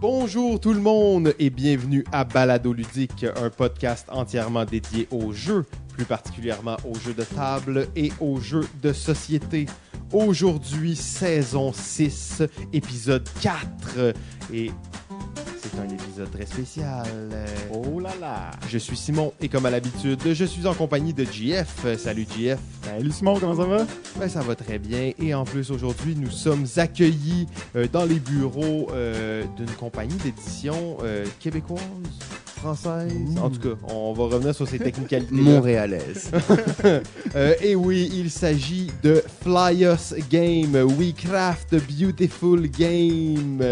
Bonjour 0.00 0.60
tout 0.60 0.72
le 0.72 0.80
monde 0.80 1.34
et 1.40 1.50
bienvenue 1.50 2.04
à 2.12 2.22
Balado 2.22 2.72
Ludique, 2.72 3.26
un 3.34 3.50
podcast 3.50 4.06
entièrement 4.10 4.64
dédié 4.64 5.08
aux 5.10 5.32
jeux, 5.32 5.66
plus 5.92 6.04
particulièrement 6.04 6.76
aux 6.88 6.94
jeux 6.94 7.14
de 7.14 7.24
table 7.24 7.88
et 7.96 8.12
aux 8.20 8.38
jeux 8.38 8.68
de 8.80 8.92
société. 8.92 9.66
Aujourd'hui, 10.12 10.94
saison 10.94 11.72
6, 11.72 12.42
épisode 12.72 13.28
4 13.40 14.14
et 14.54 14.70
c'est 15.78 15.84
un 15.84 15.94
épisode 15.94 16.30
très 16.30 16.46
spécial. 16.46 17.06
Oh 17.72 18.00
là 18.00 18.10
là! 18.20 18.50
Je 18.68 18.78
suis 18.78 18.96
Simon 18.96 19.32
et 19.40 19.48
comme 19.48 19.66
à 19.66 19.70
l'habitude, 19.70 20.20
je 20.32 20.44
suis 20.44 20.66
en 20.66 20.74
compagnie 20.74 21.12
de 21.12 21.24
JF. 21.24 21.96
Salut 21.96 22.26
JF. 22.36 22.58
Salut 22.82 23.10
Simon, 23.10 23.38
comment 23.38 23.56
ça 23.56 23.64
va? 23.64 23.86
Ben, 24.18 24.28
ça 24.28 24.40
va 24.40 24.54
très 24.54 24.78
bien. 24.78 25.12
Et 25.18 25.34
en 25.34 25.44
plus, 25.44 25.70
aujourd'hui, 25.70 26.16
nous 26.16 26.30
sommes 26.30 26.66
accueillis 26.76 27.46
euh, 27.76 27.86
dans 27.92 28.04
les 28.04 28.18
bureaux 28.18 28.88
euh, 28.92 29.44
d'une 29.56 29.70
compagnie 29.72 30.16
d'édition 30.16 30.98
euh, 31.02 31.24
québécoise, 31.38 31.82
française. 32.58 33.12
En 33.40 33.50
tout 33.50 33.60
cas, 33.60 33.76
on 33.88 34.12
va 34.12 34.24
revenir 34.24 34.54
sur 34.54 34.68
ces 34.68 34.78
technicalités. 34.78 35.34
Montréalaise. 35.34 36.30
Euh, 37.34 37.54
et 37.60 37.74
oui, 37.74 38.10
il 38.14 38.30
s'agit 38.30 38.90
de 39.02 39.22
Fly 39.42 39.84
Us 39.84 40.14
Game. 40.30 40.74
We 40.98 41.12
craft 41.14 41.74
a 41.74 41.78
beautiful 41.78 42.66
game. 42.68 43.62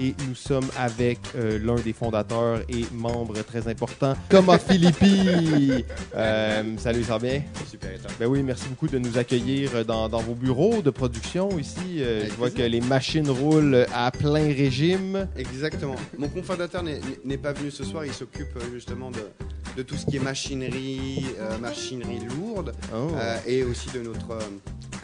Et 0.00 0.14
nous 0.28 0.34
sommes 0.34 0.66
avec 0.76 1.18
euh, 1.36 1.58
l'un 1.62 1.76
des 1.76 1.92
fondateurs 1.92 2.60
et 2.68 2.84
membre 2.92 3.42
très 3.42 3.68
important, 3.68 4.14
Thomas 4.28 4.58
Philippi. 4.68 5.84
Euh, 6.14 6.62
salut, 6.78 7.04
ça 7.04 7.12
va 7.12 7.18
bien? 7.18 7.42
Super, 7.70 7.90
et? 7.98 8.08
Ben 8.18 8.26
oui, 8.26 8.42
merci 8.42 8.68
beaucoup 8.68 8.88
de 8.88 8.98
nous 8.98 9.16
accueillir 9.16 9.84
dans, 9.84 10.08
dans 10.08 10.20
vos 10.20 10.34
bureaux 10.34 10.82
de 10.82 10.90
production 10.90 11.58
ici. 11.58 11.98
Euh, 11.98 12.24
je 12.26 12.32
vois 12.34 12.48
plaisir. 12.48 12.66
que 12.66 12.70
les 12.70 12.80
machines 12.80 13.30
roulent 13.30 13.86
à 13.94 14.10
plein 14.10 14.46
régime. 14.46 15.28
Exactement. 15.36 15.96
Mon 16.18 16.28
cofondateur 16.28 16.82
n'est 17.24 17.38
pas 17.38 17.52
venu 17.52 17.70
ce 17.70 17.84
soir, 17.84 18.04
il 18.04 18.12
s'occupe 18.32 18.56
euh, 18.56 18.60
justement 18.72 19.10
de, 19.10 19.18
de 19.76 19.82
tout 19.82 19.96
ce 19.96 20.06
qui 20.06 20.16
est 20.16 20.20
machinerie, 20.20 21.24
euh, 21.40 21.58
machinerie 21.58 22.18
lourde, 22.38 22.72
Oh. 22.94 23.08
euh, 23.14 23.36
et 23.46 23.62
aussi 23.64 23.88
de 23.94 24.00
notre, 24.00 24.38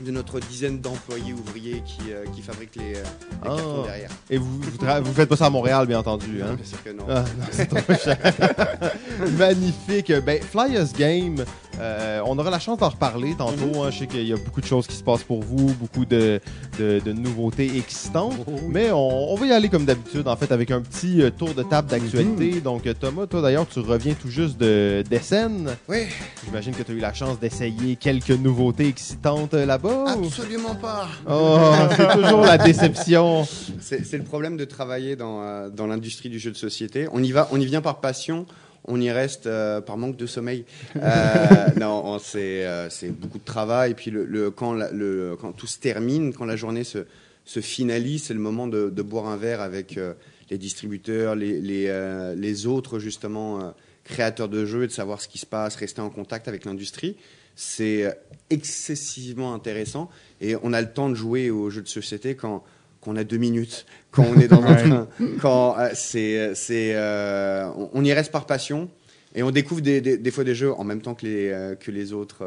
de 0.01 0.11
notre 0.11 0.41
dizaine 0.41 0.81
d'employés 0.81 1.33
ouvriers 1.33 1.83
qui, 1.87 2.11
euh, 2.12 2.25
qui 2.34 2.42
fabriquent 2.42 2.77
les, 2.77 2.92
les 2.95 2.98
Oh. 3.45 3.48
cartons 3.48 3.83
derrière. 3.84 4.11
Et 4.31 4.39
vous, 4.39 4.61
vous, 4.61 5.12
faites 5.12 5.29
pas 5.29 5.37
ça 5.37 5.47
à 5.47 5.51
Montréal, 5.51 5.87
bien 5.87 5.98
entendu. 5.98 6.41
Hein? 6.42 6.55
Bien 6.55 6.64
sûr 6.64 6.83
que 6.83 6.91
non. 6.91 7.05
Ah, 7.09 7.25
non, 7.39 7.45
c'est 7.51 7.67
trop 7.67 7.95
cher. 7.95 8.17
Magnifique. 9.39 10.12
Ben, 10.25 10.41
Fly 10.42 10.77
Us 10.81 10.92
Game, 10.92 11.45
euh, 11.81 12.20
on 12.27 12.39
aura 12.39 12.51
la 12.51 12.59
chance 12.59 12.79
d'en 12.79 12.89
reparler 12.89 13.34
tantôt. 13.36 13.83
hein. 13.83 13.91
Je 13.91 14.01
sais 14.01 14.07
qu'il 14.07 14.27
y 14.27 14.33
a 14.33 14.36
beaucoup 14.36 14.61
de 14.61 14.67
choses 14.67 14.86
qui 14.86 14.97
se 14.97 15.03
passent 15.03 15.25
pour 15.25 15.42
vous, 15.42 15.75
beaucoup 15.75 16.05
de, 16.05 16.41
de- 16.79 17.01
de 17.05 17.12
nouveautés 17.12 17.77
excitantes. 17.77 18.34
Mais 18.69 18.91
on, 18.92 19.33
on 19.33 19.34
va 19.36 19.47
y 19.47 19.53
aller 19.53 19.69
comme 19.69 19.84
d'habitude, 19.84 20.29
en 20.29 20.36
fait, 20.36 20.53
avec 20.53 20.70
un 20.70 20.81
petit 20.81 21.20
tour 21.36 21.53
de 21.55 21.62
table 21.62 21.89
d'actualité. 21.89 22.61
Donc, 22.61 22.86
euh, 22.86 22.95
Thomas, 23.14 23.27
toi 23.27 23.42
d'ailleurs, 23.42 23.68
tu 23.68 23.78
reviens 23.80 24.14
tout 24.14 24.30
juste 24.30 24.56
de 24.56 25.05
d'Essen. 25.08 25.77
Oui, 25.86 26.05
J'imagine 26.46 26.74
que 26.74 26.82
tu 26.82 26.92
as 26.92 26.94
eu 26.94 26.98
la 26.98 27.12
chance 27.12 27.38
d'essayer 27.38 27.96
quelques 27.96 28.30
nouveautés 28.30 28.86
excitantes 28.88 29.52
euh, 29.52 29.66
là-bas. 29.66 30.16
ou- 30.16 30.24
absolument 30.28 30.74
pas. 30.77 31.08
Oh, 31.28 31.58
c'est 31.96 32.08
toujours 32.08 32.40
la 32.40 32.56
déception. 32.56 33.46
C'est 33.80 34.16
le 34.16 34.22
problème 34.24 34.56
de 34.56 34.64
travailler 34.64 35.14
dans, 35.14 35.42
euh, 35.42 35.68
dans 35.68 35.86
l'industrie 35.86 36.30
du 36.30 36.38
jeu 36.38 36.50
de 36.52 36.56
société. 36.56 37.06
On 37.12 37.22
y 37.22 37.33
va, 37.33 37.48
on 37.52 37.60
y 37.60 37.66
vient 37.66 37.83
par 37.83 38.00
passion. 38.00 38.46
On 38.86 38.98
y 38.98 39.10
reste 39.10 39.46
euh, 39.46 39.83
par 39.83 39.98
manque 39.98 40.16
de 40.16 40.27
sommeil. 40.27 40.64
Euh, 40.96 41.27
non, 41.78 42.02
on- 42.06 42.18
c'est 42.18 42.64
euh, 42.64 42.88
c'est 42.88 43.10
beaucoup 43.10 43.38
de 43.38 43.44
travail. 43.44 43.90
Et 43.90 43.94
puis 43.94 44.10
le, 44.10 44.24
le- 44.24 44.50
quand, 44.50 44.72
la- 44.72 44.90
le, 44.90 45.36
quand 45.38 45.52
tout 45.52 45.66
se 45.66 45.78
termine, 45.78 46.33
quand 46.33 46.46
la 46.46 46.56
journée 46.56 46.83
se, 46.84 47.05
se 47.44 47.60
finalise, 47.60 48.22
c'est 48.24 48.34
le 48.34 48.40
moment 48.40 48.66
de, 48.68 48.88
de 48.88 49.02
boire 49.02 49.27
un 49.27 49.36
verre 49.36 49.60
avec 49.60 49.98
euh, 49.98 50.14
les 50.53 50.58
distributeurs, 50.58 51.34
les, 51.34 51.61
les, 51.61 51.86
euh, 51.89 52.34
les 52.34 52.67
autres 52.67 52.98
justement 52.98 53.61
euh, 53.61 53.70
créateurs 54.05 54.50
de 54.50 54.67
jeux, 54.67 54.84
et 54.84 54.86
de 54.86 54.92
savoir 54.92 55.20
ce 55.20 55.27
qui 55.27 55.39
se 55.39 55.47
passe, 55.47 55.77
rester 55.77 56.03
en 56.03 56.11
contact 56.11 56.47
avec 56.47 56.67
l'industrie. 56.67 57.17
C'est 57.57 58.05
euh, 58.05 58.11
excessivement 58.51 59.55
intéressant 59.55 60.11
et 60.42 60.55
on 60.63 60.74
a 60.74 60.80
le 60.83 60.92
temps 60.92 61.08
de 61.08 61.14
jouer 61.14 61.51
aux 61.51 61.70
jeux 61.70 61.83
de 61.83 61.89
société 61.89 62.36
quand 62.36 62.63
quand 63.01 63.11
on 63.11 63.17
a 63.17 63.24
deux 63.24 63.39
minutes, 63.39 63.85
quand 64.13 64.24
on 64.24 64.39
est 64.39 64.46
dans 64.46 64.63
un 64.64 64.77
train, 64.77 65.08
quand 65.40 65.77
c'est 65.95 66.55
c'est 66.55 66.92
euh, 66.95 67.69
on, 67.92 68.05
y 68.05 68.13
reste 68.13 68.30
par 68.30 68.46
passion 68.46 68.89
et 69.34 69.42
on 69.42 69.51
découvre 69.51 69.80
des, 69.80 70.01
des, 70.01 70.19
des 70.19 70.30
fois 70.30 70.45
des 70.45 70.55
jeux 70.55 70.73
en 70.73 70.84
même 70.84 71.01
temps 71.01 71.14
que 71.14 71.27
les 71.27 71.77
que 71.80 71.90
les 71.90 72.13
autres 72.13 72.45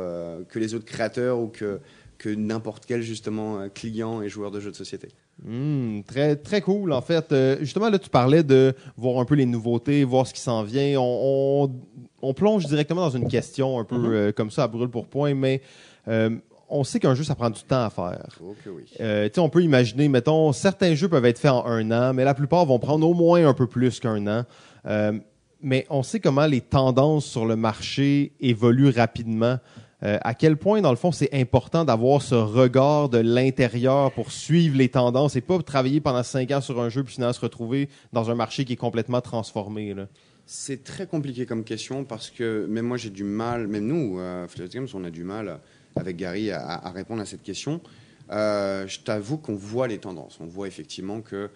que 0.50 0.60
les 0.60 0.74
autres 0.76 0.86
créateurs 0.86 1.40
ou 1.40 1.48
que 1.48 1.80
que 2.20 2.30
n'importe 2.30 2.86
quel 2.86 3.02
justement 3.02 3.68
client 3.70 4.22
et 4.22 4.30
joueur 4.30 4.52
de 4.52 4.60
jeux 4.60 4.72
de 4.72 4.78
société. 4.78 5.10
Hmm, 5.44 6.02
très, 6.04 6.36
très 6.38 6.62
cool, 6.62 6.94
en 6.94 7.02
fait. 7.02 7.32
Euh, 7.32 7.58
justement, 7.60 7.90
là, 7.90 8.00
tu 8.00 8.10
parlais 8.10 8.42
de 8.44 8.74
voir 8.98 9.20
un 9.20 9.26
peu 9.26 9.36
les 9.36 9.46
nouveautés, 9.46 10.04
voir 10.04 10.26
ce 10.26 10.34
qui 10.34 10.40
s'en 10.40 10.64
vient. 10.64 11.00
On, 11.00 11.64
on- 11.66 11.72
on 12.22 12.34
plonge 12.34 12.66
directement 12.66 13.02
dans 13.02 13.10
une 13.18 13.28
question 13.28 13.78
un 13.80 13.84
peu 13.84 13.98
Mhm. 13.98 14.06
euh, 14.14 14.32
comme 14.32 14.50
ça, 14.50 14.64
à 14.64 14.68
brûle 14.68 14.90
pour 14.90 15.06
point, 15.08 15.34
mais 15.36 15.62
euh, 16.08 16.30
on 16.70 16.84
sait 16.84 17.00
qu'un 17.00 17.14
jeu, 17.14 17.24
ça 17.24 17.36
prend 17.36 17.50
du 17.52 17.62
temps 17.64 17.84
à 17.84 17.90
faire. 17.92 18.40
Oui. 18.42 18.84
Euh, 19.02 19.30
on 19.38 19.50
peut 19.50 19.62
imaginer, 19.62 20.08
mettons, 20.08 20.52
certains 20.54 20.96
jeux 20.96 21.10
peuvent 21.10 21.26
être 21.26 21.38
faits 21.38 21.52
en 21.52 21.66
un 21.68 21.92
an, 21.92 22.14
mais 22.14 22.24
la 22.24 22.34
plupart 22.34 22.66
vont 22.66 22.80
prendre 22.80 23.08
au 23.08 23.14
moins 23.14 23.46
un 23.48 23.54
peu 23.54 23.68
plus 23.68 24.00
qu'un 24.00 24.26
an. 24.26 24.44
Euh, 24.88 25.12
mais 25.62 25.86
on 25.90 26.02
sait 26.02 26.20
comment 26.20 26.46
les 26.48 26.62
tendances 26.62 27.26
sur 27.26 27.46
le 27.46 27.56
marché 27.56 28.32
évoluent 28.40 28.90
rapidement. 28.90 29.58
Euh, 30.06 30.18
à 30.22 30.36
quel 30.36 30.56
point, 30.56 30.82
dans 30.82 30.92
le 30.92 30.98
fond, 30.98 31.12
c'est 31.12 31.34
important 31.34 31.84
d'avoir 31.84 32.22
ce 32.22 32.36
regard 32.36 33.10
de 33.10 33.18
l'intérieur 33.18 34.12
pour 34.12 34.32
suivre 34.32 34.78
les 34.78 34.90
tendances 34.90 35.36
et 35.36 35.42
pas 35.42 35.60
travailler 35.64 36.00
pendant 36.00 36.22
cinq 36.22 36.52
ans 36.52 36.62
sur 36.62 36.80
un 36.80 36.90
jeu 36.90 37.04
puis 37.04 37.16
finalement 37.16 37.34
se 37.34 37.42
retrouver 37.42 37.90
dans 38.14 38.30
un 38.30 38.36
marché 38.36 38.66
qui 38.66 38.74
est 38.74 38.78
complètement 38.78 39.22
transformé. 39.22 39.96
C'est 40.46 40.84
très 40.84 41.08
compliqué 41.08 41.48
comme 41.48 41.64
question 41.64 42.04
parce 42.04 42.30
que 42.30 42.68
même 42.68 42.86
moi 42.86 42.98
j'ai 42.98 43.10
du 43.10 43.24
mal, 43.24 43.68
même 43.68 43.88
nous, 43.88 44.20
euh, 44.20 44.48
Games, 44.72 44.88
on 44.94 45.04
a 45.04 45.10
du 45.10 45.24
mal 45.24 45.48
euh, 45.48 45.58
avec 45.96 46.18
Gary 46.18 46.52
à, 46.52 46.92
répondre 46.94 47.22
à 47.22 47.26
cette 47.26 47.42
question. 47.42 47.82
Euh, 48.30 48.88
je 48.88 49.00
t'avoue 49.00 49.38
qu'on 49.38 49.56
voit 49.56 49.88
les 49.88 49.98
tendances. 49.98 50.38
On 50.40 50.46
voit 50.46 50.68
effectivement 50.68 51.22
que 51.22 51.50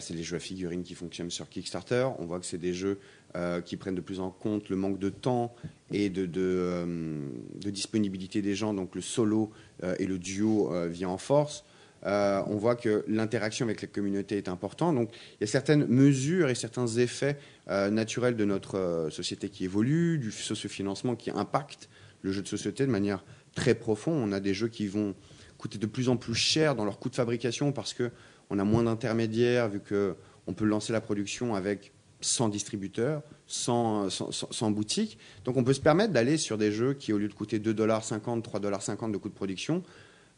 c'est 0.00 0.14
les 0.14 0.22
jeux 0.22 0.36
à 0.36 0.40
figurines 0.40 0.82
qui 0.82 0.94
fonctionnent 0.94 1.30
sur 1.30 1.48
Kickstarter. 1.48 2.08
On 2.18 2.24
voit 2.24 2.40
que 2.40 2.46
c'est 2.46 2.58
des 2.58 2.72
jeux 2.72 2.98
euh, 3.34 3.62
qui 3.62 3.78
prennent 3.78 3.94
de 3.94 4.02
plus 4.02 4.20
en 4.20 4.30
compte 4.30 4.68
le 4.68 4.76
manque 4.76 4.98
de 4.98 5.08
temps 5.08 5.54
et 5.90 6.10
de, 6.10 6.28
euh, 6.36 7.28
disponibilité 7.64 8.42
des 8.42 8.54
gens. 8.54 8.74
Donc 8.74 8.94
le 8.94 9.00
solo 9.00 9.50
euh, 9.82 9.94
et 9.98 10.06
le 10.06 10.18
duo 10.18 10.70
vient 10.88 11.08
en 11.08 11.16
force. 11.16 11.64
On 12.04 12.56
voit 12.56 12.76
que 12.76 13.04
l'interaction 13.08 13.64
avec 13.64 13.80
la 13.80 13.88
communauté 13.88 14.36
est 14.36 14.48
importante. 14.48 14.96
Donc 14.96 15.08
il 15.12 15.40
y 15.40 15.44
a 15.44 15.46
certaines 15.46 15.86
mesures 15.86 16.50
et 16.50 16.54
certains 16.54 16.86
effets 16.88 17.38
naturels 17.68 18.36
de 18.36 18.44
notre 18.44 19.08
société 19.10 19.48
qui 19.48 19.64
évolue, 19.64 20.18
du 20.18 20.30
sociofinancement 20.30 21.16
qui 21.16 21.30
impacte 21.30 21.88
le 22.20 22.32
jeu 22.32 22.42
de 22.42 22.48
société 22.48 22.84
de 22.84 22.90
manière 22.90 23.24
très 23.54 23.74
profonde. 23.74 24.28
On 24.28 24.32
a 24.32 24.40
des 24.40 24.52
jeux 24.52 24.68
qui 24.68 24.88
vont 24.88 25.14
coûter 25.56 25.78
de 25.78 25.86
plus 25.86 26.10
en 26.10 26.18
plus 26.18 26.34
cher 26.34 26.74
dans 26.74 26.84
leur 26.84 26.98
coût 26.98 27.08
de 27.08 27.14
fabrication 27.14 27.72
parce 27.72 27.94
que 27.94 28.10
on 28.50 28.58
a 28.58 28.64
moins 28.64 28.82
d'intermédiaires 28.82 29.70
vu 29.70 29.80
que 29.80 30.16
on 30.46 30.52
peut 30.52 30.66
lancer 30.66 30.92
la 30.92 31.00
production 31.00 31.54
avec 31.54 31.92
100 32.22 32.48
distributeurs, 32.48 33.22
100, 33.46 34.10
100, 34.10 34.32
100 34.32 34.52
100 34.52 34.70
boutiques. 34.70 35.18
Donc 35.44 35.56
on 35.56 35.64
peut 35.64 35.72
se 35.72 35.80
permettre 35.80 36.12
d'aller 36.12 36.38
sur 36.38 36.58
des 36.58 36.72
jeux 36.72 36.94
qui, 36.94 37.12
au 37.12 37.18
lieu 37.18 37.28
de 37.28 37.34
coûter 37.34 37.58
2,50$, 37.58 38.42
3,50$ 38.42 39.10
de 39.10 39.16
coût 39.16 39.28
de 39.28 39.34
production, 39.34 39.82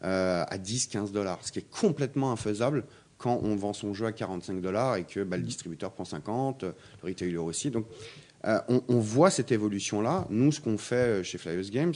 euh, 0.02 0.44
à 0.46 0.58
10, 0.58 0.88
15 0.88 1.12
dollars, 1.12 1.38
ce 1.42 1.50
qui 1.50 1.60
est 1.60 1.70
complètement 1.70 2.30
infaisable 2.30 2.84
quand 3.16 3.40
on 3.42 3.56
vend 3.56 3.72
son 3.72 3.94
jeu 3.94 4.04
à 4.04 4.12
45 4.12 4.60
dollars 4.60 4.96
et 4.96 5.04
que 5.04 5.20
bah, 5.24 5.38
le 5.38 5.42
distributeur 5.42 5.92
prend 5.92 6.04
50, 6.04 6.64
euh, 6.64 6.72
le 7.02 7.08
retailer 7.08 7.36
aussi. 7.38 7.70
Donc, 7.70 7.86
euh, 8.44 8.58
on, 8.68 8.98
voit 8.98 9.30
cette 9.30 9.50
évolution-là. 9.50 10.26
Nous, 10.28 10.52
ce 10.52 10.60
qu'on 10.60 10.76
fait 10.76 11.24
chez 11.24 11.38
Flyers 11.38 11.70
Games, 11.70 11.94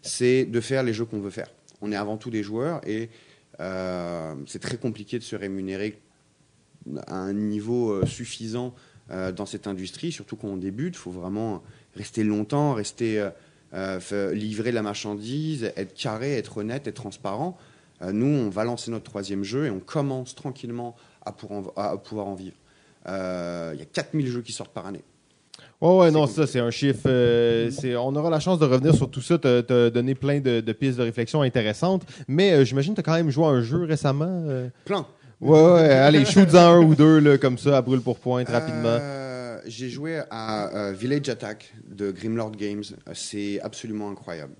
c'est 0.00 0.46
de 0.46 0.60
faire 0.62 0.82
les 0.82 0.94
jeux 0.94 1.04
qu'on 1.04 1.20
veut 1.20 1.28
faire. 1.28 1.50
On 1.82 1.92
est 1.92 1.96
avant 1.96 2.16
tout 2.16 2.30
des 2.30 2.42
joueurs 2.42 2.80
et 2.88 3.10
c'est 3.58 4.58
très 4.60 4.78
compliqué 4.78 5.18
de 5.18 5.22
se 5.22 5.36
rémunérer 5.36 6.00
à 7.06 7.16
un 7.16 7.34
niveau 7.34 8.04
suffisant 8.06 8.74
dans 9.10 9.46
cette 9.46 9.66
industrie, 9.66 10.12
surtout 10.12 10.36
quand 10.36 10.48
on 10.48 10.56
débute. 10.56 10.94
Il 10.94 10.98
faut 10.98 11.10
vraiment 11.10 11.62
rester 11.96 12.24
longtemps, 12.24 12.72
rester 12.74 13.20
euh, 13.20 13.30
euh, 14.12 14.32
livrer 14.34 14.72
la 14.72 14.82
marchandise, 14.82 15.72
être 15.76 15.94
carré, 15.94 16.36
être 16.38 16.58
honnête, 16.58 16.86
être 16.86 16.94
transparent. 16.94 17.56
Euh, 18.02 18.12
nous, 18.12 18.26
on 18.26 18.48
va 18.48 18.64
lancer 18.64 18.90
notre 18.90 19.04
troisième 19.04 19.44
jeu 19.44 19.66
et 19.66 19.70
on 19.70 19.78
commence 19.80 20.34
tranquillement 20.34 20.96
à, 21.24 21.32
pour 21.32 21.52
en- 21.52 21.72
à 21.76 21.96
pouvoir 21.98 22.26
en 22.26 22.34
vivre. 22.34 22.56
Euh, 23.06 23.72
Il 23.74 23.78
y 23.78 23.82
a 23.82 23.86
4000 23.86 24.26
jeux 24.28 24.42
qui 24.42 24.52
sortent 24.52 24.72
par 24.72 24.86
année. 24.86 25.02
Ouais, 25.80 25.98
ouais, 25.98 26.10
non, 26.10 26.26
ça, 26.26 26.46
c'est 26.46 26.60
un 26.60 26.70
chiffre. 26.70 27.02
euh, 27.06 27.70
on 27.98 28.16
aura 28.16 28.30
la 28.30 28.40
chance 28.40 28.58
de 28.58 28.64
revenir 28.64 28.94
sur 28.94 29.10
tout 29.10 29.20
ça, 29.20 29.38
te, 29.38 29.60
te 29.60 29.88
donner 29.90 30.14
plein 30.14 30.40
de, 30.40 30.60
de 30.60 30.72
pistes 30.72 30.96
de 30.98 31.02
réflexion 31.02 31.42
intéressantes. 31.42 32.04
Mais 32.26 32.52
euh, 32.52 32.64
j'imagine 32.64 32.94
que 32.94 33.00
tu 33.02 33.08
as 33.08 33.12
quand 33.12 33.18
même 33.18 33.30
joué 33.30 33.44
à 33.44 33.48
un 33.48 33.62
jeu 33.62 33.84
récemment. 33.84 34.44
euh? 34.48 34.68
Plein. 34.86 35.06
Ouais, 35.44 35.72
ouais, 35.74 35.90
allez, 35.90 36.24
shoot-en 36.24 36.56
un 36.56 36.78
ou 36.80 36.94
deux, 36.94 37.18
là, 37.20 37.36
comme 37.38 37.58
ça, 37.58 37.76
à 37.76 37.82
brûle 37.82 38.00
pour 38.00 38.18
pointe, 38.18 38.48
rapidement. 38.48 38.96
Euh, 39.00 39.58
J'ai 39.66 39.90
joué 39.90 40.22
à 40.30 40.74
euh, 40.88 40.92
Village 40.92 41.28
Attack 41.28 41.72
de 41.88 42.10
Grimlord 42.10 42.52
Games. 42.52 42.82
C'est 43.12 43.60
absolument 43.60 44.10
incroyable. 44.10 44.54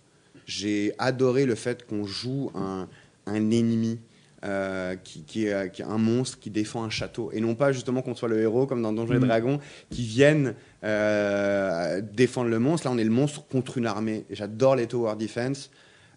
J'ai 0.47 0.93
adoré 0.99 1.47
le 1.47 1.55
fait 1.55 1.87
qu'on 1.87 2.05
joue 2.05 2.51
un, 2.55 2.87
un 3.27 3.51
ennemi 3.51 3.99
euh, 4.45 4.95
qui, 5.03 5.23
qui, 5.23 5.47
est, 5.47 5.73
qui 5.73 5.81
est 5.81 5.87
un 5.87 5.97
monstre 5.97 6.39
qui 6.39 6.51
défend 6.51 6.85
un 6.85 6.91
château. 6.91 7.31
Et 7.33 7.41
non 7.41 7.55
pas 7.55 7.73
justement 7.73 8.03
qu'on 8.03 8.15
soit 8.15 8.29
le 8.29 8.43
héros 8.43 8.67
comme 8.67 8.83
dans 8.83 8.93
Donjons 8.93 9.15
et 9.15 9.19
Mhm. 9.19 9.27
Dragons 9.27 9.61
qui 9.89 10.03
viennent 10.05 10.55
euh, 10.85 12.03
défendre 12.13 12.51
le 12.51 12.59
monstre. 12.59 12.87
Là, 12.87 12.93
on 12.95 12.99
est 12.99 13.05
le 13.05 13.11
monstre 13.11 13.47
contre 13.49 13.79
une 13.79 13.87
armée. 13.87 14.27
J'adore 14.31 14.77
les 14.77 14.87
Tower 14.87 15.15
Defense. 15.19 15.71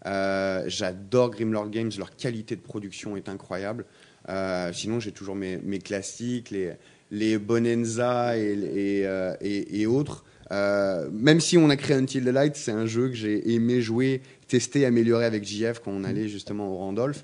Euh, 0.06 0.64
J'adore 0.68 1.32
Grimlord 1.32 1.70
Games. 1.70 1.92
Leur 1.98 2.14
qualité 2.18 2.58
de 2.58 2.62
production 2.62 3.16
est 3.16 3.30
incroyable. 3.30 3.86
Euh, 4.30 4.72
sinon, 4.74 5.00
j'ai 5.00 5.12
toujours 5.12 5.36
mes, 5.36 5.58
mes 5.58 5.80
classiques, 5.80 6.52
les, 6.52 6.74
les 7.12 7.38
Bonanza 7.38 8.38
et, 8.38 8.52
et, 8.52 9.08
euh, 9.08 9.34
et- 9.42 9.82
et 9.82 9.86
autres. 9.86 10.26
Euh, 10.52 11.10
même 11.12 11.40
si 11.42 11.58
on 11.58 11.70
a 11.70 11.76
créé 11.76 11.96
Until 11.98 12.24
the 12.24 12.28
Light, 12.28 12.56
c'est 12.56 12.72
un 12.72 12.86
jeu 12.86 13.10
que 13.10 13.16
j'ai 13.16 13.54
aimé 13.54 13.82
jouer, 13.82 14.22
tester, 14.48 14.86
améliorer 14.86 15.26
avec 15.26 15.44
JF 15.46 15.80
quand 15.84 15.92
on 15.92 16.04
allait 16.06 16.28
justement 16.30 16.70
au 16.74 16.78
Randolph. 16.78 17.24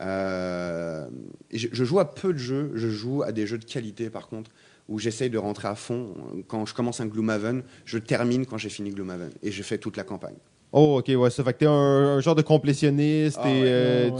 Je, 0.00 1.06
je 1.72 1.84
joue 1.84 2.00
à 2.00 2.14
peu 2.14 2.32
de 2.32 2.38
jeux, 2.38 2.72
je 2.74 2.88
joue 2.88 3.22
à 3.22 3.32
des 3.32 3.46
jeux 3.46 3.58
de 3.58 3.64
qualité 3.64 4.10
par 4.10 4.26
contre, 4.28 4.50
où 4.88 4.98
j'essaye 4.98 5.30
de 5.30 5.38
rentrer 5.38 5.68
à 5.68 5.74
fond. 5.76 6.14
Quand 6.48 6.66
je 6.66 6.74
commence 6.74 7.00
un 7.00 7.06
Gloomhaven, 7.06 7.62
je 7.84 7.98
termine 7.98 8.44
quand 8.46 8.58
j'ai 8.58 8.68
fini 8.70 8.90
Gloomhaven 8.90 9.30
et 9.42 9.50
je 9.52 9.62
fais 9.62 9.78
toute 9.78 9.96
la 9.96 10.02
campagne. 10.04 10.34
Oh, 10.76 10.98
ok, 10.98 11.08
ouais, 11.16 11.30
ça 11.30 11.44
fait 11.44 11.52
que 11.52 11.58
t'es 11.60 11.66
un, 11.66 11.70
un 11.72 12.20
genre 12.20 12.34
de 12.34 12.42
complétionniste. 12.42 13.38
Ah 13.40 13.48
et, 13.48 13.52
ouais, 13.62 13.62
euh, 13.68 14.10
ouais, 14.10 14.16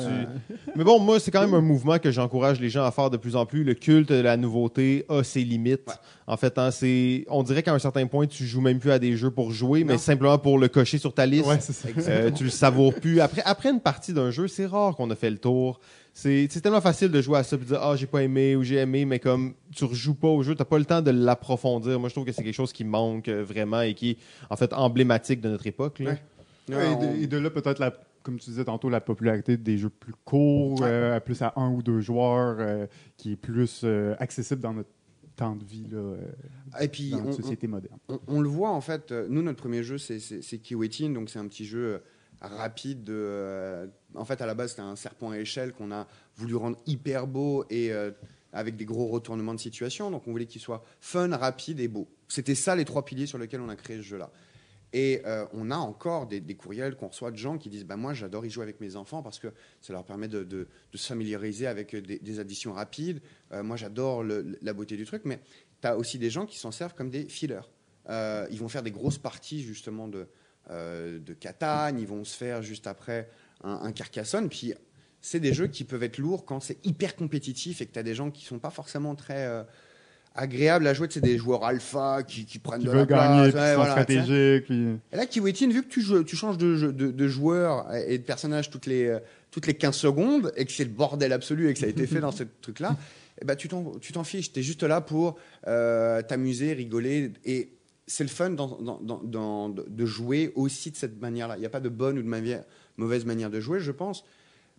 tu- 0.46 0.52
ouais. 0.54 0.58
Mais 0.76 0.84
bon, 0.84 1.00
moi, 1.00 1.18
c'est 1.18 1.32
quand 1.32 1.40
même 1.40 1.54
un 1.54 1.60
mouvement 1.60 1.98
que 1.98 2.12
j'encourage 2.12 2.60
les 2.60 2.70
gens 2.70 2.84
à 2.84 2.92
faire 2.92 3.10
de 3.10 3.16
plus 3.16 3.34
en 3.34 3.44
plus. 3.44 3.64
Le 3.64 3.74
culte 3.74 4.10
de 4.10 4.20
la 4.20 4.36
nouveauté 4.36 5.04
a 5.08 5.24
ses 5.24 5.42
limites. 5.42 5.90
En 6.28 6.36
fait, 6.36 6.56
hein, 6.56 6.70
c'est, 6.70 7.24
on 7.28 7.42
dirait 7.42 7.64
qu'à 7.64 7.74
un 7.74 7.78
certain 7.80 8.06
point, 8.06 8.26
tu 8.28 8.44
joues 8.46 8.60
même 8.60 8.78
plus 8.78 8.92
à 8.92 9.00
des 9.00 9.16
jeux 9.16 9.32
pour 9.32 9.50
jouer, 9.50 9.82
mais 9.82 9.98
simplement 9.98 10.38
pour 10.38 10.58
le 10.58 10.68
cocher 10.68 10.98
sur 10.98 11.12
ta 11.12 11.26
liste. 11.26 11.44
Ça. 11.60 11.88
Euh, 12.08 12.30
tu 12.30 12.44
le 12.44 12.50
savoures 12.50 12.94
plus. 12.94 13.20
Après, 13.20 13.42
après 13.44 13.70
une 13.70 13.80
partie 13.80 14.12
d'un 14.12 14.30
jeu, 14.30 14.46
c'est 14.46 14.66
rare 14.66 14.94
qu'on 14.94 15.10
a 15.10 15.16
fait 15.16 15.30
le 15.30 15.38
tour. 15.38 15.80
C'est 16.16 16.46
c'est 16.48 16.60
tellement 16.60 16.80
facile 16.80 17.10
de 17.10 17.20
jouer 17.20 17.38
à 17.38 17.42
ça 17.42 17.56
et 17.56 17.58
de 17.58 17.64
dire 17.64 17.80
ah 17.82 17.96
j'ai 17.96 18.06
pas 18.06 18.22
aimé 18.22 18.54
ou 18.54 18.62
j'ai 18.62 18.76
aimé, 18.76 19.04
mais 19.04 19.18
comme 19.18 19.54
tu 19.74 19.84
rejoues 19.84 20.14
pas 20.14 20.28
au 20.28 20.44
jeu, 20.44 20.54
t'as 20.54 20.64
pas 20.64 20.78
le 20.78 20.84
temps 20.84 21.02
de 21.02 21.10
l'approfondir. 21.10 21.98
Moi, 21.98 22.08
je 22.08 22.14
trouve 22.14 22.24
que 22.24 22.30
c'est 22.30 22.44
quelque 22.44 22.54
chose 22.54 22.72
qui 22.72 22.84
manque 22.84 23.26
euh, 23.26 23.42
vraiment 23.42 23.80
et 23.80 23.94
qui 23.94 24.10
est 24.10 24.16
en 24.48 24.54
fait 24.56 24.72
emblématique 24.72 25.40
de 25.40 25.48
notre 25.48 25.66
époque. 25.66 25.98
là. 25.98 26.12
Ouais. 26.68 26.92
Et, 26.92 26.96
de, 26.96 27.22
et 27.22 27.26
de 27.26 27.36
là, 27.38 27.50
peut-être, 27.50 27.78
la- 27.78 27.94
comme 28.22 28.38
tu 28.38 28.50
disais 28.50 28.64
tantôt, 28.64 28.88
la 28.88 29.00
popularité 29.00 29.56
des 29.56 29.76
jeux 29.78 29.90
plus 29.90 30.14
courts, 30.24 30.80
Ouais. 30.80 30.88
euh, 30.88 31.20
plus 31.20 31.42
à 31.42 31.52
un 31.56 31.70
ou 31.70 31.82
deux 31.82 32.00
joueurs, 32.00 32.56
euh, 32.58 32.86
qui 33.16 33.32
est 33.32 33.36
plus 33.36 33.82
euh, 33.84 34.14
accessible 34.18 34.62
dans 34.62 34.72
notre 34.72 34.88
temps 35.36 35.56
de 35.56 35.64
vie 35.64 35.86
là, 35.90 36.14
Et 36.80 36.88
puis, 36.88 37.10
dans 37.10 37.18
on- 37.18 37.24
notre 37.24 37.36
société 37.42 37.66
moderne. 37.66 37.98
on, 38.08 38.18
on 38.28 38.40
le 38.40 38.48
voit 38.48 38.70
en 38.70 38.80
fait. 38.80 39.10
Nous, 39.12 39.42
notre 39.42 39.58
premier 39.60 39.82
jeu, 39.82 39.98
c'est- 39.98 40.20
c'est 40.20 40.40
c'est 40.42 40.58
Kiwetin, 40.58 41.10
donc 41.10 41.28
c'est 41.28 41.38
un 41.40 41.48
petit 41.48 41.64
jeu 41.66 42.00
rapide. 42.40 43.04
De, 43.04 43.90
en 44.14 44.24
fait, 44.24 44.40
à 44.40 44.46
la 44.46 44.54
base, 44.54 44.70
c'était 44.70 44.82
un 44.82 44.96
serpent 44.96 45.30
à 45.30 45.38
échelle 45.38 45.72
qu'on 45.72 45.90
a 45.92 46.06
voulu 46.36 46.54
rendre 46.54 46.78
hyper 46.86 47.26
beau 47.26 47.64
et 47.70 47.90
avec 48.52 48.76
des 48.76 48.84
gros 48.84 49.08
retournements 49.08 49.54
de 49.54 49.58
situation. 49.60 50.10
Donc, 50.10 50.26
on 50.28 50.30
voulait 50.30 50.46
qu'il 50.46 50.60
soit 50.60 50.84
fun, 51.00 51.34
rapide 51.36 51.80
et 51.80 51.88
beau. 51.88 52.08
C'était 52.28 52.54
ça 52.54 52.76
les 52.76 52.84
trois 52.84 53.04
piliers 53.04 53.26
sur 53.26 53.38
lesquels 53.38 53.60
on 53.60 53.68
a 53.68 53.76
créé 53.76 53.96
ce 53.96 54.02
jeu-là. 54.02 54.30
Et 54.96 55.22
euh, 55.26 55.44
on 55.52 55.72
a 55.72 55.76
encore 55.76 56.28
des, 56.28 56.40
courriels 56.54 56.94
qu'on 56.94 57.08
reçoit 57.08 57.32
de 57.32 57.36
gens 57.36 57.58
qui 57.58 57.68
disent 57.68 57.84
bah, 57.84 57.96
Moi, 57.96 58.14
j'adore 58.14 58.46
y 58.46 58.50
jouer 58.50 58.62
avec 58.62 58.80
mes 58.80 58.94
enfants 58.94 59.24
parce 59.24 59.40
que 59.40 59.48
ça 59.80 59.92
leur 59.92 60.04
permet 60.04 60.28
de, 60.28 60.44
de- 60.44 60.68
se 60.94 61.08
familiariser 61.08 61.66
avec 61.66 61.96
des, 61.96 62.38
additions 62.38 62.72
rapides. 62.72 63.20
Euh, 63.50 63.64
moi, 63.64 63.76
j'adore 63.76 64.22
la 64.22 64.72
beauté 64.72 64.96
du 64.96 65.04
truc. 65.04 65.22
Mais 65.24 65.40
tu 65.82 65.88
as 65.88 65.96
aussi 65.96 66.20
des 66.20 66.30
gens 66.30 66.46
qui 66.46 66.60
s'en 66.60 66.70
servent 66.70 66.94
comme 66.94 67.10
des 67.10 67.28
fillers. 67.28 67.68
Euh, 68.08 68.46
ils 68.52 68.58
vont 68.60 68.68
faire 68.68 68.84
des 68.84 68.92
grosses 68.92 69.18
parties 69.18 69.62
justement 69.62 70.06
de, 70.06 70.28
de 70.70 71.34
Catan, 71.34 71.96
ils 71.96 72.06
vont 72.06 72.22
se 72.22 72.36
faire 72.36 72.62
juste 72.62 72.86
après 72.86 73.28
un, 73.64 73.90
Carcassonne. 73.90 74.48
Puis 74.48 74.74
c'est 75.20 75.40
des 75.40 75.52
jeux 75.52 75.66
qui 75.66 75.82
peuvent 75.82 76.04
être 76.04 76.18
lourds 76.18 76.44
quand 76.44 76.60
c'est 76.60 76.78
hyper 76.86 77.16
compétitif 77.16 77.80
et 77.80 77.86
que 77.86 77.92
tu 77.92 77.98
as 77.98 78.04
des 78.04 78.14
gens 78.14 78.30
qui 78.30 78.44
sont 78.44 78.60
pas 78.60 78.70
forcément 78.70 79.16
très 79.16 79.66
agréables 80.34 80.86
à 80.86 80.94
jouer. 80.94 81.08
C'est 81.10 81.20
des 81.20 81.38
joueurs 81.38 81.64
alpha 81.64 82.22
qui, 82.22 82.44
qui 82.44 82.58
prennent 82.58 82.80
Qui 82.80 82.86
de 82.86 82.92
la 82.92 83.06
gagner, 83.06 83.50
place. 83.50 83.54
Ouais, 83.54 83.60
qui 84.06 84.14
sont 84.16 84.22
voilà. 84.26 84.60
Puis... 84.60 84.96
Et 85.12 85.16
là, 85.16 85.26
Kiwetin, 85.26 85.68
vu 85.70 85.82
que 85.82 85.88
tu, 85.88 86.00
joues- 86.00 86.24
tu 86.24 86.36
changes 86.36 86.58
de, 86.58 86.76
jeu- 86.76 86.92
de, 86.92 87.10
de 87.10 87.28
joueur 87.28 87.86
et 87.94 88.18
de 88.18 88.22
personnage 88.24 88.70
toutes 88.70 88.86
les, 88.86 89.06
euh, 89.06 89.18
toutes 89.50 89.66
les 89.66 89.74
15 89.74 89.94
secondes 89.94 90.52
et 90.56 90.64
que 90.64 90.72
c'est 90.72 90.84
le 90.84 90.90
bordel 90.90 91.32
absolu 91.32 91.68
et 91.68 91.74
que 91.74 91.78
ça 91.78 91.86
a 91.86 91.88
été 91.88 92.06
fait 92.06 92.20
dans 92.20 92.32
ce 92.32 92.42
truc-là, 92.60 92.96
ben, 93.44 93.56
tu 93.56 93.68
t'en 93.68 94.24
fiches. 94.24 94.52
Tu 94.52 94.60
es 94.60 94.62
juste 94.62 94.82
là 94.82 95.00
pour 95.00 95.36
euh, 95.66 96.22
t'amuser, 96.22 96.72
rigoler. 96.72 97.32
Et 97.44 97.70
c'est 98.06 98.24
le 98.24 98.30
fun 98.30 98.50
dans- 98.50 98.78
dans- 98.80 99.00
dans- 99.00 99.22
dans- 99.24 99.68
de 99.70 100.06
jouer 100.06 100.52
aussi 100.56 100.90
de 100.90 100.96
cette 100.96 101.20
manière-là. 101.20 101.56
Il 101.56 101.60
n'y 101.60 101.66
a 101.66 101.70
pas 101.70 101.80
de 101.80 101.88
bonne 101.88 102.18
ou 102.18 102.22
de 102.22 102.28
manière- 102.28 102.64
mauvaise 102.96 103.24
manière 103.24 103.50
de 103.50 103.60
jouer, 103.60 103.80
je 103.80 103.90
pense. 103.92 104.24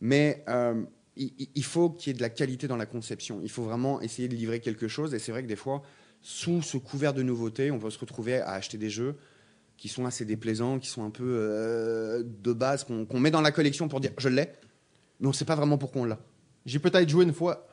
Mais 0.02 0.44
euh, 0.48 0.84
il, 1.18 1.64
faut 1.64 1.90
qu'il 1.90 2.10
y 2.10 2.12
ait 2.12 2.18
de 2.18 2.22
la 2.22 2.30
qualité 2.30 2.68
dans 2.68 2.78
la 2.78 2.86
conception. 2.86 3.40
Il 3.42 3.50
faut 3.50 3.64
vraiment 3.64 4.02
essayer 4.02 4.28
de 4.28 4.36
livrer 4.36 4.60
quelque 4.60 4.88
chose. 4.88 5.14
Et 5.14 5.20
c'est 5.20 5.32
vrai 5.32 5.44
que 5.44 5.48
des 5.48 5.56
fois, 5.56 5.82
sous 6.22 6.62
ce 6.62 6.78
couvert 6.78 7.14
de 7.14 7.24
nouveautés, 7.24 7.72
on 7.72 7.80
peut 7.80 7.90
se 7.90 8.00
retrouver 8.00 8.42
à 8.42 8.52
acheter 8.52 8.78
des 8.78 8.90
jeux 8.90 9.16
qui 9.78 9.88
sont 9.88 10.06
assez 10.06 10.26
déplaisants, 10.26 10.80
qui 10.80 10.88
sont 10.88 11.04
un 11.04 11.10
peu 11.10 11.24
euh, 11.26 12.24
de 12.24 12.54
base, 12.54 12.84
qu'on 12.84 13.06
qu'on 13.06 13.20
met 13.20 13.32
dans 13.32 13.42
la 13.42 13.52
collection 13.52 13.88
pour 13.88 14.00
dire 14.00 14.12
je 14.18 14.30
l'ai, 14.30 14.50
mais 15.20 15.28
on 15.28 15.32
ne 15.32 15.36
sait 15.36 15.46
pas 15.46 15.56
vraiment 15.56 15.78
pourquoi 15.78 16.02
on 16.02 16.06
l'a. 16.06 16.20
J'ai 16.66 16.80
peut-être 16.80 17.10
joué 17.10 17.26
une 17.26 17.34
fois, 17.34 17.68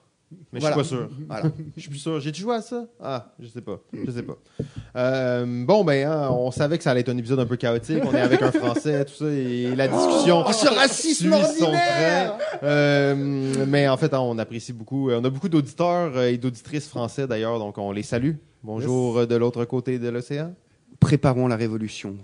mais 0.53 0.61
Voilà. 0.61 0.77
je 0.79 0.83
suis 0.83 0.97
pas 0.97 1.03
sûr. 1.03 1.11
Voilà. 1.29 1.51
Je 1.77 1.81
suis 1.81 1.91
plus 1.91 1.99
sûr. 1.99 2.21
J'ai-tu 2.21 2.41
joué 2.43 2.55
à 2.57 2.63
ça? 2.63 2.87
Ah, 3.01 3.33
je 3.39 3.47
sais 3.49 3.61
pas. 3.61 3.81
Je 3.93 4.11
sais 4.11 4.23
pas. 4.23 4.37
Euh, 4.97 5.65
bon, 5.65 5.85
ben, 5.85 6.07
hein, 6.07 6.29
on 6.31 6.51
savait 6.51 6.79
que 6.79 6.85
ça 6.85 6.91
allait 6.91 7.01
être 7.01 7.09
un 7.09 7.17
épisode 7.17 7.41
un 7.41 7.47
peu 7.47 7.57
chaotique. 7.57 8.03
On 8.05 8.13
est 8.15 8.21
avec 8.21 8.43
un 8.43 8.53
Français, 8.53 9.05
tout 9.05 9.15
ça, 9.15 9.27
et 9.27 9.75
la 9.75 9.89
discussion. 9.89 10.45
Oh, 10.47 10.53
ce 10.53 10.69
racisme 10.69 11.33
ordinaire. 11.33 12.39
Euh, 12.63 13.65
mais 13.67 13.89
en 13.89 13.97
fait, 13.97 14.13
hein, 14.15 14.21
on 14.21 14.39
apprécie 14.39 14.73
beaucoup. 14.73 15.11
On 15.11 15.25
a 15.25 15.31
beaucoup 15.31 15.49
d'auditeurs 15.49 16.17
euh, 16.17 16.29
et 16.29 16.39
d'auditrices 16.39 16.89
français 16.89 17.27
d'ailleurs, 17.27 17.59
donc 17.59 17.79
on 17.79 17.93
les 17.93 18.03
salue. 18.03 18.35
Bonjour 18.63 19.19
euh, 19.19 19.27
de 19.27 19.35
l'autre 19.37 19.65
côté 19.65 19.99
de 19.99 20.09
l'océan. 20.09 20.55
Préparons 21.01 21.49
la 21.49 21.57
révolution. 21.57 22.17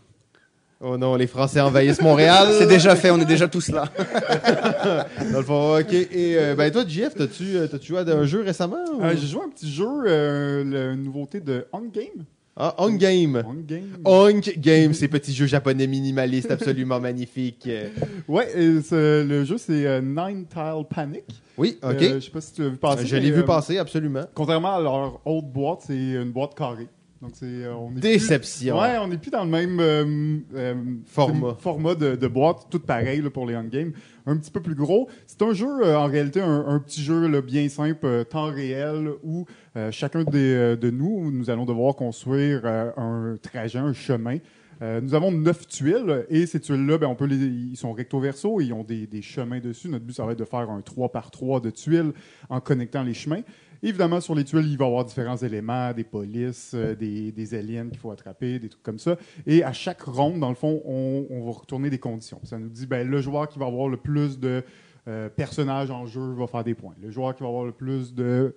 Oh 0.81 0.97
non, 0.97 1.17
les 1.17 1.27
Français 1.27 1.61
envahissent 1.61 2.01
Montréal. 2.01 2.49
C'est 2.59 2.67
déjà 2.69 2.95
fait, 2.95 3.11
on 3.11 3.19
est 3.19 3.25
déjà 3.25 3.49
tous 3.49 3.69
là. 3.71 3.87
Dans 5.33 5.39
le 5.39 5.45
fond, 5.45 5.79
ok. 5.79 5.93
Et 5.93 6.37
euh, 6.39 6.55
ben 6.55 6.71
toi, 6.71 6.85
JF, 6.87 7.15
t'as-tu 7.17 7.57
euh, 7.57 7.67
t'as-tu 7.67 7.89
joué 7.89 7.99
à 7.99 8.03
un 8.03 8.25
jeu 8.25 8.43
récemment? 8.43 8.77
ou- 8.95 9.03
Euh, 9.03 9.15
J'ai 9.17 9.27
joué 9.27 9.41
à 9.43 9.45
un 9.47 9.49
petit 9.51 9.71
jeu, 9.73 9.87
euh, 10.07 10.65
la 10.65 10.95
nouveauté 10.97 11.41
de 11.41 11.67
On 11.73 11.81
Game. 11.81 12.25
Ah, 12.57 12.75
On 12.79 12.91
Game. 12.91 13.43
On 13.47 13.55
Game. 13.55 13.99
Honk 14.05 14.59
Game, 14.59 14.93
ces 14.93 15.07
petits 15.09 15.33
jeux 15.35 15.47
japonais 15.47 15.87
minimalistes 15.87 16.51
absolument 16.51 17.01
magnifiques. 17.01 17.69
Ouais, 18.29 18.49
le 18.57 19.45
jeu 19.45 19.59
c'est 19.59 19.87
euh, 19.87 20.01
Nine 20.01 20.45
Tile 20.47 20.85
Panic. 20.89 21.25
Oui, 21.57 21.79
ok. 21.83 22.03
Euh, 22.03 22.15
je 22.21 22.25
sais 22.25 22.31
pas 22.31 22.41
si 22.41 22.53
tu 22.53 22.63
l'as 22.63 22.69
vu 22.69 22.77
passer. 22.77 23.07
je 23.07 23.17
l'ai 23.17 23.31
vu 23.33 23.45
passer, 23.45 23.79
absolument. 23.79 24.23
Contrairement 24.35 24.77
à 24.77 24.81
leur 24.81 25.21
autre 25.27 25.47
boîte, 25.49 25.81
c'est 25.89 25.97
une 25.97 26.31
boîte 26.31 26.55
carrée. 26.57 26.87
Donc 27.21 27.33
c'est 27.35 27.47
euh, 27.47 27.75
on 27.75 27.91
est 27.97 28.01
Déception. 28.01 28.77
Plus, 28.77 28.83
ouais, 28.83 28.99
on 28.99 29.09
n'est 29.09 29.19
plus 29.19 29.31
dans 29.31 29.45
le 29.45 29.51
même 29.51 29.81
euh, 29.81 30.39
euh, 30.55 30.75
Format. 31.07 31.55
format 31.59 31.95
de, 31.97 32.15
de 32.15 32.29
boîte, 32.29 32.67
tout 32.71 32.79
pareil 32.79 33.21
là, 33.21 33.31
pour 33.31 33.45
les 33.45 33.57
on 33.57 33.65
game, 33.65 33.93
un 34.27 34.37
petit 34.37 34.53
peu 34.53 34.61
plus 34.61 34.77
gros. 34.77 35.09
C'est 35.27 35.43
un 35.43 35.53
jeu 35.53 35.67
euh, 35.85 35.99
en 35.99 36.07
réalité 36.07 36.41
un, 36.41 36.65
un 36.69 36.79
petit 36.79 37.03
jeu 37.03 37.27
là, 37.27 37.41
bien 37.43 37.69
simple, 37.69 38.25
temps 38.27 38.53
réel 38.53 39.11
où 39.25 39.47
chacun 39.91 40.25
des, 40.25 40.77
de 40.77 40.91
nous 40.91 41.31
nous 41.31 41.51
allons 41.51 41.65
devoir 41.65 41.95
construire 41.97 42.65
un 42.67 43.37
trajet, 43.43 43.79
un 43.79 43.93
chemin. 43.93 44.39
Euh, 44.81 45.01
nous 45.01 45.15
avons 45.15 45.33
neuf 45.33 45.67
tuiles 45.67 46.25
et 46.29 46.47
ces 46.47 46.61
tuiles-là, 46.61 46.99
ben, 46.99 47.09
on 47.09 47.17
peut 47.17 47.25
les, 47.25 47.37
ils 47.37 47.77
sont 47.77 47.93
recto 47.93 48.21
verso 48.21 48.61
et 48.61 48.67
ils 48.67 48.73
ont 48.73 48.85
des, 48.85 49.07
des 49.07 49.23
chemins 49.23 49.59
dessus. 49.59 49.89
Notre 49.89 50.05
but, 50.05 50.13
ça 50.13 50.25
va 50.25 50.33
être 50.33 50.39
de 50.39 50.45
faire 50.45 50.71
un 50.71 50.81
3 50.83 51.11
par 51.11 51.31
3 51.31 51.61
de 51.61 51.71
tuiles 51.71 52.13
en 52.49 52.61
connectant 52.61 53.03
les 53.03 53.15
chemins. 53.15 53.43
Évidemment, 53.83 54.21
sur 54.21 54.35
les 54.35 54.45
tuiles, 54.45 54.67
il 54.67 54.77
va 54.77 54.85
y 54.85 54.89
avoir 54.89 55.05
différents 55.05 55.37
éléments, 55.37 55.93
des 55.93 56.05
polices, 56.05 56.73
euh, 56.75 56.95
des, 56.95 57.33
des 57.33 57.55
aliens 57.55 57.89
qu'il 57.89 57.99
faut 57.99 58.11
attraper, 58.11 58.59
des 58.59 58.69
trucs 58.69 58.83
comme 58.83 58.99
ça. 58.99 59.17
Et 59.47 59.63
à 59.63 59.73
chaque 59.73 60.03
ronde, 60.03 60.41
dans 60.41 60.49
le 60.49 60.55
fond, 60.55 60.83
on, 60.85 61.45
va 61.45 61.53
retourner 61.53 61.91
des 61.91 61.99
conditions. 61.99 62.41
Ça 62.45 62.59
nous 62.59 62.69
dit, 62.69 62.87
ben, 62.87 63.07
le 63.07 63.21
joueur 63.21 63.49
qui 63.49 63.59
va 63.59 63.67
avoir 63.67 63.89
le 63.89 63.97
plus 63.97 64.39
de 64.39 64.65
euh, 65.07 65.29
personnages 65.29 65.91
en 65.91 66.07
jeu 66.07 66.35
va 66.35 66.47
faire 66.47 66.65
des 66.65 66.75
points. 66.75 66.95
Le 67.01 67.11
joueur 67.11 67.35
qui 67.35 67.43
va 67.43 67.49
avoir 67.49 67.65
le 67.65 67.73
plus 67.73 68.15
de 68.15 68.55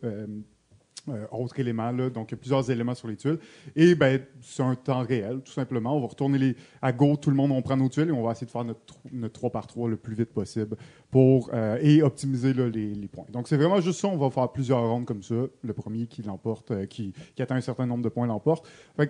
euh, 1.09 1.25
autres 1.31 1.59
éléments, 1.59 1.91
là, 1.91 2.09
donc 2.09 2.29
il 2.29 2.33
y 2.33 2.35
a 2.35 2.37
plusieurs 2.37 2.69
éléments 2.69 2.95
sur 2.95 3.07
les 3.07 3.15
tuiles. 3.15 3.39
Et 3.75 3.95
ben, 3.95 4.21
c'est 4.41 4.63
un 4.63 4.75
temps 4.75 5.01
réel, 5.03 5.41
tout 5.43 5.51
simplement. 5.51 5.95
On 5.97 6.01
va 6.01 6.07
retourner 6.07 6.37
les, 6.37 6.55
à 6.81 6.91
go, 6.91 7.15
tout 7.15 7.29
le 7.29 7.35
monde, 7.35 7.51
on 7.51 7.61
prend 7.61 7.77
nos 7.77 7.89
tuiles 7.89 8.09
et 8.09 8.11
on 8.11 8.23
va 8.23 8.31
essayer 8.31 8.45
de 8.47 8.51
faire 8.51 8.63
notre, 8.63 8.85
tro- 8.85 8.99
notre 9.11 9.33
3 9.33 9.49
par 9.49 9.67
3 9.67 9.89
le 9.89 9.97
plus 9.97 10.15
vite 10.15 10.31
possible 10.31 10.75
pour, 11.09 11.49
euh, 11.53 11.77
et 11.81 12.03
optimiser 12.03 12.53
là, 12.53 12.69
les, 12.69 12.93
les 12.93 13.07
points. 13.07 13.25
Donc 13.31 13.47
c'est 13.47 13.57
vraiment 13.57 13.81
juste 13.81 13.99
ça, 13.99 14.07
on 14.07 14.17
va 14.17 14.29
faire 14.29 14.49
plusieurs 14.51 14.81
rondes 14.87 15.05
comme 15.05 15.23
ça. 15.23 15.35
Le 15.63 15.73
premier 15.73 16.07
qui 16.07 16.21
l'emporte, 16.23 16.71
euh, 16.71 16.85
qui, 16.85 17.13
qui 17.35 17.41
atteint 17.41 17.55
un 17.55 17.61
certain 17.61 17.85
nombre 17.85 18.03
de 18.03 18.09
points 18.09 18.27
l'emporte. 18.27 18.67
Fait 18.95 19.09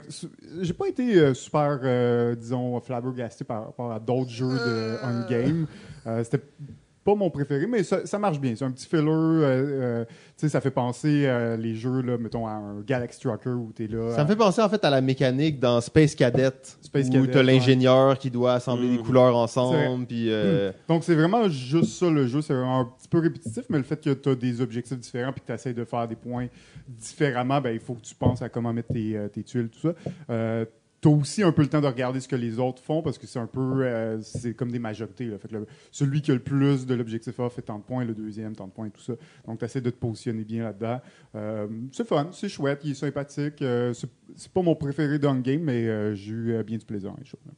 j'ai 0.61 0.73
pas 0.73 0.87
été 0.87 1.33
super, 1.33 2.35
disons, 2.37 2.79
flabbergasté 2.79 3.43
par 3.43 3.65
rapport 3.65 3.91
à 3.91 3.99
d'autres 3.99 4.29
jeux 4.29 4.47
de 4.47 4.97
on 5.03 5.29
game. 5.29 5.67
C'était 6.23 6.41
pas 7.03 7.15
mon 7.15 7.29
préféré, 7.31 7.65
mais 7.65 7.83
ça, 7.83 8.05
ça 8.05 8.19
marche 8.19 8.39
bien. 8.39 8.53
C'est 8.55 8.63
un 8.63 8.71
petit 8.71 8.85
filler. 8.85 9.07
euh, 9.07 9.43
euh, 9.43 10.05
tu 10.05 10.13
sais, 10.37 10.49
ça 10.49 10.61
fait 10.61 10.71
penser 10.71 11.27
à 11.27 11.57
les 11.57 11.73
jeux, 11.73 12.01
là, 12.01 12.17
mettons, 12.17 12.45
à 12.45 12.51
un 12.51 12.81
Galaxy 12.81 13.19
Tracker 13.19 13.49
où 13.49 13.71
t'es 13.73 13.87
là. 13.87 14.15
Ça 14.15 14.23
me 14.23 14.29
fait 14.29 14.35
penser 14.35 14.61
en 14.61 14.69
fait 14.69 14.83
à 14.85 14.89
la 14.89 15.01
mécanique 15.01 15.59
dans 15.59 15.81
Space 15.81 16.13
Cadet, 16.13 16.51
Space 16.81 17.07
où 17.07 17.11
Cadet, 17.11 17.31
t'as 17.31 17.43
l'ingénieur 17.43 18.19
qui 18.19 18.29
doit 18.29 18.53
assembler 18.53 18.97
des 18.97 19.03
couleurs 19.03 19.33
C'est 19.49 19.59
ensemble, 19.59 20.05
puis 20.05 20.31
euh, 20.31 20.71
Donc, 20.87 21.03
c'est 21.03 21.15
vraiment 21.15 21.49
juste 21.49 21.93
ça, 21.93 22.09
le 22.09 22.27
jeu. 22.27 22.41
C'est 22.41 22.53
vraiment 22.53 22.81
un 22.81 22.85
petit 22.85 23.07
peu 23.07 23.19
répétitif, 23.19 23.63
mais 23.69 23.77
le 23.77 23.83
fait 23.83 23.99
que 23.99 24.13
tu 24.13 24.29
as 24.29 24.35
des 24.35 24.61
objectifs 24.61 24.99
différents 24.99 25.31
puis 25.31 25.41
que 25.41 25.47
tu 25.47 25.53
essaies 25.53 25.73
de 25.73 25.85
faire 25.85 26.07
des 26.07 26.15
points 26.15 26.47
différemment, 26.87 27.61
ben, 27.61 27.71
il 27.71 27.79
faut 27.79 27.95
que 27.95 28.01
tu 28.01 28.13
penses 28.13 28.41
à 28.41 28.49
comment 28.49 28.73
mettre 28.73 28.93
tes, 28.93 29.17
euh, 29.17 29.27
tes 29.27 29.43
tuiles, 29.43 29.69
tout 29.69 29.79
ça. 29.89 29.93
Tu 31.01 31.07
as 31.07 31.11
aussi 31.11 31.41
un 31.41 31.51
peu 31.51 31.63
le 31.63 31.67
temps 31.67 31.81
de 31.81 31.87
regarder 31.87 32.19
ce 32.19 32.27
que 32.27 32.35
les 32.35 32.59
autres 32.59 32.81
font 32.83 33.01
parce 33.01 33.17
que 33.17 33.25
c'est 33.25 33.39
un 33.39 33.47
peu. 33.47 33.83
euh, 33.83 34.21
c'est 34.21 34.53
comme 34.53 34.71
des 34.71 34.77
majorités. 34.79 35.25
là. 35.25 35.37
Fait 35.39 35.49
celui 35.91 36.21
qui 36.21 36.29
a 36.29 36.35
le 36.35 36.39
plus 36.39 36.85
de 36.85 36.93
l'objectif 36.93 37.39
A 37.39 37.49
fait 37.49 37.63
tant 37.63 37.79
de 37.79 37.83
points, 37.83 38.05
le 38.05 38.13
deuxième, 38.13 38.55
tant 38.55 38.67
de 38.67 38.71
points, 38.71 38.89
tout 38.89 39.01
ça. 39.01 39.13
Donc, 39.47 39.57
tu 39.59 39.65
essaies 39.65 39.81
de 39.81 39.89
te 39.89 39.95
positionner 39.97 40.43
bien 40.43 40.63
là-dedans. 40.63 41.01
Euh, 41.35 41.67
c'est 41.91 42.05
fun, 42.07 42.29
c'est 42.31 42.49
chouette, 42.49 42.81
il 42.83 42.91
est 42.91 42.93
sympathique. 42.93 43.61
Euh, 43.63 43.93
c'est- 43.93 44.51
pas 44.53 44.61
mon 44.61 44.75
préféré 44.75 45.17
dans 45.17 45.33
le 45.33 45.41
game, 45.41 45.61
mais 45.61 45.87
euh, 45.87 46.13
j'ai 46.13 46.31
eu 46.33 46.63
bien 46.63 46.77
du 46.77 46.85
plaisir. 46.85 47.11
là. 47.11 47.51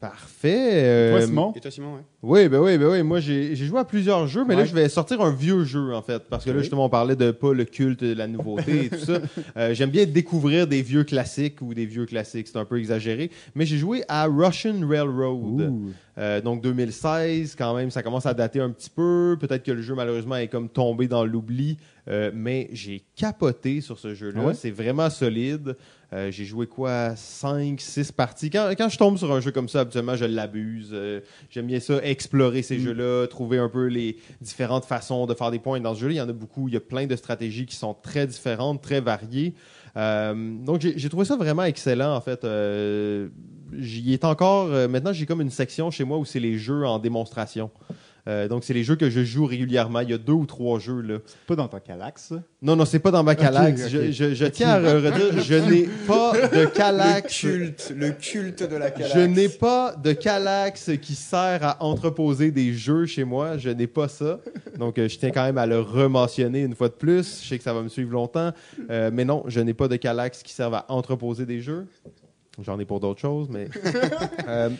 Parfait. 0.00 0.70
euh, 0.84 1.18
Toi, 1.18 1.26
Simon? 1.26 1.52
Et 1.56 1.60
toi, 1.60 1.70
Simon, 1.70 1.94
ouais. 1.94 2.00
Oui, 2.22 2.48
ben 2.48 2.60
oui, 2.60 2.78
ben 2.78 2.88
oui. 2.90 3.02
Moi, 3.02 3.20
j'ai 3.20 3.54
joué 3.56 3.78
à 3.80 3.84
plusieurs 3.84 4.26
jeux, 4.26 4.44
mais 4.46 4.56
là, 4.56 4.64
je 4.64 4.74
vais 4.74 4.88
sortir 4.88 5.20
un 5.20 5.32
vieux 5.32 5.64
jeu, 5.64 5.94
en 5.94 6.02
fait. 6.02 6.22
Parce 6.28 6.44
que 6.44 6.50
là, 6.50 6.58
justement, 6.60 6.84
on 6.86 6.88
parlait 6.88 7.16
de 7.16 7.30
pas 7.30 7.52
le 7.52 7.64
culte 7.64 8.02
de 8.02 8.14
la 8.14 8.26
nouveauté 8.26 8.86
et 8.86 8.88
tout 8.90 8.98
ça. 9.04 9.18
Euh, 9.56 9.74
J'aime 9.74 9.90
bien 9.90 10.04
découvrir 10.06 10.66
des 10.66 10.82
vieux 10.82 11.04
classiques 11.04 11.60
ou 11.62 11.74
des 11.74 11.86
vieux 11.86 12.06
classiques. 12.06 12.48
C'est 12.48 12.58
un 12.58 12.64
peu 12.64 12.78
exagéré. 12.78 13.30
Mais 13.54 13.66
j'ai 13.66 13.76
joué 13.78 14.02
à 14.08 14.26
Russian 14.26 14.74
Railroad. 14.86 15.72
Euh, 16.18 16.40
donc 16.40 16.62
2016, 16.62 17.54
quand 17.56 17.74
même, 17.74 17.90
ça 17.90 18.02
commence 18.02 18.26
à 18.26 18.34
dater 18.34 18.60
un 18.60 18.70
petit 18.70 18.90
peu. 18.90 19.36
Peut-être 19.40 19.62
que 19.64 19.72
le 19.72 19.82
jeu, 19.82 19.94
malheureusement, 19.94 20.36
est 20.36 20.48
comme 20.48 20.68
tombé 20.68 21.06
dans 21.08 21.24
l'oubli. 21.24 21.76
Euh, 22.08 22.30
mais 22.34 22.68
j'ai 22.72 23.02
capoté 23.16 23.80
sur 23.80 23.98
ce 23.98 24.14
jeu-là. 24.14 24.40
Ah 24.42 24.46
ouais? 24.48 24.54
C'est 24.54 24.70
vraiment 24.70 25.10
solide. 25.10 25.76
Euh, 26.14 26.30
j'ai 26.30 26.46
joué 26.46 26.66
quoi 26.66 27.14
5, 27.16 27.78
6 27.80 28.12
parties. 28.12 28.48
Quand, 28.48 28.70
quand 28.78 28.88
je 28.88 28.96
tombe 28.96 29.18
sur 29.18 29.30
un 29.30 29.40
jeu 29.40 29.50
comme 29.50 29.68
ça, 29.68 29.80
habituellement, 29.80 30.16
je 30.16 30.24
l'abuse. 30.24 30.88
Euh, 30.92 31.20
J'aime 31.50 31.66
bien 31.66 31.80
ça, 31.80 32.02
explorer 32.02 32.62
ces 32.62 32.78
Mm. 32.78 32.80
jeux-là, 32.80 33.26
trouver 33.26 33.58
un 33.58 33.68
peu 33.68 33.86
les 33.86 34.16
différentes 34.40 34.86
façons 34.86 35.26
de 35.26 35.34
faire 35.34 35.50
des 35.50 35.58
points. 35.58 35.78
Dans 35.80 35.94
ce 35.94 36.00
jeu-là, 36.00 36.14
il 36.14 36.16
y 36.16 36.20
en 36.20 36.28
a 36.28 36.32
beaucoup. 36.32 36.68
Il 36.68 36.74
y 36.74 36.78
a 36.78 36.80
plein 36.80 37.06
de 37.06 37.14
stratégies 37.14 37.66
qui 37.66 37.76
sont 37.76 37.92
très 37.94 38.26
différentes, 38.26 38.80
très 38.80 39.00
variées. 39.02 39.52
Euh, 39.96 40.34
donc, 40.64 40.80
j'ai 40.80 41.08
trouvé 41.10 41.26
ça 41.26 41.36
vraiment 41.36 41.64
excellent, 41.64 42.14
en 42.14 42.20
fait. 42.22 42.46
J'y 43.78 44.14
est 44.14 44.24
encore. 44.24 44.68
maintenant, 44.88 45.12
j'ai 45.12 45.26
comme 45.26 45.42
une 45.42 45.50
section 45.50 45.90
chez 45.90 46.04
moi 46.04 46.16
où 46.16 46.24
c'est 46.24 46.40
les 46.40 46.56
jeux 46.56 46.86
en 46.86 46.98
démonstration. 46.98 47.70
Euh, 48.28 48.46
donc, 48.46 48.62
c'est 48.62 48.74
les 48.74 48.84
jeux 48.84 48.96
que 48.96 49.08
je 49.08 49.24
joue 49.24 49.46
régulièrement. 49.46 50.00
Il 50.00 50.10
y 50.10 50.12
a 50.12 50.18
deux 50.18 50.34
ou 50.34 50.44
trois 50.44 50.78
jeux. 50.78 51.00
Là. 51.00 51.18
Pas 51.46 51.56
dans 51.56 51.66
ta 51.66 51.80
calax? 51.80 52.34
Non, 52.60 52.76
non, 52.76 52.84
c'est 52.84 52.98
pas 52.98 53.10
dans 53.10 53.24
ma 53.24 53.34
calax. 53.34 53.88
Je, 53.88 54.12
je- 54.12 54.34
je 54.34 54.44
tiens 54.44 54.68
à 54.70 54.80
re- 54.80 54.96
redire, 55.04 55.42
je 55.42 55.54
n'ai 55.70 55.88
pas 56.06 56.32
de 56.48 56.60
Le 56.60 56.66
calax. 56.66 57.40
culte, 57.40 57.92
le 57.96 58.10
culte 58.10 58.62
de 58.68 58.76
la 58.76 58.90
Calax. 58.90 59.14
Je 59.14 59.20
n'ai 59.20 59.48
pas 59.48 59.94
de 59.96 60.12
calax 60.12 60.90
qui 61.00 61.14
sert 61.14 61.60
à 61.64 61.82
entreposer 61.82 62.50
des 62.50 62.74
jeux 62.74 63.06
chez 63.06 63.24
moi. 63.24 63.56
Je 63.56 63.70
n'ai 63.70 63.86
pas 63.86 64.08
ça. 64.08 64.40
Donc, 64.78 64.98
euh, 64.98 65.08
je 65.08 65.18
tiens 65.18 65.30
quand 65.30 65.44
même 65.44 65.58
à 65.58 65.66
le 65.66 65.80
rementionner 65.80 66.60
une 66.62 66.74
fois 66.74 66.88
de 66.88 66.94
plus. 66.94 67.40
Je 67.42 67.48
sais 67.48 67.56
que 67.58 67.64
ça 67.64 67.72
va 67.72 67.82
me 67.82 67.88
suivre 67.88 68.12
longtemps. 68.12 68.52
Euh, 68.90 69.10
mais 69.12 69.24
non, 69.24 69.44
je 69.46 69.60
n'ai 69.60 69.74
pas 69.74 69.88
de 69.88 69.96
calax 69.96 70.42
qui 70.42 70.52
servent 70.52 70.74
à 70.74 70.84
entreposer 70.88 71.46
des 71.46 71.60
jeux. 71.62 71.86
J'en 72.62 72.78
ai 72.80 72.84
pour 72.84 73.00
d'autres 73.00 73.20
choses, 73.20 73.48
mais. 73.48 73.68
Euh, 74.48 74.70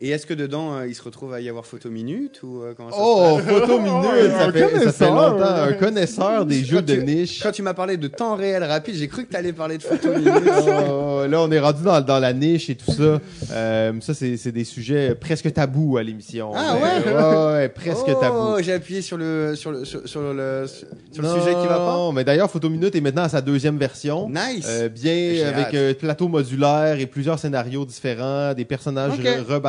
Et 0.00 0.08
est-ce 0.10 0.26
que 0.26 0.34
dedans, 0.34 0.74
euh, 0.78 0.88
il 0.88 0.94
se 0.94 1.02
retrouve 1.02 1.32
à 1.34 1.40
y 1.40 1.48
avoir 1.48 1.64
photo 1.66 1.88
minute 1.90 2.42
ou 2.42 2.62
euh, 2.62 2.72
comment 2.76 2.90
ça 2.90 2.96
se 2.96 3.00
oh, 3.02 3.36
passe 3.36 3.44
photo 3.60 3.78
minute, 3.80 4.32
ça 4.32 4.50
fait, 4.52 4.60
ça 4.60 4.68
fait 4.70 4.78
connaisseur. 4.78 5.14
longtemps. 5.14 5.44
Un 5.54 5.72
connaisseur 5.74 6.46
des 6.46 6.64
jeux 6.64 6.76
Quand 6.78 6.86
de 6.86 6.94
tu- 6.96 7.04
niche. 7.04 7.42
Quand 7.42 7.52
tu 7.52 7.62
m'as 7.62 7.74
parlé 7.74 7.96
de 7.98 8.08
temps 8.08 8.34
réel 8.34 8.64
rapide, 8.64 8.94
j'ai 8.96 9.06
cru 9.06 9.26
que 9.26 9.30
tu 9.30 9.36
allais 9.36 9.52
parler 9.52 9.78
de 9.78 9.82
photo 9.82 10.08
minute. 10.08 10.32
Oh, 11.24 11.26
là, 11.28 11.40
on 11.40 11.50
est 11.52 11.60
rendu 11.60 11.82
dans, 11.84 12.00
dans 12.00 12.18
la 12.18 12.32
niche 12.32 12.68
et 12.70 12.74
tout 12.74 12.90
ça. 12.90 13.20
Euh, 13.52 13.92
ça, 14.00 14.12
c'est 14.14 14.36
c'est 14.36 14.50
des 14.50 14.64
sujets 14.64 15.14
presque 15.14 15.52
tabous 15.52 15.96
à 15.98 16.02
l'émission. 16.02 16.50
Ah 16.54 16.74
ouais, 16.74 17.12
ouais, 17.54 17.68
presque 17.68 18.06
oh, 18.08 18.14
tabous. 18.20 18.60
J'ai 18.62 18.72
appuyé 18.72 19.02
sur 19.02 19.16
le 19.18 19.54
sur 19.54 19.70
le 19.70 19.84
sur, 19.84 20.08
sur 20.08 20.20
le 20.32 20.64
sur 21.12 21.22
le 21.22 21.28
sujet 21.28 21.50
qui 21.60 21.66
va 21.68 21.76
pas? 21.78 22.10
mais 22.12 22.24
d'ailleurs, 22.24 22.50
Photo 22.50 22.68
Minute 22.70 22.96
est 22.96 23.00
maintenant 23.00 23.22
à 23.24 23.28
sa 23.28 23.40
deuxième 23.40 23.78
version. 23.78 24.28
Nice. 24.28 24.66
Euh, 24.68 24.88
bien 24.88 25.12
J'ai 25.12 25.44
avec 25.44 25.74
hâte. 25.74 25.98
plateau 25.98 26.26
modulaire 26.28 26.98
et 26.98 27.06
plusieurs 27.06 27.38
scénarios 27.38 27.84
différents, 27.84 28.54
des 28.54 28.64
personnages 28.64 29.12
Ok. 29.12 29.24
re- 29.24 29.60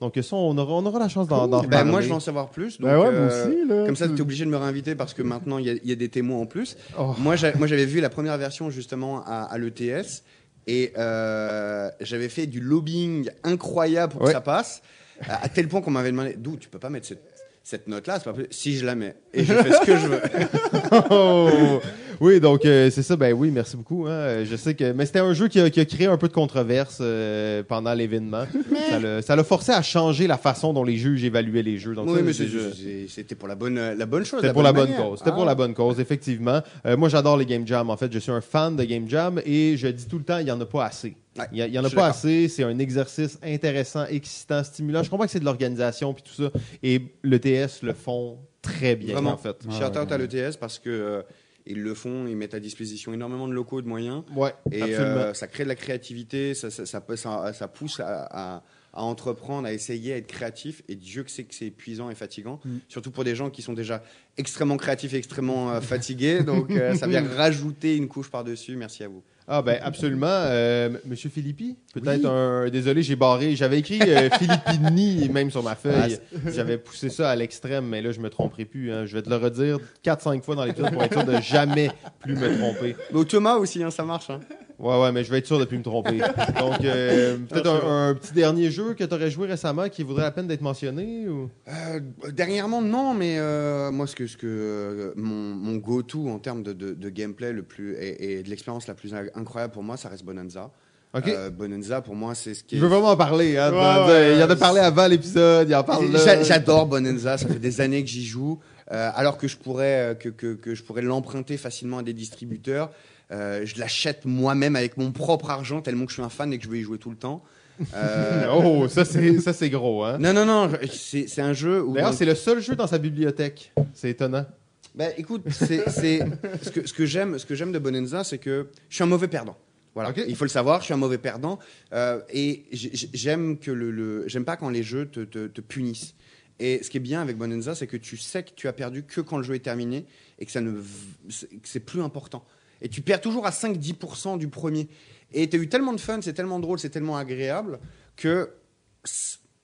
Donc 0.00 0.14
ça, 0.22 0.36
on 0.36 0.56
aura, 0.58 0.74
on 0.74 0.86
aura 0.86 0.98
la 0.98 1.08
chance 1.08 1.28
d'en 1.28 1.46
d'en 1.46 1.62
ben, 1.62 1.84
moi, 1.84 2.00
je 2.00 2.08
veux 2.08 2.14
en 2.14 2.20
savoir 2.20 2.48
plus. 2.50 2.80
Donc, 2.80 2.90
Ben 2.90 2.98
ouais, 2.98 3.06
euh, 3.10 3.46
aussi, 3.48 3.68
là. 3.68 3.86
Comme 3.86 3.96
ça, 3.96 4.08
tu 4.08 4.14
es 4.16 4.20
obligé 4.20 4.44
de 4.44 4.50
me 4.50 4.56
réinviter 4.56 4.94
parce 4.94 5.14
que 5.14 5.22
maintenant, 5.22 5.58
il 5.58 5.66
y, 5.66 5.70
a- 5.70 5.74
il 5.74 5.88
y 5.88 5.92
a 5.92 5.96
des 5.96 6.08
témoins 6.08 6.38
en 6.40 6.46
plus. 6.46 6.76
Oh. 6.98 7.14
Moi, 7.18 7.36
j'a- 7.36 7.54
moi, 7.56 7.66
j'avais 7.66 7.86
vu 7.86 8.00
la 8.00 8.10
première 8.10 8.36
version 8.38 8.70
justement 8.70 9.22
à, 9.24 9.42
à 9.44 9.58
l'ETS 9.58 10.22
et 10.66 10.92
euh, 10.98 11.90
j'avais 12.00 12.28
fait 12.28 12.46
du 12.46 12.60
lobbying 12.60 13.28
incroyable 13.44 14.12
pour 14.14 14.22
que 14.22 14.32
ça 14.32 14.40
passe, 14.40 14.82
à, 15.28 15.44
à 15.44 15.48
tel 15.48 15.68
point 15.68 15.80
qu'on 15.82 15.90
m'avait 15.90 16.10
demandé 16.10 16.34
d'où 16.38 16.56
tu 16.56 16.68
peux 16.68 16.78
pas 16.78 16.90
mettre 16.90 17.06
cette, 17.06 17.22
cette 17.62 17.86
note-là? 17.86 18.18
c'est 18.18 18.24
pas 18.24 18.32
possible. 18.32 18.52
Si 18.52 18.76
je 18.78 18.84
la 18.86 18.94
mets 18.94 19.14
et 19.32 19.44
je 19.44 19.52
fais 19.52 19.72
ce 19.72 19.80
que 19.86 19.96
je 19.96 20.06
veux. 20.06 20.20
Oh! 21.10 21.80
Oui, 22.24 22.40
donc 22.40 22.64
euh, 22.64 22.88
c'est 22.90 23.02
ça. 23.02 23.16
Ben 23.16 23.34
oui, 23.34 23.50
merci 23.50 23.76
beaucoup. 23.76 24.06
hein. 24.06 24.44
Je 24.44 24.56
sais 24.56 24.74
que, 24.74 24.92
mais 24.92 25.04
c'était 25.04 25.18
un 25.18 25.34
jeu 25.34 25.48
qui 25.48 25.60
a, 25.60 25.68
qui 25.68 25.78
a 25.78 25.84
créé 25.84 26.06
un 26.06 26.16
peu 26.16 26.26
de 26.28 26.32
controverse 26.32 26.98
euh, 27.02 27.62
pendant 27.62 27.92
l'événement. 27.92 28.44
Ça 28.88 28.98
l'a- 28.98 29.20
Ça 29.20 29.36
l'a 29.36 29.44
forcé 29.44 29.72
à 29.72 29.82
changer 29.82 30.26
la 30.26 30.38
façon 30.38 30.72
dont 30.72 30.84
les 30.84 30.96
juges 30.96 31.22
évaluaient 31.22 31.62
les 31.62 31.76
jeux. 31.76 31.94
Donc 31.94 32.08
oui, 32.08 32.16
ça, 32.16 32.22
mais 32.22 32.32
c'est- 32.32 32.48
c'est- 32.48 32.74
c'est- 32.74 33.06
c'était 33.08 33.34
pour 33.34 33.46
la 33.46 33.54
bonne, 33.54 33.74
la 33.74 34.06
bonne 34.06 34.24
chose. 34.24 34.40
C'était 34.40 34.54
pour 34.54 34.62
la 34.62 34.72
bonne 34.72 34.88
manière. 34.90 35.06
cause. 35.06 35.18
C'était 35.18 35.32
pour 35.32 35.42
Ah. 35.42 35.46
la 35.46 35.54
bonne 35.54 35.74
cause, 35.74 36.00
effectivement. 36.00 36.62
Euh, 36.86 36.96
moi, 36.96 37.10
j'adore 37.10 37.36
les 37.36 37.44
game 37.44 37.66
jams. 37.66 37.90
En 37.90 37.96
fait, 37.98 38.10
je 38.10 38.18
suis 38.18 38.32
un 38.32 38.40
fan 38.40 38.74
de 38.74 38.84
game 38.84 39.06
jam 39.08 39.40
et 39.44 39.76
je 39.76 39.88
dis 39.88 40.06
tout 40.06 40.16
le 40.18 40.24
temps, 40.24 40.38
il 40.38 40.46
y 40.48 40.50
en 40.50 40.60
a 40.60 40.64
pas 40.66 40.86
assez. 40.86 41.14
Ouais, 41.38 41.44
Il 41.52 41.58
y, 41.58 41.62
a- 41.62 41.66
il 41.66 41.74
y 41.74 41.78
en 41.78 41.84
a 41.84 41.90
pas 41.90 41.96
d'accord. 41.96 42.04
assez. 42.06 42.48
C'est 42.48 42.62
un 42.64 42.78
exercice 42.78 43.38
intéressant, 43.44 44.06
excitant, 44.06 44.64
stimulant. 44.64 45.02
Je 45.02 45.10
comprends 45.10 45.26
que 45.26 45.30
c'est 45.32 45.40
de 45.40 45.44
l'organisation 45.44 46.14
puis 46.14 46.22
tout 46.22 46.42
ça. 46.42 46.50
Et 46.82 47.02
le 47.22 47.38
TS 47.38 47.82
le 47.82 47.92
font 47.92 48.38
très 48.62 48.96
bien, 48.96 49.12
Vraiment. 49.14 49.32
en 49.32 49.36
fait. 49.36 49.56
Ah, 49.68 49.72
Shout 49.72 49.98
out 49.98 50.06
ouais. 50.08 50.12
à 50.14 50.16
l'ETS 50.18 50.56
parce 50.58 50.78
que 50.78 50.88
euh, 50.88 51.22
ils 51.66 51.80
le 51.82 51.94
font, 51.94 52.26
ils 52.26 52.36
mettent 52.36 52.54
à 52.54 52.60
disposition 52.60 53.12
énormément 53.14 53.48
de 53.48 53.52
locaux 53.54 53.80
et 53.80 53.82
de 53.82 53.88
moyens. 53.88 54.22
Ouais, 54.36 54.54
Et 54.70 54.82
euh, 54.82 55.32
ça 55.34 55.46
crée 55.46 55.64
de 55.64 55.68
la 55.68 55.74
créativité, 55.74 56.54
ça, 56.54 56.70
ça, 56.70 56.84
ça, 56.86 57.00
peut- 57.00 57.16
ça- 57.16 57.52
ça 57.52 57.68
pousse 57.68 58.00
à, 58.00 58.26
à- 58.30 58.62
à 58.96 59.02
entreprendre, 59.02 59.66
à 59.66 59.72
essayer, 59.72 60.12
à 60.12 60.16
être 60.18 60.26
créatif. 60.28 60.82
Et 60.88 60.94
Dieu 60.94 61.24
que 61.24 61.30
c'est 61.30 61.42
que 61.44 61.54
c'est 61.54 61.66
épuisant 61.66 62.10
et 62.10 62.14
fatigant, 62.14 62.60
Mm. 62.64 62.76
surtout 62.88 63.10
pour 63.10 63.24
des 63.24 63.34
gens 63.34 63.50
qui 63.50 63.60
sont 63.62 63.72
déjà 63.72 64.02
extrêmement 64.36 64.76
créatifs 64.76 65.14
et 65.14 65.16
extrêmement 65.16 65.72
euh, 65.72 65.80
fatigués. 65.80 66.42
Donc 66.44 66.70
euh, 66.70 66.94
ça 66.94 67.06
vient 67.08 67.26
rajouter 67.26 67.96
une 67.96 68.06
couche 68.08 68.30
par-dessus. 68.30 68.76
Merci 68.76 69.02
à 69.02 69.08
vous. 69.08 69.22
Ah 69.46 69.60
ben 69.60 69.78
absolument. 69.82 70.26
Euh, 70.28 70.90
Monsieur 71.04 71.28
Philippi, 71.28 71.76
peut-être 71.92 72.20
Oui. 72.22 72.26
un... 72.26 72.70
Désolé, 72.70 73.02
j'ai 73.02 73.14
barré. 73.16 73.54
J'avais 73.56 73.78
écrit 73.78 74.00
euh, 74.00 74.30
Philippini 74.38 75.28
même 75.28 75.50
sur 75.50 75.62
ma 75.62 75.74
feuille. 75.74 76.18
Ah, 76.34 76.38
J'avais 76.50 76.78
poussé 76.78 77.10
ça 77.10 77.30
à 77.30 77.36
l'extrême, 77.36 77.86
mais 77.86 78.00
là, 78.00 78.10
je 78.12 78.20
me 78.20 78.30
tromperai 78.30 78.64
plus. 78.64 78.90
hein. 78.90 79.04
Je 79.04 79.14
vais 79.14 79.22
te 79.22 79.28
le 79.28 79.36
redire 79.36 79.78
4-5 80.04 80.40
fois 80.42 80.54
dans 80.54 80.64
l'épisode 80.64 80.92
pour 80.92 81.02
être 81.02 81.12
sûr 81.12 81.24
de 81.24 81.40
jamais 81.42 81.90
plus 82.20 82.34
me 82.36 82.56
tromper. 82.58 82.96
Mais 83.12 83.18
au 83.18 83.24
Thomas 83.24 83.56
aussi, 83.56 83.82
hein, 83.82 83.90
ça 83.90 84.02
marche. 84.04 84.30
hein. 84.30 84.40
Ouais, 84.78 85.00
ouais, 85.00 85.12
mais 85.12 85.22
je 85.22 85.30
vais 85.30 85.38
être 85.38 85.46
sûr 85.46 85.58
de 85.58 85.64
plus 85.64 85.78
me 85.78 85.84
tromper. 85.84 86.18
Donc, 86.58 86.84
euh, 86.84 87.36
peut-être 87.48 87.70
un, 87.70 88.08
un 88.08 88.14
petit 88.14 88.32
dernier 88.32 88.70
jeu 88.70 88.94
que 88.94 89.04
tu 89.04 89.14
aurais 89.14 89.30
joué 89.30 89.46
récemment 89.46 89.88
qui 89.88 90.02
vaudrait 90.02 90.24
la 90.24 90.30
peine 90.32 90.48
d'être 90.48 90.62
mentionné 90.62 91.28
ou... 91.28 91.48
Euh, 91.68 92.00
dernièrement, 92.32 92.82
non, 92.82 93.14
mais 93.14 93.36
euh, 93.38 93.92
moi, 93.92 94.06
ce 94.08 94.16
que, 94.16 94.26
ce 94.26 94.36
que 94.36 95.12
mon, 95.16 95.54
mon 95.54 95.76
go-to 95.76 96.28
en 96.28 96.38
termes 96.40 96.62
de, 96.64 96.72
de- 96.72 96.92
de 96.94 97.08
gameplay 97.08 97.52
le 97.52 97.62
plus 97.62 97.94
et, 97.94 98.38
et 98.38 98.42
de 98.42 98.50
l'expérience 98.50 98.88
la 98.88 98.94
plus 98.94 99.14
in- 99.14 99.26
incroyable 99.36 99.72
pour 99.72 99.84
moi, 99.84 99.96
ça 99.96 100.08
reste 100.08 100.24
Bonanza. 100.24 100.70
Ok. 101.16 101.28
Euh, 101.28 101.50
Bonanza, 101.50 102.00
pour 102.00 102.16
moi, 102.16 102.34
c'est 102.34 102.54
ce 102.54 102.64
qui 102.64 102.76
Je 102.76 102.82
veux 102.82 102.88
vraiment 102.88 103.10
en 103.10 103.16
parler. 103.16 103.56
Hein, 103.56 103.70
Ouais, 103.70 103.78
de- 103.78 104.08
de- 104.08 104.12
ouais, 104.32 104.36
il 104.38 104.42
en 104.42 104.50
a 104.50 104.56
parlé 104.56 104.80
avant 104.80 105.06
l'épisode, 105.06 105.68
il 105.68 105.74
en 105.76 105.84
parle 105.84 106.06
J'adore 106.42 106.86
Bonanza, 106.86 107.38
ça 107.38 107.46
fait 107.46 107.60
des 107.60 107.80
années 107.80 108.02
que 108.02 108.10
j'y 108.10 108.24
joue, 108.24 108.58
euh, 108.90 109.10
alors 109.14 109.38
que 109.38 109.46
je 109.46 109.56
pourrais 109.56 110.18
que, 110.18 110.28
que, 110.30 110.54
que 110.54 110.74
je 110.74 110.82
pourrais 110.82 111.02
l'emprunter 111.02 111.56
facilement 111.56 111.98
à 111.98 112.02
des 112.02 112.12
distributeurs. 112.12 112.90
Euh, 113.34 113.66
je 113.66 113.78
l'achète 113.78 114.24
moi-même 114.24 114.76
avec 114.76 114.96
mon 114.96 115.12
propre 115.12 115.50
argent 115.50 115.82
tellement 115.82 116.04
que 116.06 116.10
je 116.12 116.14
suis 116.14 116.22
un 116.22 116.28
fan 116.30 116.52
et 116.52 116.58
que 116.58 116.64
je 116.64 116.68
veux 116.70 116.78
y 116.78 116.82
jouer 116.82 116.98
tout 116.98 117.10
le 117.10 117.16
temps. 117.16 117.42
Euh, 117.94 118.46
Oh, 118.52 118.86
ça 118.86 119.04
c'est 119.04 119.40
ça 119.40 119.52
c'est 119.52 119.68
gros. 119.68 120.04
Hein. 120.04 120.18
non, 120.18 120.32
non, 120.32 120.44
non, 120.46 120.70
c'est 120.92 121.40
un 121.40 121.52
jeu 121.52 121.82
où. 121.82 121.94
D'ailleurs, 121.94 122.14
c'est 122.14 122.24
le 122.24 122.36
seul 122.36 122.60
jeu 122.60 122.76
dans 122.76 122.86
sa 122.86 122.98
bibliothèque. 122.98 123.72
C'est 123.94 124.10
étonnant. 124.10 124.46
Bah, 124.94 125.06
écoute, 125.18 125.42
c'est 125.50 125.82
ce 125.90 126.70
que, 126.70 126.86
ce 126.86 126.92
que 126.92 127.04
j'aime, 127.04 127.36
ce 127.36 127.44
que 127.44 127.56
j'aime 127.56 127.72
de 127.72 127.80
Bonanza, 127.80 128.22
c'est 128.22 128.38
que 128.38 128.68
je 128.88 128.94
suis 128.94 129.02
un 129.02 129.08
mauvais 129.08 129.26
perdant. 129.26 129.56
Voilà, 129.96 130.12
il 130.28 130.36
faut 130.36 130.44
le 130.44 130.50
savoir, 130.50 130.80
je 130.80 130.84
suis 130.84 130.94
un 130.94 130.98
mauvais 130.98 131.18
perdant 131.18 131.58
euh, 131.92 132.20
et 132.32 132.64
j'ai- 132.70 132.90
j'ai- 132.94 133.10
j'aime 133.12 133.58
que 133.58 133.70
le, 133.72 133.90
le- 133.90 134.24
j'aime 134.28 134.44
pas 134.44 134.56
quand 134.56 134.68
les 134.70 134.82
jeux 134.84 135.06
te, 135.06 135.20
te- 135.20 135.46
te 135.48 135.60
punissent. 135.60 136.14
Et 136.60 136.80
ce 136.84 136.90
qui 136.90 136.96
est 136.98 137.00
bien 137.00 137.20
avec 137.22 137.36
Bonanza, 137.36 137.74
c'est 137.74 137.88
que 137.88 137.96
tu 137.96 138.16
sais 138.16 138.44
que 138.44 138.50
tu 138.54 138.68
as 138.68 138.72
perdu 138.72 139.02
que 139.02 139.20
quand 139.20 139.36
le 139.38 139.42
jeu 139.44 139.54
est 139.56 139.60
terminé 139.64 140.06
et 140.38 140.46
que 140.46 140.52
ça 140.52 140.60
ne, 140.60 140.72
que 140.72 141.64
c'est 141.64 141.80
plus 141.80 142.02
important. 142.02 142.44
Et 142.84 142.88
tu 142.88 143.00
perds 143.00 143.22
toujours 143.22 143.46
à 143.46 143.50
5-10% 143.50 144.38
du 144.38 144.48
premier. 144.48 144.88
Et 145.32 145.48
tu 145.48 145.56
as 145.56 145.58
eu 145.58 145.68
tellement 145.68 145.94
de 145.94 146.00
fun, 146.00 146.20
c'est 146.22 146.34
tellement 146.34 146.60
drôle, 146.60 146.78
c'est 146.78 146.90
tellement 146.90 147.16
agréable 147.16 147.80
que 148.14 148.50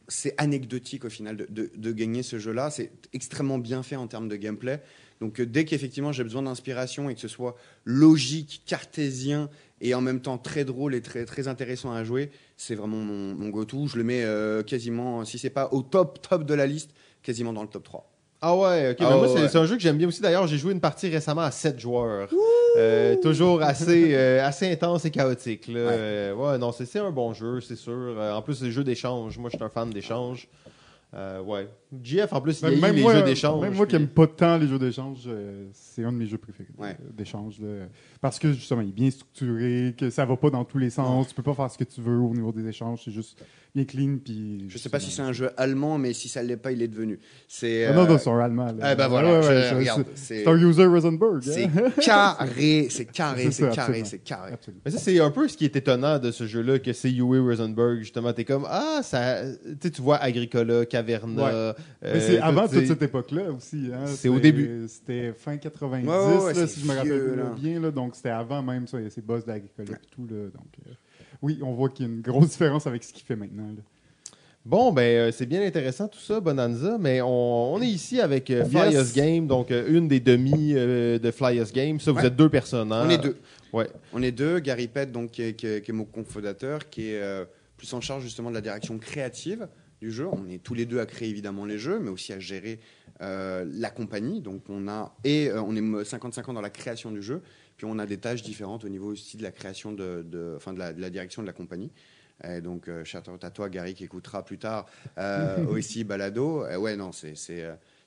c'est 0.09 0.35
anecdotique 0.39 1.05
au 1.05 1.11
final 1.11 1.37
de, 1.37 1.93
gagner 1.93 2.23
ce 2.23 2.39
jeu-là. 2.39 2.71
C'est 2.71 2.91
extrêmement 3.13 3.59
bien 3.59 3.83
fait 3.83 3.95
en 3.95 4.07
termes 4.07 4.29
de 4.29 4.37
gameplay. 4.37 4.83
Donc 5.21 5.39
euh, 5.39 5.47
dès 5.47 5.67
qu'effectivement 5.67 6.13
j'ai 6.13 6.25
besoin 6.25 6.43
d'inspiration 6.43 7.11
et 7.11 7.15
que 7.15 7.21
ce 7.21 7.29
soit 7.29 7.57
logique, 7.85 8.63
cartésien 8.65 9.51
et 9.83 9.93
en 9.95 10.01
même 10.01 10.23
temps 10.23 10.39
très 10.39 10.65
drôle 10.65 10.95
et 10.95 11.03
très, 11.03 11.27
très 11.27 11.47
intéressant 11.47 11.93
à 11.93 12.03
jouer, 12.05 12.31
c'est 12.57 12.75
vraiment 12.75 12.97
mon, 12.97 13.35
mon 13.35 13.51
go-to. 13.51 13.87
Je 13.87 13.99
le 13.99 14.05
mets 14.05 14.25
euh, 14.25 14.63
quasiment, 14.63 15.27
si 15.27 15.39
c'est 15.39 15.51
pas 15.51 15.69
au 15.73 15.83
top 15.83 16.27
top 16.27 16.45
de 16.45 16.55
la 16.55 16.67
liste, 16.67 16.95
quasiment 17.23 17.53
dans 17.53 17.63
le 17.63 17.69
top 17.69 17.85
3. 17.85 18.10
Ah 18.43 18.57
ouais, 18.57 18.91
ok. 18.93 18.97
Ah 19.01 19.11
ben 19.11 19.17
moi, 19.17 19.29
c'est 19.29 19.43
ouais. 19.43 19.49
c'est 19.49 19.59
un 19.59 19.67
jeu 19.67 19.77
que 19.77 19.83
j'aime 19.83 19.99
bien 19.99 20.09
aussi. 20.09 20.23
D'ailleurs, 20.23 20.47
j'ai 20.47 20.57
joué 20.57 20.73
une 20.73 20.81
partie 20.81 21.09
récemment 21.09 21.43
à 21.43 21.51
7 21.51 21.79
joueurs. 21.79 22.29
Euh, 22.79 23.17
toujours 23.17 23.63
assez, 23.63 24.15
euh, 24.15 24.47
assez 24.47 24.71
intense 24.71 25.05
et 25.05 25.11
chaotique. 25.11 25.69
Là. 25.69 25.75
Ouais. 25.75 25.89
Euh, 25.91 26.35
ouais, 26.35 26.59
non, 26.59 26.73
c'est 26.73 26.87
c'est 26.87 27.01
un 27.01 27.11
bon 27.11 27.35
jeu, 27.35 27.61
c'est 27.61 27.77
sûr. 27.77 28.17
En 28.19 28.41
plus, 28.41 28.55
c'est 28.55 28.67
des 28.67 28.71
jeux 28.71 28.85
d'échange. 28.85 29.37
Moi, 29.39 29.51
je 29.51 29.57
suis 29.57 29.65
un 29.65 29.69
fan 29.69 29.91
d'échange. 29.91 30.49
Euh, 31.15 31.41
ouais. 31.41 31.69
GF, 32.03 32.33
en 32.33 32.41
plus, 32.41 32.61
il 32.61 32.65
Même, 32.67 32.75
y 32.75 32.79
a 32.79 32.81
même 32.87 32.97
les 32.97 33.03
moi, 33.03 33.15
jeux 33.17 33.23
d'échange. 33.23 33.63
même 33.63 33.75
moi 33.75 33.87
qui 33.87 33.95
n'aime 33.97 34.07
pas 34.09 34.27
tant 34.27 34.57
les 34.59 34.69
jeux 34.69 34.79
d'échange, 34.79 35.19
euh, 35.27 35.67
c'est 35.73 36.05
un 36.05 36.13
de 36.13 36.17
mes 36.19 36.27
jeux 36.27 36.39
préférés 36.39 36.69
Ouais. 36.79 36.91
euh, 37.01 37.11
d'échange. 37.17 37.57
Parce 38.21 38.39
que 38.39 38.53
justement, 38.53 38.81
il 38.83 38.91
est 38.91 38.93
bien 38.93 39.11
structuré, 39.11 39.95
que 39.99 40.09
ça 40.11 40.25
va 40.25 40.37
pas 40.37 40.51
dans 40.51 40.65
tous 40.65 40.79
les 40.79 40.91
sens, 40.91 41.29
tu 41.29 41.35
peux 41.35 41.43
pas 41.43 41.55
faire 41.55 41.71
ce 41.71 41.79
que 41.79 41.85
tu 41.85 42.01
veux 42.01 42.19
au 42.19 42.33
niveau 42.35 42.53
des 42.53 42.67
échanges, 42.69 43.01
c'est 43.05 43.11
juste 43.11 43.43
bien 43.75 43.85
clean. 43.85 44.19
Puis 44.25 44.67
Je 44.69 44.79
sais 44.79 44.89
pas 44.89 45.01
si 45.01 45.11
c'est 45.11 45.23
un 45.23 45.33
jeu 45.33 45.51
allemand, 45.57 45.97
mais 45.99 46.13
si 46.13 46.29
ça 46.29 46.43
l'est 46.43 46.57
pas, 46.57 46.71
il 46.73 46.83
est 46.83 46.89
devenu. 46.89 47.19
C'est 47.49 47.87
Ah 47.87 47.93
non, 47.95 48.03
euh, 48.03 48.07
non, 48.09 48.19
c'est 48.19 48.31
un 48.31 48.39
allemand. 48.39 48.67
là. 48.67 48.75
ah 48.83 48.95
bah 48.95 49.09
voilà, 49.09 49.41
Ouais, 49.41 49.43
c'est- 49.43 49.85
c'est 50.15 50.43
c'est 50.43 50.47
un 50.49 50.57
user 50.57 50.87
Rosenberg. 50.87 51.41
c'est 51.43 51.65
hein. 51.65 51.91
carré, 52.01 52.89
c'est 52.91 53.07
carré, 53.07 53.45
C'est 53.45 53.51
c'est 53.53 53.63
ça, 53.65 53.75
carré, 53.75 54.03
c'est 54.05 54.19
carré. 54.19 54.53
Absolument. 54.53 54.83
Mais 54.85 54.91
ça, 54.91 54.99
c'est 54.99 55.19
un 55.21 55.31
peu 55.31 55.49
ce 55.49 55.57
qui 55.57 55.65
est 55.65 55.75
étonnant 55.77 56.19
de 56.19 56.31
ce 56.31 56.47
jeu-là, 56.47 56.79
que 56.79 56.93
c'est 56.93 57.11
Uwe 57.11 57.41
Rosenberg, 57.41 57.99
justement. 58.01 58.33
T'es 58.33 58.45
comme, 58.45 58.67
ah, 58.69 59.01
ça. 59.03 59.43
Tu 59.81 60.03
vois 60.03 60.17
Agricola, 60.17 60.85
Caverna. 60.87 61.75
Euh, 62.05 62.13
Mais 62.15 62.21
c'est 62.21 62.39
avant 62.39 62.67
toute 62.69 62.87
cette 62.87 63.03
époque-là 63.03 63.51
aussi. 63.53 63.91
hein. 63.93 64.07
C'est 64.07 64.29
au 64.29 64.37
C'était- 64.37 64.53
début. 64.53 64.87
C'était 64.89 65.33
fin 65.33 65.57
90, 65.57 66.07
Ouais, 66.09 66.15
ouais, 66.45 66.55
là, 66.55 66.67
si 66.67 66.81
je 66.81 66.87
me 66.87 66.95
rappelle 66.95 67.13
vieux, 67.13 67.35
là. 67.37 67.55
bien. 67.57 67.81
Là, 67.81 67.91
donc 67.91 68.15
c'était 68.17 68.31
avant 68.31 68.63
même 68.63 68.87
ça, 68.87 68.99
ces 69.11 69.21
boss 69.21 69.45
d'Agricola 69.45 69.91
et 69.93 70.07
tout. 70.15 70.27
Là, 70.31 70.45
donc, 70.55 70.67
euh, 70.89 70.93
oui, 71.43 71.59
on 71.63 71.73
voit 71.73 71.89
qu'il 71.91 72.07
y 72.07 72.09
a 72.09 72.13
une 72.13 72.21
grosse 72.23 72.49
différence 72.51 72.87
avec 72.87 73.05
ce 73.05 73.13
qu'il 73.13 73.25
fait 73.25 73.37
maintenant. 73.37 73.65
là. 73.69 73.83
Bon, 74.67 74.93
ben, 74.93 75.03
euh, 75.03 75.33
c'est 75.33 75.47
bien 75.47 75.63
intéressant 75.67 76.07
tout 76.07 76.19
ça, 76.19 76.39
Bonanza, 76.39 76.99
mais 77.01 77.23
on, 77.23 77.73
on 77.75 77.81
est 77.81 77.87
ici 77.89 78.21
avec 78.21 78.51
euh, 78.51 78.63
Fly 78.67 78.93
Yes. 78.93 79.03
Us 79.09 79.15
Game, 79.15 79.47
donc 79.47 79.71
euh, 79.71 79.87
une 79.89 80.07
des 80.07 80.21
demi 80.21 80.75
euh, 80.75 81.19
de 81.19 81.31
Fly 81.31 81.59
Us 81.61 81.73
Game. 81.73 81.99
Ça, 81.99 82.13
vous 82.13 82.19
Ouais. 82.19 82.27
êtes 82.27 82.37
deux 82.37 82.51
personnes. 82.51 82.93
hein? 82.93 83.05
On 83.07 83.09
est 83.11 83.17
deux. 83.17 83.37
Ouais. 83.73 83.89
On 84.13 84.23
est 84.23 84.33
deux. 84.33 84.59
Gary 84.59 84.87
Pett, 84.89 85.11
donc, 85.11 85.31
qui 85.31 85.43
est, 85.43 85.55
qui 85.55 85.67
est- 85.67 85.81
qui 85.83 85.91
est 85.91 85.95
mon 85.95 86.05
cofondateur, 86.05 86.91
qui 86.91 87.09
est 87.13 87.23
euh, 87.23 87.47
plus 87.79 87.91
en 87.95 88.03
charge 88.03 88.23
justement 88.23 88.51
de 88.51 88.55
la 88.57 88.61
direction 88.61 88.99
créative 88.99 89.67
du 90.01 90.11
jeu. 90.11 90.27
On 90.27 90.49
est 90.49 90.63
tous 90.63 90.75
les 90.75 90.87
deux 90.87 91.01
à 91.01 91.07
créer 91.07 91.29
évidemment 91.29 91.65
les 91.65 91.79
jeux, 91.79 91.99
mais 91.99 92.11
aussi 92.11 92.33
à 92.33 92.39
gérer 92.39 92.81
euh, 93.21 93.65
la 93.71 93.91
compagnie. 93.91 94.41
Donc 94.41 94.63
on 94.69 94.89
a 94.89 95.15
et 95.25 95.51
euh, 95.51 95.63
on 95.63 95.77
est 95.77 95.81
50-50 95.81 96.55
dans 96.55 96.61
la 96.61 96.71
création 96.71 97.11
du 97.11 97.23
jeu. 97.23 97.43
Puis 97.77 97.87
on 97.89 97.99
a 97.99 98.07
des 98.07 98.19
tâches 98.19 98.43
différentes 98.43 98.85
au 98.85 98.89
niveau 98.89 99.13
aussi 99.13 99.37
de 99.37 99.43
la 99.43 99.53
création 99.53 99.93
de, 99.93 100.25
de, 100.27 100.55
enfin 100.57 100.73
de, 100.73 100.79
la, 100.79 100.93
de 100.93 101.01
la 101.01 101.11
direction 101.11 101.43
de 101.43 101.47
la 101.47 101.53
compagnie. 101.53 101.91
Et 102.43 102.63
donc, 102.63 102.89
euh, 102.89 103.05
à 103.43 103.51
toi, 103.51 103.69
Gary, 103.69 103.93
qui 103.93 104.05
écoutera 104.05 104.43
plus 104.45 104.59
tard 104.59 104.87
euh, 105.19 105.65
aussi 105.69 106.05
Balado. 106.05 106.65
Ouais, 106.79 106.97
non, 106.97 107.13
c'est 107.13 107.35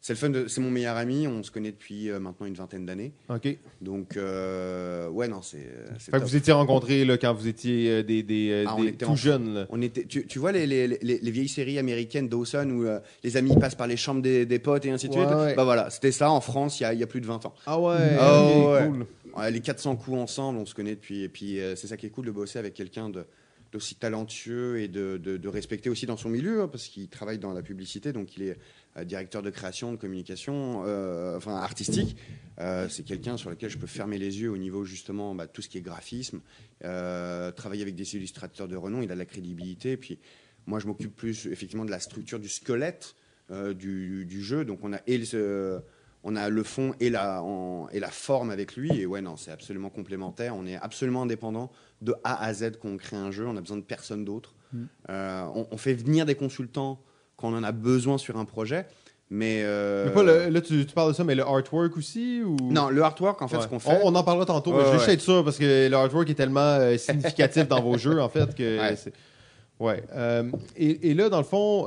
c'est 0.04 0.14
le 0.14 0.18
fun. 0.18 0.30
de- 0.30 0.48
C'est 0.48 0.62
mon 0.62 0.70
meilleur 0.70 0.98
ami. 0.98 1.28
On 1.28 1.42
se 1.42 1.50
connaît 1.50 1.72
depuis 1.72 2.12
euh, 2.12 2.20
maintenant 2.20 2.46
une 2.46 2.54
vingtaine 2.54 2.86
d'années. 2.86 3.14
OK. 3.30 3.58
Donc, 3.82 4.16
euh, 4.18 5.08
ouais, 5.10 5.28
non, 5.28 5.42
c'est. 5.42 5.66
Fait 5.98 6.12
que 6.12 6.18
vous 6.18 6.36
étiez 6.36 6.54
rencontrés 6.54 7.06
là, 7.06 7.18
quand 7.18 7.34
vous 7.34 7.48
étiez 7.48 7.90
euh, 7.90 8.04
des, 8.04 8.22
des, 8.22 8.66
Ah, 8.68 8.76
des 8.80 8.94
tout 8.94 9.06
en- 9.06 9.16
jeunes. 9.16 9.54
là. 9.54 9.66
On 9.70 9.82
était, 9.82 10.06
tu, 10.06 10.28
tu 10.28 10.38
vois 10.40 10.52
les, 10.52 10.68
les, 10.68 10.88
les, 10.88 10.98
les 11.20 11.32
vieilles 11.32 11.48
séries 11.48 11.80
américaines 11.80 12.28
Dawson 12.30 12.70
où 12.70 12.86
les 13.24 13.38
amis 13.38 13.56
passent 13.58 13.76
par 13.76 13.88
les 13.88 13.98
chambres 13.98 14.22
des, 14.22 14.46
des 14.46 14.60
potes 14.60 14.86
et 14.86 14.92
ainsi 14.92 15.08
de 15.10 15.14
Ouais, 15.16 15.26
suite? 15.26 15.36
ouais. 15.36 15.56
Bah 15.56 15.64
voilà, 15.64 15.90
c'était 15.90 16.12
ça 16.12 16.30
en 16.30 16.42
France 16.42 16.80
il 16.82 16.94
y 16.94 16.98
y 16.98 17.04
a 17.04 17.08
plus 17.08 17.22
de 17.22 17.26
20 17.26 17.46
ans. 17.46 17.54
Ah 17.66 17.80
ouais. 17.80 18.16
Ah 18.20 18.42
ok, 18.42 18.74
ouais. 18.74 18.88
cool. 18.88 19.06
Ouais, 19.38 19.50
les 19.52 19.62
400 19.62 19.96
coups 19.96 20.18
ensemble, 20.18 20.60
on 20.60 20.66
se 20.66 20.76
connaît 20.76 20.96
depuis. 20.96 21.24
Et 21.24 21.30
puis 21.30 21.60
euh, 21.60 21.76
c'est 21.76 21.88
ça 21.88 21.98
qui 21.98 22.06
est 22.06 22.10
cool 22.10 22.26
de 22.26 22.32
bosser 22.32 22.60
avec 22.60 22.74
quelqu'un 22.74 23.10
de 23.10 23.24
d'aussi 23.72 23.96
talentueux 23.96 24.80
et 24.80 24.88
de, 24.88 25.18
de, 25.18 25.36
de 25.38 25.48
respecter 25.48 25.90
aussi 25.90 26.06
dans 26.06 26.16
son 26.16 26.30
milieu 26.30 26.62
hein, 26.62 26.68
parce 26.68 26.84
qu'il 26.90 27.08
travaille 27.08 27.40
dans 27.40 27.54
la 27.54 27.64
publicité 27.64 28.14
donc 28.14 28.38
il 28.38 28.44
est 28.44 28.58
directeur 29.06 29.42
de 29.42 29.50
création 29.50 29.92
de 29.92 29.98
communication 29.98 30.84
euh, 30.86 31.38
enfin 31.38 31.56
artistique 31.56 32.16
Euh, 32.60 32.88
c'est 32.88 33.02
quelqu'un 33.04 33.36
sur 33.36 33.50
lequel 33.50 33.72
je 33.72 33.80
peux 33.80 33.88
fermer 33.88 34.20
les 34.20 34.40
yeux 34.42 34.52
au 34.52 34.58
niveau 34.58 34.86
justement 34.86 35.34
bah, 35.34 35.48
tout 35.48 35.64
ce 35.64 35.70
qui 35.70 35.80
est 35.80 35.82
graphisme 35.82 36.40
euh, 36.84 37.52
travailler 37.52 37.82
avec 37.82 37.96
des 37.96 38.16
illustrateurs 38.16 38.68
de 38.68 38.76
renom 38.76 39.02
il 39.02 39.10
a 39.12 39.16
de 39.16 39.20
la 39.20 39.26
crédibilité 39.26 39.98
puis 39.98 40.20
moi 40.68 40.78
je 40.80 40.86
m'occupe 40.86 41.16
plus 41.16 41.48
effectivement 41.48 41.84
de 41.86 41.90
la 41.92 42.00
structure 42.00 42.40
du 42.40 42.50
squelette 42.50 43.16
euh, 43.50 43.74
du, 43.74 44.26
du 44.26 44.44
jeu 44.44 44.66
donc 44.66 44.80
on 44.84 44.94
a 44.94 45.00
et 45.08 45.18
le- 45.18 45.82
on 46.26 46.36
a 46.36 46.48
le 46.50 46.64
fond 46.64 46.94
et 47.00 47.10
la, 47.10 47.42
en- 47.44 47.90
et 47.90 48.00
la 48.00 48.10
forme 48.10 48.50
avec 48.50 48.78
lui. 48.78 48.90
Et 48.98 49.06
ouais, 49.06 49.20
non, 49.20 49.36
c'est 49.36 49.52
absolument 49.52 49.90
complémentaire. 49.90 50.56
On 50.56 50.66
est 50.66 50.78
absolument 50.78 51.24
indépendant 51.24 51.70
de 52.02 52.16
A 52.24 52.42
à 52.46 52.54
Z 52.54 52.78
quand 52.82 52.88
on 52.88 52.96
crée 52.96 53.18
un 53.18 53.30
jeu. 53.30 53.46
On 53.46 53.58
a 53.58 53.60
besoin 53.60 53.76
de 53.76 53.82
personne 53.84 54.24
d'autre. 54.24 54.56
Mm. 54.72 54.84
Euh, 55.10 55.44
on, 55.54 55.68
on 55.70 55.76
fait 55.76 55.94
venir 55.94 56.26
des 56.26 56.36
consultants 56.36 57.04
quand 57.44 57.54
on 57.54 57.58
en 57.58 57.64
a 57.64 57.72
besoin 57.74 58.18
sur 58.18 58.38
un 58.38 58.46
projet. 58.46 58.86
Mais, 59.30 59.62
euh, 59.64 60.06
Mais 60.06 60.12
pas 60.12 60.24
le- 60.24 60.50
là, 60.50 60.62
tu, 60.62 60.86
tu 60.86 60.94
parles 60.94 61.10
de 61.12 61.16
ça, 61.16 61.24
mais 61.24 61.36
le 61.36 61.44
artwork 61.44 61.98
aussi 61.98 62.42
ou... 62.46 62.56
non, 62.72 62.90
le 62.90 63.02
artwork, 63.02 63.42
en 63.42 63.48
fait, 63.48 63.58
Ouais. 63.58 63.64
ce 63.64 63.68
qu'on 63.68 63.80
fait. 63.80 64.00
On, 64.04 64.10
on 64.12 64.16
en 64.16 64.24
parlera 64.24 64.46
tantôt, 64.46 64.72
mais 64.72 64.78
Ouais, 64.78 64.84
je 64.86 64.92
vais 64.92 64.98
juste 65.00 65.10
être 65.10 65.22
sûr 65.22 65.44
parce 65.44 65.58
que 65.58 65.90
le 65.90 65.96
artwork 65.96 66.30
est 66.30 66.36
tellement 66.36 66.60
euh, 66.62 66.98
significatif 66.98 67.68
dans 67.68 67.82
vos 67.82 67.98
jeux, 67.98 68.22
en 68.22 68.30
fait, 68.30 68.54
que 68.56 68.80
Ouais. 69.80 70.04
Euh, 70.14 70.44
et, 70.78 71.10
et 71.10 71.14
là, 71.16 71.30
dans 71.30 71.40
le 71.40 71.44
fond, 71.44 71.86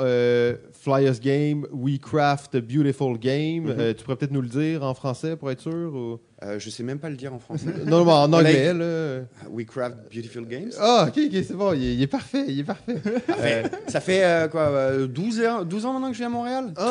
Fly 0.73 1.09
Us 1.09 1.21
Game, 1.21 1.67
We 1.73 1.99
Craft 2.01 2.57
a 2.57 2.61
Beautiful 2.61 3.17
Game. 3.19 3.65
Mhm. 3.65 3.75
euh, 3.79 3.95
tu 3.95 4.03
pourrais 4.05 4.17
peut-être 4.17 4.33
nous 4.33 4.43
le 4.43 4.49
dire 4.49 4.83
en 4.83 4.93
français 4.95 5.37
pour 5.37 5.51
être 5.51 5.61
sûr 5.61 5.95
ou... 5.95 6.19
Euh, 6.45 6.59
je 6.59 6.69
sais 6.69 6.83
même 6.83 6.99
pas 6.99 7.09
le 7.09 7.17
dire 7.17 7.33
en 7.33 7.39
français. 7.39 7.65
Non, 7.87 8.05
non, 8.05 8.13
en 8.13 8.31
anglais, 8.31 8.67
l'a- 8.67 8.75
là. 8.75 9.21
We 9.51 9.65
craft 9.65 9.97
beautiful 10.13 10.45
games. 10.47 10.69
Ah, 10.79 11.07
ok, 11.09 11.19
ok, 11.33 11.33
c'est 11.33 11.55
bon, 11.57 11.73
il 11.73 11.83
est, 11.83 11.95
il 11.95 12.03
est 12.03 12.07
parfait, 12.07 12.45
il 12.47 12.61
est 12.61 12.65
parfait. 12.65 12.97
Euh, 13.41 13.63
Ça 13.89 14.01
fait 14.01 14.23
euh, 14.23 14.47
quoi, 14.49 14.61
euh, 14.69 15.07
12, 15.07 15.41
ans, 15.47 15.65
12 15.65 15.87
ans 15.87 15.95
maintenant 15.95 16.09
que 16.09 16.13
je 16.13 16.19
vis 16.19 16.25
à 16.27 16.29
Montréal? 16.29 16.75
Tous 16.77 16.83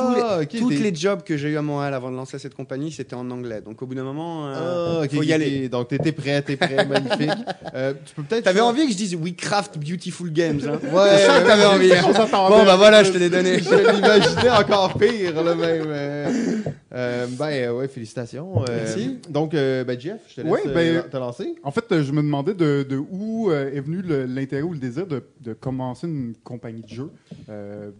ok, 0.41 0.51
les, 0.53 0.59
tous 0.59 0.69
t'es- 0.69 0.75
les 0.77 0.95
jobs 0.95 1.21
que 1.21 1.37
j'ai 1.37 1.49
eu 1.49 1.57
à 1.57 1.61
Montréal 1.61 1.93
avant 1.93 2.09
de 2.09 2.15
lancer 2.15 2.39
cette 2.39 2.55
compagnie, 2.55 2.91
c'était 2.91 3.13
en 3.15 3.29
anglais. 3.29 3.61
Donc 3.61 3.79
au 3.83 3.85
bout 3.85 3.93
d'un 3.93 4.03
moment, 4.03 4.47
euh, 4.47 4.99
Ah, 5.01 5.03
ok, 5.03 5.13
faut 5.13 5.21
y 5.21 5.31
aller. 5.31 5.69
Donc, 5.69 5.89
t'étais 5.89 6.11
prêt, 6.11 6.41
t'es 6.41 6.55
prêt, 6.57 6.83
magnifique. 6.89 7.29
Euh, 7.75 7.93
tu 8.03 8.15
peux 8.15 8.23
peut-être. 8.23 8.45
T'avais 8.45 8.61
envie 8.61 8.87
que 8.87 8.93
je 8.93 8.97
dise 8.97 9.15
We 9.15 9.35
craft 9.35 9.77
beautiful 9.77 10.31
games. 10.31 10.59
Hein? 10.67 10.79
Ouais, 10.91 11.17
C'est 11.17 11.25
ça 11.27 11.41
que 11.41 11.45
t'avais 11.47 11.65
envie. 11.65 11.93
hein. 11.93 12.03
Bon, 12.31 12.65
bah 12.65 12.77
voilà, 12.77 13.03
je 13.03 13.11
te 13.11 13.17
l'ai 13.19 13.29
donné. 13.29 13.59
Je 13.61 13.91
l'imaginais 13.91 14.49
encore 14.49 14.97
pire, 14.97 15.43
là, 15.43 15.53
même. 15.53 16.63
Euh, 16.95 17.27
ben, 17.37 17.49
euh, 17.51 17.73
ouais, 17.77 17.87
félicitations. 17.87 18.61
Euh, 18.61 18.65
Merci. 18.69 19.19
Donc, 19.29 19.53
euh, 19.53 19.83
ben, 19.83 19.99
Jeff, 19.99 20.21
je 20.29 20.35
te 20.35 20.41
laisse 20.41 20.51
Ouais, 20.51 20.61
ben, 20.65 21.03
te 21.09 21.17
lancer. 21.17 21.55
En 21.63 21.71
fait, 21.71 22.01
je 22.01 22.11
me 22.11 22.21
demandais 22.21 22.53
de, 22.53 22.85
de 22.87 22.97
où 22.97 23.51
est 23.51 23.81
venu 23.81 24.01
l'intérêt 24.27 24.61
ou 24.61 24.71
le 24.73 24.79
désir 24.79 25.05
de, 25.05 25.21
de 25.41 25.53
commencer 25.53 26.07
une 26.07 26.33
compagnie 26.43 26.83
de 26.83 26.87
jeux. 26.89 27.11
Euh, 27.49 27.91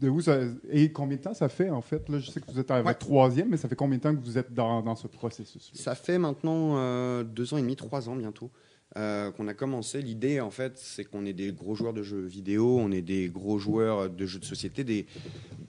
de 0.00 0.08
où 0.08 0.20
ça, 0.20 0.36
et 0.70 0.90
combien 0.90 1.16
de 1.16 1.22
temps 1.22 1.32
ça 1.34 1.48
fait, 1.48 1.70
en 1.70 1.80
fait? 1.80 2.08
Là, 2.08 2.18
je 2.18 2.28
sais 2.30 2.40
que 2.40 2.50
vous 2.52 2.58
êtes 2.58 2.70
à 2.72 2.78
Ouais. 2.78 2.82
votre 2.82 2.98
troisième, 2.98 3.48
mais 3.50 3.56
ça 3.56 3.68
fait 3.68 3.76
combien 3.76 3.98
de 3.98 4.02
temps 4.02 4.14
que 4.14 4.20
vous 4.24 4.36
êtes 4.36 4.52
dans, 4.52 4.82
dans 4.82 4.96
ce 4.96 5.06
processus 5.06 5.70
Ça 5.74 5.94
fait 5.94 6.18
maintenant 6.18 6.74
euh, 6.76 7.22
deux 7.22 7.54
ans 7.54 7.56
et 7.58 7.62
demi, 7.62 7.76
trois 7.76 8.08
ans 8.08 8.16
bientôt 8.16 8.50
euh, 8.98 9.30
qu'on 9.30 9.46
a 9.46 9.54
commencé. 9.54 10.02
L'idée, 10.02 10.40
en 10.40 10.50
fait, 10.50 10.72
c'est 10.74 11.04
qu'on 11.04 11.24
est 11.24 11.32
des 11.32 11.52
gros 11.52 11.76
joueurs 11.76 11.92
de 11.92 12.02
jeux 12.02 12.22
vidéo, 12.26 12.78
on 12.80 12.90
est 12.90 13.00
des 13.00 13.28
gros 13.28 13.58
joueurs 13.60 14.10
de 14.10 14.26
jeux 14.26 14.40
de 14.40 14.44
société, 14.44 14.82
des, 14.82 15.06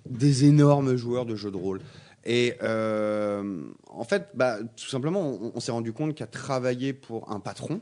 des 0.10 0.46
énormes 0.46 0.96
joueurs 0.96 1.26
de 1.28 1.36
jeux 1.36 1.52
de 1.52 1.58
rôle. 1.58 1.80
Et 2.26 2.56
euh, 2.62 3.64
en 3.88 4.04
fait, 4.04 4.30
bah, 4.34 4.60
tout 4.78 4.88
simplement, 4.88 5.52
on, 5.54 5.60
s'est 5.60 5.72
rendu 5.72 5.92
compte 5.92 6.16
qu'à 6.16 6.28
travailler 6.28 6.94
pour 6.94 7.30
un 7.32 7.40
patron, 7.40 7.82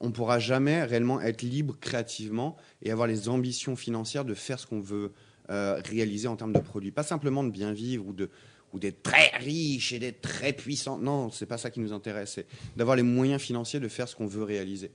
on 0.00 0.08
ne 0.08 0.12
pourra 0.12 0.38
jamais 0.38 0.82
réellement 0.82 1.20
être 1.20 1.42
libre 1.42 1.76
créativement 1.80 2.56
et 2.82 2.90
avoir 2.90 3.06
les 3.06 3.28
ambitions 3.28 3.76
financières 3.76 4.24
de 4.24 4.34
faire 4.34 4.58
ce 4.58 4.66
qu'on 4.66 4.80
veut 4.80 5.12
euh, 5.50 5.80
réaliser 5.84 6.26
en 6.26 6.36
termes 6.36 6.52
de 6.52 6.58
produits. 6.58 6.90
Pas 6.90 7.04
simplement 7.04 7.44
de 7.44 7.50
bien 7.50 7.72
vivre 7.72 8.04
ou 8.06 8.78
d'être 8.78 9.02
très 9.02 9.30
riche 9.38 9.92
et 9.92 10.00
d'être 10.00 10.20
très 10.20 10.52
puissant. 10.52 10.98
Non, 10.98 11.30
c'est 11.30 11.46
pas 11.46 11.58
ça 11.58 11.70
qui 11.70 11.78
nous 11.78 11.92
intéresse. 11.92 12.32
C'est 12.34 12.46
d'avoir 12.76 12.96
les 12.96 13.04
moyens 13.04 13.40
financiers 13.40 13.78
de 13.78 13.88
faire 13.88 14.08
ce 14.08 14.16
qu'on 14.16 14.26
veut 14.26 14.42
réaliser. 14.42 14.90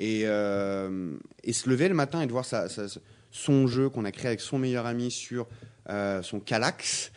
Et, 0.00 0.22
euh, 0.26 1.16
se 1.50 1.70
lever 1.70 1.88
le 1.88 1.94
matin 1.94 2.20
et 2.20 2.26
de 2.26 2.32
voir 2.32 2.44
son 3.30 3.66
jeu 3.68 3.88
qu'on 3.88 4.04
a 4.04 4.10
créé 4.10 4.26
avec 4.26 4.40
son 4.40 4.58
meilleur 4.58 4.84
ami 4.86 5.12
sur 5.12 5.46
son 5.88 6.40
Calax 6.40 7.12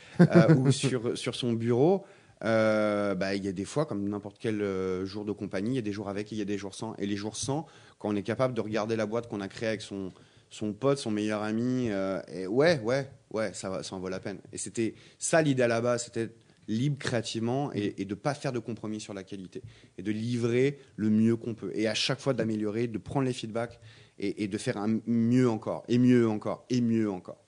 ou 0.58 0.72
sur, 0.72 1.18
sur 1.18 1.36
son 1.36 1.54
bureau. 1.54 2.06
euh, 2.44 3.16
bah, 3.16 3.36
il 3.36 3.44
y 3.46 3.48
a 3.48 3.52
des 3.52 3.66
fois, 3.66 3.86
comme 3.86 4.08
n'importe 4.08 4.38
quel 4.40 4.62
euh, 4.62 5.06
jour 5.06 5.26
de 5.26 5.32
compagnie, 5.32 5.72
il 5.72 5.76
y 5.76 5.80
a 5.80 5.82
des 5.82 5.92
jours 5.92 6.10
avec 6.10 6.32
et 6.32 6.36
il 6.36 6.40
y 6.40 6.42
a 6.42 6.46
des 6.46 6.58
jours 6.58 6.76
sans. 6.76 6.96
Et 6.98 7.06
les 7.06 7.16
jours 7.16 7.38
sans, 7.38 7.66
quand 8.00 8.10
on 8.10 8.16
est 8.16 8.24
capable 8.24 8.54
de 8.54 8.62
regarder 8.62 8.96
la 8.96 9.06
boîte 9.06 9.28
qu'on 9.28 9.42
a 9.42 9.48
créée 9.48 9.70
avec 9.70 9.82
son, 9.82 10.12
son 10.50 10.74
pote, 10.74 10.98
son 10.98 11.12
meilleur 11.12 11.44
ami, 11.44 11.88
euh, 11.90 12.22
ouais, 12.48 12.80
ouais, 12.82 13.10
ouais, 13.32 13.54
ça, 13.54 13.84
ça 13.84 13.96
en 13.96 14.00
vaut 14.00 14.10
la 14.10 14.20
peine. 14.20 14.40
Et 14.52 14.58
c'était 14.58 14.96
ça 15.18 15.42
l'idée 15.42 15.64
à 15.64 15.68
la 15.68 15.82
base, 15.82 16.06
c'était 16.06 16.30
libre 16.68 16.98
créativement 16.98 17.72
et, 17.74 18.06
de 18.06 18.16
pas 18.16 18.34
faire 18.34 18.52
de 18.52 18.58
compromis 18.58 19.00
sur 19.00 19.14
la 19.14 19.24
qualité 19.24 19.62
et 20.00 20.02
de 20.02 20.12
livrer 20.12 20.80
le 20.96 21.12
mieux 21.12 21.36
qu'on 21.36 21.54
peut 21.54 21.72
et 21.76 21.88
à 21.88 21.94
chaque 21.94 22.20
fois 22.20 22.34
d'améliorer, 22.34 22.88
de 22.88 22.98
prendre 22.98 23.28
les 23.28 23.34
feedbacks 23.34 23.80
et, 24.18 24.44
et 24.44 24.48
de 24.48 24.58
faire 24.58 24.78
un 24.78 25.00
mieux 25.06 25.48
encore 25.48 25.84
et 25.88 26.00
mieux 26.00 26.28
encore 26.28 26.66
et 26.72 26.82
mieux 26.82 27.08
encore. 27.08 27.45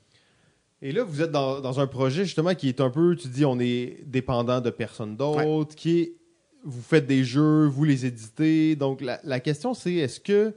Et 0.81 0.91
là, 0.91 1.03
vous 1.03 1.21
êtes 1.21 1.31
dans, 1.31 1.59
dans 1.59 1.79
un 1.79 1.87
projet 1.87 2.23
justement 2.23 2.53
qui 2.53 2.69
est 2.69 2.79
un 2.81 2.89
peu, 2.89 3.15
tu 3.15 3.27
dis, 3.29 3.45
on 3.45 3.59
est 3.59 4.03
dépendant 4.05 4.61
de 4.61 4.69
personne 4.69 5.15
d'autre, 5.15 5.75
qui 5.75 5.99
est, 5.99 6.13
vous 6.63 6.81
faites 6.81 7.07
des 7.07 7.23
jeux, 7.23 7.65
vous 7.65 7.83
les 7.83 8.05
éditez. 8.05 8.75
Donc 8.75 9.01
la, 9.01 9.19
la 9.23 9.39
question 9.39 9.73
c'est, 9.73 9.93
est-ce 9.95 10.19
que 10.19 10.53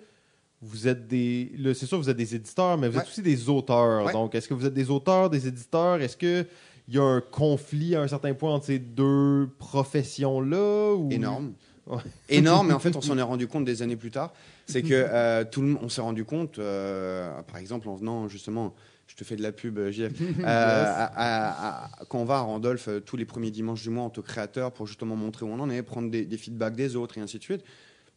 vous 0.63 0.89
êtes 0.89 1.07
des, 1.07 1.53
là, 1.57 1.73
c'est 1.73 1.87
sûr, 1.87 1.97
vous 1.99 2.11
êtes 2.11 2.17
des 2.19 2.35
éditeurs, 2.35 2.77
mais 2.77 2.89
vous 2.89 2.97
Ouais. 2.97 3.03
êtes 3.03 3.09
aussi 3.09 3.23
des 3.23 3.49
auteurs. 3.49 4.05
Ouais. 4.05 4.13
Donc, 4.13 4.35
est-ce 4.35 4.47
que 4.47 4.53
vous 4.53 4.67
êtes 4.67 4.75
des 4.75 4.91
auteurs, 4.91 5.31
des 5.31 5.49
éditeurs? 5.49 6.03
Est-ce 6.03 6.19
que 6.19 6.45
il 6.87 6.97
y 6.97 6.99
a 6.99 7.03
un 7.03 7.21
conflit 7.23 7.95
à 7.95 8.03
un 8.03 8.09
certain 8.09 8.35
point 8.35 8.53
entre 8.53 8.67
ces 8.67 8.79
deux 8.81 9.49
professions-là 9.59 10.95
ou... 10.95 11.09
énorme. 11.11 11.53
Énorme, 12.29 12.69
mais 12.69 12.75
en 12.75 12.79
fait, 12.79 12.95
on 12.95 13.01
s'en 13.01 13.19
est 13.19 13.23
rendu 13.23 13.49
compte 13.49 13.65
des 13.65 13.83
années 13.83 13.97
plus 13.97 14.11
tard. 14.13 14.33
C'est 14.67 14.83
que 14.83 14.89
euh, 14.93 15.45
tout 15.51 15.61
le 15.61 15.69
monde, 15.69 15.81
on 15.83 15.89
s'est 15.89 16.01
rendu 16.01 16.25
compte, 16.25 16.59
euh, 16.61 17.41
par 17.43 17.57
exemple, 17.57 17.89
en 17.89 17.97
venant 17.97 18.29
justement, 18.29 18.75
je 19.11 19.17
te 19.17 19.25
fais 19.25 19.35
de 19.37 19.43
la 19.43 19.51
pub, 19.53 19.77
euh, 19.79 19.91
JF, 19.91 20.13
euh, 20.41 20.45
à- 20.45 21.05
à- 21.05 21.85
à- 22.01 22.05
quand 22.07 22.21
on 22.21 22.25
va 22.25 22.37
à 22.37 22.41
Randolph 22.41 22.87
euh, 22.89 23.01
tous 23.01 23.17
les 23.17 23.25
premiers 23.25 23.51
dimanches 23.51 23.83
du 23.83 23.91
mois 23.91 24.05
en 24.05 24.11
tant 24.11 24.23
que 24.23 24.27
créateur 24.29 24.73
pour 24.73 24.87
justement 24.87 25.17
montrer 25.17 25.45
où 25.45 25.49
on 25.49 25.59
en 25.59 25.69
est, 25.71 25.83
prendre 25.83 26.11
des, 26.11 26.25
des 26.25 26.37
feedbacks 26.39 26.77
des 26.77 26.95
autres 26.97 27.19
et 27.19 27.21
ainsi 27.21 27.39
de 27.39 27.43
suite. 27.43 27.63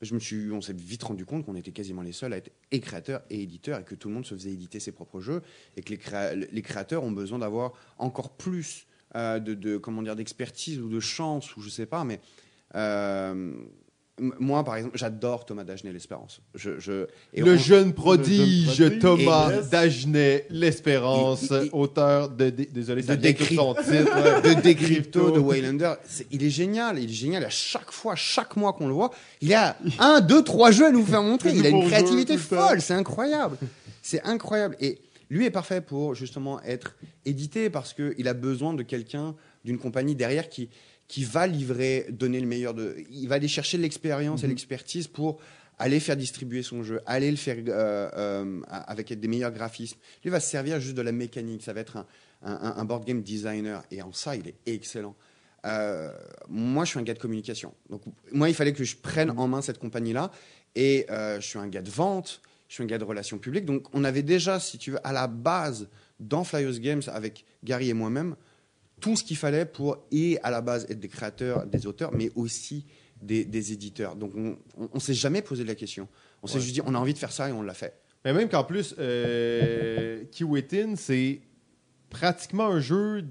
Je 0.02 0.14
me 0.14 0.20
suis, 0.20 0.52
on 0.52 0.62
s'est 0.62 0.74
vite 0.74 1.02
rendu 1.04 1.26
compte 1.26 1.46
qu'on 1.46 1.56
était 1.56 1.72
quasiment 1.72 2.02
les 2.02 2.12
seuls 2.12 2.34
à 2.34 2.38
être 2.38 2.52
et 2.72 2.80
créateurs 2.82 3.22
et 3.30 3.42
éditeurs 3.42 3.80
et 3.80 3.84
que 3.84 3.96
tout 3.96 4.10
le 4.10 4.14
monde 4.14 4.26
se 4.26 4.36
faisait 4.36 4.52
éditer 4.52 4.80
ses 4.82 4.92
propres 4.92 5.22
jeux 5.22 5.42
et 5.78 5.82
que 5.82 5.90
les, 5.92 5.98
créa- 5.98 6.36
les 6.36 6.62
créateurs 6.62 7.04
ont 7.04 7.12
besoin 7.12 7.40
d'avoir 7.40 7.72
encore 7.98 8.32
plus 8.36 8.86
euh, 9.16 9.40
de, 9.40 9.54
de- 9.54 9.78
comment 9.78 10.02
dire 10.04 10.16
d'expertise 10.18 10.80
ou 10.82 10.90
de 10.90 11.00
chance 11.00 11.56
ou 11.56 11.62
je 11.62 11.70
sais 11.70 11.86
pas 11.86 12.04
mais 12.04 12.20
euh, 12.76 13.54
moi 14.40 14.64
par 14.64 14.76
exemple 14.76 14.96
j'adore 14.98 15.44
Thomas 15.46 15.64
Dagenet 15.64 15.92
l'Espérance. 15.92 16.40
Je, 16.54 16.80
je- 16.80 17.08
Le 17.36 17.54
on- 17.54 17.58
jeune 17.58 17.94
prodige 17.94 18.78
prodige. 18.78 19.00
Thomas 19.00 19.52
Et- 19.52 19.70
Dagenet, 19.72 20.46
l'Espérance, 20.52 21.52
auteur 21.72 22.30
de, 22.30 22.50
dé- 22.52 22.68
désolé, 22.72 23.02
de 23.02 23.08
son 23.08 23.18
titre. 23.74 24.42
de 24.44 24.62
Decrypto, 24.62 25.32
de 25.32 25.40
Waylander, 25.40 25.94
il 26.32 26.44
est 26.44 26.50
génial, 26.52 27.00
il 27.00 27.10
est 27.10 27.14
génial 27.14 27.44
à 27.44 27.50
chaque 27.50 27.92
fois, 27.92 28.16
chaque 28.16 28.56
mois 28.56 28.74
qu'on 28.74 28.88
le 28.88 28.94
voit, 28.94 29.10
il 29.42 29.54
a 29.54 29.76
un, 30.00 30.22
deux, 30.22 30.44
trois 30.44 30.70
jeux 30.72 30.86
à 30.88 30.92
nous 30.92 31.06
faire 31.06 31.24
montrer, 31.24 31.52
il 31.56 31.66
a 31.66 31.70
une 31.70 31.88
créativité 31.88 32.38
folle, 32.38 32.82
c'est 32.82 32.94
incroyable, 32.94 33.58
c'est 34.04 34.22
incroyable. 34.24 34.76
Et 34.80 35.00
lui 35.32 35.46
est 35.46 35.52
parfait 35.52 35.82
pour 35.82 36.14
justement 36.14 36.62
être 36.62 36.96
édité 37.26 37.72
parce 37.72 37.94
que 37.94 38.14
il 38.20 38.28
a 38.28 38.34
besoin 38.36 38.76
de 38.76 38.84
quelqu'un, 38.84 39.34
d'une 39.66 39.80
compagnie 39.80 40.14
derrière 40.14 40.50
qui 40.50 40.70
qui 41.08 41.24
va 41.24 41.46
livrer, 41.48 42.08
donner 42.10 42.40
le 42.40 42.48
meilleur 42.48 42.74
de, 42.74 42.96
il 43.12 43.28
va 43.28 43.36
aller 43.36 43.48
chercher 43.48 43.78
l'expérience 43.78 44.44
et 44.44 44.48
l'expertise 44.48 45.08
pour 45.08 45.40
aller 45.80 46.00
faire 46.00 46.16
distribuer 46.16 46.64
son 46.64 46.84
jeu, 46.84 47.02
aller 47.06 47.30
le 47.30 47.38
faire 47.38 47.58
euh, 47.68 48.10
euh, 48.16 48.62
avec 48.70 49.12
des 49.20 49.28
meilleurs 49.28 49.52
graphismes. 49.52 49.98
Lui 50.24 50.30
va 50.30 50.40
se 50.40 50.50
servir 50.50 50.80
juste 50.80 50.96
de 50.96 51.02
la 51.02 51.12
mécanique. 51.12 51.62
Ça 51.64 51.74
va 51.74 51.82
être 51.82 51.98
un, 51.98 52.06
un- 52.44 52.74
un 52.78 52.86
board 52.86 53.06
game 53.06 53.22
designer. 53.22 53.84
Et 53.92 54.02
en 54.02 54.14
ça, 54.14 54.36
il 54.36 54.48
est 54.48 54.56
excellent. 54.66 55.16
Euh, 55.66 56.12
moi, 56.48 56.86
je 56.86 56.92
suis 56.92 57.00
un 57.00 57.04
gars 57.04 57.14
de 57.14 57.20
communication. 57.20 57.74
Donc, 57.90 58.02
moi, 58.32 58.50
il 58.50 58.56
fallait 58.56 58.74
que 58.74 58.84
je 58.84 58.96
prenne 58.96 59.32
en 59.32 59.48
main 59.48 59.62
cette 59.62 59.80
compagnie-là. 59.80 60.32
Et 60.76 61.06
je 61.10 61.40
suis 61.42 61.60
un 61.60 61.68
gars 61.68 61.82
de 61.82 61.90
vente, 61.92 62.42
je 62.68 62.76
suis 62.76 62.84
un 62.84 62.88
gars 62.88 62.98
de 62.98 63.04
relations 63.04 63.38
publiques. 63.38 63.66
Donc, 63.66 63.88
on 63.94 64.04
avait 64.04 64.24
déjà, 64.24 64.60
si 64.60 64.78
tu 64.78 64.92
veux, 64.92 65.08
à 65.08 65.12
la 65.14 65.28
base, 65.28 65.88
dans 66.20 66.44
Flyers 66.44 66.80
Games, 66.80 67.02
avec 67.08 67.46
Gary 67.64 67.90
et 67.90 67.94
moi-même, 67.94 68.36
tout 69.04 69.18
ce 69.18 69.24
qu'il 69.26 69.36
fallait 69.36 69.66
pour, 69.66 69.98
et 70.14 70.40
à 70.44 70.50
la 70.50 70.62
base, 70.62 70.86
être 70.90 71.00
des 71.02 71.10
créateurs, 71.10 71.66
des 71.66 71.86
auteurs, 71.88 72.14
mais 72.14 72.32
aussi 72.36 72.86
des, 73.22 73.44
des 73.44 73.74
éditeurs. 73.74 74.16
Donc, 74.16 74.32
on 74.34 74.56
ne 74.94 75.00
s'est 75.02 75.14
jamais 75.14 75.42
posé 75.42 75.66
la 75.66 75.76
question. 75.76 76.08
On 76.42 76.48
s'est 76.48 76.56
Ouais. 76.56 76.62
juste 76.62 76.74
dit, 76.76 76.82
on 76.86 76.96
a 76.96 76.98
envie 76.98 77.14
de 77.14 77.18
faire 77.18 77.34
ça 77.34 77.50
et 77.50 77.52
on 77.52 77.62
l'a 77.64 77.74
fait. 77.74 77.94
Mais 78.24 78.32
même 78.32 78.48
qu'en 78.48 78.64
plus, 78.64 78.96
euh, 79.00 80.24
Kiwitin, 80.32 80.96
c'est 80.96 81.42
pratiquement 82.10 82.68
un 82.68 82.80
jeu 82.80 83.26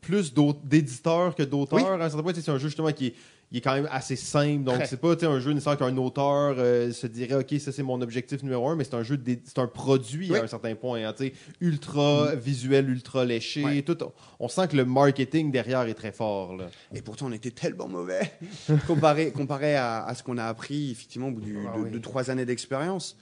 plus 0.00 0.34
d'éditeurs 0.64 1.34
que 1.36 1.44
d'auteurs. 1.44 1.78
Oui. 1.78 1.84
À 1.84 1.94
un 2.04 2.08
certain 2.08 2.22
point, 2.24 2.32
tu 2.32 2.40
sais, 2.40 2.46
c'est 2.46 2.50
un 2.50 2.58
jeu 2.58 2.66
justement 2.68 2.90
qui 2.92 3.06
est, 3.06 3.14
il 3.52 3.58
est 3.58 3.60
quand 3.60 3.74
même 3.74 3.88
assez 3.92 4.16
simple. 4.16 4.64
Donc, 4.64 4.82
c'est 4.86 5.00
pas 5.00 5.14
un 5.26 5.38
jeu 5.38 5.52
nécessaire 5.52 5.76
qu'un 5.76 5.96
auteur 5.96 6.56
euh, 6.58 6.90
se 6.92 7.06
dirait, 7.06 7.34
OK, 7.36 7.54
ça 7.60 7.70
c'est 7.72 7.82
mon 7.84 8.00
objectif 8.02 8.42
numéro 8.42 8.68
un, 8.68 8.74
mais 8.76 8.84
c'est 8.84 8.94
un 8.94 9.02
jeu, 9.02 9.18
c'est 9.44 9.58
un 9.58 9.66
produit 9.68 10.30
Oui. 10.32 10.38
à 10.38 10.42
un 10.42 10.46
certain 10.46 10.74
point. 10.74 11.04
hein, 11.06 11.14
ultra 11.60 12.34
visuel, 12.34 12.88
ultra 12.90 13.24
léché. 13.24 13.64
Ouais. 13.64 13.82
Tout, 13.82 13.96
on 14.40 14.48
sent 14.48 14.68
que 14.68 14.76
le 14.76 14.84
marketing 14.84 15.50
derrière 15.52 15.82
est 15.82 15.94
très 15.94 16.12
fort. 16.12 16.56
Là. 16.56 16.66
Et 16.94 17.02
pourtant, 17.02 17.26
on 17.28 17.32
était 17.32 17.50
tellement 17.52 17.88
mauvais 17.88 18.32
comparé, 18.86 19.30
comparé 19.30 19.76
à, 19.76 20.04
à 20.04 20.14
ce 20.14 20.22
qu'on 20.22 20.38
a 20.38 20.44
appris 20.44 20.90
effectivement 20.90 21.28
au 21.28 21.32
bout 21.32 21.40
du- 21.40 21.58
Ah 21.72 21.76
de, 21.78 21.82
oui. 21.84 21.90
de 21.90 21.98
trois 21.98 22.30
années 22.30 22.44
d'expérience. 22.44 23.16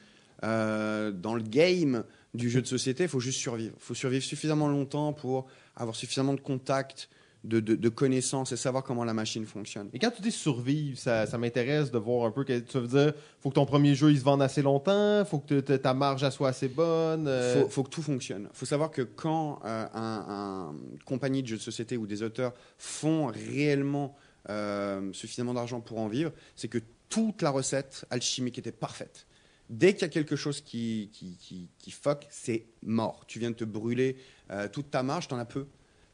Euh, 0.45 1.13
dans 1.13 1.35
le 1.35 1.43
game 1.43 2.05
du 2.35 2.51
jeu 2.51 2.61
de 2.63 2.67
société, 2.67 3.05
il 3.05 3.09
faut 3.09 3.21
juste 3.21 3.39
survivre. 3.39 3.75
Il 3.79 3.83
faut 3.83 3.95
survivre 3.95 4.25
suffisamment 4.25 4.67
longtemps 4.69 5.13
pour 5.13 5.47
avoir 5.77 5.95
suffisamment 5.95 6.35
de 6.35 6.41
contacts, 6.41 7.09
de, 7.45 7.59
de- 7.61 7.75
de 7.75 7.89
connaissances 7.89 8.53
et 8.53 8.57
savoir 8.57 8.85
comment 8.85 9.05
la 9.05 9.15
machine 9.15 9.45
fonctionne. 9.47 9.89
Et 9.93 9.99
quand 9.99 10.11
tu 10.13 10.23
dis 10.23 10.31
survivre, 10.31 10.97
ça, 10.99 11.27
ça 11.27 11.39
m'intéresse 11.39 11.91
de 11.91 11.99
voir 11.99 12.27
un 12.27 12.31
peu. 12.31 12.45
Que, 12.45 12.63
ça 12.71 12.79
veut 12.81 12.87
dire, 12.87 13.13
faut 13.41 13.49
que 13.51 13.55
ton 13.57 13.67
premier 13.67 13.95
jeu 13.97 14.11
il 14.13 14.19
se 14.19 14.23
vende 14.25 14.43
assez 14.43 14.63
longtemps, 14.63 15.25
faut 15.25 15.41
que 15.41 15.59
te- 15.61 15.73
ta 15.77 15.93
marge 15.95 16.29
soit 16.31 16.49
assez 16.51 16.69
bonne. 16.69 17.27
euh, 17.27 17.63
faut, 17.63 17.69
faut 17.69 17.83
que 17.83 17.91
tout 17.91 18.03
fonctionne. 18.03 18.49
Il 18.53 18.57
faut 18.57 18.67
savoir 18.67 18.91
que 18.93 19.03
quand 19.03 19.59
euh, 19.65 19.87
un, 19.95 20.75
compagnie 21.05 21.43
de 21.43 21.49
jeux 21.49 21.57
de 21.57 21.63
société 21.63 21.97
ou 21.97 22.07
des 22.07 22.23
auteurs 22.23 22.53
font 22.79 23.27
réellement 23.27 24.15
euh, 24.49 25.13
suffisamment 25.13 25.55
d'argent 25.55 25.81
pour 25.81 25.99
en 25.99 26.09
vivre, 26.09 26.33
c'est 26.57 26.69
que 26.69 26.79
toute 27.09 27.43
la 27.43 27.51
recette 27.51 28.05
alchimique 28.11 28.59
était 28.59 28.73
parfaite. 28.73 29.27
Dès 29.69 29.95
qu'il 29.95 30.03
y 30.03 30.05
a 30.05 30.09
quelque 30.09 30.37
chose 30.37 30.61
qui, 30.61 31.11
qui, 31.13 31.37
qui, 31.41 31.69
qui 31.79 31.91
fuck, 31.91 32.27
c'est 32.31 32.67
mort. 32.83 33.25
Tu 33.27 33.39
viens 33.39 33.51
de 33.51 33.57
te 33.57 33.65
brûler 33.65 34.17
euh, 34.51 34.69
toute 34.69 34.91
ta 34.91 35.03
marge, 35.03 35.29
t'en 35.29 35.39
as 35.39 35.45
peu. 35.45 35.67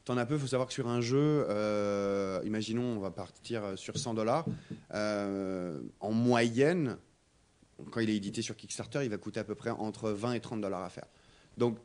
T'en 0.05 0.17
as 0.17 0.25
peu, 0.25 0.35
il 0.35 0.39
faut 0.39 0.47
savoir 0.47 0.67
que 0.67 0.73
sur 0.73 0.87
un 0.87 1.01
jeu, 1.01 1.45
euh, 1.49 2.41
imaginons, 2.43 2.97
on 2.97 2.99
va 2.99 3.11
partir 3.11 3.63
euh, 3.63 3.75
sur 3.75 3.97
100 3.97 4.15
dollars, 4.15 4.45
euh, 4.93 5.79
en 5.99 6.11
moyenne, 6.11 6.97
quand 7.91 7.99
il 7.99 8.09
est 8.09 8.15
édité 8.15 8.41
sur 8.41 8.55
Kickstarter, 8.55 9.01
il 9.03 9.09
va 9.09 9.17
coûter 9.17 9.39
à 9.39 9.43
peu 9.43 9.55
près 9.55 9.69
entre 9.69 10.09
20 10.11 10.33
et 10.33 10.39
30 10.39 10.61
dollars 10.61 10.81
à 10.83 10.89
faire. 10.89 11.05
Donc 11.57 11.77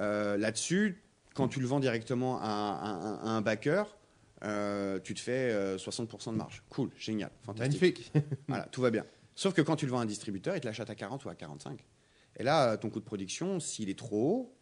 euh, 0.00 0.36
là-dessus, 0.36 1.02
quand 1.34 1.48
tu 1.48 1.60
le 1.60 1.66
vends 1.66 1.78
directement 1.80 2.40
à, 2.40 2.44
à- 2.44 3.26
à 3.26 3.30
un 3.30 3.40
backer, 3.42 3.86
tu 5.04 5.14
te 5.14 5.20
fais 5.20 5.50
euh, 5.52 5.76
60% 5.78 6.32
de 6.32 6.36
marge. 6.36 6.62
Cool, 6.70 6.90
génial, 6.98 7.30
fantastique. 7.44 7.80
Magnifique. 7.80 8.12
Voilà, 8.48 8.64
tout 8.64 8.80
va 8.82 8.90
bien. 8.90 9.04
Sauf 9.36 9.54
que 9.54 9.62
quand 9.62 9.76
tu 9.76 9.86
le 9.86 9.92
vends 9.92 10.00
à 10.00 10.02
un 10.02 10.06
distributeur, 10.06 10.56
il 10.56 10.60
te 10.60 10.66
l'achète 10.66 10.90
à 10.90 10.94
40 10.96 11.24
ou 11.24 11.28
à 11.28 11.34
45. 11.36 11.84
Et 12.38 12.42
là, 12.42 12.76
ton 12.76 12.90
coût 12.90 12.98
de 13.00 13.04
production, 13.04 13.60
s'il 13.60 13.88
est 13.88 13.98
trop 13.98 14.16
haut, 14.30 14.54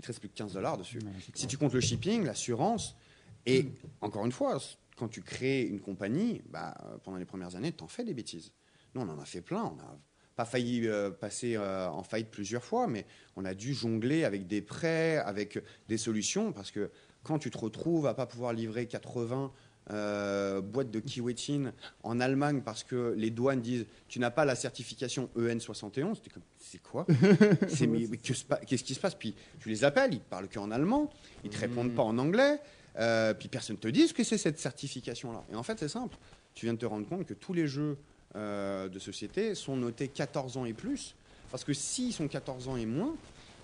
il 0.00 0.02
te 0.02 0.06
reste 0.06 0.20
plus 0.20 0.30
que 0.30 0.34
15 0.34 0.54
dollars 0.54 0.78
dessus. 0.78 0.98
Si 1.34 1.46
tu 1.46 1.58
comptes 1.58 1.74
le 1.74 1.80
shipping, 1.82 2.24
l'assurance, 2.24 2.96
et 3.44 3.66
encore 4.00 4.24
une 4.24 4.32
fois, 4.32 4.58
quand 4.96 5.08
tu 5.08 5.20
crées 5.20 5.60
une 5.60 5.78
compagnie, 5.78 6.40
bah, 6.48 6.74
pendant 7.04 7.18
les 7.18 7.26
premières 7.26 7.54
années, 7.54 7.70
tu 7.70 7.84
en 7.84 7.86
fais 7.86 8.02
des 8.02 8.14
bêtises. 8.14 8.50
Nous, 8.94 9.02
on 9.02 9.08
en 9.10 9.18
a 9.18 9.26
fait 9.26 9.42
plein. 9.42 9.62
On 9.62 9.76
n'a 9.76 9.98
pas 10.36 10.46
failli 10.46 10.88
euh, 10.88 11.10
passer 11.10 11.56
euh, 11.56 11.90
en 11.90 12.02
faillite 12.02 12.30
plusieurs 12.30 12.64
fois, 12.64 12.86
mais 12.86 13.04
on 13.36 13.44
a 13.44 13.52
dû 13.52 13.74
jongler 13.74 14.24
avec 14.24 14.46
des 14.46 14.62
prêts, 14.62 15.18
avec 15.18 15.62
des 15.88 15.98
solutions, 15.98 16.52
parce 16.52 16.70
que 16.70 16.90
quand 17.22 17.38
tu 17.38 17.50
te 17.50 17.58
retrouves 17.58 18.06
à 18.06 18.14
pas 18.14 18.24
pouvoir 18.24 18.54
livrer 18.54 18.86
80 18.86 19.52
euh, 19.90 20.60
boîtes 20.60 20.90
de 20.90 21.00
kiwetin 21.00 21.72
en 22.02 22.20
Allemagne 22.20 22.60
parce 22.64 22.84
que 22.84 23.14
les 23.16 23.30
douanes 23.30 23.60
disent 23.60 23.86
tu 24.08 24.20
n'as 24.20 24.30
pas 24.30 24.44
la 24.44 24.54
certification 24.54 25.28
EN71, 25.36 26.16
c'était 26.16 26.30
comme 26.30 26.42
c'est 26.58 26.82
quoi? 26.82 27.06
Qu'est-ce 28.66 28.84
qui 28.84 28.94
se 28.94 29.00
passe? 29.00 29.14
Puis 29.14 29.34
tu 29.58 29.68
les 29.68 29.84
appelles, 29.84 30.14
ils 30.14 30.20
parlent 30.20 30.48
qu'en 30.48 30.70
allemand, 30.70 31.10
ils 31.44 31.50
te 31.50 31.58
répondent 31.58 31.94
pas 31.94 32.02
en 32.02 32.18
anglais, 32.18 32.60
euh, 32.98 33.34
puis 33.34 33.48
personne 33.48 33.78
te 33.78 33.88
dit 33.88 34.06
ce 34.06 34.14
que 34.14 34.22
c'est 34.22 34.38
cette 34.38 34.58
certification-là. 34.58 35.44
Et 35.52 35.56
en 35.56 35.62
fait, 35.62 35.78
c'est 35.78 35.88
simple. 35.88 36.16
Tu 36.54 36.66
viens 36.66 36.74
de 36.74 36.78
te 36.78 36.86
rendre 36.86 37.08
compte 37.08 37.26
que 37.26 37.34
tous 37.34 37.52
les 37.52 37.66
jeux 37.66 37.96
euh, 38.36 38.88
de 38.88 38.98
société 38.98 39.54
sont 39.54 39.76
notés 39.76 40.08
14 40.08 40.56
ans 40.56 40.64
et 40.64 40.72
plus, 40.72 41.16
parce 41.50 41.64
que 41.64 41.72
s'ils 41.72 42.12
sont 42.12 42.28
14 42.28 42.68
ans 42.68 42.76
et 42.76 42.86
moins, 42.86 43.14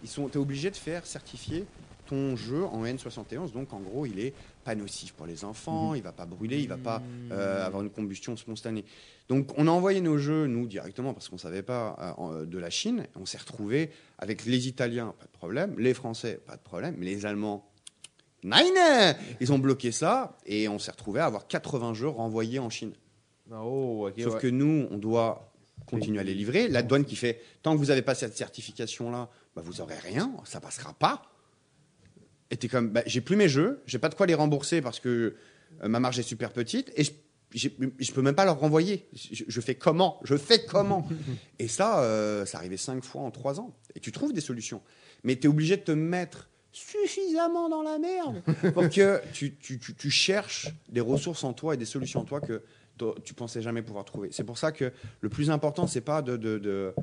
ils 0.02 0.08
sont, 0.08 0.28
es 0.28 0.36
obligé 0.36 0.70
de 0.70 0.76
faire 0.76 1.06
certifier 1.06 1.64
ton 2.06 2.36
jeu 2.36 2.64
en 2.64 2.84
N71. 2.84 3.52
Donc, 3.52 3.72
en 3.72 3.80
gros, 3.80 4.06
il 4.06 4.18
est 4.18 4.34
pas 4.66 4.74
nocif 4.74 5.12
pour 5.12 5.26
les 5.26 5.44
enfants, 5.44 5.94
il 5.94 6.02
va 6.02 6.10
pas 6.10 6.26
brûler, 6.26 6.58
il 6.58 6.68
va 6.68 6.76
pas 6.76 7.00
euh, 7.30 7.64
avoir 7.64 7.82
une 7.84 7.90
combustion 7.90 8.36
spontanée. 8.36 8.84
Donc, 9.28 9.52
on 9.56 9.68
a 9.68 9.70
envoyé 9.70 10.00
nos 10.00 10.18
jeux, 10.18 10.46
nous, 10.48 10.66
directement, 10.66 11.14
parce 11.14 11.28
qu'on 11.28 11.38
savait 11.38 11.62
pas, 11.62 11.96
euh, 12.00 12.20
en- 12.20 12.44
de 12.44 12.58
la 12.58 12.68
Chine. 12.68 13.06
On 13.14 13.26
s'est 13.26 13.38
retrouvé 13.38 13.90
avec 14.18 14.44
les 14.44 14.66
Italiens, 14.66 15.14
pas 15.20 15.26
de 15.26 15.30
problème, 15.30 15.78
les 15.78 15.94
Français, 15.94 16.40
pas 16.44 16.56
de 16.56 16.62
problème, 16.62 16.96
mais 16.98 17.06
les 17.06 17.26
Allemands, 17.26 17.70
Nein 18.42 19.14
Ils 19.40 19.52
ont 19.52 19.58
bloqué 19.60 19.92
ça, 19.92 20.36
et 20.46 20.68
on 20.68 20.78
s'est 20.80 20.90
retrouvé 20.90 21.20
à 21.20 21.26
avoir 21.26 21.46
80 21.46 21.94
jeux 21.94 22.08
renvoyés 22.08 22.58
en 22.58 22.68
Chine. 22.70 22.92
Oh, 23.52 24.08
ok. 24.08 24.20
Sauf 24.20 24.34
ouais. 24.34 24.40
que 24.40 24.46
nous, 24.48 24.88
on 24.90 24.98
doit 24.98 25.52
continuer 25.86 26.18
à 26.18 26.24
les 26.24 26.34
livrer. 26.34 26.66
La 26.66 26.82
douane 26.82 27.04
qui 27.04 27.14
fait 27.14 27.40
tant 27.62 27.72
que 27.72 27.78
vous 27.78 27.86
n'avez 27.86 28.02
pas 28.02 28.16
cette 28.16 28.36
certification-là, 28.36 29.28
bah, 29.54 29.62
vous 29.64 29.74
n'aurez 29.74 29.98
rien, 29.98 30.32
ça 30.44 30.60
passera 30.60 30.92
pas. 30.92 31.22
Et 32.50 32.56
t'es 32.56 32.68
comme, 32.68 32.90
bah, 32.90 33.02
j'ai 33.06 33.20
plus 33.20 33.36
mes 33.36 33.48
jeux, 33.48 33.82
j'ai 33.86 33.98
pas 33.98 34.08
de 34.08 34.14
quoi 34.14 34.26
les 34.26 34.34
rembourser 34.34 34.80
parce 34.80 35.00
que 35.00 35.34
euh, 35.82 35.88
ma 35.88 36.00
marge 36.00 36.18
est 36.18 36.24
super 36.24 36.52
petite 36.52 36.92
et 36.96 37.04
je, 37.54 38.12
peux 38.12 38.22
même 38.22 38.34
pas 38.34 38.44
leur 38.44 38.58
renvoyer. 38.58 39.08
Je, 39.14 39.44
je 39.46 39.60
fais 39.60 39.74
comment? 39.74 40.20
Je 40.24 40.36
fais 40.36 40.64
comment? 40.64 41.08
Et 41.58 41.68
ça, 41.68 42.00
euh, 42.02 42.44
ça 42.44 42.58
arrivait 42.58 42.76
cinq 42.76 43.02
fois 43.02 43.22
en 43.22 43.30
trois 43.30 43.60
ans. 43.60 43.74
Et 43.94 44.00
tu 44.00 44.12
trouves 44.12 44.32
des 44.32 44.40
solutions. 44.40 44.82
Mais 45.24 45.36
tu 45.36 45.46
es 45.46 45.48
obligé 45.48 45.76
de 45.76 45.82
te 45.82 45.92
mettre 45.92 46.48
suffisamment 46.72 47.68
dans 47.70 47.82
la 47.82 47.98
merde 47.98 48.42
pour 48.74 48.90
que 48.90 49.20
tu, 49.32 49.54
tu, 49.56 49.78
tu, 49.78 49.94
tu 49.94 50.10
cherches 50.10 50.68
des 50.90 51.00
ressources 51.00 51.42
en 51.44 51.54
toi 51.54 51.72
et 51.72 51.76
des 51.78 51.86
solutions 51.86 52.20
en 52.20 52.24
toi 52.24 52.40
que 52.40 52.62
tu 53.24 53.34
pensais 53.34 53.62
jamais 53.62 53.82
pouvoir 53.82 54.04
trouver. 54.04 54.28
C'est 54.32 54.44
pour 54.44 54.58
ça 54.58 54.72
que 54.72 54.92
le 55.20 55.28
plus 55.28 55.50
important, 55.50 55.86
c'est 55.86 56.00
pas 56.02 56.20
de, 56.22 56.36
de, 56.36 56.58
de, 56.58 56.94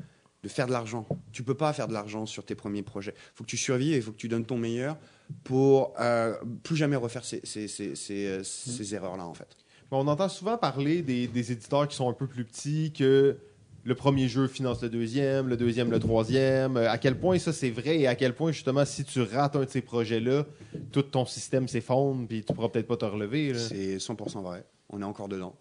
de 0.43 0.47
faire 0.47 0.67
de 0.67 0.71
l'argent. 0.71 1.07
Tu 1.31 1.43
peux 1.43 1.55
pas 1.55 1.73
faire 1.73 1.87
de 1.87 1.93
l'argent 1.93 2.25
sur 2.25 2.45
tes 2.45 2.55
premiers 2.55 2.83
projets. 2.83 3.13
Il 3.15 3.35
faut 3.35 3.43
que 3.43 3.49
tu 3.49 3.57
survives 3.57 3.93
et 3.93 3.97
il 3.97 4.03
faut 4.03 4.11
que 4.11 4.17
tu 4.17 4.27
donnes 4.27 4.45
ton 4.45 4.57
meilleur 4.57 4.97
pour 5.43 5.93
euh, 5.99 6.35
plus 6.63 6.75
jamais 6.75 6.95
refaire 6.95 7.25
ces, 7.25 7.41
ces, 7.43 7.67
ces, 7.67 7.95
ces, 7.95 8.25
euh, 8.27 8.43
ces 8.43 8.95
erreurs-là, 8.95 9.25
en 9.25 9.33
fait. 9.33 9.47
On 9.91 10.07
entend 10.07 10.27
souvent 10.29 10.57
parler 10.57 11.01
des, 11.03 11.27
des 11.27 11.51
éditeurs 11.51 11.87
qui 11.87 11.95
sont 11.95 12.09
un 12.09 12.13
peu 12.13 12.25
plus 12.25 12.45
petits 12.45 12.91
que 12.91 13.37
le 13.85 13.95
premier 13.95 14.27
jeu 14.27 14.47
finance 14.47 14.81
le 14.81 14.89
deuxième, 14.89 15.47
le 15.49 15.57
deuxième 15.57 15.91
le 15.91 15.99
troisième. 15.99 16.77
Euh, 16.77 16.89
À 16.89 16.97
quel 16.97 17.19
point 17.19 17.37
ça 17.37 17.53
c'est 17.53 17.69
vrai 17.69 17.99
et 17.99 18.07
à 18.07 18.15
quel 18.15 18.33
point 18.33 18.51
justement 18.51 18.85
si 18.85 19.03
tu 19.03 19.21
rates 19.21 19.55
un 19.55 19.65
de 19.65 19.69
ces 19.69 19.81
projets-là, 19.81 20.45
tout 20.91 21.03
ton 21.03 21.25
système 21.27 21.67
s'effondre 21.67 22.27
puis 22.27 22.43
tu 22.43 22.53
pourras 22.53 22.69
peut-être 22.69 22.87
pas 22.87 22.97
te 22.97 23.05
relever. 23.05 23.53
C'est 23.55 23.97
100% 23.97 24.41
vrai. 24.41 24.65
On 24.89 25.01
est 25.01 25.05
encore 25.05 25.27
dedans. 25.27 25.55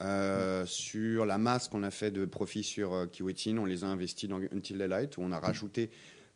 Euh, 0.00 0.64
sur 0.66 1.26
la 1.26 1.36
masse 1.38 1.68
qu'on 1.68 1.82
a 1.82 1.90
fait 1.90 2.10
de 2.10 2.24
profits 2.24 2.64
sur 2.64 2.92
euh, 2.94 3.06
Kiwetin, 3.06 3.58
on 3.58 3.64
les 3.64 3.84
a 3.84 3.88
investis 3.88 4.28
dans 4.28 4.40
Until 4.52 4.78
Daylight, 4.78 5.16
où 5.18 5.22
on 5.22 5.30
a 5.30 5.38
rajouté 5.38 5.90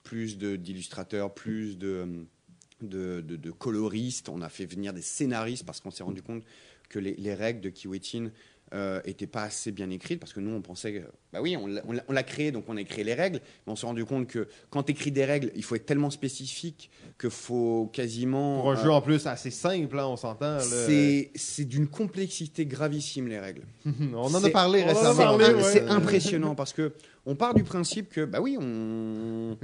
plus 0.05 0.39
de- 0.39 0.57
d'illustrateurs, 0.57 1.33
plus 1.35 1.77
de, 1.79 2.07
de, 2.81 3.21
de- 3.21 3.37
de 3.37 3.51
coloristes. 3.51 4.29
On 4.29 4.41
a 4.43 4.49
fait 4.49 4.67
venir 4.67 4.93
des 4.93 5.03
scénaristes 5.03 5.65
parce 5.67 5.81
qu'on 5.81 5.91
s'est 5.91 6.03
rendu 6.05 6.23
compte 6.23 6.43
que 6.89 6.99
les, 6.99 7.15
les 7.17 7.35
règles 7.35 7.61
de 7.61 7.69
Kiwetin 7.71 8.31
euh, 8.75 9.01
étaient 9.07 9.27
pas 9.27 9.45
assez 9.45 9.73
bien 9.73 9.89
écrites 9.89 10.21
parce 10.21 10.35
que 10.35 10.41
nous 10.41 10.55
on 10.55 10.61
pensait 10.61 11.03
bah 11.33 11.41
oui 11.41 11.57
on 11.57 11.67
l'a- 11.67 12.23
créé 12.23 12.53
donc 12.53 12.65
on 12.69 12.77
a 12.77 12.85
créé 12.85 13.03
les 13.03 13.15
règles 13.15 13.41
mais 13.67 13.73
on 13.73 13.77
s'est 13.77 13.87
rendu 13.87 14.05
compte 14.05 14.27
que 14.27 14.47
quand 14.69 14.83
tu 14.83 14.93
écris 14.93 15.11
des 15.11 15.25
règles 15.25 15.51
il 15.57 15.65
faut 15.65 15.75
être 15.75 15.87
tellement 15.87 16.11
spécifique 16.11 16.91
que 17.17 17.31
faut 17.31 17.89
quasiment 17.95 18.61
Pour 18.61 18.73
un 18.73 18.77
euh, 18.77 18.83
jeu 18.85 18.91
en 18.91 19.01
plus 19.01 19.27
assez 19.27 19.51
simple, 19.51 19.99
hein, 19.99 20.07
on 20.07 20.19
s'entend. 20.19 20.59
c'est 20.61 21.65
d'une 21.65 21.87
complexité 21.89 22.67
gravissime 22.67 23.29
les 23.29 23.39
règles. 23.39 23.63
on 23.87 24.35
en 24.35 24.45
a 24.45 24.51
parlé 24.51 24.83
récemment. 24.85 25.37
Ouais. 25.37 25.63
c'est 25.63 25.89
impressionnant 25.89 26.55
parce 26.55 26.75
que 26.75 26.93
on 27.25 27.37
part 27.37 27.55
du 27.55 27.65
principe 27.65 28.11
que 28.11 28.27
bah 28.27 28.43
oui 28.43 28.59
on 28.61 29.57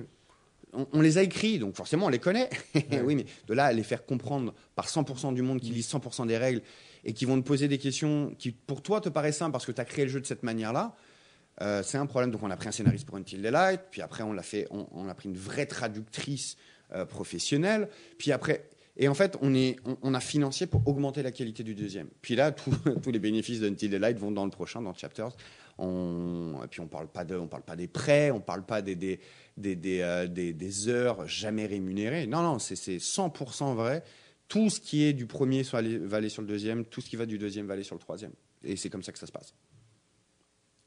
on, 0.75 0.87
on 0.93 1.01
les 1.01 1.19
a 1.19 1.23
écrits 1.23 1.59
donc 1.59 1.75
forcément 1.77 2.07
on 2.07 2.11
les 2.11 2.19
connaît. 2.19 2.51
oui 3.05 3.15
mais 3.17 3.27
de 3.47 3.55
là 3.55 3.67
à 3.67 3.73
les 3.73 3.83
faire 3.83 4.05
comprendre 4.05 4.55
par 4.75 4.87
100% 4.89 5.35
du 5.35 5.43
monde 5.43 5.61
qui 5.61 5.71
lisent 5.71 5.89
100% 5.93 6.27
des 6.27 6.37
règles 6.37 6.63
et 7.05 7.13
qui 7.13 7.25
vont 7.25 7.41
te 7.41 7.47
poser 7.47 7.69
des 7.69 7.79
questions 7.79 8.35
qui 8.39 8.51
pour 8.51 8.83
toi 8.83 9.01
te 9.01 9.09
paraissent 9.09 9.37
simples 9.39 9.53
parce 9.53 9.67
que 9.67 9.73
tu 9.73 9.81
as 9.81 9.85
créé 9.85 10.05
le 10.05 10.11
jeu 10.11 10.21
de 10.21 10.27
cette 10.27 10.43
manière-là. 10.43 10.95
euh, 11.61 11.83
c'est 11.83 11.99
un 11.99 12.07
problème. 12.07 12.31
Donc, 12.31 12.43
on 12.43 12.51
a 12.51 12.57
pris 12.57 12.69
un 12.69 12.73
scénariste 12.73 13.07
pour 13.07 13.17
Until 13.17 13.41
Daylight, 13.43 13.81
puis 13.91 14.01
après, 14.03 14.23
on 14.25 14.33
l'a 14.33 14.43
fait, 14.43 14.67
on, 14.71 14.87
on 14.93 15.09
a 15.09 15.15
pris 15.15 15.29
une 15.29 15.37
vraie 15.37 15.67
traductrice 15.67 16.57
euh, 16.95 17.05
professionnelle, 17.05 17.89
puis 18.19 18.33
après, 18.33 18.69
et 18.97 19.07
en 19.09 19.15
fait, 19.15 19.37
on, 19.43 19.55
est, 19.55 19.77
on, 19.85 19.97
on 20.03 20.15
a 20.15 20.21
financé 20.21 20.67
pour 20.67 20.87
augmenter 20.89 21.23
la 21.23 21.31
qualité 21.33 21.63
du 21.63 21.75
deuxième. 21.75 22.09
Puis 22.23 22.37
là, 22.37 22.53
tout- 22.53 22.71
tous 23.03 23.11
les 23.11 23.19
bénéfices 23.19 23.61
d'Until 23.61 23.89
Daylight 23.89 24.19
vont 24.19 24.31
dans 24.33 24.45
le 24.45 24.51
prochain, 24.51 24.81
dans 24.83 24.95
Chapters. 24.95 25.33
On, 25.79 26.61
et 26.65 26.69
puis, 26.69 26.81
on 26.81 26.87
parle 26.87 27.09
pas 27.09 27.25
de, 27.25 27.37
on 27.37 27.47
parle 27.49 27.65
pas 27.65 27.77
des 27.77 27.89
prêts, 27.89 28.31
on 28.31 28.41
parle 28.41 28.65
pas 28.65 28.81
des, 28.83 28.95
des, 28.95 29.21
des, 29.57 29.77
des, 29.77 30.01
euh, 30.01 30.27
des- 30.27 30.53
des 30.53 30.89
heures 30.89 31.27
jamais 31.29 31.67
rémunérées. 31.67 32.27
Non, 32.27 32.43
non, 32.43 32.59
c'est 32.59 32.77
c'est 32.77 32.99
100% 32.99 33.75
vrai. 33.75 34.03
Tout 34.49 34.69
ce 34.71 34.81
qui 34.81 35.05
est 35.05 35.13
du 35.13 35.27
premier 35.27 35.63
va 35.63 35.79
aller 36.19 36.29
sur 36.29 36.43
le 36.43 36.49
deuxième, 36.49 36.85
tout 36.85 37.01
ce 37.01 37.09
qui 37.09 37.17
va 37.17 37.27
du 37.27 37.39
deuxième 37.39 37.67
va 37.67 37.75
aller 37.75 37.83
sur 37.83 37.95
le 37.95 38.01
troisième. 38.01 38.33
Et 38.63 38.77
c'est 38.77 38.91
comme 38.91 39.03
ça 39.03 39.13
que 39.13 39.19
ça 39.19 39.27
se 39.27 39.33
passe. 39.33 39.55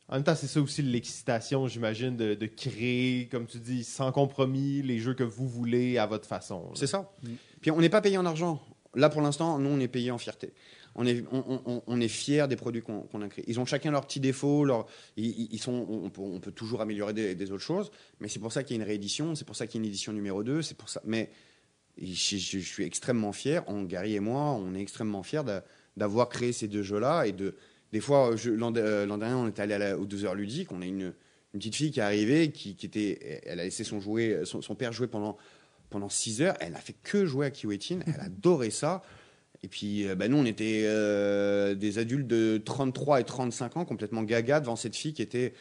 En 0.09 0.15
même 0.15 0.23
temps, 0.23 0.35
c'est 0.35 0.47
ça 0.47 0.61
aussi 0.61 0.81
l'excitation, 0.83 1.67
j'imagine, 1.67 2.15
de, 2.15 2.33
de 2.33 2.45
créer, 2.45 3.27
comme 3.27 3.45
tu 3.45 3.59
dis, 3.59 3.83
sans 3.83 4.11
compromis, 4.13 4.81
les 4.81 4.99
jeux 4.99 5.13
que 5.13 5.23
vous 5.23 5.49
voulez 5.49 5.97
à 5.97 6.05
votre 6.05 6.25
façon. 6.27 6.71
C'est 6.75 6.87
ça. 6.87 7.11
Puis 7.61 7.71
on 7.71 7.81
n'est 7.81 7.89
pas 7.89 7.99
payé 8.01 8.17
en 8.17 8.25
argent. 8.25 8.61
Là, 8.95 9.09
pour 9.09 9.21
l'instant, 9.21 9.59
nous, 9.59 9.69
on 9.69 9.79
est 9.81 9.89
payé 9.89 10.09
en 10.11 10.17
fierté. 10.17 10.53
On 10.97 11.05
est, 11.05 11.23
est 12.01 12.07
fiers 12.07 12.47
des 12.47 12.55
produits 12.55 12.81
qu'on 12.81 13.21
a 13.21 13.27
créés. 13.27 13.45
Ils 13.47 13.59
ont 13.59 13.65
chacun 13.65 13.91
leurs 13.91 14.05
petits 14.05 14.19
défauts. 14.19 14.65
Ils, 15.15 15.59
sont, 15.59 15.85
on, 15.89 16.39
peut, 16.39 16.51
toujours 16.51 16.81
améliorer 16.81 17.13
des, 17.13 17.51
autres 17.51 17.63
choses. 17.63 17.91
Mais 18.19 18.27
c'est 18.27 18.39
pour 18.39 18.51
ça 18.51 18.63
qu'il 18.63 18.75
y 18.75 18.79
a 18.79 18.83
une 18.83 18.87
réédition. 18.87 19.35
C'est 19.35 19.45
pour 19.45 19.55
ça 19.55 19.67
qu'il 19.67 19.79
y 19.79 19.83
a 19.83 19.85
une 19.85 19.89
édition 19.89 20.11
numéro 20.11 20.43
2. 20.43 20.63
C'est 20.63 20.75
pour 20.75 20.89
ça. 20.89 20.99
Mais 21.05 21.29
je, 22.01 22.37
je- 22.37 22.57
suis 22.57 22.83
extrêmement 22.83 23.31
fier. 23.31 23.63
On, 23.67 23.83
Gary 23.83 24.15
et 24.15 24.19
moi, 24.19 24.53
on 24.53 24.73
est 24.73 24.81
extrêmement 24.81 25.21
fiers 25.21 25.43
d'a- 25.45 25.63
d'avoir 25.97 26.29
créé 26.29 26.51
ces 26.51 26.67
deux 26.67 26.81
jeux-là. 26.81 27.27
Et 27.27 27.31
de, 27.31 27.55
des 27.93 27.99
fois, 28.01 28.31
euh, 28.33 28.55
l'an 28.55 28.71
dernier, 28.71 29.35
on 29.35 29.47
était 29.47 29.61
allé 29.61 29.93
aux 29.93 30.05
12 30.05 30.25
heures 30.25 30.35
ludiques. 30.35 30.71
On 30.71 30.81
a 30.81 30.85
une, 30.87 31.13
petite 31.53 31.75
fille 31.75 31.91
qui 31.91 31.99
est 31.99 32.03
arrivée, 32.03 32.51
qui, 32.51 32.75
était, 32.83 33.41
elle 33.45 33.59
a 33.59 33.63
laissé 33.65 33.83
son, 33.83 33.99
jouet, 33.99 34.41
son, 34.45 34.75
père 34.75 34.93
jouer 34.93 35.07
pendant 35.07 35.37
pendant 35.89 36.09
6 36.09 36.41
heures. 36.41 36.55
Elle 36.59 36.75
a 36.75 36.79
fait 36.79 36.95
que 37.01 37.25
jouer 37.25 37.45
à 37.45 37.51
Kiwetin. 37.51 37.99
Elle 38.07 38.19
adorait 38.19 38.71
ça. 38.71 39.03
Et 39.63 39.67
puis, 39.67 40.07
euh, 40.07 40.15
bah, 40.15 40.27
nous, 40.27 40.37
on 40.37 40.45
était 40.45 40.83
euh, 40.85 41.73
des 41.75 41.97
adultes 41.97 42.27
de 42.27 42.61
33 42.63 43.21
et 43.21 43.23
35 43.23 43.77
ans, 43.77 43.85
complètement 43.85 44.23
gaga 44.23 44.59
devant 44.59 44.75
cette 44.75 44.95
fille 44.95 45.13
qui 45.13 45.21
était 45.21 45.53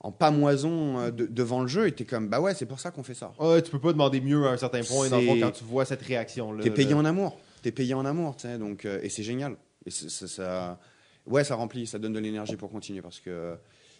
en 0.00 0.10
pamoison 0.10 0.98
euh, 0.98 1.10
de- 1.10 1.26
devant 1.26 1.60
le 1.60 1.68
jeu. 1.68 1.86
Et 1.86 1.92
t'es 1.92 2.04
comme, 2.04 2.28
bah 2.28 2.40
ouais, 2.40 2.54
c'est 2.54 2.66
pour 2.66 2.80
ça 2.80 2.90
qu'on 2.90 3.02
fait 3.02 3.14
ça. 3.14 3.32
Ouais, 3.38 3.60
tu 3.62 3.70
peux 3.70 3.78
pas 3.78 3.92
demander 3.92 4.20
mieux 4.20 4.46
à 4.46 4.50
un 4.52 4.56
certain 4.56 4.82
point, 4.82 5.08
dans 5.08 5.20
le 5.20 5.26
fond, 5.26 5.38
quand 5.40 5.50
tu 5.52 5.64
vois 5.64 5.84
cette 5.84 6.02
réaction-là. 6.02 6.62
T'es 6.62 6.70
payé 6.70 6.90
là. 6.90 6.96
en 6.96 7.04
amour. 7.04 7.38
T'es 7.62 7.70
payé 7.72 7.94
en 7.94 8.04
amour, 8.04 8.34
tu 8.36 8.42
sais. 8.48 8.58
Donc, 8.58 8.84
euh, 8.84 8.98
et 9.02 9.08
c'est 9.08 9.22
génial. 9.22 9.56
Et 9.86 9.90
ça, 9.90 10.26
ça- 10.26 10.80
ouais, 11.26 11.44
ça 11.44 11.54
remplit, 11.54 11.86
ça 11.86 11.98
donne 11.98 12.14
de 12.14 12.18
l'énergie 12.20 12.56
pour 12.56 12.70
continuer 12.70 13.02
parce 13.02 13.20
que 13.20 13.54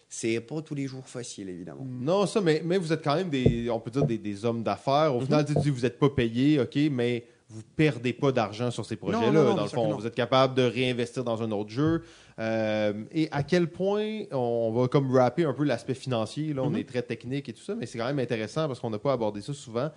c'est 0.08 0.40
pas 0.40 0.60
tous 0.62 0.74
les 0.74 0.86
jours 0.86 1.06
facile, 1.06 1.48
évidemment. 1.50 1.86
Non, 1.88 2.26
ça, 2.26 2.40
mais, 2.40 2.62
mais 2.64 2.78
vous 2.78 2.92
êtes 2.92 3.02
quand 3.04 3.14
même 3.14 3.30
des, 3.30 3.68
on 3.70 3.78
peut 3.80 3.90
dire 3.90 4.04
des, 4.04 4.18
des 4.18 4.44
hommes 4.44 4.62
d'affaires. 4.62 5.14
Au 5.14 5.20
final, 5.20 5.44
tu 5.44 5.54
dis, 5.54 5.70
vous 5.70 5.82
n'êtes 5.82 5.98
pas 5.98 6.10
payé, 6.10 6.58
OK, 6.60 6.76
mais 6.90 7.24
vous 7.52 7.62
perdez 7.76 8.12
pas 8.14 8.32
d'argent 8.32 8.70
sur 8.70 8.84
ces 8.86 8.96
projets-là. 8.96 9.54
dans 9.54 9.62
le 9.62 9.68
fond, 9.68 9.94
vous 9.94 10.06
êtes 10.06 10.14
capable 10.14 10.54
de 10.54 10.62
réinvestir 10.62 11.22
dans 11.22 11.42
un 11.42 11.50
autre 11.50 11.68
jeu. 11.70 12.02
Euh, 12.38 13.04
et 13.12 13.28
à 13.30 13.42
quel 13.42 13.68
point, 13.68 14.22
on 14.30 14.72
va 14.72 14.88
comme 14.88 15.14
rapper 15.14 15.44
un 15.44 15.52
peu 15.52 15.64
l'aspect 15.64 15.94
financier. 15.94 16.54
Là, 16.54 16.62
on 16.62 16.70
Mhm. 16.70 16.76
est 16.78 16.84
très 16.88 17.02
technique 17.02 17.48
et 17.48 17.52
tout 17.52 17.62
ça, 17.62 17.74
mais 17.74 17.84
c'est 17.86 17.98
quand 17.98 18.06
même 18.06 18.18
intéressant 18.18 18.66
parce 18.68 18.80
qu'on 18.80 18.88
n'a 18.90 18.98
pas 18.98 19.12
abordé 19.12 19.42
ça 19.42 19.52
souvent. 19.52 19.90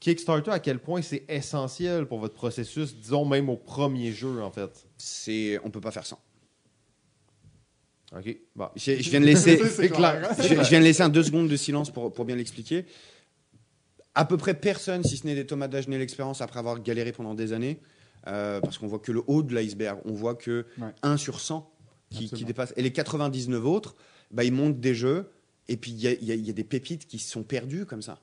Kickstarter, 0.00 0.50
à 0.50 0.58
quel 0.58 0.80
point 0.80 1.00
c'est 1.00 1.24
essentiel 1.28 2.06
pour 2.06 2.18
votre 2.18 2.34
processus, 2.34 2.94
disons 2.96 3.24
même 3.24 3.48
au 3.48 3.56
premier 3.56 4.10
jeu, 4.12 4.42
en 4.42 4.50
fait? 4.50 4.86
C'est, 4.98 5.58
on 5.64 5.70
peut 5.70 5.80
pas 5.80 5.92
faire 5.92 6.04
sans. 6.04 6.18
OK, 8.16 8.36
bon. 8.54 8.68
Je, 8.76 9.00
je 9.00 9.10
viens 9.10 9.20
de 9.20 9.24
laisser, 9.26 9.56
clair, 9.90 10.28
je, 10.38 10.42
je 10.48 10.68
viens 10.70 10.78
de 10.80 10.84
laisser 10.84 11.02
un 11.02 11.08
deux 11.08 11.22
secondes 11.22 11.48
de 11.48 11.56
silence 11.56 11.90
pour, 11.90 12.12
pour 12.12 12.24
bien 12.24 12.36
l'expliquer. 12.36 12.84
À 14.14 14.24
peu 14.24 14.36
près 14.36 14.54
personne, 14.54 15.02
si 15.02 15.16
ce 15.16 15.26
n'est 15.26 15.34
des 15.34 15.46
Thomas 15.46 15.68
Dagenet 15.68 15.98
l'expérience 15.98 16.40
après 16.40 16.58
avoir 16.58 16.80
galéré 16.80 17.12
pendant 17.12 17.34
des 17.34 17.52
années, 17.52 17.80
euh, 18.26 18.60
parce 18.60 18.78
qu'on 18.78 18.86
voit 18.86 19.00
que 19.00 19.12
le 19.12 19.22
haut 19.26 19.42
de 19.42 19.54
l'iceberg, 19.54 20.00
on 20.04 20.12
voit 20.12 20.34
que 20.34 20.66
Ouais. 20.78 20.88
1 21.02 21.16
sur 21.16 21.40
100 21.40 21.70
qui, 22.10 22.44
dépasse. 22.44 22.72
Et 22.76 22.82
les 22.82 22.92
99 22.92 23.64
autres, 23.66 23.96
bah, 24.30 24.44
ils 24.44 24.52
montent 24.52 24.78
des 24.78 24.94
jeux, 24.94 25.30
et 25.68 25.76
puis 25.76 25.90
il 25.90 26.00
y 26.00 26.06
a, 26.06 26.12
y 26.12 26.48
y 26.48 26.52
des 26.52 26.64
pépites 26.64 27.06
qui 27.06 27.18
sont 27.18 27.42
perdues 27.42 27.86
comme 27.86 28.02
ça. 28.02 28.20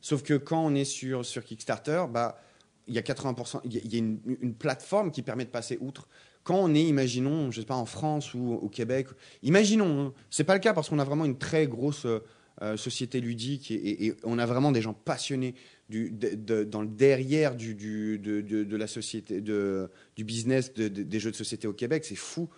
Sauf 0.00 0.22
que 0.22 0.34
quand 0.34 0.64
on 0.64 0.74
est 0.74 0.84
sur, 0.84 1.24
sur 1.24 1.44
Kickstarter, 1.44 2.04
bah, 2.10 2.40
il 2.86 2.94
y 2.94 2.98
a 2.98 3.02
80%, 3.02 3.60
il 3.64 3.74
y 3.74 3.78
a, 3.78 3.80
il 3.84 3.92
y 3.92 3.96
a 3.96 3.98
une, 3.98 4.20
une 4.40 4.54
plateforme 4.54 5.10
qui 5.10 5.22
permet 5.22 5.44
de 5.44 5.50
passer 5.50 5.78
outre. 5.80 6.08
Quand 6.44 6.56
on 6.56 6.74
est, 6.74 6.84
imaginons, 6.84 7.50
je 7.50 7.60
sais 7.60 7.66
pas, 7.66 7.74
en 7.74 7.84
France 7.84 8.32
ou 8.32 8.54
au 8.54 8.68
Québec, 8.68 9.08
imaginons, 9.42 10.06
hein, 10.06 10.12
c'est 10.30 10.44
pas 10.44 10.54
le 10.54 10.60
cas 10.60 10.72
parce 10.72 10.88
qu'on 10.88 10.98
a 10.98 11.04
vraiment 11.04 11.26
une 11.26 11.36
très 11.36 11.66
grosse 11.66 12.06
euh, 12.06 12.24
euh, 12.62 12.76
société 12.76 13.20
ludique 13.20 13.70
et, 13.70 13.74
et- 13.74 14.06
et 14.06 14.14
on 14.24 14.38
a 14.38 14.46
vraiment 14.46 14.72
des 14.72 14.82
gens 14.82 14.92
passionnés 14.94 15.54
du, 15.88 16.10
de- 16.10 16.34
de- 16.34 16.64
dans 16.64 16.82
le 16.82 16.88
derrière 16.88 17.54
du, 17.54 17.74
du- 17.74 18.18
de, 18.18 18.76
la 18.76 18.86
société, 18.86 19.40
du 19.40 20.24
business 20.24 20.74
de- 20.74 20.88
de- 20.88 21.02
des 21.02 21.20
jeux 21.20 21.30
de 21.30 21.36
société 21.36 21.66
au 21.68 21.72
Québec, 21.72 22.04
c'est 22.04 22.16
fou. 22.16 22.48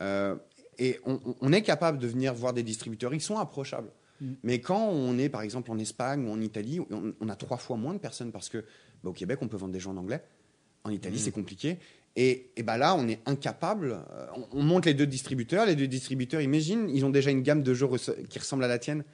Euh, 0.00 0.34
et 0.78 0.98
on, 1.04 1.52
est 1.52 1.62
capable 1.62 1.98
de 1.98 2.06
venir 2.06 2.32
voir 2.34 2.54
des 2.54 2.62
distributeurs, 2.62 3.12
ils 3.12 3.20
sont 3.20 3.36
approchables. 3.38 3.90
Mm. 4.20 4.32
Mais 4.42 4.60
quand 4.60 4.88
on 4.88 5.18
est, 5.18 5.28
par 5.28 5.42
exemple, 5.42 5.70
en 5.70 5.78
Espagne 5.78 6.26
ou 6.26 6.30
en 6.32 6.40
Italie, 6.40 6.80
on, 6.90 7.12
on 7.20 7.28
a 7.28 7.36
trois 7.36 7.58
fois 7.58 7.76
moins 7.76 7.92
de 7.92 7.98
personnes 7.98 8.32
parce 8.32 8.48
que 8.48 8.58
bah, 9.04 9.10
au 9.10 9.12
Québec, 9.12 9.38
on 9.42 9.48
peut 9.48 9.58
vendre 9.58 9.72
des 9.74 9.80
jeux 9.80 9.90
en 9.90 9.96
anglais. 9.98 10.22
En 10.84 10.90
Italie, 10.90 11.16
Mm. 11.16 11.20
c'est 11.20 11.30
compliqué. 11.30 11.78
Et, 12.16 12.50
et 12.56 12.62
bah 12.62 12.78
là, 12.78 12.94
on 12.94 13.06
est 13.06 13.20
incapable. 13.26 13.92
euh, 14.12 14.26
On, 14.52 14.60
on 14.60 14.62
monte 14.62 14.86
les 14.86 14.94
deux 14.94 15.06
distributeurs. 15.06 15.66
Les 15.66 15.76
deux 15.76 15.86
distributeurs, 15.86 16.40
imagine, 16.40 16.88
ils 16.88 17.04
ont 17.04 17.10
déjà 17.10 17.30
une 17.30 17.42
gamme 17.42 17.62
de 17.62 17.74
jeux 17.74 17.88
qui 18.28 18.38
ressemble 18.38 18.64
à 18.64 18.68
la 18.68 18.78
tienne. 18.78 19.04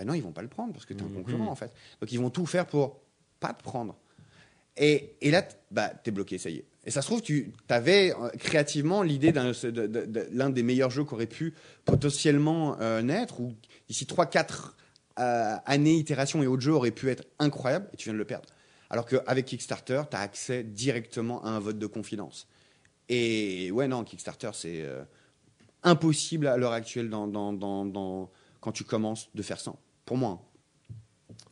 Ben 0.00 0.06
non, 0.06 0.14
ils 0.14 0.22
vont 0.22 0.32
pas 0.32 0.40
le 0.40 0.48
prendre 0.48 0.72
parce 0.72 0.86
que 0.86 0.94
tu 0.94 1.00
es 1.00 1.02
un 1.02 1.08
Mhm. 1.10 1.14
concurrent, 1.16 1.48
en 1.48 1.54
fait. 1.54 1.70
Donc, 2.00 2.10
ils 2.10 2.18
vont 2.18 2.30
tout 2.30 2.46
faire 2.46 2.64
pour 2.66 3.00
pas 3.38 3.52
te 3.52 3.62
prendre. 3.62 3.98
Et, 4.78 5.14
et 5.20 5.30
là, 5.30 5.46
bah, 5.70 5.90
tu 6.02 6.08
es 6.08 6.10
bloqué, 6.10 6.38
ça 6.38 6.48
y 6.48 6.56
est. 6.56 6.64
Et 6.86 6.90
ça 6.90 7.02
se 7.02 7.06
trouve, 7.06 7.20
tu 7.20 7.52
avais 7.68 8.14
créativement 8.38 9.02
l'idée 9.02 9.30
d'un 9.30 9.50
de- 9.50 9.86
de- 9.86 10.48
des 10.52 10.62
meilleurs 10.62 10.88
jeux 10.88 11.04
qui 11.04 11.12
aurait 11.12 11.26
pu 11.26 11.52
potentiellement 11.84 12.80
euh, 12.80 13.02
naître, 13.02 13.40
ou 13.40 13.52
d'ici 13.88 14.06
3-4 14.06 14.74
euh, 15.18 15.54
années, 15.66 15.96
itérations 15.96 16.42
et 16.42 16.46
autres 16.46 16.62
jeux 16.62 16.72
auraient 16.72 16.92
pu 16.92 17.10
être 17.10 17.24
incroyables, 17.38 17.90
et 17.92 17.98
tu 17.98 18.04
viens 18.04 18.14
de 18.14 18.18
le 18.18 18.24
perdre. 18.24 18.48
Alors 18.88 19.04
qu'avec 19.04 19.44
Kickstarter, 19.44 20.00
tu 20.10 20.16
as 20.16 20.20
accès 20.20 20.62
directement 20.64 21.44
à 21.44 21.50
un 21.50 21.58
vote 21.60 21.78
de 21.78 21.86
confidence. 21.86 22.48
Et 23.10 23.70
ouais, 23.70 23.86
non, 23.86 24.02
Kickstarter, 24.02 24.50
c'est 24.54 24.80
euh, 24.80 25.02
impossible 25.82 26.46
à 26.46 26.56
l'heure 26.56 26.72
actuelle 26.72 27.10
dans, 27.10 27.26
dans- 27.26 27.52
dans- 27.52 27.84
dans- 27.84 28.30
quand 28.60 28.72
tu 28.72 28.84
commences 28.84 29.28
de 29.34 29.42
faire 29.42 29.60
ça. 29.60 29.74
Pour 30.04 30.16
moi. 30.16 30.30
hein. 30.30 30.46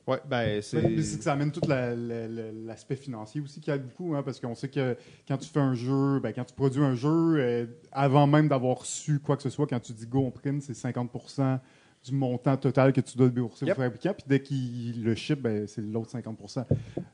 Ouais, 0.07 0.21
ben 0.27 0.63
c'est. 0.63 0.81
Mais 0.89 1.03
c'est 1.03 1.19
que 1.19 1.25
ça 1.25 1.35
amène 1.35 1.53
tout 1.53 1.61
la- 1.69 1.95
la- 1.95 2.27
la- 2.27 2.51
l'aspect 2.53 2.97
financier 2.97 3.43
aussi 3.43 3.61
qui 3.61 3.71
aide 3.71 3.85
beaucoup, 3.85 4.15
hein, 4.17 4.23
parce 4.23 4.41
qu'on 4.41 4.55
sait 4.55 4.71
que 4.71 4.97
quand 5.27 5.37
tu 5.37 5.49
fais 5.51 5.61
un 5.61 5.75
jeu, 5.75 6.19
ben, 6.21 6.33
quand 6.33 6.45
tu 6.45 6.55
produis 6.55 6.83
un 6.83 6.95
jeu, 6.95 7.37
euh, 7.39 7.67
avant 7.93 8.27
même 8.27 8.49
d'avoir 8.49 8.87
su 8.87 9.21
quoi 9.21 9.37
que 9.37 9.43
ce 9.43 9.51
soit, 9.51 9.67
quand 9.67 9.81
tu 9.81 9.93
dis 9.93 10.07
go 10.07 10.21
on 10.21 10.31
print, 10.31 10.63
c'est 10.63 10.73
50 10.73 11.11
du 12.05 12.13
montant 12.13 12.57
total 12.57 12.93
que 12.93 13.01
tu 13.01 13.17
dois 13.17 13.29
débourser 13.29 13.67
Yep. 13.67 13.77
au 13.77 13.81
fabricant, 13.81 14.15
puis 14.15 14.25
dès 14.27 14.41
qu'il 14.41 15.03
le 15.05 15.15
ship, 15.15 15.41
ben, 15.41 15.67
c'est 15.67 15.83
l'autre 15.83 16.11
50 16.11 16.39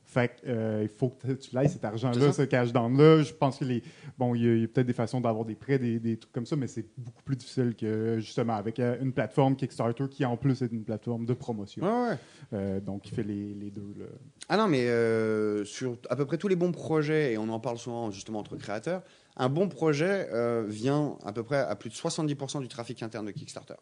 Fait 0.05 0.27
que, 0.29 0.47
euh, 0.47 0.79
il 0.83 0.89
faut 0.89 1.09
que 1.09 1.31
tu 1.33 1.53
l'ailles 1.53 1.69
cet 1.69 1.83
argent-là, 1.83 2.31
ce 2.31 2.43
cash 2.43 2.71
down-là. 2.71 3.23
Je 3.23 3.33
pense 3.33 3.57
que 3.59 3.65
les. 3.65 3.83
Bon, 4.17 4.35
il 4.35 4.61
y 4.61 4.63
a, 4.63 4.67
peut-être 4.67 4.87
des 4.87 4.93
façons 4.93 5.19
d'avoir 5.21 5.45
des 5.45 5.55
prêts, 5.55 5.79
des, 5.79 5.99
des 5.99 6.17
trucs 6.17 6.31
comme 6.31 6.45
ça, 6.45 6.55
mais 6.55 6.67
c'est 6.67 6.85
beaucoup 6.97 7.23
plus 7.23 7.35
difficile 7.35 7.75
que 7.75 8.19
justement 8.19 8.53
avec 8.55 8.79
euh, 8.79 8.97
une 9.01 9.11
plateforme 9.11 9.55
Kickstarter 9.55 10.05
qui 10.09 10.23
en 10.25 10.37
plus 10.37 10.61
est 10.61 10.71
une 10.71 10.83
plateforme 10.83 11.25
de 11.25 11.33
promotion. 11.33 11.83
Ouais, 11.83 12.09
ouais. 12.09 12.17
Euh, 12.53 12.79
donc, 12.79 13.07
il 13.07 13.11
fait 13.13 13.23
les, 13.23 13.53
les 13.53 13.71
deux. 13.71 13.93
Là. 13.97 14.05
Ah 14.49 14.57
non, 14.57 14.67
mais 14.67 14.87
euh, 14.87 15.65
sur 15.65 15.97
à 16.09 16.15
peu 16.15 16.25
près 16.25 16.37
tous 16.37 16.47
les 16.47 16.55
bons 16.55 16.71
projets, 16.71 17.33
et 17.33 17.37
on 17.37 17.49
en 17.49 17.59
parle 17.59 17.77
souvent 17.77 18.11
justement 18.11 18.39
entre 18.39 18.55
créateurs, 18.55 19.01
un 19.37 19.49
bon 19.49 19.67
projet 19.67 20.29
euh, 20.31 20.63
vient 20.67 21.17
à 21.25 21.33
peu 21.33 21.43
près 21.43 21.57
à 21.57 21.75
plus 21.75 21.89
de 21.89 21.95
70% 21.95 22.61
du 22.61 22.67
trafic 22.67 23.01
interne 23.03 23.25
de 23.25 23.31
Kickstarter. 23.31 23.73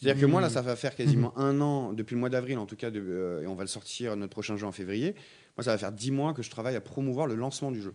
C'est-à-dire 0.00 0.20
que 0.20 0.26
moi, 0.26 0.40
là, 0.40 0.48
ça 0.48 0.62
va 0.62 0.76
faire 0.76 0.94
quasiment 0.94 1.36
un 1.38 1.60
an, 1.60 1.92
depuis 1.92 2.14
le 2.14 2.20
mois 2.20 2.28
d'avril 2.30 2.58
en 2.58 2.66
tout 2.66 2.76
cas, 2.76 2.90
de- 2.90 3.00
euh, 3.00 3.42
et 3.42 3.46
on 3.46 3.54
va 3.54 3.64
le 3.64 3.68
sortir 3.68 4.16
notre 4.16 4.30
prochain 4.32 4.56
jeu 4.56 4.66
en 4.66 4.72
février. 4.72 5.14
Moi, 5.56 5.64
ça 5.64 5.72
va 5.72 5.78
faire 5.78 5.92
10 5.92 6.10
mois 6.12 6.34
que 6.34 6.42
je 6.42 6.50
travaille 6.50 6.76
à 6.76 6.80
promouvoir 6.80 7.26
le 7.26 7.34
lancement 7.34 7.70
du 7.72 7.82
jeu. 7.82 7.94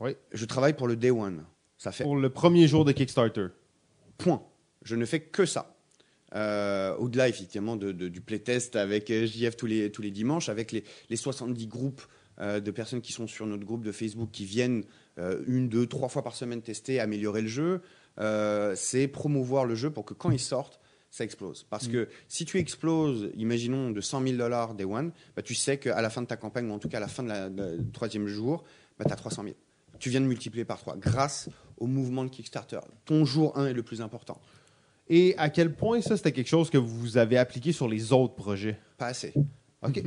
Oui. 0.00 0.16
Je 0.32 0.44
travaille 0.44 0.74
pour 0.74 0.88
le 0.88 0.96
Day 0.96 1.10
One. 1.10 1.44
Ça 1.78 1.92
fait 1.92 2.04
Pour 2.04 2.16
le 2.16 2.28
premier 2.28 2.66
jour 2.68 2.84
de 2.84 2.92
Kickstarter. 2.92 3.46
Point. 4.18 4.42
Je 4.82 4.96
ne 4.96 5.04
fais 5.04 5.20
que 5.20 5.46
ça. 5.46 5.74
Euh, 6.34 6.94
Au-delà, 6.96 7.28
effectivement, 7.28 7.76
de, 7.76 7.92
de- 7.92 8.08
du 8.08 8.20
playtest 8.20 8.76
avec 8.76 9.10
euh, 9.10 9.26
JF 9.26 9.56
tous 9.56 9.66
les, 9.66 9.90
tous 9.90 10.02
les 10.02 10.10
dimanches, 10.10 10.48
avec 10.48 10.70
les, 10.72 10.84
les 11.08 11.16
70 11.16 11.66
groupes 11.66 12.02
euh, 12.40 12.60
de 12.60 12.70
personnes 12.70 13.00
qui 13.00 13.12
sont 13.12 13.26
sur 13.26 13.46
notre 13.46 13.64
groupe 13.64 13.82
de 13.84 13.92
Facebook 13.92 14.30
qui 14.32 14.44
viennent 14.44 14.84
euh, 15.18 15.42
une, 15.46 15.68
deux, 15.68 15.86
trois 15.86 16.08
fois 16.08 16.22
par 16.22 16.34
semaine 16.34 16.62
tester, 16.62 17.00
améliorer 17.00 17.42
le 17.42 17.48
jeu, 17.48 17.80
euh, 18.18 18.74
c'est 18.76 19.08
promouvoir 19.08 19.64
le 19.64 19.74
jeu 19.74 19.90
pour 19.90 20.04
que 20.04 20.14
quand 20.14 20.30
il 20.30 20.38
sorte, 20.40 20.79
ça 21.10 21.24
explose. 21.24 21.66
Parce 21.68 21.88
que 21.88 22.08
si 22.28 22.44
tu 22.44 22.58
exploses, 22.58 23.30
imaginons, 23.36 23.90
de 23.90 24.00
100 24.00 24.22
000 24.22 24.36
dollars 24.36 24.74
day 24.74 24.84
one, 24.84 25.12
bah, 25.34 25.42
tu 25.42 25.54
sais 25.54 25.78
qu'à 25.78 26.00
la 26.00 26.10
fin 26.10 26.22
de 26.22 26.26
ta 26.26 26.36
campagne, 26.36 26.70
ou 26.70 26.72
en 26.72 26.78
tout 26.78 26.88
cas 26.88 26.98
à 26.98 27.00
la 27.00 27.08
fin 27.08 27.24
du 27.50 27.90
troisième 27.92 28.26
jour, 28.28 28.64
bah, 28.98 29.04
tu 29.06 29.12
as 29.12 29.16
300 29.16 29.42
000. 29.42 29.54
Tu 29.98 30.08
viens 30.08 30.20
de 30.20 30.26
multiplier 30.26 30.64
par 30.64 30.78
3 30.78 30.96
grâce 30.96 31.48
au 31.78 31.86
mouvement 31.86 32.24
de 32.24 32.30
Kickstarter. 32.30 32.80
Ton 33.04 33.24
jour 33.24 33.58
1 33.58 33.66
est 33.66 33.72
le 33.72 33.82
plus 33.82 34.00
important. 34.00 34.40
Et 35.08 35.34
à 35.36 35.50
quel 35.50 35.74
point 35.74 36.00
ça, 36.00 36.16
c'était 36.16 36.32
quelque 36.32 36.48
chose 36.48 36.70
que 36.70 36.78
vous 36.78 37.18
avez 37.18 37.36
appliqué 37.36 37.72
sur 37.72 37.88
les 37.88 38.12
autres 38.12 38.34
projets? 38.34 38.78
Pas 38.96 39.06
assez. 39.06 39.34
OK. 39.82 40.02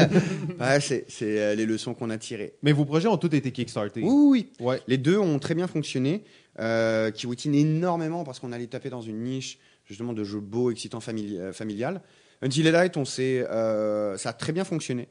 Pas 0.58 0.70
assez. 0.70 1.04
C'est 1.08 1.40
euh, 1.40 1.54
les 1.54 1.64
leçons 1.64 1.94
qu'on 1.94 2.10
a 2.10 2.18
tirées. 2.18 2.54
Mais 2.62 2.72
vos 2.72 2.84
projets 2.84 3.08
ont 3.08 3.16
tous 3.16 3.34
été 3.34 3.52
Kickstartés. 3.52 4.02
Oui, 4.02 4.10
oui, 4.10 4.50
oui. 4.58 4.66
Ouais. 4.66 4.82
Les 4.88 4.98
deux 4.98 5.16
ont 5.16 5.38
très 5.38 5.54
bien 5.54 5.68
fonctionné. 5.68 6.24
Euh, 6.60 7.10
qui 7.10 7.26
énormément 7.58 8.24
parce 8.24 8.38
qu'on 8.38 8.52
allait 8.52 8.66
taper 8.66 8.90
dans 8.90 9.00
une 9.00 9.22
niche 9.22 9.58
justement 9.92 10.12
de 10.12 10.24
jeux 10.24 10.40
beaux, 10.40 10.70
excitants, 10.70 11.00
famili 11.00 11.38
euh, 11.38 11.52
familial. 11.52 12.00
Until 12.42 12.64
Light, 12.72 12.96
on 12.96 13.04
euh, 13.20 14.16
ça 14.16 14.30
a 14.30 14.32
très 14.32 14.52
bien 14.52 14.64
fonctionné, 14.64 15.08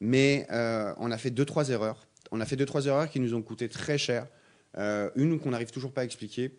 mais 0.00 0.46
euh, 0.52 0.92
on 0.98 1.10
a 1.10 1.16
fait 1.16 1.30
deux 1.30 1.46
trois 1.46 1.70
erreurs. 1.70 2.06
On 2.30 2.40
a 2.40 2.44
fait 2.44 2.56
deux 2.56 2.66
trois 2.66 2.84
erreurs 2.84 3.08
qui 3.08 3.18
nous 3.20 3.32
ont 3.34 3.40
coûté 3.42 3.68
très 3.68 3.96
cher. 3.98 4.26
Euh, 4.76 5.08
une 5.16 5.38
qu'on 5.40 5.50
n'arrive 5.50 5.70
toujours 5.70 5.92
pas 5.92 6.02
à 6.02 6.04
expliquer, 6.04 6.52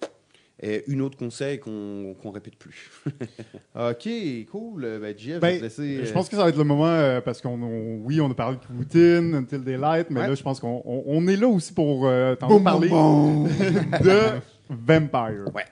et 0.60 0.84
une 0.88 1.02
autre 1.02 1.18
qu'on 1.18 1.30
sait 1.30 1.54
et 1.56 1.60
qu'on 1.60 2.16
qu'on 2.20 2.32
répète 2.32 2.56
plus. 2.56 2.90
OK, 3.76 4.10
cool. 4.52 4.98
Ben, 5.00 5.14
Jeff, 5.16 5.40
Ben, 5.40 5.58
je 5.60 5.64
laisser, 5.64 6.04
Je 6.06 6.10
euh, 6.10 6.14
pense 6.14 6.28
que 6.30 6.36
ça 6.36 6.42
va 6.42 6.50
être 6.50 6.58
le 6.58 6.64
moment 6.64 6.88
euh, 6.88 7.22
parce 7.22 7.42
qu'on, 7.42 7.62
on- 7.62 7.98
oui, 8.04 8.20
on 8.20 8.32
a 8.32 8.34
parlé 8.34 8.58
de 8.58 8.76
routine, 8.78 9.36
Until 9.36 9.64
Daylight, 9.64 10.08
mais 10.10 10.22
Ouais. 10.22 10.28
là, 10.30 10.34
je 10.36 10.42
pense 10.42 10.60
qu'on 10.60 10.82
on, 10.84 11.04
on 11.06 11.28
est 11.28 11.36
là 11.36 11.48
aussi 11.48 11.74
pour 11.74 12.08
euh, 12.08 12.34
t'en 12.34 12.60
parler 12.62 12.90
de 14.04 14.40
Vampire. 14.70 15.46
Ouais. 15.54 15.66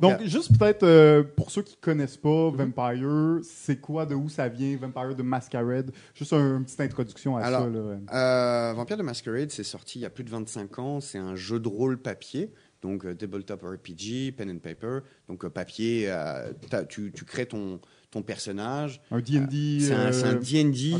Donc, 0.00 0.22
juste 0.24 0.56
peut-être 0.58 0.82
euh, 0.84 1.22
pour 1.22 1.50
ceux 1.50 1.62
qui 1.62 1.76
connaissent 1.76 2.16
pas 2.16 2.50
Vampire, 2.50 3.40
c'est 3.42 3.80
quoi, 3.80 4.06
de 4.06 4.14
où 4.14 4.28
ça 4.28 4.48
vient, 4.48 4.76
Vampire 4.76 5.14
de 5.14 5.22
Masquerade? 5.22 5.90
Juste 6.14 6.32
un- 6.32 6.58
une 6.58 6.64
petite 6.64 6.80
introduction 6.80 7.36
à 7.36 7.42
Alors, 7.42 7.62
ça. 7.62 7.68
Là. 7.68 7.98
Euh, 8.14 8.72
Vampire 8.74 8.96
de 8.96 9.02
Masquerade, 9.02 9.50
c'est 9.50 9.64
sorti 9.64 9.98
il 9.98 10.02
y 10.02 10.06
a 10.06 10.10
plus 10.10 10.24
de 10.24 10.30
25 10.30 10.78
ans. 10.78 11.00
C'est 11.00 11.18
un 11.18 11.34
jeu 11.36 11.58
de 11.60 11.68
rôle 11.68 11.98
papier, 11.98 12.52
donc 12.82 13.04
euh, 13.04 13.14
tabletop 13.14 13.62
RPG, 13.62 14.32
pen 14.36 14.50
and 14.50 14.58
paper. 14.58 15.00
Donc 15.28 15.44
euh, 15.44 15.50
papier, 15.50 16.06
euh, 16.08 16.52
tu, 16.88 17.12
tu 17.12 17.24
crées 17.24 17.46
ton, 17.46 17.80
ton 18.10 18.22
personnage. 18.22 19.00
Un 19.10 19.20
D&D. 19.20 19.78
C'est 19.80 19.92
un, 19.94 20.12
euh, 20.12 20.34
D&D, 20.40 20.92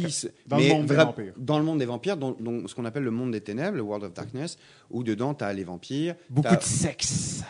Dans 0.46 0.57
le 0.57 0.62
mais 0.62 0.68
monde 0.70 0.87
des 0.87 0.94
vampires. 0.94 1.33
Dans 1.37 1.59
le 1.59 1.64
monde 1.64 1.78
des 1.78 1.85
vampires, 1.87 2.16
dans, 2.16 2.33
dans 2.38 2.66
ce 2.66 2.74
qu'on 2.74 2.85
appelle 2.85 3.05
le 3.05 3.11
monde 3.11 3.33
des 3.33 3.40
ténèbres, 3.40 3.76
le 3.76 3.83
World 3.83 4.05
of 4.05 4.14
Darkness, 4.14 4.59
où 4.90 5.02
dedans, 5.02 5.35
tu 5.35 5.44
as 5.44 5.52
les 5.52 5.64
vampires. 5.64 6.14
Beaucoup 6.31 6.55
de 6.57 6.62
sexe. 6.62 7.42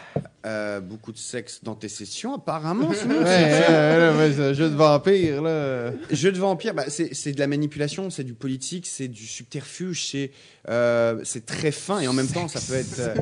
Euh, 0.45 0.81
beaucoup 0.81 1.13
de 1.13 1.19
sexe 1.19 1.61
dans 1.63 1.75
tes 1.75 1.89
sessions, 1.89 2.35
apparemment. 2.35 2.89
Ouais, 3.03 3.17
ouais, 3.17 3.25
ouais, 3.25 4.17
ouais, 4.17 4.33
c'est 4.35 4.43
un 4.43 4.53
jeu 4.53 4.69
de 4.69 4.75
vampire, 4.75 5.43
là. 5.43 5.93
Jeu 6.11 6.33
de 6.33 6.39
vampire, 6.39 6.75
bah, 6.75 6.85
c'est 6.89 7.33
de 7.33 7.39
la 7.39 7.47
manipulation, 7.47 8.11
c'est 8.11 8.25
du 8.25 8.35
politique, 8.35 8.87
c'est 8.87 9.09
du 9.09 9.27
subterfuge, 9.27 10.11
c'est 10.11 10.31
euh, 10.69 11.23
très 11.47 11.73
fin 11.73 12.01
et 12.01 12.09
en 12.09 12.13
même 12.13 12.29
temps 12.29 12.49
ça 12.49 12.61
peut 12.61 12.79
être 12.79 13.01
euh, 13.01 13.15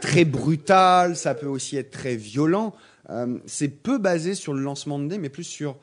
très 0.00 0.24
brutal, 0.24 1.16
ça 1.16 1.34
peut 1.34 1.46
aussi 1.46 1.76
être 1.76 1.90
très 1.90 2.16
violent. 2.16 2.74
Euh, 3.10 3.38
c'est 3.46 3.68
peu 3.68 3.98
basé 3.98 4.34
sur 4.34 4.54
le 4.54 4.60
lancement 4.60 4.98
de 4.98 5.08
dés, 5.08 5.18
mais 5.18 5.28
plus 5.28 5.44
sur 5.44 5.76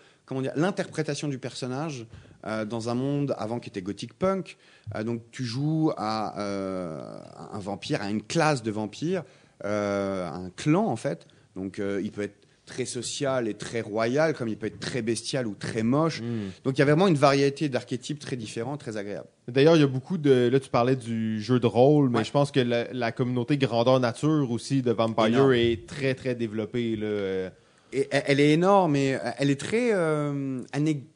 l'interprétation 0.56 1.28
du 1.28 1.40
personnage 1.40 2.06
euh, 2.46 2.66
dans 2.66 2.90
un 2.90 2.94
monde 2.94 3.36
avant 3.38 3.60
qui 3.60 3.70
était 3.70 3.82
gothic 3.82 4.14
punk. 4.14 4.58
Euh, 4.96 5.04
donc 5.04 5.22
tu 5.32 5.44
joues 5.44 5.92
à 5.98 6.40
euh, 6.40 7.18
un 7.52 7.60
vampire, 7.60 8.02
à 8.02 8.10
une 8.10 8.22
classe 8.22 8.64
de 8.64 8.72
vampires, 8.72 9.24
euh, 9.24 9.47
un 9.64 10.50
clan 10.56 10.86
en 10.88 10.96
fait. 10.96 11.28
Donc 11.56 11.80
euh, 11.80 12.00
il 12.04 12.12
peut 12.12 12.22
être 12.24 12.36
très 12.66 12.86
social 12.86 13.48
et 13.48 13.54
très 13.54 13.80
royal, 13.80 14.34
comme 14.34 14.50
il 14.50 14.58
peut 14.58 14.68
être 14.68 14.80
très 14.80 15.02
bestial 15.02 15.48
ou 15.48 15.56
très 15.56 15.84
moche. 15.84 16.22
Donc 16.66 16.78
il 16.78 16.80
y 16.80 16.82
a 16.82 16.86
vraiment 16.86 17.08
une 17.08 17.16
variété 17.16 17.70
d'archétypes 17.70 18.20
très 18.20 18.36
différents, 18.36 18.76
très 18.76 18.98
agréables. 18.98 19.30
D'ailleurs, 19.48 19.78
il 19.78 19.80
y 19.80 19.84
a 19.84 19.88
beaucoup 19.88 20.18
de. 20.18 20.50
Là, 20.52 20.60
tu 20.60 20.70
parlais 20.70 20.98
du 20.98 21.42
jeu 21.42 21.60
de 21.62 21.66
rôle, 21.68 22.10
mais 22.10 22.18
Ouais. 22.20 22.24
je 22.26 22.32
pense 22.32 22.52
que 22.52 22.60
la, 22.60 22.92
la 22.92 23.14
communauté 23.14 23.58
grandeur 23.58 24.02
nature 24.02 24.52
aussi 24.52 24.82
de 24.82 24.92
Vampire 24.92 25.28
Énorme. 25.28 25.54
est 25.54 25.88
très, 25.88 26.14
très 26.14 26.36
développée. 26.36 26.98
Là. 26.98 27.06
Euh, 27.08 27.50
Et 27.94 28.10
elle 28.12 28.42
est 28.42 28.52
énorme, 28.52 28.98
et 28.98 29.16
euh, 29.16 29.20
elle 29.38 29.50
est 29.50 29.60
très 29.60 29.92
euh, 29.94 30.62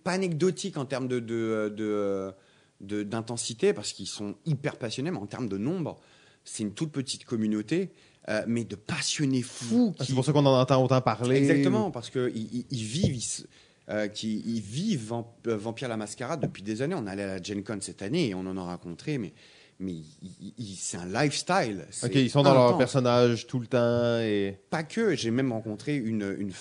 pas 0.05 0.13
anecdotique 0.13 0.77
en 0.77 0.85
termes 0.85 1.09
de- 1.09 1.19
d'intensité, 2.79 3.73
parce 3.73 3.91
qu'ils 3.93 4.07
sont 4.07 4.35
hyper 4.45 4.77
passionnés, 4.77 5.11
mais 5.11 5.17
en 5.17 5.25
termes 5.27 5.49
de 5.49 5.57
nombre, 5.57 5.99
c'est 6.45 6.63
une 6.63 6.73
toute 6.73 6.91
petite 6.91 7.25
communauté, 7.25 7.89
euh, 8.29 8.43
mais 8.47 8.63
de 8.63 8.75
passionnés 8.75 9.41
fous. 9.41 9.93
C'est 9.99 10.05
qui- 10.07 10.13
pour 10.13 10.23
ça 10.25 10.31
qu'on 10.31 10.45
en 10.45 10.59
entend 10.59 10.83
autant 10.83 11.01
parler. 11.01 11.37
Exactement, 11.37 11.91
parce 11.91 12.09
qu'ils 12.09 12.31
ils, 12.35 12.65
ils 12.69 12.83
vivent, 12.83 13.15
ils, 13.15 13.45
euh, 13.89 14.07
qui- 14.07 14.41
ils 14.45 14.61
vivent 14.61 15.07
Vamp- 15.07 15.35
euh, 15.47 15.57
Vampire 15.57 15.87
la 15.89 15.97
Mascarade 15.97 16.39
depuis 16.41 16.61
des 16.63 16.81
années. 16.81 16.95
On 16.95 17.07
allait 17.07 17.23
à 17.23 17.27
la 17.37 17.41
Gen 17.41 17.63
Con 17.63 17.77
cette 17.81 18.01
année 18.01 18.29
et 18.29 18.35
on 18.35 18.41
en 18.45 18.57
a 18.57 18.63
rencontré, 18.63 19.17
mais, 19.17 19.33
c'est 20.77 20.97
un 20.97 21.05
lifestyle. 21.07 21.85
C'est 21.89 22.05
Ok, 22.07 22.15
ils 22.15 22.29
sont 22.29 22.43
dans 22.43 22.53
leur 22.53 22.77
personnage 22.77 23.47
tout 23.47 23.59
le 23.59 23.67
temps. 23.67 24.19
Et... 24.19 24.59
Pas 24.69 24.83
que, 24.83 25.15
j'ai 25.15 25.31
même 25.31 25.51
rencontré 25.51 25.95
une, 25.95 26.35
une, 26.37 26.51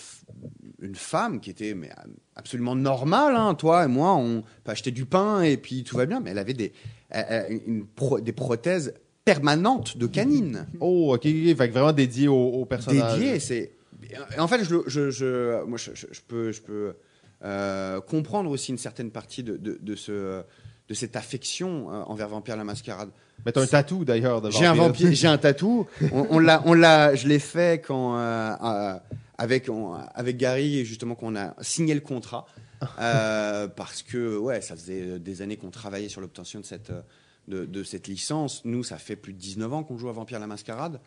une 0.80 0.94
femme 0.94 1.40
qui 1.40 1.50
était 1.50 1.74
mais, 1.74 1.90
absolument 2.36 2.74
normale. 2.74 3.36
hein. 3.36 3.54
Toi 3.54 3.84
et 3.84 3.88
moi, 3.88 4.14
on 4.16 4.42
peut 4.64 4.72
acheter 4.72 4.90
du 4.90 5.04
pain 5.04 5.42
et 5.42 5.56
puis 5.58 5.84
tout 5.84 5.96
va 5.98 6.06
bien, 6.06 6.20
mais 6.20 6.30
elle 6.30 6.38
avait 6.38 6.54
des, 6.54 6.72
euh, 7.14 7.58
une 7.66 7.84
pro- 7.86 8.20
des 8.20 8.32
prothèses 8.32 8.94
permanentes 9.34 9.96
de 9.96 10.06
canines. 10.06 10.66
Oh, 10.80 11.14
ok, 11.14 11.26
ok, 11.26 11.56
fait 11.56 11.68
que 11.68 11.72
vraiment 11.72 11.92
dédié 11.92 12.28
au, 12.28 12.34
au 12.60 12.64
personnage. 12.64 13.14
dédié. 13.18 13.38
C'est 13.40 13.72
en 14.38 14.48
fait, 14.48 14.64
je, 14.64 14.76
je, 14.86 15.10
je- 15.10 15.62
moi, 15.64 15.78
je, 15.78 16.20
peux, 16.26 16.50
je 16.52 16.60
peux 16.62 16.94
euh, 17.44 18.00
comprendre 18.00 18.50
aussi 18.50 18.70
une 18.72 18.78
certaine 18.78 19.10
partie 19.10 19.42
de, 19.42 19.56
de, 19.56 19.78
de 19.80 19.94
ce, 19.94 20.42
de 20.88 20.94
cette 20.94 21.14
affection 21.16 21.70
euh, 21.92 22.02
envers 22.06 22.28
Vampire 22.28 22.56
la 22.56 22.64
Mascarade. 22.64 23.10
Mais 23.46 23.52
t'as 23.52 23.62
un 23.62 23.66
tatou 23.66 24.04
d'ailleurs 24.04 24.40
de 24.42 24.50
J'ai 24.50 24.66
un 24.66 24.74
vampire. 24.74 25.08
j'ai 25.12 25.26
un 25.28 25.38
tatou. 25.38 25.86
On, 26.12 26.26
on 26.30 26.38
l'a, 26.38 26.62
on 26.66 26.74
l'a, 26.74 27.14
je 27.14 27.26
l'ai 27.28 27.38
fait 27.38 27.82
quand 27.86 28.16
euh, 28.18 28.94
avec 29.38 29.68
on- 29.70 29.94
avec 30.14 30.36
Gary 30.36 30.84
justement 30.84 31.14
qu'on 31.14 31.36
a 31.36 31.54
signé 31.62 31.94
le 31.94 32.00
contrat 32.00 32.46
parce 33.76 34.02
que 34.02 34.36
ouais, 34.38 34.60
ça 34.60 34.74
faisait 34.76 35.18
des 35.18 35.42
années 35.42 35.56
qu'on 35.56 35.70
travaillait 35.70 36.08
sur 36.08 36.20
l'obtention 36.20 36.60
de 36.60 36.64
cette 36.64 36.92
de, 37.50 37.66
de 37.66 37.82
cette 37.82 38.06
licence. 38.08 38.62
Nous, 38.64 38.82
ça 38.84 38.96
fait 38.96 39.16
plus 39.16 39.34
de 39.34 39.38
19 39.38 39.72
ans 39.74 39.82
qu'on 39.82 39.98
joue 39.98 40.08
à 40.08 40.12
Vampire 40.12 40.38
la 40.40 40.46
Mascarade. 40.46 41.00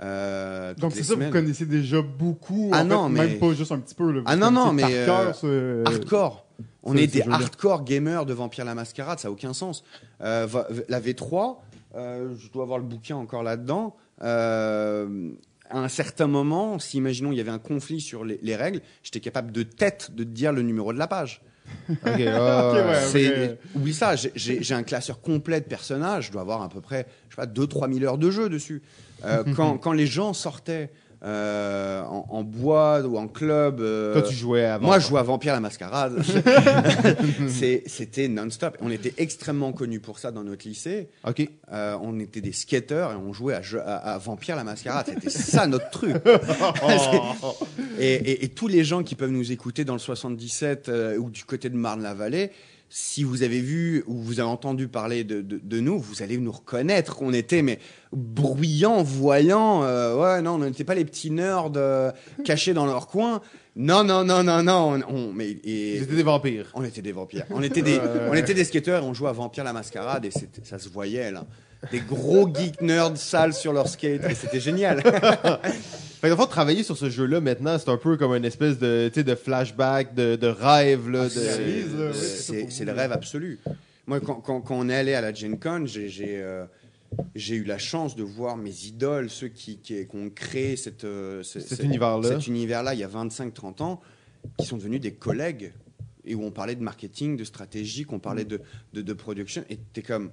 Euh, 0.00 0.74
Donc, 0.74 0.92
c'est 0.92 1.02
ça, 1.02 1.16
vous 1.16 1.30
connaissez 1.30 1.66
déjà 1.66 2.00
beaucoup. 2.02 2.70
Ah 2.72 2.82
en 2.82 2.84
non, 2.84 3.06
fait, 3.08 3.12
mais- 3.14 3.26
Même 3.30 3.38
pas 3.40 3.52
juste 3.54 3.72
un 3.72 3.80
petit 3.80 3.96
peu. 3.96 4.12
Là. 4.12 4.22
Ah 4.26 4.36
non, 4.36 4.52
non, 4.52 4.72
mais, 4.72 5.06
par 5.06 5.20
euh, 5.20 5.32
ce- 5.32 5.84
hardcore. 5.88 6.46
On 6.84 6.96
est 6.96 7.08
des 7.08 7.22
hardcore 7.22 7.82
gamers 7.84 8.24
de 8.24 8.32
Vampire 8.32 8.64
la 8.64 8.74
Mascarade, 8.76 9.18
ça 9.18 9.26
n'a 9.28 9.32
aucun 9.32 9.52
sens. 9.52 9.82
Euh, 10.20 10.46
la 10.88 11.00
V3, 11.00 11.56
euh, 11.96 12.34
je 12.38 12.48
dois 12.50 12.62
avoir 12.62 12.78
le 12.78 12.84
bouquin 12.84 13.16
encore 13.16 13.42
là-dedans. 13.42 13.96
À 14.20 15.78
un 15.80 15.88
certain 15.88 16.28
moment, 16.28 16.78
si 16.78 16.96
imaginons 16.96 17.30
il 17.32 17.36
y 17.36 17.40
avait 17.40 17.50
un 17.50 17.58
conflit 17.58 18.00
sur 18.00 18.24
les, 18.24 18.38
les 18.42 18.56
règles, 18.56 18.80
j'étais 19.02 19.20
capable 19.20 19.52
de 19.52 19.62
tête 19.62 20.12
de 20.14 20.24
dire 20.24 20.52
le 20.52 20.62
numéro 20.62 20.92
de 20.94 20.98
la 20.98 21.06
page. 21.06 21.42
Ok, 21.90 21.96
ouais, 22.04 22.28
Ok, 22.28 22.74
ouais. 22.74 23.28
vrai. 23.28 23.58
Oublie 23.74 23.94
ça, 23.94 24.14
j'ai 24.16 24.74
un 24.74 24.82
classeur 24.82 25.20
complet 25.20 25.60
de 25.60 25.66
personnages, 25.66 26.26
je 26.26 26.32
dois 26.32 26.42
avoir 26.42 26.62
à 26.62 26.68
peu 26.68 26.80
près, 26.80 27.06
je 27.28 27.34
sais 27.34 27.40
pas, 27.40 27.46
2-3 27.46 27.92
000 27.92 28.04
heures 28.04 28.18
de 28.18 28.30
jeu 28.30 28.48
dessus. 28.48 28.82
Euh, 29.24 29.42
quand, 29.56 29.78
quand 29.78 29.92
les 29.92 30.06
gens 30.06 30.32
sortaient 30.32 30.90
euh, 31.24 32.02
en, 32.04 32.26
en 32.30 32.42
bois 32.44 33.00
ou 33.00 33.18
en 33.18 33.26
club, 33.26 33.80
euh, 33.80 34.12
Toi, 34.12 34.22
tu 34.22 34.34
jouais 34.34 34.64
avant. 34.64 34.86
moi 34.86 34.98
je 35.00 35.08
jouais 35.08 35.18
à 35.18 35.24
Vampire 35.24 35.52
la 35.52 35.60
Mascarade. 35.60 36.22
C'était 37.86 38.28
non-stop. 38.28 38.76
On 38.80 38.90
était 38.90 39.14
extrêmement 39.18 39.72
connus 39.72 40.00
pour 40.00 40.18
ça 40.18 40.30
dans 40.30 40.44
notre 40.44 40.66
lycée. 40.68 41.08
Ok. 41.26 41.48
Euh, 41.72 41.96
on 42.02 42.18
était 42.20 42.40
des 42.40 42.52
skateurs 42.52 43.12
et 43.12 43.16
on 43.16 43.32
jouait 43.32 43.54
à, 43.54 43.62
jeu- 43.62 43.80
à- 43.80 44.14
à 44.14 44.18
Vampire 44.18 44.56
la 44.56 44.64
Mascarade. 44.64 45.06
C'était 45.08 45.30
ça 45.30 45.66
notre 45.66 45.90
truc. 45.90 46.16
Et, 47.98 48.14
et- 48.14 48.44
et 48.44 48.48
tous 48.48 48.68
les 48.68 48.84
gens 48.84 49.02
qui 49.02 49.14
peuvent 49.16 49.30
nous 49.30 49.50
écouter 49.50 49.84
dans 49.84 49.94
le 49.94 49.98
77 49.98 50.88
euh, 50.88 51.16
ou 51.16 51.30
du 51.30 51.44
côté 51.44 51.68
de 51.68 51.76
Marne-la-Vallée, 51.76 52.50
si 52.90 53.22
vous 53.24 53.42
avez 53.42 53.60
vu 53.60 54.02
ou 54.06 54.14
vous 54.14 54.40
avez 54.40 54.48
entendu 54.48 54.88
parler 54.88 55.22
de, 55.24 55.42
de- 55.42 55.60
de 55.62 55.80
nous, 55.80 55.98
vous 55.98 56.22
allez 56.22 56.38
nous 56.38 56.52
reconnaître 56.52 57.16
qu'on 57.16 57.32
était 57.32 57.62
mais 57.62 57.78
bruyants, 58.12 59.02
voyants. 59.02 59.82
euh, 59.84 60.16
ouais, 60.16 60.42
non, 60.42 60.52
on 60.54 60.58
n'était 60.58 60.84
pas 60.84 60.94
les 60.94 61.04
petits 61.04 61.30
nerds 61.30 61.70
euh, 61.76 62.10
cachés 62.44 62.74
dans 62.74 62.86
leur 62.86 63.06
coin. 63.06 63.40
Non, 63.76 64.02
non, 64.04 64.24
non, 64.24 64.42
non, 64.42 64.62
non. 64.62 65.00
On, 65.08 65.14
on- 65.14 65.32
mais, 65.32 65.50
et- 65.64 65.98
C'était 66.00 66.16
des 66.16 66.22
vampires. 66.22 66.70
on 66.74 66.82
était 66.84 67.02
des 67.02 67.12
vampires. 67.12 67.44
On 67.50 67.62
était 67.62 67.82
des, 67.82 67.98
on 68.30 68.34
était 68.34 68.54
des 68.54 68.64
skateurs 68.64 69.02
et 69.04 69.06
on 69.06 69.14
jouait 69.14 69.28
à 69.28 69.32
Vampire 69.32 69.64
la 69.64 69.72
Mascarade 69.72 70.24
et 70.24 70.30
ça 70.64 70.78
se 70.78 70.88
voyait 70.88 71.30
là. 71.30 71.44
Des 71.92 72.00
gros 72.00 72.48
geeks 72.52 72.80
nerds 72.82 73.16
sales 73.16 73.54
sur 73.54 73.72
leur 73.72 73.88
skate 73.88 74.24
et 74.28 74.34
c'était 74.34 74.60
génial. 74.60 75.00
Fait 76.20 76.26
que, 76.26 76.32
dans 76.34 76.36
le 76.36 76.42
fond, 76.42 76.46
travailler 76.48 76.82
sur 76.82 76.96
ce 76.98 77.08
jeu-là 77.10 77.40
maintenant, 77.40 77.78
c'est 77.78 77.88
un 77.90 77.96
peu 77.96 78.16
comme 78.16 78.34
une 78.34 78.44
espèce 78.44 78.78
de, 78.78 79.08
tu 79.12 79.20
sais, 79.20 79.24
de 79.24 79.34
flashback, 79.36 80.14
de, 80.16 80.34
de 80.34 80.48
rêve. 80.48 81.08
Là, 81.08 81.28
de... 81.28 81.30
Ah, 81.30 82.52
oui, 82.52 82.66
c'est 82.70 82.84
le 82.84 82.92
rêve 82.92 83.12
absolu. 83.12 83.60
Moi, 84.08 84.18
quand, 84.20 84.34
quand- 84.36 84.60
quand 84.60 84.76
on 84.76 84.88
est 84.88 84.94
allé 84.96 85.14
à 85.14 85.20
la 85.20 85.32
Gen 85.32 85.58
Con, 85.60 85.84
j'ai 85.86 86.08
j'ai, 86.08 86.40
euh, 86.42 86.64
j'ai 87.36 87.54
eu 87.54 87.62
la 87.64 87.78
chance 87.78 88.16
de 88.16 88.24
voir 88.24 88.56
mes 88.56 88.86
idoles, 88.86 89.30
ceux 89.30 89.46
qui, 89.48 89.78
qui, 89.78 90.06
qui 90.06 90.16
ont 90.16 90.30
créé 90.30 90.74
cette, 90.76 91.04
euh, 91.04 91.42
ce- 91.44 91.60
Cet 91.60 91.84
univers-là. 91.84 92.40
cet 92.40 92.46
il 92.48 92.66
y 92.66 92.74
a 93.04 93.08
25-30 93.08 93.82
ans, 93.82 94.00
qui 94.58 94.66
sont 94.66 94.76
devenus 94.78 95.00
des 95.00 95.12
collègues 95.12 95.72
et 96.24 96.34
où 96.34 96.42
on 96.42 96.50
parlait 96.50 96.74
de 96.74 96.82
marketing, 96.82 97.36
de 97.36 97.44
stratégie, 97.44 98.04
qu'on 98.04 98.18
parlait 98.18 98.44
Mm. 98.44 98.48
de, 98.48 98.60
de, 98.94 99.02
de 99.02 99.12
production. 99.12 99.62
Et 99.70 99.78
t'es 99.92 100.02
comme, 100.02 100.30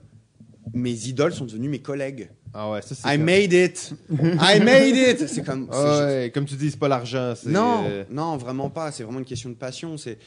mes 0.74 1.08
idoles 1.08 1.34
sont 1.34 1.46
devenus 1.46 1.70
mes 1.70 1.80
collègues. 1.82 2.30
Ah 2.54 2.72
ouais, 2.72 2.82
ça 2.82 2.96
c'est. 2.96 3.08
I 3.08 3.18
comme- 3.18 3.26
made 3.26 3.54
it! 3.54 3.94
I 4.12 4.60
made 4.62 4.96
it! 4.96 5.28
C'est 5.28 5.44
comme. 5.46 5.68
Ah 5.72 6.06
ouais, 6.06 6.32
comme 6.34 6.46
tu 6.46 6.56
dis, 6.56 6.72
c'est 6.72 6.80
pas 6.80 6.88
l'argent. 6.88 7.34
non, 7.46 7.84
euh, 7.88 8.04
non, 8.10 8.38
vraiment 8.38 8.70
pas. 8.70 8.92
C'est 8.92 9.04
vraiment 9.04 9.20
une 9.20 9.26
question 9.26 9.50
de 9.50 9.56
passion. 9.56 9.98
C'est, 9.98 10.18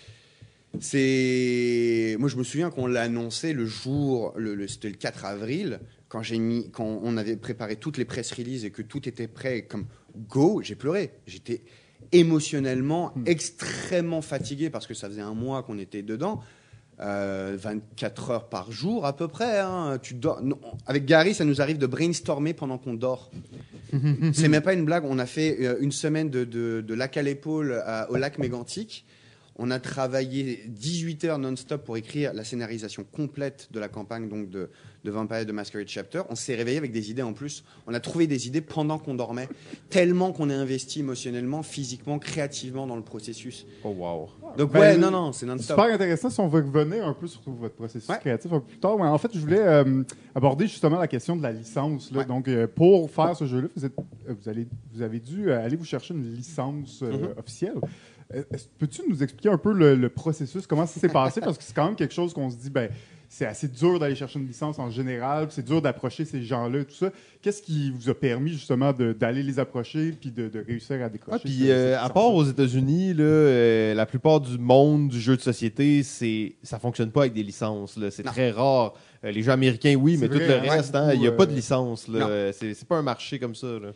c'est. 0.81 2.17
Moi, 2.19 2.29
je 2.29 2.37
me 2.37 2.45
souviens 2.45 2.71
qu'on 2.71 2.87
l'a 2.87 3.03
annoncé 3.03 3.53
le 3.53 3.67
jour, 3.67 4.33
le, 4.37 4.55
le- 4.55 4.69
c'était 4.69 4.89
le 4.89 4.95
4 4.97 5.25
avril, 5.25 5.81
quand 6.09 6.23
j'ai 6.23 6.39
mis, 6.39 6.71
quand 6.71 7.01
on 7.03 7.17
avait 7.17 7.37
préparé 7.37 7.77
toutes 7.77 7.97
les 7.99 8.05
press 8.05 8.33
releases 8.33 8.65
et 8.65 8.71
que 8.71 8.83
tout 8.83 9.09
était 9.09 9.29
prêt, 9.29 9.63
comme 9.63 9.87
go, 10.29 10.61
j'ai 10.63 10.75
pleuré. 10.75 11.11
J'étais 11.27 11.63
émotionnellement 12.13 13.13
extrêmement 13.27 14.23
fatigué 14.23 14.71
parce 14.71 14.87
que 14.87 14.95
ça 14.95 15.09
faisait 15.09 15.21
un 15.21 15.35
mois 15.35 15.63
qu'on 15.63 15.79
était 15.79 16.03
dedans. 16.03 16.41
Euh, 17.01 17.57
24 17.61 18.31
heures 18.31 18.49
par 18.49 18.73
jour 18.73 19.07
à 19.07 19.15
peu 19.15 19.29
près. 19.29 19.61
hein. 19.61 19.99
Tu 20.03 20.15
dors. 20.15 20.43
non, 20.43 20.59
avec 20.87 21.05
Gary, 21.05 21.33
ça 21.33 21.45
nous 21.45 21.61
arrive 21.61 21.79
de 21.79 21.87
brainstormer 21.87 22.55
pendant 22.55 22.77
qu'on 22.77 22.95
dort. 22.95 23.31
C'est 24.33 24.49
même 24.49 24.63
pas 24.63 24.73
une 24.75 24.85
blague. 24.85 25.05
On 25.07 25.19
a 25.21 25.27
fait 25.27 25.59
euh, 25.61 25.77
une 25.81 25.93
semaine 25.93 26.29
de, 26.29 26.45
de, 26.45 26.81
de 26.81 26.95
lac 26.95 27.17
à 27.17 27.23
l'épaule 27.23 27.81
à- 27.87 28.11
au 28.11 28.17
lac 28.17 28.39
Mégantic. 28.39 29.07
On 29.61 29.73
a 29.73 29.81
travaillé 29.81 30.63
18 30.69 31.25
heures 31.25 31.39
non-stop 31.39 31.85
pour 31.85 31.97
écrire 31.97 32.33
la 32.33 32.45
scénarisation 32.45 33.05
complète 33.11 33.69
de 33.73 33.81
la 33.81 33.89
campagne 33.89 34.29
donc 34.29 34.51
de, 34.51 34.71
de 35.05 35.11
Vampire 35.11 35.45
de 35.45 35.51
Masquerade 35.51 35.89
Chapter. 35.89 36.23
On 36.31 36.37
s'est 36.37 36.55
réveillé 36.55 36.79
avec 36.79 36.93
des 36.93 37.11
idées 37.11 37.23
en 37.23 37.33
plus. 37.33 37.65
On 37.89 37.93
a 37.93 37.99
trouvé 37.99 38.29
des 38.29 38.47
idées 38.47 38.61
pendant 38.61 38.99
qu'on 38.99 39.15
dormait, 39.15 39.49
tellement 39.91 40.31
qu'on 40.33 40.49
est 40.49 40.55
investi 40.55 41.01
émotionnellement, 41.01 41.65
physiquement, 41.65 42.21
créativement 42.21 42.87
dans 42.87 42.95
le 42.95 43.03
processus. 43.03 43.67
Oh 43.83 43.89
wow. 43.89 44.29
Donc 44.57 44.73
Ben, 44.73 44.79
ouais, 44.81 44.97
non, 44.97 45.11
non, 45.11 45.33
c'est 45.33 45.45
non-stop. 45.47 45.77
Super 45.81 45.93
intéressant 45.93 46.31
si 46.31 46.39
on 46.39 46.47
veut 46.49 46.63
revenir 46.63 47.05
un 47.05 47.15
peu 47.15 47.27
sur 47.27 47.41
votre 47.47 47.75
processus 47.75 48.09
Ouais. 48.09 48.19
créatif 48.21 48.53
un 48.53 48.61
peu 48.61 48.67
plus 48.67 48.79
tard. 48.79 48.97
Mais 48.97 49.07
en 49.07 49.19
fait, 49.19 49.31
je 49.35 49.41
voulais 49.41 49.59
euh, 49.59 50.05
aborder 50.37 50.69
justement 50.69 50.99
la 51.01 51.09
question 51.09 51.35
de 51.35 51.43
la 51.43 51.51
licence. 51.51 52.13
là. 52.13 52.19
Ouais. 52.21 52.25
Donc, 52.27 52.47
euh, 52.47 52.69
pour 52.69 53.11
faire 53.11 53.37
ce 53.37 53.45
jeu-là, 53.45 53.67
vous, 53.75 53.85
êtes- 53.85 53.93
euh, 54.29 54.35
vous, 54.41 54.49
allez, 54.49 54.69
vous 54.95 55.03
avez 55.03 55.19
dû 55.19 55.51
euh, 55.51 55.61
aller 55.65 55.75
vous 55.77 55.85
chercher 55.85 56.15
une 56.15 56.33
licence 56.33 57.01
euh, 57.03 57.09
Mm-hmm. 57.11 57.39
officielle. 57.41 57.75
Peux-tu 58.79 59.03
nous 59.09 59.23
expliquer 59.23 59.49
un 59.49 59.59
peu 59.59 59.73
le, 59.73 59.95
le 59.95 60.09
processus, 60.09 60.67
comment 60.67 60.87
ça 60.87 61.01
s'est 61.01 61.09
passé? 61.09 61.41
Parce 61.41 61.57
que 61.57 61.65
c'est 61.65 61.75
quand 61.75 61.87
même 61.87 61.97
quelque 61.97 62.15
chose 62.15 62.35
qu'on 62.35 62.51
se 62.51 62.57
dit, 62.57 62.69
ben, 62.71 62.91
c'est 63.29 63.47
assez 63.47 63.69
dur 63.69 63.99
d'aller 63.99 64.15
chercher 64.15 64.39
une 64.39 64.47
licence 64.47 64.79
en 64.79 64.91
général, 64.91 65.49
c'est 65.51 65.65
dur 65.65 65.83
d'approcher 65.83 66.25
ces 66.25 66.43
gens-là, 66.43 66.85
tout 66.85 66.95
ça. 66.95 67.11
Qu'est-ce 67.43 67.63
qui 67.63 67.91
vous 67.91 68.09
a 68.09 68.15
permis 68.15 68.51
justement 68.51 68.93
d'aller 68.93 69.43
les 69.43 69.59
approcher 69.59 70.13
puis 70.13 70.31
de, 70.31 70.49
de 70.49 70.65
réussir 70.67 71.03
à 71.03 71.09
décrocher? 71.09 71.41
Ah, 71.43 71.45
puis 71.45 71.71
euh, 71.71 72.01
à 72.01 72.09
part 72.09 72.35
aux 72.35 72.45
États-Unis, 72.45 73.15
euh, 73.19 73.95
la 73.95 74.07
plupart 74.07 74.41
du 74.41 74.57
monde 74.59 75.09
du 75.09 75.21
jeu 75.21 75.37
de 75.37 75.43
société, 75.43 76.03
c'est 76.03 76.57
ça 76.63 76.79
fonctionne 76.79 77.11
pas 77.11 77.23
avec 77.23 77.35
des 77.35 77.43
licences. 77.43 77.99
C'est 78.11 78.23
très 78.23 78.51
rare. 78.51 78.95
Euh, 79.25 79.31
les 79.33 79.43
jeux 79.43 79.51
américains, 79.53 79.95
oui, 79.97 80.17
mais 80.17 80.29
tout 80.29 80.39
le 80.39 80.51
hein, 80.51 80.61
reste, 80.61 80.95
hein, 80.95 81.07
il 81.09 81.19
beaucoup, 81.19 81.23
n'y 81.23 81.27
a 81.29 81.33
pas 81.33 81.43
euh, 81.43 81.47
de 81.47 81.55
licence. 81.55 82.09
là. 82.09 82.19
non. 82.21 82.27
Euh, 82.31 82.53
C'est 82.53 82.85
pas 82.87 82.97
un 82.97 83.03
marché 83.03 83.39
comme 83.39 83.55
ça. 83.55 83.67
là. 83.67 83.93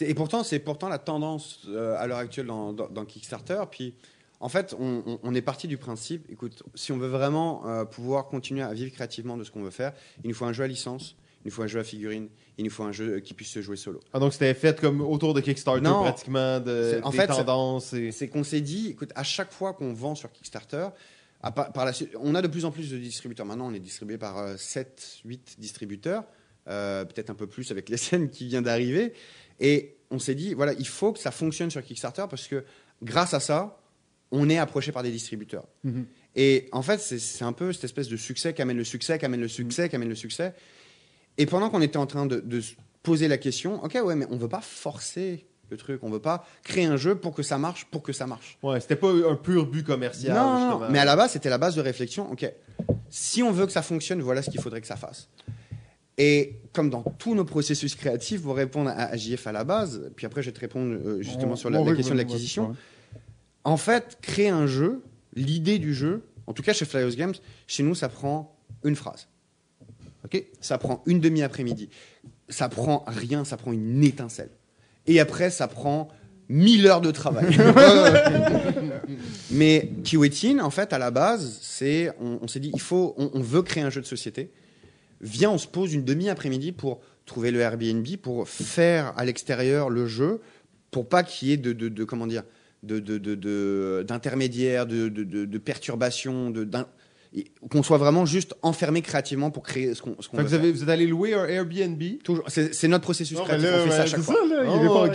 Et 0.00 0.14
pourtant, 0.14 0.42
c'est 0.42 0.58
pourtant 0.58 0.88
la 0.88 0.98
tendance 0.98 1.60
euh, 1.68 1.94
à 1.98 2.06
l'heure 2.08 2.18
actuelle 2.18 2.46
dans, 2.46 2.72
dans- 2.72 2.88
dans 2.88 3.04
Kickstarter. 3.04 3.62
Puis, 3.70 3.94
en 4.40 4.48
fait, 4.48 4.74
on, 4.80 5.02
on- 5.06 5.18
on 5.22 5.34
est 5.34 5.42
parti 5.42 5.68
du 5.68 5.76
principe, 5.78 6.26
écoute, 6.30 6.62
si 6.74 6.90
on 6.90 6.98
veut 6.98 7.06
vraiment 7.08 7.62
euh, 7.68 7.84
pouvoir 7.84 8.26
continuer 8.26 8.62
à 8.62 8.72
vivre 8.74 8.92
créativement 8.92 9.36
de 9.36 9.44
ce 9.44 9.52
qu'on 9.52 9.62
veut 9.62 9.70
faire, 9.70 9.92
il 10.24 10.28
nous 10.28 10.34
faut 10.34 10.44
un 10.46 10.52
jeu 10.52 10.64
à 10.64 10.66
licence, 10.66 11.14
il 11.44 11.48
nous 11.48 11.52
faut 11.52 11.62
un 11.62 11.68
jeu 11.68 11.78
à 11.78 11.84
figurines, 11.84 12.28
il 12.58 12.64
nous 12.64 12.70
faut 12.70 12.82
un 12.82 12.90
jeu 12.90 13.20
qui 13.20 13.34
puisse 13.34 13.50
se 13.50 13.62
jouer 13.62 13.76
solo. 13.76 14.00
Ah, 14.12 14.18
donc 14.18 14.32
c'était 14.32 14.52
fait 14.54 14.80
comme 14.80 15.00
autour 15.00 15.34
de 15.34 15.40
Kickstarter 15.40 15.80
Non. 15.82 16.02
pratiquement, 16.02 16.58
de, 16.58 16.94
C'est- 16.94 17.02
en 17.04 17.10
des 17.10 17.16
fait, 17.18 17.26
tendances. 17.28 17.92
et- 17.92 18.10
C'est 18.10 18.26
qu'on 18.28 18.42
s'est 18.42 18.60
dit, 18.60 18.88
écoute, 18.88 19.10
à 19.14 19.22
chaque 19.22 19.52
fois 19.52 19.72
qu'on 19.74 19.92
vend 19.94 20.16
sur 20.16 20.32
Kickstarter, 20.32 20.88
à 21.44 21.50
par, 21.52 21.72
par 21.72 21.84
la 21.84 21.92
suite, 21.92 22.10
on 22.20 22.34
a 22.34 22.42
de 22.42 22.48
plus 22.48 22.64
en 22.64 22.70
plus 22.70 22.90
de 22.90 22.98
distributeurs. 22.98 23.46
Maintenant, 23.46 23.68
on 23.70 23.74
est 23.74 23.80
distribué 23.80 24.18
par 24.18 24.58
7, 24.58 25.20
8 25.24 25.56
distributeurs, 25.58 26.24
euh, 26.68 27.04
peut-être 27.04 27.30
un 27.30 27.34
peu 27.34 27.46
plus 27.46 27.70
avec 27.70 27.88
les 27.88 27.96
scènes 27.98 28.30
qui 28.30 28.46
vient 28.46 28.62
d'arriver. 28.62 29.12
Et 29.60 29.96
on 30.10 30.18
s'est 30.18 30.34
dit, 30.34 30.54
voilà, 30.54 30.72
il 30.72 30.86
faut 30.86 31.12
que 31.12 31.18
ça 31.18 31.30
fonctionne 31.30 31.70
sur 31.70 31.82
Kickstarter 31.82 32.24
parce 32.28 32.48
que 32.48 32.64
grâce 33.02 33.34
à 33.34 33.40
ça, 33.40 33.78
on 34.30 34.48
est 34.48 34.58
approché 34.58 34.90
par 34.90 35.02
des 35.02 35.10
distributeurs. 35.10 35.66
Mhm. 35.84 36.06
Et 36.34 36.68
en 36.72 36.82
fait, 36.82 36.98
c'est- 36.98 37.44
un 37.44 37.52
peu 37.52 37.72
cette 37.72 37.84
espèce 37.84 38.08
de 38.08 38.16
succès 38.16 38.54
qui 38.54 38.62
amène 38.62 38.76
le 38.76 38.84
succès, 38.84 39.18
qui 39.18 39.24
amène 39.24 39.40
le 39.40 39.48
succès, 39.48 39.88
qui 39.88 39.96
amène 39.96 40.08
le 40.08 40.14
succès. 40.16 40.54
Et 41.38 41.46
pendant 41.46 41.70
qu'on 41.70 41.82
était 41.82 41.98
en 41.98 42.06
train 42.06 42.26
de, 42.26 42.40
de 42.40 42.60
se 42.60 42.74
poser 43.02 43.28
la 43.28 43.38
question, 43.38 43.82
ok, 43.84 43.98
ouais, 44.02 44.16
mais 44.16 44.26
on 44.30 44.36
veut 44.36 44.48
pas 44.48 44.60
forcer 44.60 45.46
le 45.70 45.76
truc, 45.76 46.00
on 46.02 46.10
veut 46.10 46.20
pas 46.20 46.46
créer 46.62 46.84
un 46.84 46.96
jeu 46.96 47.14
pour 47.14 47.34
que 47.34 47.42
ça 47.42 47.58
marche, 47.58 47.86
pour 47.86 48.02
que 48.02 48.12
ça 48.12 48.26
marche. 48.26 48.58
Ouais, 48.62 48.80
c'était 48.80 48.96
pas 48.96 49.10
un 49.10 49.36
pur 49.36 49.66
but 49.66 49.84
commercial. 49.84 50.36
non, 50.36 50.78
non, 50.80 50.88
mais 50.90 50.98
à 50.98 51.04
la 51.04 51.16
base, 51.16 51.32
c'était 51.32 51.50
la 51.50 51.58
base 51.58 51.74
de 51.74 51.80
réflexion. 51.80 52.30
Ok, 52.30 52.50
si 53.08 53.42
on 53.42 53.50
veut 53.52 53.66
que 53.66 53.72
ça 53.72 53.82
fonctionne, 53.82 54.20
voilà 54.20 54.42
ce 54.42 54.50
qu'il 54.50 54.60
faudrait 54.60 54.80
que 54.80 54.86
ça 54.86 54.96
fasse. 54.96 55.28
Et 56.16 56.60
comme 56.72 56.90
dans 56.90 57.02
tous 57.02 57.34
nos 57.34 57.44
processus 57.44 57.94
créatifs, 57.96 58.42
pour 58.42 58.54
répondre 58.56 58.90
à, 58.94 59.16
JF 59.16 59.46
à 59.48 59.52
la 59.52 59.64
base, 59.64 60.10
puis 60.14 60.26
après 60.26 60.42
je 60.42 60.50
vais 60.50 60.52
te 60.54 60.60
répondre 60.60 60.94
euh, 60.94 61.20
justement 61.20 61.52
On- 61.52 61.56
sur 61.56 61.70
la, 61.70 61.82
question 61.94 62.14
de 62.14 62.18
l'acquisition. 62.20 62.68
ouais. 62.68 62.74
En 63.64 63.76
fait, 63.76 64.18
créer 64.20 64.48
un 64.50 64.66
jeu, 64.66 65.02
l'idée 65.34 65.78
du 65.78 65.92
jeu, 65.94 66.22
en 66.46 66.52
tout 66.52 66.62
cas 66.62 66.72
chez 66.72 66.84
Flyers 66.84 67.16
Games, 67.16 67.34
chez 67.66 67.82
nous, 67.82 67.94
ça 67.94 68.08
prend 68.08 68.56
une 68.84 68.94
phrase. 68.94 69.26
Ok? 70.24 70.44
Ça 70.60 70.78
prend 70.78 71.02
une 71.06 71.20
demi-après-midi. 71.20 71.88
Ça 72.48 72.68
prend 72.68 73.04
rien, 73.06 73.44
ça 73.44 73.56
prend 73.56 73.72
une 73.72 74.04
étincelle. 74.04 74.50
Et 75.06 75.20
après, 75.20 75.50
ça 75.50 75.68
prend 75.68 76.08
mille 76.48 76.86
heures 76.86 77.00
de 77.00 77.10
travail. 77.10 77.56
Mais 79.50 79.90
Kiwetin, 80.04 80.58
en 80.60 80.70
fait, 80.70 80.92
à 80.92 80.98
la 80.98 81.10
base, 81.10 81.58
c'est, 81.62 82.10
on, 82.20 82.38
on 82.42 82.48
s'est 82.48 82.60
dit, 82.60 82.70
il 82.74 82.80
faut, 82.80 83.14
on, 83.16 83.30
on 83.34 83.40
veut 83.40 83.62
créer 83.62 83.82
un 83.82 83.90
jeu 83.90 84.00
de 84.00 84.06
société. 84.06 84.50
Viens, 85.20 85.50
on 85.50 85.58
se 85.58 85.66
pose 85.68 85.94
une 85.94 86.04
demi-après-midi 86.04 86.72
pour 86.72 87.00
trouver 87.26 87.50
le 87.50 87.60
Airbnb, 87.60 88.06
pour 88.20 88.48
faire 88.48 89.12
à 89.16 89.24
l'extérieur 89.24 89.88
le 89.90 90.06
jeu, 90.06 90.40
pour 90.90 91.08
pas 91.08 91.22
qu'il 91.22 91.48
y 91.48 91.52
ait 91.52 91.56
de, 91.56 91.72
de, 91.72 91.88
de- 91.88 92.04
comment 92.04 92.26
dire, 92.26 92.42
de, 92.82 92.98
de, 92.98 93.16
de- 93.18 93.34
de- 93.34 94.04
d'intermédiaires, 94.06 94.86
de, 94.86 95.08
de, 95.08 95.24
de, 95.24 95.44
de 95.46 95.58
perturbations, 95.58 96.50
de, 96.50 96.68
qu'on 97.70 97.82
soit 97.82 97.98
vraiment 97.98 98.26
juste 98.26 98.54
enfermé 98.62 99.02
créativement 99.02 99.50
pour 99.50 99.62
créer 99.64 99.94
ce 99.94 100.02
qu'on, 100.02 100.10
veut 100.10 100.42
vous, 100.44 100.54
avez, 100.54 100.70
vous 100.72 100.82
êtes 100.84 100.88
allé 100.88 101.06
louer 101.06 101.34
un 101.34 101.46
Airbnb? 101.46 102.00
c'est, 102.48 102.88
notre 102.88 103.02
processus 103.02 103.36
Non, 103.36 103.44
créatif. 103.44 103.68
là, 103.68 103.78
on 103.84 103.90
fait 103.90 103.90
ça 103.90 104.02
à 104.02 104.06
chaque 104.06 104.20
fois. 104.20 104.34
Oh. 104.40 105.08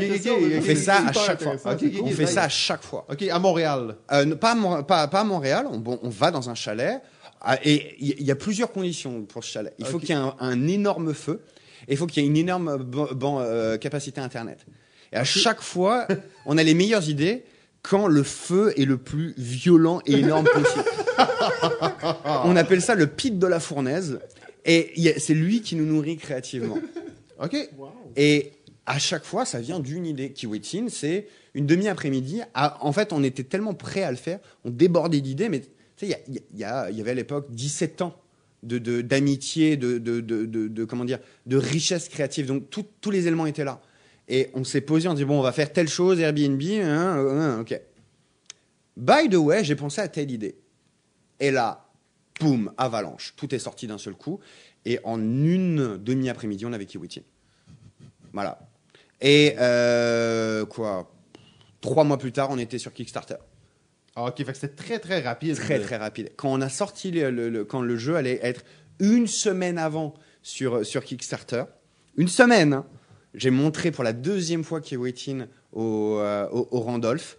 On 0.57 0.61
fait 0.61 0.75
ça 0.75 0.95
à 1.07 1.13
chaque 1.13 1.41
fois. 1.41 1.55
On 2.03 2.07
fait 2.11 2.25
ça 2.25 2.43
à 2.43 2.49
chaque 2.49 2.83
fois. 2.83 3.05
Ok, 3.09 3.23
à 3.23 3.39
Montréal. 3.39 3.95
Euh, 4.11 4.35
pas, 4.35 4.51
à 4.51 4.55
Mont- 4.55 4.83
pas, 4.83 5.07
pas 5.07 5.21
à 5.21 5.23
Montréal, 5.23 5.65
on, 5.71 5.77
bon, 5.77 5.99
on 6.03 6.09
va 6.09 6.31
dans 6.31 6.49
un 6.49 6.55
chalet. 6.55 7.01
ah, 7.41 7.57
Et 7.63 7.95
il 7.99 8.23
y, 8.23 8.31
a 8.31 8.35
plusieurs 8.35 8.71
conditions 8.71 9.23
pour 9.23 9.43
ce 9.43 9.51
chalet. 9.51 9.73
Il 9.79 9.85
faut 9.85 9.99
qu'il 9.99 10.09
y 10.09 10.13
ait 10.13 10.15
un, 10.15 10.35
un 10.39 10.67
énorme 10.67 11.13
feu 11.13 11.41
et 11.87 11.93
il 11.93 11.97
faut 11.97 12.05
qu'il 12.05 12.21
y 12.21 12.25
ait 12.25 12.29
une 12.29 12.37
énorme 12.37 12.89
euh, 13.23 13.77
capacité 13.77 14.19
Internet. 14.19 14.65
Et 15.13 15.15
à 15.15 15.23
chaque 15.23 15.61
fois, 15.61 16.07
on 16.45 16.57
a 16.57 16.63
les 16.63 16.73
meilleures 16.73 17.07
idées 17.07 17.43
quand 17.81 18.07
le 18.07 18.23
feu 18.23 18.73
est 18.77 18.85
le 18.85 18.97
plus 18.97 19.33
violent 19.37 20.01
et 20.05 20.13
énorme 20.13 20.45
possible. 20.45 20.83
On 22.45 22.55
appelle 22.55 22.81
ça 22.81 22.95
le 22.95 23.07
pit 23.07 23.37
de 23.37 23.47
la 23.47 23.59
fournaise. 23.59 24.19
Et 24.65 25.15
c'est 25.19 25.33
lui 25.33 25.61
qui 25.61 25.75
nous 25.75 25.85
nourrit 25.85 26.17
créativement. 26.17 26.77
OK. 27.41 27.55
Et 28.15 28.51
à 28.85 28.99
chaque 28.99 29.23
fois, 29.23 29.45
ça 29.45 29.59
vient 29.59 29.79
d'une 29.79 30.05
idée. 30.05 30.31
Kiwitin, 30.31 30.87
c'est 30.89 31.27
une 31.53 31.65
demi-après-midi. 31.65 32.41
En 32.55 32.91
fait, 32.91 33.13
on 33.13 33.23
était 33.23 33.43
tellement 33.43 33.73
prêts 33.73 34.03
à 34.03 34.11
le 34.11 34.17
faire, 34.17 34.39
on 34.65 34.69
débordait 34.69 35.21
d'idées, 35.21 35.49
mais 35.49 35.61
il 36.01 36.09
y, 36.09 36.59
y 36.59 36.63
avait 36.63 37.11
à 37.11 37.13
l'époque 37.13 37.47
17 37.51 38.01
ans 38.01 38.15
d'amitié, 38.63 39.77
de, 39.77 39.97
de, 39.97 40.19
de, 40.19 40.45
de- 40.45 40.67
de- 40.67 40.83
comment 40.85 41.05
dire, 41.05 41.19
de 41.45 41.55
richesse 41.57 42.09
créative. 42.09 42.45
Donc 42.45 42.69
tout- 42.69 42.85
tous 42.99 43.11
les 43.11 43.25
éléments 43.27 43.45
étaient 43.45 43.63
là. 43.63 43.81
Et 44.27 44.49
on 44.53 44.63
s'est 44.63 44.81
posé, 44.81 45.07
on 45.07 45.13
dit 45.13 45.23
bon, 45.25 45.39
on 45.39 45.41
va 45.41 45.51
faire 45.53 45.71
telle 45.71 45.87
chose, 45.87 46.19
Airbnb, 46.19 46.61
hein, 46.61 47.17
hein, 47.17 47.59
ok. 47.61 47.79
By 48.97 49.29
the 49.29 49.35
way, 49.35 49.63
j'ai 49.63 49.75
pensé 49.75 50.01
à 50.01 50.07
telle 50.09 50.29
idée. 50.29 50.55
Et 51.39 51.51
là, 51.51 51.85
boum, 52.39 52.71
avalanche. 52.77 53.33
Tout 53.35 53.53
est 53.53 53.59
sorti 53.59 53.87
d'un 53.87 53.97
seul 53.97 54.13
coup. 54.13 54.39
Et 54.85 54.99
en 55.03 55.19
une 55.19 55.97
demi-après-midi, 55.97 56.65
on 56.65 56.73
avait 56.73 56.85
Kiwitin. 56.85 57.21
Voilà. 58.33 58.59
Et 59.21 59.55
euh, 59.59 60.65
quoi? 60.65 61.11
Trois 61.81 62.03
mois 62.03 62.17
plus 62.17 62.31
tard, 62.31 62.49
on 62.51 62.57
était 62.57 62.77
sur 62.77 62.93
Kickstarter. 62.93 63.35
Ah, 64.15 64.25
OK, 64.25 64.37
fait 64.37 64.45
que 64.45 64.53
c'était 64.53 64.75
très, 64.75 64.99
très 64.99 65.19
rapide. 65.21 65.55
Très 65.55 65.79
très 65.79 65.97
rapide. 65.97 66.31
Quand 66.35 66.49
on 66.51 66.61
a 66.61 66.69
sorti 66.69 67.11
le, 67.11 67.29
le- 67.31 67.49
le- 67.49 67.65
quand 67.65 67.81
le 67.81 67.95
jeu 67.97 68.15
allait 68.15 68.39
être 68.43 68.63
une 68.99 69.27
semaine 69.27 69.77
avant 69.77 70.13
sur 70.41 70.85
sur 70.85 71.03
Kickstarter, 71.03 71.63
une 72.17 72.27
semaine. 72.27 72.73
hein, 72.73 72.85
j'ai 73.33 73.49
montré 73.51 73.91
pour 73.91 74.03
la 74.03 74.11
deuxième 74.13 74.63
fois 74.63 74.81
Kiwitin 74.81 75.47
au, 75.71 76.17
euh, 76.19 76.49
au, 76.51 76.67
au 76.71 76.79
Randolph 76.79 77.37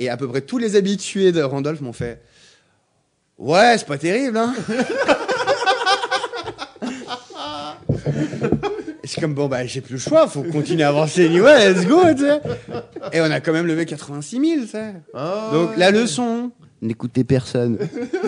et 0.00 0.08
à 0.08 0.16
peu 0.16 0.26
près 0.28 0.40
tous 0.40 0.58
les 0.58 0.74
habitués 0.76 1.30
de 1.32 1.40
Randolph 1.42 1.80
m'ont 1.80 1.92
fait 1.92 2.20
ouais 3.38 3.76
c'est 3.78 3.86
pas 3.86 3.98
terrible 3.98 4.36
hein. 4.36 4.54
C'est 9.04 9.20
comme 9.22 9.32
bon 9.34 9.48
bah 9.48 9.64
j'ai 9.64 9.80
plus 9.80 9.94
le 9.94 9.98
choix, 9.98 10.28
faut 10.28 10.42
continuer 10.42 10.82
à 10.82 10.88
avancer 10.88 11.26
anyway, 11.26 11.72
let's 11.72 11.86
go, 11.86 12.02
tu 12.14 12.18
sais. 12.24 12.40
Et 13.12 13.20
on 13.22 13.30
a 13.30 13.40
quand 13.40 13.52
même 13.54 13.66
levé 13.66 13.86
86 13.86 14.38
000, 14.38 14.60
tu 14.62 14.66
sais. 14.68 14.92
Ah, 15.14 15.48
Donc 15.52 15.70
ouais. 15.70 15.76
la 15.78 15.90
leçon, 15.90 16.50
n'écoutez 16.82 17.24
personne. 17.24 17.78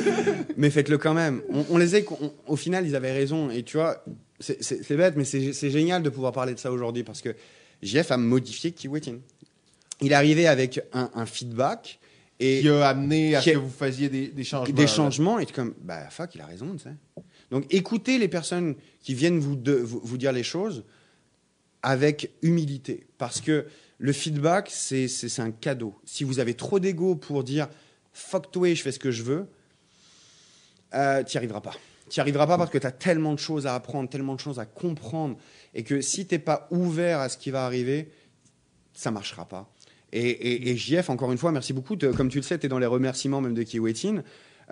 mais 0.57 0.71
faites-le 0.71 0.97
quand 0.97 1.13
même. 1.13 1.43
On, 1.53 1.67
on 1.73 1.77
les 1.79 1.97
a, 1.97 1.99
on- 2.23 2.33
au 2.47 2.57
final, 2.57 2.87
ils 2.87 2.97
avaient 2.97 3.13
raison. 3.13 3.51
Et 3.51 3.63
tu 3.63 3.77
vois, 3.77 4.03
c'est- 4.39 4.91
bête, 4.97 5.15
mais 5.17 5.25
c'est 5.25 5.71
génial 5.71 6.03
de 6.03 6.09
pouvoir 6.09 6.33
parler 6.33 6.55
de 6.55 6.59
ça 6.59 6.73
aujourd'hui 6.73 7.03
parce 7.03 7.21
que 7.21 7.35
JF 7.83 8.11
a 8.13 8.17
modifié 8.17 8.71
Kiwitin. 8.73 9.17
Il 10.01 10.13
est 10.13 10.15
arrivé 10.15 10.49
avec 10.49 10.81
un, 10.95 11.11
un 11.15 11.27
feedback 11.27 11.99
et 12.43 12.61
Qui 12.63 12.69
a 12.71 12.89
amené 12.89 13.37
à 13.37 13.43
ce 13.43 13.51
que 13.51 13.59
vous 13.59 13.69
faisiez 13.71 14.09
des, 14.09 14.29
des 14.29 14.45
changements. 14.45 14.75
des 14.75 14.83
là. 14.83 14.89
changements 14.89 15.39
et 15.39 15.45
tu 15.47 15.53
es 15.53 15.55
comme 15.55 15.75
bah 15.83 16.09
fuck 16.11 16.35
il 16.35 16.41
a 16.41 16.47
raison 16.47 16.73
tu 16.73 16.79
sais 16.85 16.95
donc 17.51 17.67
écoutez 17.71 18.19
les 18.19 18.29
personnes 18.29 18.75
qui 19.01 19.13
viennent 19.15 19.39
vous, 19.39 19.57
de- 19.57 19.73
vous, 19.75 20.01
vous 20.03 20.17
dire 20.19 20.33
les 20.33 20.43
choses 20.43 20.85
avec 21.83 22.31
humilité 22.43 23.07
parce 23.19 23.41
que 23.41 23.67
le 23.99 24.13
feedback 24.13 24.71
c'est 24.71 25.09
un 25.39 25.51
cadeau 25.51 25.95
si 26.05 26.25
vous 26.25 26.39
avez 26.39 26.55
trop 26.55 26.79
d'ego 26.81 27.15
pour 27.15 27.45
dire 27.45 27.69
fuck 28.13 28.51
toi 28.51 28.73
je 28.75 28.83
fais 28.83 28.93
ce 28.93 28.99
que 28.99 29.11
je 29.11 29.23
veux 29.23 29.47
euh, 30.95 31.23
tu 31.23 31.37
n'y 31.37 31.39
arriveras 31.39 31.61
pas 31.61 31.75
tu 32.09 32.19
n'y 32.19 32.23
arriveras 32.23 32.47
pas 32.47 32.59
parce 32.59 32.71
que 32.71 32.79
tu 32.79 32.87
as 32.87 32.93
tellement 32.93 33.35
de 33.35 33.39
choses 33.39 33.67
à 33.67 33.75
apprendre 33.75 34.09
tellement 34.09 34.35
de 34.35 34.41
choses 34.41 34.59
à 34.59 34.65
comprendre 34.67 35.37
et 35.75 35.85
que 35.85 36.01
si 36.01 36.27
t'es 36.27 36.39
pas 36.41 36.67
ouvert 36.71 37.21
à 37.21 37.29
ce 37.29 37.37
qui 37.39 37.51
va 37.51 37.65
arriver 37.67 38.11
ça 38.93 39.11
marchera 39.11 39.47
pas. 39.49 39.71
Et, 40.13 40.29
et, 40.29 40.71
et 40.71 40.77
JF, 40.77 41.09
encore 41.11 41.31
une 41.33 41.39
fois, 41.39 41.53
merci 41.53 41.73
beaucoup. 41.73 41.97
Te- 41.97 42.07
comme 42.13 42.29
tu 42.29 42.39
le 42.39 42.43
sais, 42.43 42.59
tu 42.59 42.67
es 42.67 42.69
dans 42.69 42.79
les 42.79 42.87
remerciements 42.87 43.41
même 43.41 43.55
de 43.55 43.63
Kiwetin. 43.63 44.23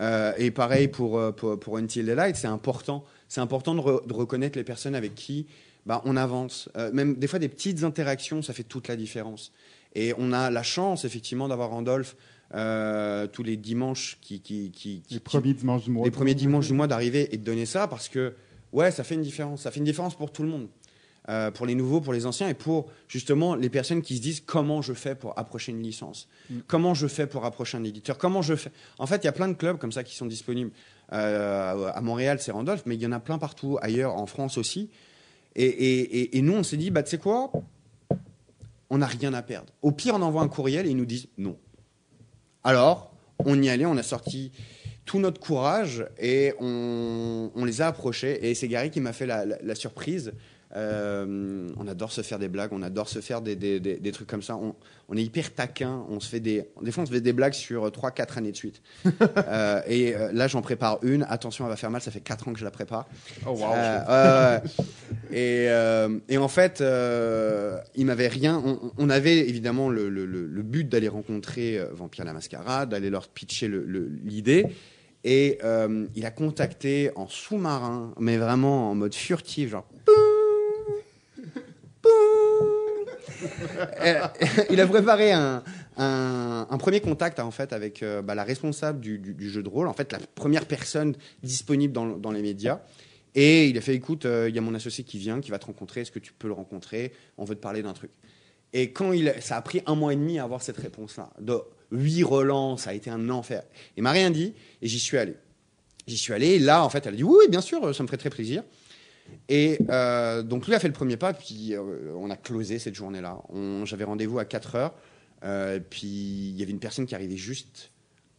Euh, 0.00 0.32
et 0.38 0.50
pareil 0.50 0.88
pour, 0.88 1.18
euh, 1.18 1.32
pour, 1.32 1.58
pour 1.58 1.76
Until 1.76 2.04
Daylight, 2.06 2.36
c'est 2.36 2.46
important. 2.46 3.04
C'est 3.28 3.40
important 3.40 3.74
de, 3.74 3.80
re- 3.80 4.06
de 4.06 4.12
reconnaître 4.14 4.56
les 4.56 4.64
personnes 4.64 4.94
avec 4.94 5.14
qui 5.14 5.46
bah, 5.86 6.02
on 6.04 6.16
avance. 6.16 6.68
Euh, 6.76 6.90
même 6.92 7.14
des 7.16 7.26
fois, 7.26 7.38
des 7.38 7.48
petites 7.48 7.82
interactions, 7.84 8.42
ça 8.42 8.52
fait 8.52 8.62
toute 8.62 8.88
la 8.88 8.96
différence. 8.96 9.52
Et 9.94 10.12
on 10.18 10.32
a 10.32 10.50
la 10.50 10.62
chance, 10.62 11.04
effectivement, 11.04 11.48
d'avoir 11.48 11.70
Randolph 11.70 12.14
euh, 12.54 13.26
tous 13.26 13.42
les 13.42 13.56
dimanches 13.56 14.18
qui, 14.20 14.40
qui, 14.40 14.70
qui, 14.70 15.02
qui- 15.06 15.14
Les 15.14 15.20
premiers 15.20 15.52
dimanches 15.54 15.84
du 15.84 15.90
mois. 15.90 16.04
les 16.04 16.10
premiers 16.10 16.34
dimanches 16.34 16.66
du 16.68 16.72
mois 16.72 16.86
d'arriver 16.86 17.28
et 17.32 17.36
de 17.36 17.44
donner 17.44 17.66
ça 17.66 17.86
parce 17.88 18.08
que 18.08 18.34
ouais 18.72 18.90
ça 18.90 19.04
fait 19.04 19.14
une 19.16 19.22
différence 19.22 19.62
ça 19.62 19.70
fait 19.70 19.78
une 19.80 19.84
différence 19.84 20.14
pour 20.14 20.32
tout 20.32 20.42
le 20.42 20.48
monde 20.48 20.68
Euh, 21.28 21.50
pour 21.50 21.66
les 21.66 21.74
nouveaux 21.74 22.00
pour 22.00 22.14
les 22.14 22.24
anciens 22.24 22.48
et 22.48 22.54
pour 22.54 22.86
justement 23.06 23.54
les 23.54 23.68
personnes 23.68 24.00
qui 24.00 24.16
se 24.16 24.22
disent 24.22 24.40
comment 24.46 24.80
je 24.80 24.94
fais 24.94 25.14
pour 25.14 25.38
approcher 25.38 25.72
une 25.72 25.82
licence? 25.82 26.26
Comment 26.66 26.94
je 26.94 27.06
fais 27.06 27.26
pour 27.26 27.44
approcher 27.44 27.76
un 27.76 27.84
éditeur? 27.84 28.16
Comment 28.16 28.40
je 28.40 28.56
fais? 28.56 28.70
En 28.98 29.06
fait 29.06 29.16
il 29.16 29.24
y 29.24 29.28
a 29.28 29.32
plein 29.32 29.48
de 29.48 29.52
clubs 29.52 29.76
comme 29.76 29.92
ça 29.92 30.04
qui 30.04 30.16
sont 30.16 30.24
disponibles 30.26 30.70
Euh, 31.12 31.90
à 31.94 32.00
Montréal 32.00 32.38
c'est 32.40 32.50
Randolph 32.52 32.82
mais 32.86 32.94
il 32.94 33.02
y 33.02 33.06
en 33.06 33.12
a 33.12 33.20
plein 33.20 33.36
partout 33.38 33.76
ailleurs 33.82 34.14
en 34.14 34.24
France 34.26 34.56
aussi. 34.56 34.88
Et, 35.54 35.64
et- 35.66 36.18
et- 36.20 36.38
et 36.38 36.42
nous 36.42 36.54
on 36.54 36.62
s'est 36.62 36.78
dit 36.78 36.90
bah 36.90 37.02
tu 37.02 37.10
sais 37.10 37.18
quoi? 37.18 37.52
On 38.90 38.98
n'a 38.98 39.06
rien 39.06 39.34
à 39.34 39.42
perdre. 39.42 39.70
Au 39.82 39.92
pire 39.92 40.14
on 40.14 40.22
envoie 40.22 40.40
un 40.42 40.48
courriel 40.48 40.86
et 40.86 40.90
ils 40.90 40.96
nous 40.96 41.04
disent 41.06 41.28
non. 41.36 41.58
Alors, 42.64 43.12
on 43.44 43.60
y 43.62 43.68
allait, 43.68 43.86
on 43.86 43.96
a 43.96 44.02
sorti 44.02 44.50
tout 45.04 45.18
notre 45.18 45.40
courage 45.40 46.06
et 46.18 46.54
on, 46.60 47.50
on 47.54 47.64
les 47.64 47.80
a 47.80 47.86
approchés. 47.86 48.48
Et 48.48 48.54
c'est 48.54 48.68
Gary 48.68 48.90
qui 48.90 49.00
m'a 49.00 49.12
fait 49.12 49.26
la, 49.26 49.44
la- 49.44 49.58
la 49.62 49.74
surprise. 49.74 50.32
Euh, 50.76 51.68
on 51.78 51.88
adore 51.88 52.12
se 52.12 52.20
faire 52.20 52.38
des 52.38 52.48
blagues, 52.48 52.70
on 52.72 52.82
adore 52.82 53.08
se 53.08 53.20
faire 53.20 53.40
des, 53.40 53.56
des- 53.56 53.80
des- 53.80 53.96
des 53.96 54.12
trucs 54.12 54.26
comme 54.28 54.42
ça. 54.42 54.56
On, 54.56 54.74
on 55.08 55.16
est 55.16 55.22
hyper 55.22 55.54
taquin. 55.54 56.04
On 56.10 56.20
se 56.20 56.28
fait 56.28 56.40
des, 56.40 56.64
des 56.82 56.90
fois, 56.92 57.04
on 57.04 57.06
se 57.06 57.12
fait 57.12 57.22
des 57.22 57.32
blagues 57.32 57.54
sur 57.54 57.88
3-4 57.88 58.38
années 58.38 58.52
de 58.52 58.56
suite. 58.56 58.82
Euh, 59.50 59.80
et 59.86 60.14
euh, 60.14 60.30
là, 60.32 60.46
j'en 60.46 60.60
prépare 60.60 60.98
une. 61.02 61.24
Attention, 61.28 61.64
elle 61.64 61.70
va 61.70 61.76
faire 61.76 61.90
mal. 61.90 62.02
Ça 62.02 62.10
fait 62.10 62.20
4 62.20 62.48
ans 62.48 62.52
que 62.52 62.58
je 62.58 62.64
la 62.64 62.70
prépare. 62.70 63.08
Oh, 63.46 63.50
wow. 63.50 63.72
Euh, 63.74 64.58
et, 65.30 65.66
euh, 65.70 66.18
et 66.28 66.36
en 66.38 66.48
fait, 66.48 66.80
euh, 66.80 67.78
il 67.94 68.06
m'avait 68.06 68.28
rien. 68.28 68.60
On, 68.64 68.92
on 68.98 69.10
avait 69.10 69.38
évidemment 69.48 69.88
le, 69.88 70.08
le- 70.10 70.26
but 70.62 70.86
d'aller 70.88 71.08
rencontrer 71.08 71.78
euh, 71.78 71.86
Vampire 71.92 72.24
la 72.26 72.34
Mascarade, 72.34 72.90
d'aller 72.90 73.08
leur 73.10 73.28
pitcher 73.28 73.70
l'idée. 74.24 74.66
Et 75.24 75.58
euh, 75.64 76.06
il 76.14 76.26
a 76.26 76.30
contacté 76.30 77.10
en 77.16 77.26
sous-marin, 77.26 78.12
mais 78.20 78.36
vraiment 78.36 78.90
en 78.90 78.94
mode 78.94 79.14
furtif, 79.14 79.70
genre. 79.70 79.86
Il 84.70 84.80
a 84.80 84.86
préparé 84.86 85.32
un, 85.32 85.62
premier 86.78 87.00
contact 87.00 87.40
en 87.40 87.50
fait 87.50 87.72
avec 87.72 88.02
euh, 88.02 88.22
bah, 88.22 88.34
la 88.34 88.44
responsable 88.44 89.00
du, 89.00 89.50
jeu 89.50 89.62
de 89.62 89.68
rôle, 89.68 89.88
en 89.88 89.92
fait 89.92 90.12
la 90.12 90.18
première 90.34 90.66
personne 90.66 91.14
disponible 91.42 91.92
dans, 91.92 92.32
les 92.32 92.42
médias. 92.42 92.80
Et 93.34 93.66
il 93.68 93.78
a 93.78 93.80
fait 93.80 93.94
écoute, 93.94 94.24
euh, 94.24 94.48
il 94.48 94.54
y 94.54 94.58
a 94.58 94.60
mon 94.60 94.74
associé 94.74 95.04
qui 95.04 95.18
vient, 95.18 95.40
qui 95.40 95.50
va 95.50 95.58
te 95.58 95.66
rencontrer. 95.66 96.00
Est-ce 96.00 96.10
que 96.10 96.18
tu 96.18 96.32
peux 96.32 96.48
le 96.48 96.54
rencontrer? 96.54 97.12
On 97.36 97.44
veut 97.44 97.54
te 97.54 97.60
parler 97.60 97.82
d'un 97.82 97.92
truc. 97.92 98.10
Et 98.72 98.92
quand 98.92 99.12
il, 99.12 99.32
ça 99.40 99.56
a 99.56 99.62
pris 99.62 99.82
un 99.86 99.94
mois 99.94 100.12
et 100.12 100.16
demi 100.16 100.38
à 100.38 100.44
avoir 100.44 100.62
cette 100.62 100.78
réponse-là, 100.78 101.30
de 101.40 101.58
huit 101.92 102.24
relances, 102.24 102.82
ça 102.82 102.90
a 102.90 102.94
été 102.94 103.10
un 103.10 103.28
enfer. 103.30 103.62
Il 103.96 104.02
m'a 104.02 104.12
rien 104.12 104.30
dit 104.30 104.54
et 104.82 104.88
j'y 104.88 104.98
suis 104.98 105.18
allé. 105.18 105.34
J'y 106.06 106.16
suis 106.16 106.32
allé 106.32 106.48
et 106.54 106.58
là, 106.58 106.84
en 106.84 106.88
fait, 106.88 107.06
elle 107.06 107.14
a 107.14 107.16
dit 107.16 107.22
oui, 107.22 107.46
bien 107.48 107.60
sûr, 107.60 107.94
ça 107.94 108.02
me 108.02 108.08
ferait 108.08 108.18
très 108.18 108.30
plaisir. 108.30 108.62
Et 109.48 109.78
euh, 109.88 110.42
donc 110.42 110.66
lui 110.66 110.74
a 110.74 110.78
fait 110.78 110.88
le 110.88 110.92
premier 110.94 111.16
pas, 111.16 111.32
puis 111.32 111.74
euh, 111.74 112.12
on 112.16 112.30
a 112.30 112.36
closé 112.36 112.78
cette 112.78 112.94
journée-là. 112.94 113.38
J'avais 113.84 114.04
rendez-vous 114.04 114.38
à 114.38 114.44
4 114.44 114.74
heures, 114.74 114.94
euh, 115.44 115.80
puis 115.88 116.06
il 116.06 116.56
y 116.58 116.62
avait 116.62 116.72
une 116.72 116.80
personne 116.80 117.06
qui 117.06 117.14
arrivait 117.14 117.36
juste 117.36 117.90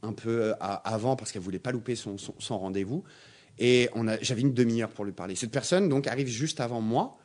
un 0.04 0.14
peu 0.14 0.54
à- 0.60 0.76
avant 0.76 1.16
parce 1.16 1.32
qu'elle 1.32 1.42
voulait 1.42 1.60
pas 1.60 1.72
louper 1.72 1.96
son, 1.96 2.18
son- 2.18 2.36
son 2.38 2.58
rendez-vous. 2.60 3.04
Et 3.58 3.90
j'avais 4.22 4.42
une 4.42 4.54
demi-heure 4.54 4.90
pour 4.90 5.04
lui 5.04 5.12
parler. 5.12 5.36
Cette 5.36 5.52
personne 5.52 5.90
donc 5.90 6.08
arrive 6.08 6.28
juste 6.28 6.60
avant 6.62 6.80
moi, 6.80 7.18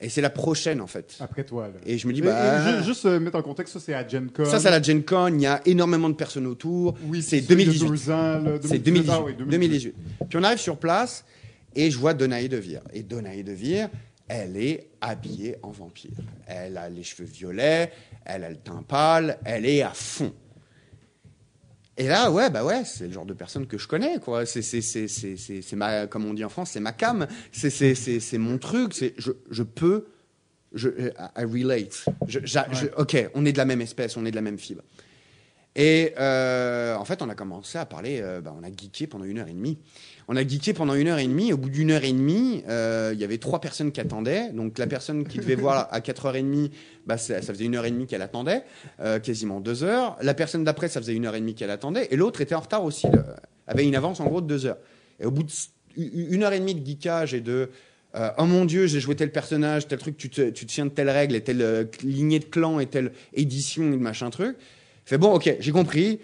et 0.00 0.08
c'est 0.08 0.20
la 0.20 0.30
prochaine 0.30 0.80
en 0.80 0.86
fait. 0.86 1.16
Après 1.18 1.42
toi. 1.44 1.66
Là. 1.66 1.74
Et 1.84 1.98
je 1.98 2.06
me 2.06 2.12
dis 2.12 2.20
bah 2.22 2.82
juste 2.82 3.04
euh, 3.06 3.18
mettre 3.18 3.36
en 3.36 3.42
contexte, 3.42 3.72
ça 3.74 3.80
c'est 3.80 3.94
à 3.94 4.06
Gen 4.06 4.30
Con. 4.30 4.44
ça 4.44 4.60
c'est 4.60 4.70
la 4.70 4.80
Gen 4.80 5.02
Con, 5.02 5.26
il 5.34 5.40
y 5.40 5.46
a 5.46 5.60
énormément 5.66 6.08
de 6.08 6.14
personnes 6.14 6.46
autour. 6.46 6.94
Oui, 7.08 7.20
c'est 7.22 7.40
ça, 7.40 7.54
il 7.54 7.60
y 7.60 7.62
a 7.62 7.64
2018. 7.72 7.88
deux 7.88 8.10
ans, 8.10 8.38
là, 8.38 8.58
C'est 8.62 8.78
2018. 8.78 8.82
2018. 8.84 9.10
Ah 9.10 9.22
oui, 9.24 9.34
2018. 9.36 9.94
Puis 10.28 10.38
on 10.38 10.42
arrive 10.44 10.58
sur 10.58 10.76
place 10.76 11.24
et 11.74 11.90
je 11.90 11.98
vois 11.98 12.14
Donaï 12.14 12.48
De 12.48 12.56
Vire. 12.56 12.82
Et 12.92 13.02
Donaï 13.02 13.44
De 13.44 13.52
Vire, 13.52 13.88
elle 14.28 14.56
est 14.56 14.88
habillée 15.00 15.56
en 15.62 15.70
vampire. 15.70 16.10
Elle 16.46 16.76
a 16.76 16.88
les 16.88 17.02
cheveux 17.02 17.28
violets, 17.28 17.92
elle 18.24 18.44
a 18.44 18.50
le 18.50 18.56
teint 18.56 18.82
pâle, 18.86 19.38
elle 19.44 19.66
est 19.66 19.82
à 19.82 19.90
fond. 19.94 20.32
Et 21.96 22.06
là, 22.06 22.30
ouais, 22.30 22.48
bah 22.48 22.64
ouais, 22.64 22.84
c'est 22.84 23.08
le 23.08 23.12
genre 23.12 23.26
de 23.26 23.34
personne 23.34 23.66
que 23.66 23.76
je 23.76 23.88
connais, 23.88 24.18
quoi. 24.20 24.46
C'est, 24.46 24.62
c'est, 24.62 24.80
c'est, 24.82 25.08
c'est, 25.08 25.36
c'est, 25.36 25.62
c'est 25.62 25.74
ma, 25.76 26.06
comme 26.06 26.26
on 26.26 26.34
dit 26.34 26.44
en 26.44 26.48
France, 26.48 26.70
c'est 26.70 26.80
ma 26.80 26.92
cam. 26.92 27.26
C'est, 27.50 27.70
c'est, 27.70 27.96
c'est, 27.96 28.20
c'est 28.20 28.38
mon 28.38 28.56
truc. 28.58 28.94
C'est, 28.94 29.14
je, 29.18 29.32
je 29.50 29.64
peux, 29.64 30.06
je, 30.72 30.90
I 31.36 31.44
relate. 31.44 32.04
Je, 32.28 32.38
j'a- 32.44 32.68
je- 32.72 32.86
ok, 32.96 33.30
on 33.34 33.44
est 33.44 33.52
de 33.52 33.58
la 33.58 33.64
même 33.64 33.80
espèce, 33.80 34.16
on 34.16 34.24
est 34.24 34.30
de 34.30 34.36
la 34.36 34.42
même 34.42 34.58
fibre. 34.58 34.82
Et 35.74 36.14
euh, 36.20 36.94
en 36.94 37.04
fait, 37.04 37.20
on 37.20 37.28
a 37.28 37.34
commencé 37.34 37.78
à 37.78 37.84
parler, 37.86 38.20
euh, 38.22 38.40
bah, 38.40 38.54
on 38.56 38.62
a 38.62 38.68
geeké 38.70 39.08
pendant 39.08 39.24
une 39.24 39.38
heure 39.38 39.48
et 39.48 39.52
demie. 39.52 39.78
On 40.30 40.36
a 40.36 40.46
geeké 40.46 40.74
pendant 40.74 40.94
une 40.94 41.08
heure 41.08 41.18
et 41.18 41.26
demie. 41.26 41.52
Au 41.52 41.56
bout 41.56 41.70
d'une 41.70 41.90
heure 41.90 42.04
et 42.04 42.12
demie, 42.12 42.62
euh, 42.68 43.12
il 43.14 43.18
y 43.20 43.24
avait 43.24 43.38
trois 43.38 43.60
personnes 43.62 43.92
qui 43.92 44.00
attendaient. 44.00 44.50
Donc 44.52 44.76
la 44.78 44.86
personne 44.86 45.26
qui 45.26 45.38
devait 45.38 45.54
voir 45.54 45.88
à 45.90 46.00
4h30, 46.00 46.70
bah, 47.06 47.16
ça, 47.16 47.40
ça 47.40 47.52
faisait 47.54 47.64
une 47.64 47.76
heure 47.76 47.86
et 47.86 47.90
demie 47.90 48.06
qu'elle 48.06 48.20
attendait, 48.20 48.62
euh, 49.00 49.18
quasiment 49.20 49.60
deux 49.60 49.84
heures. 49.84 50.18
La 50.20 50.34
personne 50.34 50.64
d'après, 50.64 50.88
ça 50.88 51.00
faisait 51.00 51.14
une 51.14 51.24
heure 51.24 51.34
et 51.34 51.40
demie 51.40 51.54
qu'elle 51.54 51.70
attendait. 51.70 52.08
Et 52.10 52.16
l'autre 52.16 52.42
était 52.42 52.54
en 52.54 52.60
retard 52.60 52.84
aussi, 52.84 53.06
avait 53.66 53.86
une 53.86 53.96
avance 53.96 54.20
en 54.20 54.26
gros 54.26 54.42
de 54.42 54.46
deux 54.46 54.66
heures. 54.66 54.76
Et 55.18 55.24
au 55.24 55.30
bout 55.30 55.44
de 55.44 55.48
s- 55.50 55.70
u- 55.96 56.28
une 56.30 56.42
heure 56.42 56.52
et 56.52 56.60
demie 56.60 56.74
de 56.74 56.84
geekage 56.86 57.32
et 57.32 57.40
de 57.40 57.70
euh, 58.14 58.30
oh 58.38 58.44
mon 58.44 58.64
dieu, 58.66 58.86
j'ai 58.86 59.00
joué 59.00 59.16
tel 59.16 59.32
personnage, 59.32 59.86
tel 59.88 59.98
truc, 59.98 60.16
tu 60.18 60.28
te, 60.30 60.50
tu 60.50 60.66
te 60.66 60.70
tiens 60.72 60.84
de 60.86 60.90
telle 60.90 61.10
règle 61.10 61.36
et 61.36 61.40
telle 61.42 61.88
lignée 62.02 62.38
de 62.38 62.44
clan 62.46 62.80
et 62.80 62.86
telle 62.86 63.12
édition 63.34 63.92
et 63.92 63.96
machin 63.96 64.28
truc. 64.30 64.56
Fait 65.06 65.16
bon, 65.18 65.32
ok, 65.32 65.56
j'ai 65.60 65.72
compris. 65.72 66.20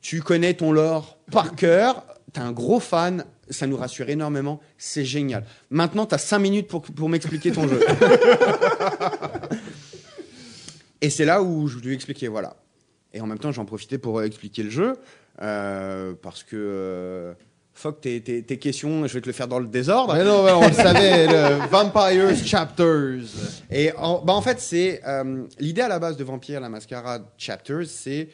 Tu 0.00 0.20
connais 0.22 0.54
ton 0.54 0.72
lore 0.72 1.18
par 1.30 1.54
cœur. 1.56 2.04
T'es 2.32 2.40
un 2.40 2.52
gros 2.52 2.80
fan. 2.80 3.24
Ça 3.50 3.66
nous 3.66 3.76
rassure 3.76 4.08
énormément. 4.08 4.60
C'est 4.78 5.04
génial. 5.04 5.44
Maintenant, 5.70 6.06
t'as 6.06 6.18
cinq 6.18 6.38
minutes 6.38 6.68
pour, 6.68 6.82
pour 6.82 7.08
m'expliquer 7.08 7.52
ton 7.52 7.68
jeu. 7.68 7.80
et 11.00 11.10
c'est 11.10 11.24
là 11.24 11.42
où 11.42 11.68
je 11.68 11.78
lui 11.78 11.90
ai 11.90 11.94
expliqué, 11.94 12.28
voilà. 12.28 12.56
Et 13.12 13.20
en 13.20 13.26
même 13.26 13.38
temps, 13.38 13.52
j'en 13.52 13.64
profitais 13.64 13.98
pour 13.98 14.18
euh, 14.18 14.24
expliquer 14.24 14.62
le 14.62 14.70
jeu. 14.70 14.94
euh, 15.42 16.14
parce 16.20 16.42
que. 16.42 16.56
Euh, 16.56 17.34
fuck 17.76 18.00
tes, 18.00 18.20
tes, 18.20 18.42
tes 18.44 18.56
questions, 18.58 19.04
je 19.08 19.14
vais 19.14 19.20
te 19.20 19.26
le 19.26 19.32
faire 19.32 19.48
dans 19.48 19.58
le 19.58 19.66
désordre. 19.66 20.14
Mais 20.14 20.22
non, 20.22 20.44
on 20.46 20.68
le 20.68 20.72
savait, 20.72 21.26
le 21.26 21.66
Vampires 21.68 22.36
Chapters. 22.44 23.24
Et 23.68 23.90
en, 23.96 24.22
bah 24.22 24.32
en 24.32 24.40
fait, 24.42 24.60
c'est 24.60 25.00
euh, 25.06 25.44
l'idée 25.58 25.80
à 25.80 25.88
la 25.88 25.98
base 25.98 26.16
de 26.16 26.22
Vampire 26.22 26.60
la 26.60 26.68
Mascarade 26.68 27.24
Chapters, 27.36 27.86
c'est 27.88 28.28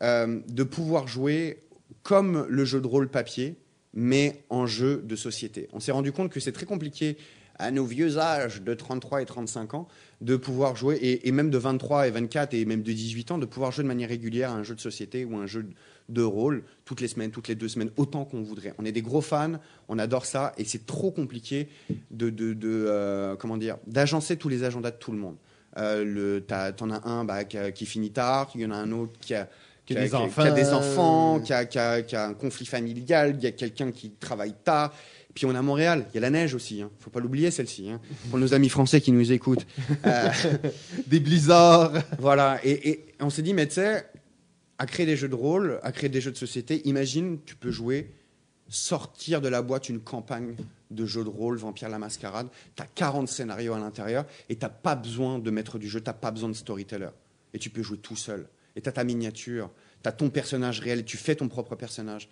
de 0.00 0.62
pouvoir 0.64 1.06
jouer 1.06 1.60
comme 2.02 2.46
le 2.48 2.64
jeu 2.66 2.80
de 2.80 2.86
rôle 2.86 3.08
papier, 3.08 3.54
mais 3.94 4.44
en 4.50 4.66
jeu 4.66 5.02
de 5.04 5.16
société. 5.16 5.68
On 5.72 5.80
s'est 5.80 5.92
rendu 5.92 6.12
compte 6.12 6.30
que 6.30 6.40
c'est 6.40 6.52
très 6.52 6.66
compliqué 6.66 7.16
à 7.58 7.70
nos 7.70 7.84
vieux 7.84 8.18
âges 8.18 8.62
de 8.62 8.74
33 8.74 9.22
et 9.22 9.26
35 9.26 9.74
ans 9.74 9.88
de 10.20 10.36
pouvoir 10.36 10.74
jouer, 10.74 11.20
et, 11.22 11.32
même 11.32 11.50
de 11.50 11.58
23 11.58 12.08
et 12.08 12.10
24 12.10 12.54
et 12.54 12.64
même 12.64 12.82
de 12.82 12.92
18 12.92 13.30
ans, 13.32 13.38
de 13.38 13.46
pouvoir 13.46 13.72
jouer 13.72 13.84
de 13.84 13.88
manière 13.88 14.08
régulière 14.08 14.50
à 14.50 14.54
un 14.54 14.62
jeu 14.62 14.74
de 14.74 14.80
société 14.80 15.24
ou 15.24 15.36
un 15.36 15.46
jeu 15.46 15.66
de 16.08 16.22
rôle 16.22 16.64
toutes 16.84 17.00
les 17.00 17.08
semaines, 17.08 17.30
toutes 17.30 17.48
les 17.48 17.54
deux 17.54 17.68
semaines, 17.68 17.90
autant 17.96 18.24
qu'on 18.24 18.42
voudrait. 18.42 18.74
On 18.78 18.84
est 18.84 18.92
des 18.92 19.02
gros 19.02 19.20
fans, 19.20 19.60
on 19.88 19.98
adore 19.98 20.26
ça, 20.26 20.52
et 20.58 20.64
c'est 20.64 20.86
trop 20.86 21.10
compliqué 21.10 21.68
de, 22.10 22.34
euh, 22.64 23.36
comment 23.36 23.56
dire, 23.56 23.76
d'agencer 23.86 24.36
tous 24.36 24.48
les 24.48 24.64
agendas 24.64 24.90
de 24.90 24.96
tout 24.96 25.12
le 25.12 25.18
monde. 25.18 25.36
Euh, 25.76 26.40
t'en 26.40 26.90
as 26.90 27.06
un 27.08 27.24
bah, 27.24 27.44
qui 27.44 27.86
finit 27.86 28.10
tard, 28.10 28.50
il 28.54 28.62
y 28.62 28.66
en 28.66 28.70
a 28.70 28.76
un 28.76 28.92
autre 28.92 29.12
qui 29.20 29.34
a, 29.34 29.48
Qui 29.86 29.96
a 29.96 30.00
des 30.02 30.08
qui 30.08 30.14
enfants. 30.14 30.42
qui 30.42 30.48
a 30.48 30.52
des 30.52 30.68
enfants, 30.72 31.40
qui 31.40 31.52
a, 31.52 31.64
qui 31.66 31.78
a- 31.78 32.02
a 32.22 32.26
un 32.26 32.34
conflit 32.34 32.64
familial, 32.66 33.34
il 33.38 33.42
y 33.44 33.46
a 33.46 33.52
quelqu'un 33.52 33.92
qui 33.92 34.10
travaille 34.12 34.54
tard. 34.64 34.94
Puis 35.34 35.46
on 35.46 35.54
a 35.54 35.60
Montréal, 35.62 36.06
il 36.10 36.14
y 36.14 36.18
a 36.18 36.20
la 36.20 36.30
neige 36.30 36.54
aussi. 36.54 36.80
Hein. 36.80 36.90
Faut 37.00 37.10
pas 37.10 37.20
l'oublier 37.20 37.50
celle-ci. 37.50 37.90
Hein. 37.90 38.00
Pour 38.30 38.38
nos 38.38 38.54
amis 38.54 38.68
français 38.68 39.00
qui 39.00 39.12
nous 39.12 39.32
écoutent. 39.32 39.66
Euh, 40.06 40.30
Des 41.06 41.20
blizzards. 41.20 41.92
voilà. 42.18 42.60
Et, 42.64 42.88
et 42.88 43.04
on 43.20 43.30
s'est 43.30 43.42
dit, 43.42 43.52
mais 43.52 43.66
tu 43.66 43.74
sais, 43.74 44.06
à 44.78 44.86
créer 44.86 45.06
des 45.06 45.16
jeux 45.16 45.28
de 45.28 45.34
rôle, 45.34 45.80
à 45.82 45.92
créer 45.92 46.08
des 46.08 46.20
jeux 46.20 46.30
de 46.32 46.36
société, 46.36 46.86
imagine, 46.88 47.38
tu 47.44 47.56
peux 47.56 47.70
jouer, 47.70 48.10
sortir 48.68 49.40
de 49.40 49.48
la 49.48 49.60
boîte 49.62 49.88
une 49.88 50.00
campagne 50.00 50.56
de 50.90 51.04
jeux 51.06 51.24
de 51.24 51.28
rôle, 51.28 51.56
Vampire 51.58 51.88
la 51.88 51.98
Mascarade. 51.98 52.46
Tu 52.76 52.82
as 52.82 52.86
40 52.86 53.28
scénarios 53.28 53.74
à 53.74 53.78
l'intérieur 53.78 54.24
et 54.48 54.56
tu 54.56 54.66
pas 54.82 54.94
besoin 54.94 55.38
de 55.38 55.50
maître 55.50 55.78
du 55.78 55.88
jeu, 55.88 56.00
tu 56.00 56.10
pas 56.12 56.30
besoin 56.30 56.48
de 56.48 56.54
storyteller. 56.54 57.08
Et 57.52 57.58
tu 57.58 57.70
peux 57.70 57.82
jouer 57.82 57.98
tout 57.98 58.16
seul. 58.16 58.46
Et 58.76 58.80
tu 58.80 58.88
as 58.88 58.92
ta 58.92 59.04
miniature, 59.04 59.70
tu 60.02 60.08
as 60.08 60.12
ton 60.12 60.30
personnage 60.30 60.80
réel 60.80 61.04
tu 61.04 61.16
fais 61.16 61.34
ton 61.34 61.48
propre 61.48 61.74
personnage. 61.76 62.28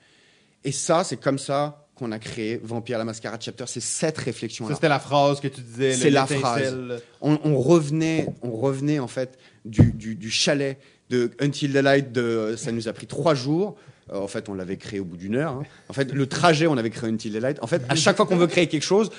Et 0.64 0.72
ça, 0.72 1.02
c'est 1.04 1.16
comme 1.16 1.38
ça 1.38 1.86
qu'on 1.96 2.12
a 2.12 2.18
créé 2.18 2.60
Vampire 2.62 2.96
la 2.98 3.04
Mascarade 3.04 3.42
Chapter. 3.42 3.64
C'est 3.66 3.80
cette 3.80 4.16
réflexion-là 4.18 4.70
Ça, 4.70 4.74
c'était 4.76 4.88
la 4.88 5.00
phrase 5.00 5.40
que 5.40 5.48
tu 5.48 5.60
disais. 5.60 5.92
C'est 5.94 6.10
la 6.10 6.22
l'étincelle. 6.22 7.00
on, 7.20 7.38
on 7.44 7.58
revenait, 7.58 8.26
on 8.42 8.52
revenait 8.52 8.98
en 9.00 9.08
fait 9.08 9.38
du, 9.64 9.92
du- 9.92 10.14
du 10.14 10.30
chalet 10.30 10.78
de 11.10 11.32
Until 11.40 11.72
the 11.72 11.76
Light. 11.76 12.12
De, 12.12 12.54
ça 12.56 12.70
nous 12.72 12.86
a 12.88 12.92
pris 12.92 13.06
trois 13.08 13.34
jours. 13.34 13.76
Euh, 14.12 14.18
en 14.18 14.28
fait, 14.28 14.48
on 14.48 14.54
l'avait 14.54 14.76
créé 14.76 15.00
au 15.00 15.04
bout 15.04 15.16
d'une 15.16 15.34
heure. 15.36 15.52
hein. 15.52 15.62
En 15.88 15.92
fait, 15.92 16.12
le 16.12 16.26
trajet, 16.26 16.66
on 16.68 16.76
avait 16.76 16.90
créé 16.90 17.10
Until 17.10 17.32
the 17.32 17.36
Light. 17.36 17.58
En 17.60 17.66
fait, 17.66 17.82
à 17.88 17.94
chaque 17.96 18.16
fois 18.16 18.26
qu'on 18.26 18.36
veut 18.36 18.46
créer 18.46 18.68
quelque 18.68 18.82
chose, 18.84 19.10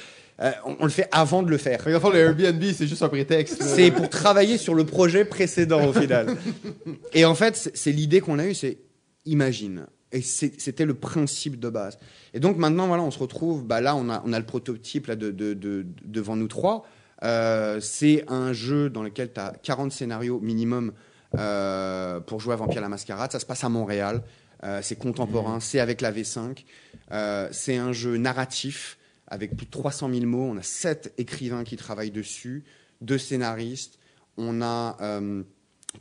euh, 0.42 0.52
on, 0.66 0.76
on 0.80 0.84
le 0.86 0.90
fait 0.90 1.08
avant 1.12 1.44
de 1.44 1.50
le 1.50 1.58
faire. 1.58 1.84
Que, 1.84 1.98
dans 1.98 2.10
le 2.10 2.18
Airbnb, 2.20 2.64
c'est 2.74 2.88
juste 2.88 3.04
un 3.04 3.10
prétexte. 3.10 3.62
C'est 3.64 3.92
pour 3.92 4.10
travailler 4.10 4.58
sur 4.58 4.74
le 4.76 4.86
projet 4.86 5.26
précédent 5.26 5.86
au 5.88 5.94
final. 5.94 6.36
Et 7.14 7.26
en 7.26 7.36
fait, 7.36 7.72
c'est 7.74 7.92
l'idée 7.92 8.20
qu'on 8.22 8.40
a 8.40 8.46
eue, 8.46 8.54
c'est 8.56 8.78
imagine. 9.26 9.86
Et 10.12 10.22
c'était 10.22 10.86
le 10.86 10.94
principe 10.94 11.60
de 11.60 11.70
base. 11.70 11.98
Et 12.36 12.40
donc 12.40 12.58
maintenant, 12.58 12.88
voilà, 12.88 13.02
on 13.04 13.10
se 13.12 13.18
retrouve. 13.20 13.64
Bah 13.64 13.82
là, 13.82 13.96
on 13.96 14.10
a, 14.10 14.22
on 14.26 14.34
a 14.34 14.40
le 14.40 14.46
prototype 14.46 15.08
là, 15.08 15.16
de, 15.16 15.32
de- 15.32 15.54
de- 15.56 15.86
devant 16.06 16.36
nous 16.36 16.48
trois. 16.48 16.86
Euh, 17.24 17.80
c'est 17.80 18.24
un 18.28 18.54
jeu 18.54 18.90
dans 18.90 19.02
lequel 19.02 19.32
tu 19.34 19.40
as 19.40 19.54
40 19.64 19.92
scénarios 19.92 20.40
minimum 20.42 20.92
euh, 21.38 22.20
pour 22.20 22.40
jouer 22.40 22.54
à 22.54 22.58
Vampire 22.58 22.82
la 22.82 22.90
Mascarade. 22.90 23.32
Ça 23.32 23.40
se 23.40 23.46
passe 23.46 23.64
à 23.64 23.70
Montréal. 23.70 24.22
Euh, 24.64 24.80
c'est 24.84 24.98
contemporain. 24.98 25.60
C'est 25.60 25.80
avec 25.80 26.02
la 26.02 26.12
V5. 26.12 26.64
Euh, 27.12 27.48
c'est 27.52 27.78
un 27.78 27.92
jeu 27.92 28.18
narratif 28.18 28.98
avec 29.34 29.56
plus 29.58 29.66
de 29.66 29.72
300 29.72 30.10
000 30.14 30.26
mots. 30.26 30.44
On 30.52 30.58
a 30.58 30.62
sept 30.62 31.14
écrivains 31.18 31.64
qui 31.64 31.76
travaillent 31.76 32.12
dessus, 32.12 32.64
deux 33.02 33.18
scénaristes. 33.18 33.98
On 34.38 34.62
a 34.62 34.96
euh, 35.02 35.42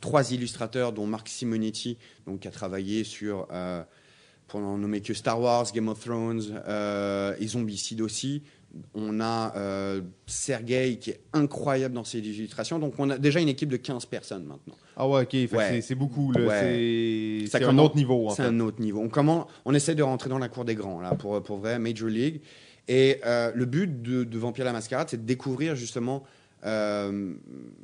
trois 0.01 0.31
illustrateurs, 0.31 0.93
dont 0.93 1.07
Marc 1.07 1.27
Simonetti, 1.29 1.97
donc, 2.27 2.41
qui 2.41 2.47
a 2.47 2.51
travaillé 2.51 3.03
sur, 3.03 3.47
euh, 3.51 3.81
pour 4.47 4.59
n'en 4.59 4.77
nommer 4.77 5.01
que 5.01 5.13
Star 5.13 5.39
Wars, 5.41 5.65
Game 5.73 5.87
of 5.87 5.99
Thrones 5.99 6.61
euh, 6.67 7.35
et 7.39 7.47
Zombicide 7.47 8.01
aussi. 8.01 8.43
On 8.95 9.19
a 9.19 9.53
euh, 9.55 10.01
Sergei 10.25 10.97
qui 10.99 11.11
est 11.11 11.19
incroyable 11.33 11.93
dans 11.93 12.03
ses 12.03 12.17
illustrations. 12.19 12.79
Donc 12.79 12.95
on 12.97 13.07
a 13.11 13.19
déjà 13.19 13.39
une 13.39 13.49
équipe 13.49 13.69
de 13.69 13.77
15 13.77 14.05
personnes 14.07 14.45
maintenant. 14.45 14.73
Ah 14.95 15.07
ouais, 15.07 15.21
ok. 15.23 15.33
Ouais. 15.55 15.81
c'est- 15.81 15.93
beaucoup. 15.93 16.33
Ouais. 16.33 17.45
C'est 17.47 17.57
un 17.63 17.67
commence- 17.67 17.85
autre 17.85 17.95
niveau, 17.95 18.29
C'est 18.35 18.41
un 18.41 18.59
autre 18.61 18.81
niveau. 18.81 19.01
On, 19.01 19.09
comment, 19.09 19.47
on 19.65 19.75
essaie 19.75 19.93
de 19.93 20.01
rentrer 20.01 20.29
dans 20.29 20.39
la 20.39 20.49
cour 20.49 20.65
des 20.65 20.73
grands, 20.73 21.01
là, 21.01 21.13
pour, 21.13 21.41
pour 21.43 21.57
vrai, 21.57 21.77
Major 21.77 22.09
League. 22.09 22.41
Et 22.87 23.21
euh, 23.25 23.51
le 23.55 23.65
but 23.65 24.01
de, 24.01 24.37
Vampire 24.37 24.65
la 24.65 24.73
Mascarade, 24.73 25.07
c'est 25.09 25.21
de 25.21 25.25
découvrir 25.25 25.75
justement, 25.75 26.23
euh, 26.65 27.33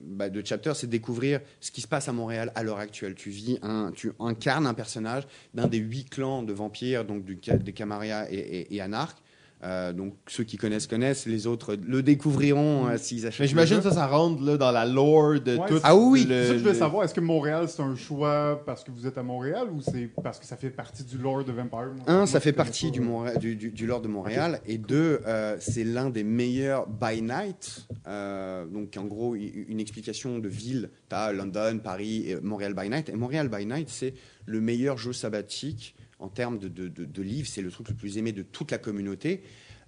bah, 0.04 0.30
de 0.30 0.42
Chapter, 0.44 0.74
c'est 0.76 0.88
de 0.88 0.92
découvrir 0.92 1.40
ce 1.62 1.72
qui 1.72 1.82
se 1.82 1.88
passe 1.88 2.10
à 2.10 2.14
Montréal 2.14 2.52
à 2.56 2.64
l'heure 2.64 2.80
actuelle. 2.80 3.16
Tu 3.16 3.30
vis 3.30 3.60
un, 3.62 3.92
tu 3.92 4.12
incarnes 4.20 4.68
un 4.68 4.74
personnage 4.74 5.24
d'un 5.54 5.68
des 5.68 5.78
huit 5.78 6.10
clans 6.10 6.44
de 6.44 6.54
vampires, 6.54 7.06
donc 7.06 7.24
des 7.26 7.74
Camarilla 7.74 8.32
et, 8.32 8.38
et, 8.38 8.76
et 8.76 8.82
Anarch. 8.82 9.16
Euh, 9.62 9.92
donc 9.92 10.14
ceux 10.28 10.46
qui 10.46 10.56
connaissent 10.56 10.88
connaissent, 10.88 11.26
les 11.26 11.46
autres 11.46 11.76
le 11.76 12.02
découvriront 12.02 12.88
euh, 12.88 12.98
s'ils 12.98 13.28
achètent. 13.28 13.42
Mais 13.42 13.48
j'imagine 13.48 13.82
ça, 13.82 13.92
ça 13.92 14.08
rentre 14.08 14.42
là, 14.42 14.56
dans 14.56 14.72
la 14.72 14.86
lore 14.86 15.42
de 15.42 15.58
Ouais, 15.58 15.68
tout. 15.68 15.80
Ah 15.84 15.98
oui, 15.98 16.24
le- 16.24 16.30
C'est 16.30 16.42
ça 16.44 16.48
que 16.48 16.54
je 16.54 16.60
voulais 16.60 16.72
le- 16.74 16.80
savoir. 16.80 17.04
Est-ce 17.04 17.14
que 17.14 17.20
Montréal, 17.20 17.66
c'est 17.68 17.82
un 17.82 17.96
choix 17.98 18.64
parce 18.66 18.86
que 18.86 18.92
vous 18.92 19.06
êtes 19.06 19.18
à 19.18 19.24
Montréal 19.24 19.68
ou 19.74 19.82
c'est 19.82 20.10
parce 20.24 20.40
que 20.40 20.46
ça 20.46 20.56
fait 20.56 20.70
partie 20.70 21.04
du 21.04 21.18
lore 21.18 21.44
de 21.44 21.52
Vampire? 21.52 21.92
Moi, 21.94 22.04
Un, 22.08 22.18
moi, 22.20 22.28
ça 22.28 22.40
fait 22.40 22.54
partie 22.54 22.90
du, 22.90 23.02
Monré- 23.02 23.38
du, 23.38 23.58
du, 23.58 23.70
du 23.72 23.86
lore 23.86 24.00
de 24.02 24.08
Montréal. 24.08 24.62
Et 24.66 24.78
deux, 24.78 25.20
euh, 25.28 25.58
c'est 25.60 25.84
l'un 25.84 26.10
des 26.10 26.24
meilleurs 26.24 26.88
by 26.88 27.22
night. 27.22 27.86
Euh, 28.08 28.66
donc, 28.66 28.96
en 28.98 29.04
gros, 29.06 29.36
i- 29.36 29.66
une 29.68 29.82
explication 29.82 30.40
de 30.40 30.48
ville. 30.48 30.90
Tu 31.10 31.16
as 31.18 31.34
London, 31.34 31.80
Paris 31.84 32.30
et 32.30 32.38
Montréal 32.42 32.74
by 32.74 32.90
night. 32.90 33.10
Et 33.10 33.16
Montréal 33.18 33.50
by 33.50 33.66
night, 33.66 33.90
c'est 33.90 34.14
le 34.46 34.62
meilleur 34.62 34.98
jeu 34.98 35.12
sabbatique 35.12 35.96
en 36.20 36.28
termes 36.28 36.60
de, 36.60 36.68
de, 36.68 36.88
de- 36.88 37.06
de 37.06 37.22
livres. 37.22 37.48
C'est 37.48 37.62
le 37.62 37.72
truc 37.72 37.90
le 37.90 37.96
plus 37.96 38.18
aimé 38.18 38.32
de 38.32 38.44
toute 38.44 38.72
la 38.72 38.78
communauté. 38.78 39.42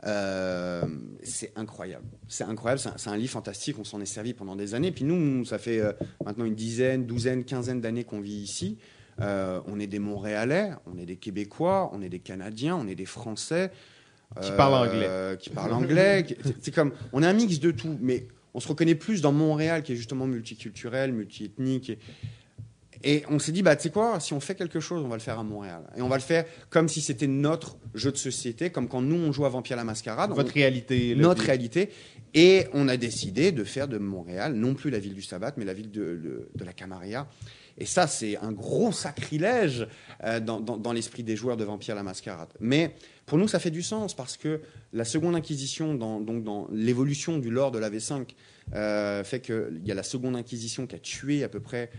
Euh, 0.06 0.84
c'est 1.24 1.52
incroyable. 1.56 2.06
C'est 2.28 2.44
incroyable. 2.44 2.82
C'est 2.98 3.10
un, 3.10 3.14
un 3.14 3.18
livre 3.18 3.32
fantastique. 3.32 3.78
On 3.80 3.84
s'en 3.84 4.02
est 4.02 4.06
servi 4.06 4.34
pendant 4.34 4.56
des 4.56 4.74
années. 4.74 4.92
Puis 4.92 5.04
nous, 5.04 5.46
ça 5.46 5.58
fait 5.60 5.80
euh, 5.80 5.94
maintenant 6.26 6.46
une 6.46 6.56
dizaine, 6.56 7.06
douzaine, 7.06 7.44
quinzaine 7.44 7.82
d'années 7.82 8.04
qu'on 8.04 8.20
vit 8.22 8.34
ici. 8.34 8.78
Euh, 9.20 9.60
on 9.68 9.80
est 9.80 9.88
des 9.88 10.00
Montréalais, 10.00 10.72
on 10.88 10.98
est 10.98 11.06
des 11.06 11.18
Québécois, 11.18 11.92
on 11.94 12.02
est 12.02 12.10
des 12.10 12.20
Canadiens, 12.20 12.76
on 12.76 12.88
est 12.88 12.96
des 12.96 13.06
Français. 13.06 13.72
Qui 14.42 14.52
parlent 14.54 14.88
anglais. 14.88 15.38
Qui 15.40 15.50
parlent 15.50 15.74
anglais. 15.74 16.26
c'est- 16.44 16.56
C'est 16.62 16.72
comme, 16.74 16.94
on 17.14 17.22
est 17.22 17.28
un 17.28 17.34
mix 17.34 17.60
de 17.60 17.70
tout, 17.72 17.98
mais 18.02 18.28
on 18.54 18.60
se 18.62 18.68
reconnaît 18.70 18.96
plus 18.96 19.22
dans 19.22 19.34
Montréal, 19.34 19.84
qui 19.84 19.92
est 19.92 19.96
justement 19.98 20.26
multiculturel, 20.26 21.12
multiethnique. 21.12 21.90
Et, 21.92 22.00
et 23.04 23.24
on 23.30 23.40
s'est 23.40 23.52
dit, 23.52 23.62
bah, 23.64 23.76
tu 23.76 23.84
sais 23.84 23.90
quoi, 23.90 24.20
si 24.20 24.34
on 24.34 24.40
fait 24.40 24.56
quelque 24.56 24.80
chose, 24.80 25.04
on 25.04 25.08
va 25.08 25.16
le 25.16 25.22
faire 25.22 25.40
à 25.40 25.44
Montréal. 25.44 25.82
Et 25.98 26.02
on 26.02 26.08
va 26.10 26.16
le 26.18 26.22
faire 26.22 26.46
comme 26.70 26.88
si 26.88 27.02
c'était 27.02 27.28
notre 27.28 27.78
jeu 27.94 28.12
de 28.12 28.18
société, 28.18 28.70
comme 28.70 28.88
quand 28.88 29.02
nous, 29.02 29.16
on 29.16 29.32
joue 29.32 29.46
à 29.46 29.50
Vampire 29.50 29.78
la 29.78 29.84
Mascarade. 29.84 30.32
On- 30.32 30.36
Votre 30.36 30.54
réalité. 30.54 31.16
notre 31.16 31.44
réalité. 31.44 31.90
Et 32.34 32.68
on 32.74 32.88
a 32.88 32.96
décidé 32.98 33.52
de 33.52 33.64
faire 33.66 33.88
de 33.90 33.98
Montréal, 33.98 34.54
non 34.54 34.74
plus 34.74 34.90
la 34.90 35.00
ville 35.00 35.14
du 35.14 35.22
sabbat, 35.22 35.52
mais 35.58 35.66
la 35.66 35.74
ville 35.74 35.92
de, 35.92 36.48
la 36.64 36.72
Camarilla. 36.74 37.28
Et 37.78 37.86
ça, 37.86 38.08
c'est 38.08 38.38
un 38.38 38.52
gros 38.52 38.92
sacrilège 38.92 39.88
euh, 40.24 40.40
dans, 40.40 40.60
dans- 40.60 40.78
dans 40.78 40.94
l'esprit 40.94 41.24
des 41.24 41.36
joueurs 41.36 41.58
de 41.58 41.64
Vampire 41.66 41.96
la 41.96 42.04
Mascarade. 42.04 42.50
Mais 42.60 42.96
pour 43.26 43.38
nous, 43.38 43.48
ça 43.48 43.60
fait 43.60 43.72
du 43.72 43.82
sens 43.82 44.14
parce 44.14 44.38
que 44.38 44.62
la 44.94 45.04
Seconde 45.06 45.36
Inquisition, 45.36 45.94
dans, 45.96 46.20
donc 46.22 46.44
dans 46.44 46.68
l'évolution 46.72 47.38
du 47.38 47.50
lore 47.50 47.72
de 47.72 47.80
la 47.80 47.90
V5, 47.90 48.28
euh, 48.76 49.24
fait 49.24 49.40
qu'il 49.42 49.82
y 49.84 49.92
a 49.92 49.96
la 49.96 50.04
Seconde 50.04 50.36
Inquisition 50.36 50.86
qui 50.88 50.96
a 50.96 51.00
tué 51.00 51.44
à 51.44 51.50
peu 51.50 51.60
près 51.60 51.90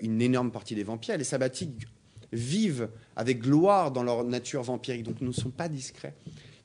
une 0.00 0.20
énorme 0.20 0.50
partie 0.50 0.74
des 0.74 0.82
vampires. 0.82 1.16
Les 1.16 1.24
sabbatiques 1.24 1.86
vivent 2.32 2.88
avec 3.16 3.40
gloire 3.40 3.90
dans 3.90 4.02
leur 4.02 4.24
nature 4.24 4.62
vampirique, 4.62 5.04
donc 5.04 5.20
ne 5.20 5.32
sont 5.32 5.50
pas 5.50 5.68
discrets. 5.68 6.14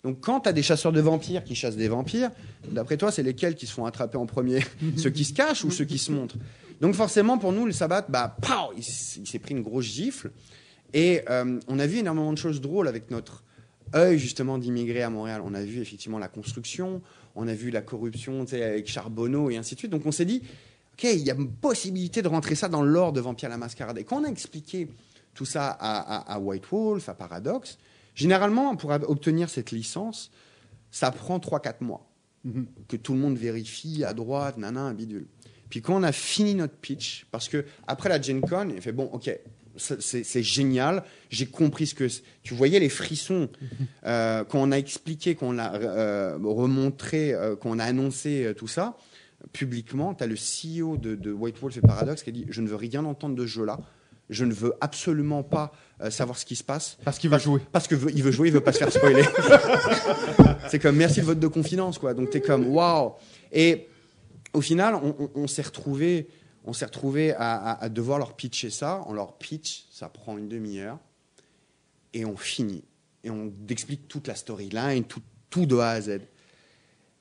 Donc 0.03 0.19
quand 0.21 0.41
tu 0.41 0.49
as 0.49 0.53
des 0.53 0.61
chasseurs 0.61 0.91
de 0.91 1.01
vampires 1.01 1.43
qui 1.43 1.55
chassent 1.55 1.77
des 1.77 1.87
vampires, 1.87 2.29
d'après 2.69 2.95
toi, 2.95 3.11
c'est 3.11 3.23
lesquels 3.23 3.55
qui 3.55 3.65
se 3.65 3.73
font 3.73 3.85
attraper 3.85 4.17
en 4.17 4.27
premier? 4.27 4.59
Ceux 4.97 5.09
qui 5.09 5.25
se 5.25 5.33
cachent 5.33 5.63
ou 5.63 5.71
ceux 5.71 5.85
qui 5.85 5.97
se 5.97 6.11
montrent? 6.11 6.35
Donc 6.79 6.93
forcément, 6.93 7.37
pour 7.37 7.51
nous, 7.51 7.65
le 7.65 7.71
sabbat, 7.71 8.05
bah, 8.07 8.37
pow, 8.39 8.73
il, 8.77 8.83
s'est 8.83 9.39
pris 9.39 9.55
une 9.55 9.63
grosse 9.63 9.85
gifle. 9.85 10.31
Et 10.93 11.21
euh, 11.29 11.59
on 11.67 11.79
a 11.79 11.87
vu 11.87 11.99
énormément 11.99 12.31
de 12.33 12.37
choses 12.37 12.61
drôles 12.61 12.87
avec 12.87 13.09
notre 13.09 13.43
œil 13.95 14.19
justement 14.19 14.59
d'immigrés 14.59 15.01
à 15.01 15.09
Montréal. 15.09 15.41
On 15.43 15.55
a 15.55 15.63
vu 15.63 15.81
effectivement 15.81 16.19
la 16.19 16.27
construction, 16.27 17.01
on 17.35 17.47
a 17.47 17.53
vu 17.53 17.71
la 17.71 17.81
corruption 17.81 18.45
tu 18.45 18.51
sais, 18.51 18.63
avec 18.63 18.87
Charbonneau 18.87 19.49
et 19.49 19.57
ainsi 19.57 19.73
de 19.73 19.79
suite. 19.79 19.91
Donc 19.91 20.05
on 20.05 20.11
s'est 20.11 20.25
dit, 20.25 20.43
OK, 20.97 21.03
il 21.03 21.23
y 21.23 21.31
a 21.31 21.35
une 21.35 21.51
possibilité 21.51 22.21
de 22.21 22.27
rentrer 22.27 22.55
ça 22.55 22.69
dans 22.69 22.81
l'or 22.83 23.11
de 23.11 23.19
Vampire 23.19 23.49
la 23.49 23.57
Mascarade. 23.57 23.97
Et 23.97 24.03
quand 24.05 24.21
on 24.21 24.23
a 24.23 24.29
expliqué 24.29 24.87
tout 25.33 25.45
ça 25.45 25.67
à, 25.67 25.99
à- 26.31 26.35
à 26.35 26.39
White 26.39 26.63
Wolf, 26.71 27.09
à 27.09 27.13
Paradox, 27.13 27.77
généralement, 28.13 28.75
pour 28.77 28.91
obtenir 28.91 29.49
cette 29.49 29.71
licence, 29.71 30.31
ça 30.91 31.11
prend 31.11 31.37
3-4 31.39 31.81
mois. 31.83 32.09
Mhm. 32.45 32.67
Que 32.87 32.95
tout 32.95 33.13
le 33.13 33.19
monde 33.19 33.37
vérifie 33.37 34.03
à 34.05 34.13
droite, 34.13 34.57
nana, 34.57 34.81
un 34.81 34.93
bidule. 34.93 35.27
Puis 35.69 35.81
quand 35.81 35.95
on 35.95 36.03
a 36.03 36.11
fini 36.13 36.55
notre 36.55 36.75
pitch, 36.75 37.25
parce 37.31 37.49
que 37.49 37.65
après 37.87 38.07
la 38.07 38.21
Gen 38.21 38.39
Con, 38.39 38.69
il 38.73 38.81
fait 38.81 38.91
bon, 38.93 39.09
ok, 39.11 39.29
c'est 39.77 40.43
génial, 40.43 41.03
j'ai 41.29 41.47
compris 41.47 41.87
ce 41.87 41.95
que. 41.95 42.07
Tu 42.43 42.53
voyais 42.53 42.79
les 42.79 42.87
frissons 42.87 43.49
euh, 44.05 44.45
quand 44.45 44.61
on 44.61 44.71
a 44.71 44.77
expliqué, 44.77 45.35
quand 45.35 45.47
on 45.47 45.57
a 45.57 45.75
euh, 45.75 46.37
remontré, 46.41 47.33
euh, 47.33 47.55
quand 47.57 47.71
on 47.71 47.79
a 47.79 47.83
annoncé 47.83 48.45
euh, 48.45 48.53
tout 48.53 48.67
ça 48.69 48.95
publiquement. 49.53 50.13
Tu 50.13 50.23
as 50.23 50.27
le 50.27 50.35
CEO 50.35 50.97
de, 50.97 51.15
de 51.15 51.31
White 51.31 51.59
Wolf 51.59 51.77
et 51.77 51.81
Paradox 51.81 52.23
qui 52.23 52.29
a 52.29 52.33
dit 52.33 52.45
Je 52.49 52.61
ne 52.61 52.67
veux 52.67 52.75
rien 52.75 53.03
entendre 53.05 53.35
de 53.35 53.41
ce 53.45 53.51
jeu-là. 53.51 53.79
Je 54.29 54.43
ne 54.43 54.53
veux 54.53 54.73
absolument 54.81 55.43
pas 55.43 55.71
euh, 56.01 56.09
savoir 56.09 56.37
ce 56.37 56.45
qui 56.45 56.55
se 56.55 56.63
passe. 56.63 56.97
Parce 57.05 57.19
qu'il 57.19 57.29
va 57.29 57.37
jouer. 57.37 57.61
Parce 57.71 57.87
que 57.87 57.93
veut- 57.95 58.11
il 58.15 58.23
veut 58.23 58.31
jouer, 58.31 58.47
il 58.47 58.53
veut 58.53 58.61
pas 58.61 58.73
se 58.73 58.79
faire 58.79 58.91
spoiler. 58.91 59.23
c'est 60.69 60.79
comme 60.79 60.95
merci 60.95 61.19
le 61.19 61.27
vote 61.27 61.39
de 61.39 61.47
confidence, 61.47 61.97
quoi. 61.99 62.13
Donc 62.13 62.29
t'es 62.31 62.41
comme 62.41 62.67
waouh. 62.67 63.13
Et 63.51 63.87
au 64.53 64.61
final, 64.61 64.95
on, 64.95 65.15
on- 65.19 65.31
on 65.35 65.47
s'est 65.47 65.61
retrouvé, 65.61 66.27
on 66.63 66.73
s'est 66.73 66.85
retrouvé 66.85 67.33
à, 67.33 67.55
à- 67.55 67.83
à 67.83 67.89
devoir 67.89 68.17
leur 68.19 68.35
pitcher 68.35 68.69
ça. 68.69 69.03
On 69.07 69.13
leur 69.13 69.37
pitch, 69.37 69.85
ça 69.91 70.09
prend 70.09 70.37
une 70.37 70.47
demi-heure, 70.49 70.97
et 72.13 72.25
on 72.25 72.35
finit. 72.37 72.83
Et 73.23 73.29
on 73.29 73.51
explique 73.69 74.07
toute 74.07 74.27
la 74.27 74.35
storyline, 74.35 75.03
tout, 75.03 75.21
tout 75.49 75.65
de 75.65 75.77
A 75.77 75.89
à 75.91 76.01
Z. 76.01 76.21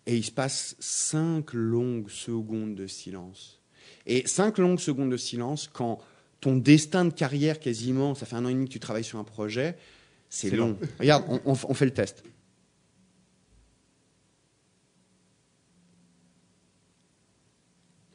Et 0.06 0.16
il 0.16 0.24
se 0.24 0.30
passe 0.30 0.76
cinq 0.78 1.52
longues 1.54 2.10
secondes 2.10 2.74
de 2.74 2.86
silence. 2.86 3.60
Et 4.06 4.26
cinq 4.26 4.58
longues 4.58 4.80
secondes 4.80 5.10
de 5.10 5.16
silence 5.16 5.68
quand 5.72 5.98
ton 6.40 6.56
destin 6.56 7.06
de 7.06 7.12
carrière 7.12 7.58
quasiment, 7.58 8.14
ça 8.14 8.26
fait 8.26 8.36
un 8.36 8.44
an 8.44 8.48
et 8.48 8.54
demi 8.54 8.66
que 8.66 8.72
tu 8.72 8.80
travailles 8.80 9.04
sur 9.04 9.18
un 9.18 9.24
projet, 9.24 9.78
c'est 10.28 10.50
long. 10.50 10.68
long. 10.70 10.78
Regarde, 11.00 11.24
on, 11.28 11.40
on 11.46 11.54
f- 11.54 11.64
on 11.68 11.74
fait 11.74 11.86
le 11.86 11.94
test. 11.94 12.22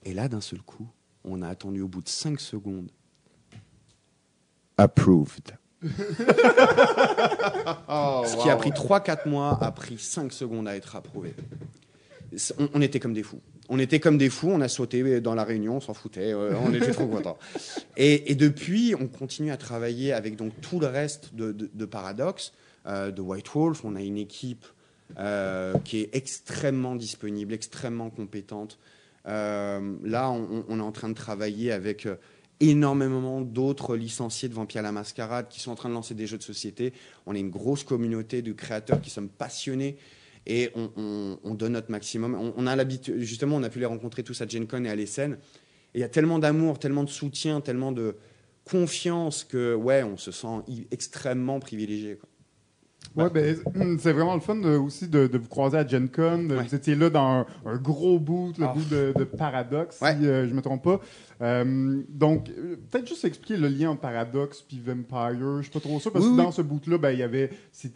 Et 0.04 0.14
là, 0.14 0.28
d'un 0.30 0.42
seul 0.42 0.62
coup, 0.62 0.88
on 1.24 1.42
a 1.42 1.48
attendu 1.48 1.82
au 1.82 1.88
bout 1.88 2.02
de 2.02 2.10
5 2.10 2.40
secondes. 2.40 2.92
Approved. 4.78 5.58
Ce 8.28 8.42
qui 8.42 8.50
a 8.50 8.56
pris 8.56 8.72
3-4 8.72 9.28
mois 9.30 9.58
a 9.62 9.72
pris 9.72 9.98
5 9.98 10.32
secondes 10.34 10.68
à 10.68 10.76
être 10.76 10.96
approuvé. 10.96 11.34
On, 12.60 12.70
on 12.76 12.82
était 12.82 13.00
comme 13.00 13.14
des 13.14 13.24
fous. 13.24 13.42
On 13.72 13.78
était 13.80 14.00
comme 14.00 14.18
des 14.18 14.30
fous, 14.30 14.50
on 14.50 14.62
a 14.62 14.68
sauté 14.68 15.22
dans 15.22 15.36
la 15.36 15.44
réunion, 15.44 15.76
on 15.78 15.80
s'en 15.80 15.94
foutait, 15.94 16.34
euh, 16.34 16.54
on 16.66 16.74
était 16.74 16.92
trop 16.92 17.06
contents. 17.06 17.38
Et, 17.98 18.32
et 18.32 18.36
depuis, 18.36 18.96
on 19.00 19.08
continue 19.08 19.52
à 19.52 19.58
travailler 19.58 20.12
avec 20.12 20.36
donc 20.38 20.54
tout 20.62 20.80
le 20.80 20.88
reste 20.88 21.36
de, 21.36 21.52
de- 21.52 21.70
de 21.72 21.86
Paradox, 21.86 22.52
euh, 22.88 23.12
de 23.12 23.22
White 23.22 23.48
Wolf. 23.54 23.86
On 23.86 23.96
a 23.96 24.02
une 24.02 24.18
équipe 24.18 24.66
euh, 25.20 25.76
qui 25.86 26.00
est 26.02 26.10
extrêmement 26.16 26.96
disponible, 26.96 27.54
extrêmement 27.54 28.10
compétente. 28.10 28.80
Là, 29.26 29.80
on, 30.32 30.66
on 30.68 30.80
est 30.80 30.84
en 30.84 30.92
train 30.92 31.10
de 31.10 31.14
travailler 31.14 31.72
avec 31.72 32.08
énormément 32.60 33.42
d'autres 33.42 33.96
licenciés 33.96 34.50
de 34.50 34.54
Vampire 34.54 34.82
la 34.82 34.92
Mascarade 34.92 35.48
qui 35.50 35.60
sont 35.60 35.72
en 35.72 35.76
train 35.76 35.90
de 35.90 35.94
lancer 35.94 36.14
des 36.14 36.28
jeux 36.28 36.38
de 36.38 36.44
société. 36.44 36.94
On 37.26 37.34
est 37.36 37.40
une 37.40 37.50
grosse 37.50 37.84
communauté 37.84 38.42
de 38.42 38.52
créateurs 38.52 39.02
qui 39.02 39.10
sommes 39.10 39.30
passionnés 39.30 39.98
et 40.46 40.70
on, 40.76 40.90
on- 40.98 41.40
on 41.44 41.54
donne 41.54 41.74
notre 41.74 41.92
maximum. 41.92 42.36
On, 42.36 42.54
on 42.58 42.68
a 42.68 42.76
l'habitude, 42.76 43.20
justement, 43.20 43.56
on 43.58 43.64
a 43.64 43.70
pu 43.70 43.80
les 43.80 43.86
rencontrer 43.86 44.24
tous 44.24 44.42
à 44.42 44.48
Gen 44.48 44.68
Con 44.68 44.84
et 44.84 44.90
à 44.90 44.96
l'ESN. 44.96 45.34
Et 45.94 46.00
il 46.00 46.02
y 46.02 46.04
a 46.04 46.10
tellement 46.10 46.38
d'amour, 46.40 46.80
tellement 46.80 47.04
de 47.04 47.10
soutien, 47.10 47.62
tellement 47.62 47.92
de 47.92 48.16
confiance 48.66 49.44
que, 49.44 49.74
ouais, 49.74 50.04
on 50.04 50.18
se 50.18 50.32
sent 50.32 50.48
extrêmement 50.92 51.60
privilégié. 51.60 52.18
quoi. 52.18 52.30
Ouais, 53.16 53.30
ben, 53.32 53.58
c'est 54.00 54.12
vraiment 54.12 54.36
le 54.36 54.42
fun 54.42 54.58
de- 54.58 54.78
aussi 54.78 55.08
de, 55.08 55.26
de 55.28 55.38
vous 55.38 55.48
croiser 55.48 55.78
à 55.78 55.88
Gen 55.88 56.10
Con. 56.10 56.48
Ouais. 56.50 56.64
Vous 56.64 56.76
étiez 56.76 56.94
là 56.96 57.10
dans 57.10 57.26
un, 57.40 57.46
un 57.66 57.78
gros 57.78 58.20
boot, 58.20 58.58
le 58.60 58.66
Ah. 58.66 58.74
bout 58.76 58.84
de, 58.90 59.14
de 59.18 59.24
Paradox, 59.24 60.00
Ouais. 60.02 60.16
si 60.20 60.28
euh, 60.28 60.48
je 60.48 60.54
me 60.54 60.62
trompe 60.62 60.84
pas. 60.84 61.00
Euh, 61.42 62.02
donc, 62.10 62.50
euh, 62.50 62.76
peut-être 62.92 63.08
juste 63.08 63.24
expliquer 63.24 63.56
le 63.58 63.70
lien 63.70 63.92
entre 63.92 64.02
Paradox 64.02 64.62
puis 64.62 64.82
Vampire. 64.86 65.58
Je 65.58 65.62
suis 65.64 65.72
pas 65.72 65.80
trop 65.80 66.00
sûr, 66.00 66.12
parce 66.12 66.26
Oui, 66.26 66.32
que 66.32 66.38
oui. 66.38 66.44
dans 66.44 66.52
ce 66.52 66.62
boot-là, 66.62 66.98
ben, 66.98 67.12
il 67.12 67.20
y 67.20 67.24
avait 67.24 67.50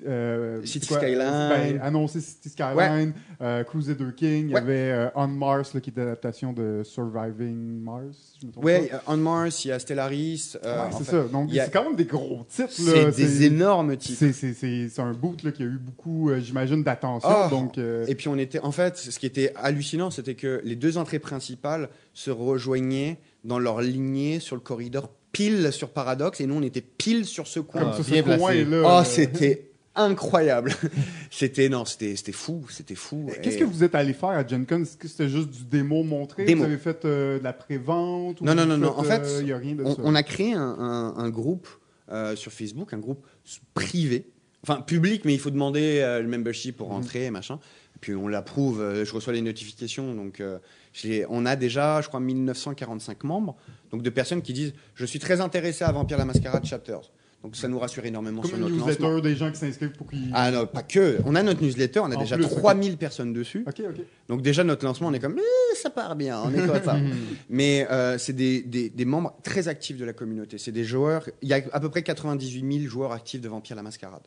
euh, 0.06 0.64
City 0.64 0.88
quoi, 0.88 0.98
Skyline. 1.00 1.18
ben, 1.50 1.80
annoncé 1.82 2.22
City 2.22 2.50
Skyline, 2.50 3.14
euh, 3.42 3.64
Crusader 3.66 4.14
King, 4.16 4.46
il 4.46 4.52
y 4.52 4.54
Ouais. 4.54 4.60
avait 4.62 5.12
On 5.16 5.28
Mars, 5.28 5.74
là, 5.74 5.82
qui 5.82 5.90
est 5.90 5.98
l'adaptation 5.98 6.54
de 6.54 6.84
Surviving 6.86 7.82
Mars, 7.82 8.38
si 8.40 8.50
Ouais, 8.56 8.90
euh, 8.94 8.98
On 9.08 9.18
Mars, 9.18 9.66
il 9.66 9.70
y 9.70 9.72
a 9.72 9.80
Stellaris. 9.80 10.54
Ouais, 10.64 10.70
c'est 10.98 11.04
ça. 11.04 11.24
Donc, 11.24 11.50
a- 11.52 11.66
c'est 11.66 11.72
quand 11.72 11.84
même 11.84 11.96
des 11.96 12.06
gros 12.06 12.46
titres. 12.50 12.72
C'est 12.72 13.12
des 13.16 13.44
énormes 13.44 13.96
titres. 13.98 14.26
C'est- 14.34 15.00
un 15.00 15.12
boot 15.12 15.44
là, 15.44 15.52
qui 15.52 15.64
a 15.64 15.66
eu 15.66 15.78
beaucoup, 15.80 16.32
j'imagine, 16.40 16.82
d'attention. 16.84 17.28
Ah. 17.30 17.48
donc, 17.50 17.78
Et 17.78 18.16
puis 18.16 18.28
on 18.30 18.38
était, 18.38 18.60
en 18.60 18.72
fait, 18.72 18.96
ce 18.98 19.18
qui 19.20 19.26
était 19.26 19.52
hallucinant, 19.56 20.12
c'était 20.12 20.36
que 20.36 20.62
les 20.64 20.76
deux 20.76 20.98
entrées 20.98 21.20
principales 21.20 21.90
se 22.14 22.32
rejoignaient 22.32 23.18
dans 23.44 23.60
leur 23.60 23.82
lignée 23.82 24.40
sur 24.40 24.56
le 24.56 24.62
corridor 24.62 25.10
pile 25.32 25.72
sur 25.72 25.90
Paradox, 25.90 26.40
et 26.42 26.46
nous 26.46 26.56
on 26.56 26.62
était 26.62 26.82
pile 26.82 27.26
sur 27.26 27.48
ce 27.48 27.60
coin. 27.60 27.82
comme 27.82 27.92
Ah, 27.94 28.04
ce 28.04 28.12
coin 28.12 28.22
placé. 28.24 28.58
est 28.60 28.66
là. 28.66 28.82
Oh, 28.86 29.00
euh, 29.02 29.04
c'était 29.04 29.70
incroyable. 29.96 30.74
c'était 31.32 31.70
non, 31.70 31.86
c'était 31.86 32.16
c'était 32.16 32.32
fou, 32.32 32.66
c'était 32.70 32.96
fou. 32.96 33.30
Qu'est-ce 33.42 33.58
Et- 33.58 33.60
que 33.60 33.66
vous 33.66 33.84
êtes 33.84 33.96
allé 33.96 34.14
faire 34.14 34.30
à 34.30 34.46
Gen 34.46 34.66
Con? 34.66 34.82
Est-ce 34.82 34.98
que 34.98 35.08
c'était 35.08 35.30
juste 35.30 35.50
du 35.50 35.64
démo 35.66 36.04
montré? 36.04 36.46
Démo. 36.46 36.62
Vous 36.64 36.70
avez 36.70 36.78
fait 36.78 37.04
euh, 37.06 37.40
de 37.40 37.44
la 37.44 37.54
pré-vente? 37.54 38.42
Non, 38.42 38.54
non, 38.56 38.66
non, 38.66 38.78
non. 38.78 38.90
En 38.98 39.04
euh, 39.04 39.08
fait, 39.08 39.42
il 39.42 39.48
y 39.48 39.54
a 39.54 39.58
rien 39.58 39.76
de 39.76 39.84
on, 39.84 39.96
ça? 39.96 40.02
on 40.04 40.16
a 40.16 40.24
créé 40.24 40.54
un, 40.54 40.62
un- 40.62 41.16
un 41.18 41.30
groupe 41.30 41.68
euh, 42.12 42.36
sur 42.36 42.52
Facebook, 42.52 42.94
un 42.94 43.00
groupe 43.00 43.26
privé, 43.74 44.28
enfin 44.64 44.82
public, 44.82 45.24
mais 45.26 45.34
il 45.34 45.40
faut 45.40 45.52
demander 45.52 46.00
euh, 46.02 46.22
le 46.22 46.28
membership 46.28 46.78
pour 46.78 46.88
rentrer, 46.90 47.30
machin. 47.32 47.60
Et 47.96 48.00
puis 48.00 48.14
on 48.16 48.28
l'approuve, 48.28 48.82
euh, 48.82 49.06
je 49.06 49.14
reçois 49.14 49.34
les 49.34 49.42
notifications. 49.42 50.14
Donc 50.14 50.40
euh, 50.42 50.60
on 51.30 51.46
a 51.46 51.56
déjà, 51.56 52.02
je 52.02 52.08
crois, 52.08 52.20
1945 52.20 53.24
membres, 53.24 53.56
donc 53.92 54.02
de 54.04 54.10
personnes 54.10 54.42
qui 54.42 54.54
disent 54.54 54.74
Je 54.96 55.06
suis 55.06 55.20
très 55.20 55.42
intéressé 55.42 55.84
à 55.84 55.92
Vampire 55.92 56.18
la 56.18 56.26
Mascarade 56.26 56.66
Chapters. 56.66 57.12
Donc 57.44 57.58
ça 57.58 57.68
nous 57.68 57.78
rassure 57.78 58.06
énormément 58.06 58.42
Comme 58.42 58.52
sur 58.52 58.58
notre 58.58 58.74
newsletter 58.74 59.04
lancement. 59.04 59.20
des 59.20 59.36
gens 59.36 59.52
qui 59.52 59.58
s'inscrivent 59.60 59.92
pour 59.92 60.10
qu'ils. 60.10 60.30
Ah 60.34 60.50
non, 60.50 60.66
pas 60.66 60.82
que. 60.82 61.18
On 61.26 61.36
a 61.36 61.44
notre 61.44 61.62
newsletter, 61.62 62.00
on 62.00 62.10
a 62.12 62.16
En 62.16 62.20
déjà 62.22 62.38
plus, 62.38 62.46
ok. 62.46 62.56
3000 62.56 62.96
personnes 62.96 63.34
dessus. 63.34 63.66
Donc 64.30 64.42
déjà 64.42 64.64
notre 64.64 64.86
lancement, 64.86 65.10
on 65.10 65.14
est 65.14 65.20
comme 65.20 65.38
Eh, 65.38 65.76
ça 65.76 65.90
part 65.90 66.16
bien, 66.16 66.40
on 66.42 66.54
est 66.54 66.66
content. 66.66 66.98
Mais 67.50 67.86
euh, 67.92 68.18
c'est 68.18 68.32
des, 68.32 68.62
des- 68.62 68.90
des 68.90 69.04
membres 69.06 69.36
très 69.44 69.68
actifs 69.68 69.98
de 69.98 70.06
la 70.06 70.14
communauté. 70.14 70.58
C'est 70.58 70.72
des 70.72 70.86
joueurs. 70.86 71.28
Il 71.42 71.50
y 71.50 71.54
a 71.54 71.60
à 71.74 71.82
peu 71.82 71.90
près 71.90 72.02
98 72.02 72.80
000 72.80 72.90
joueurs 72.90 73.12
actifs 73.12 73.42
de 73.42 73.50
Vampire 73.50 73.76
la 73.76 73.84
Mascarade. 73.84 74.24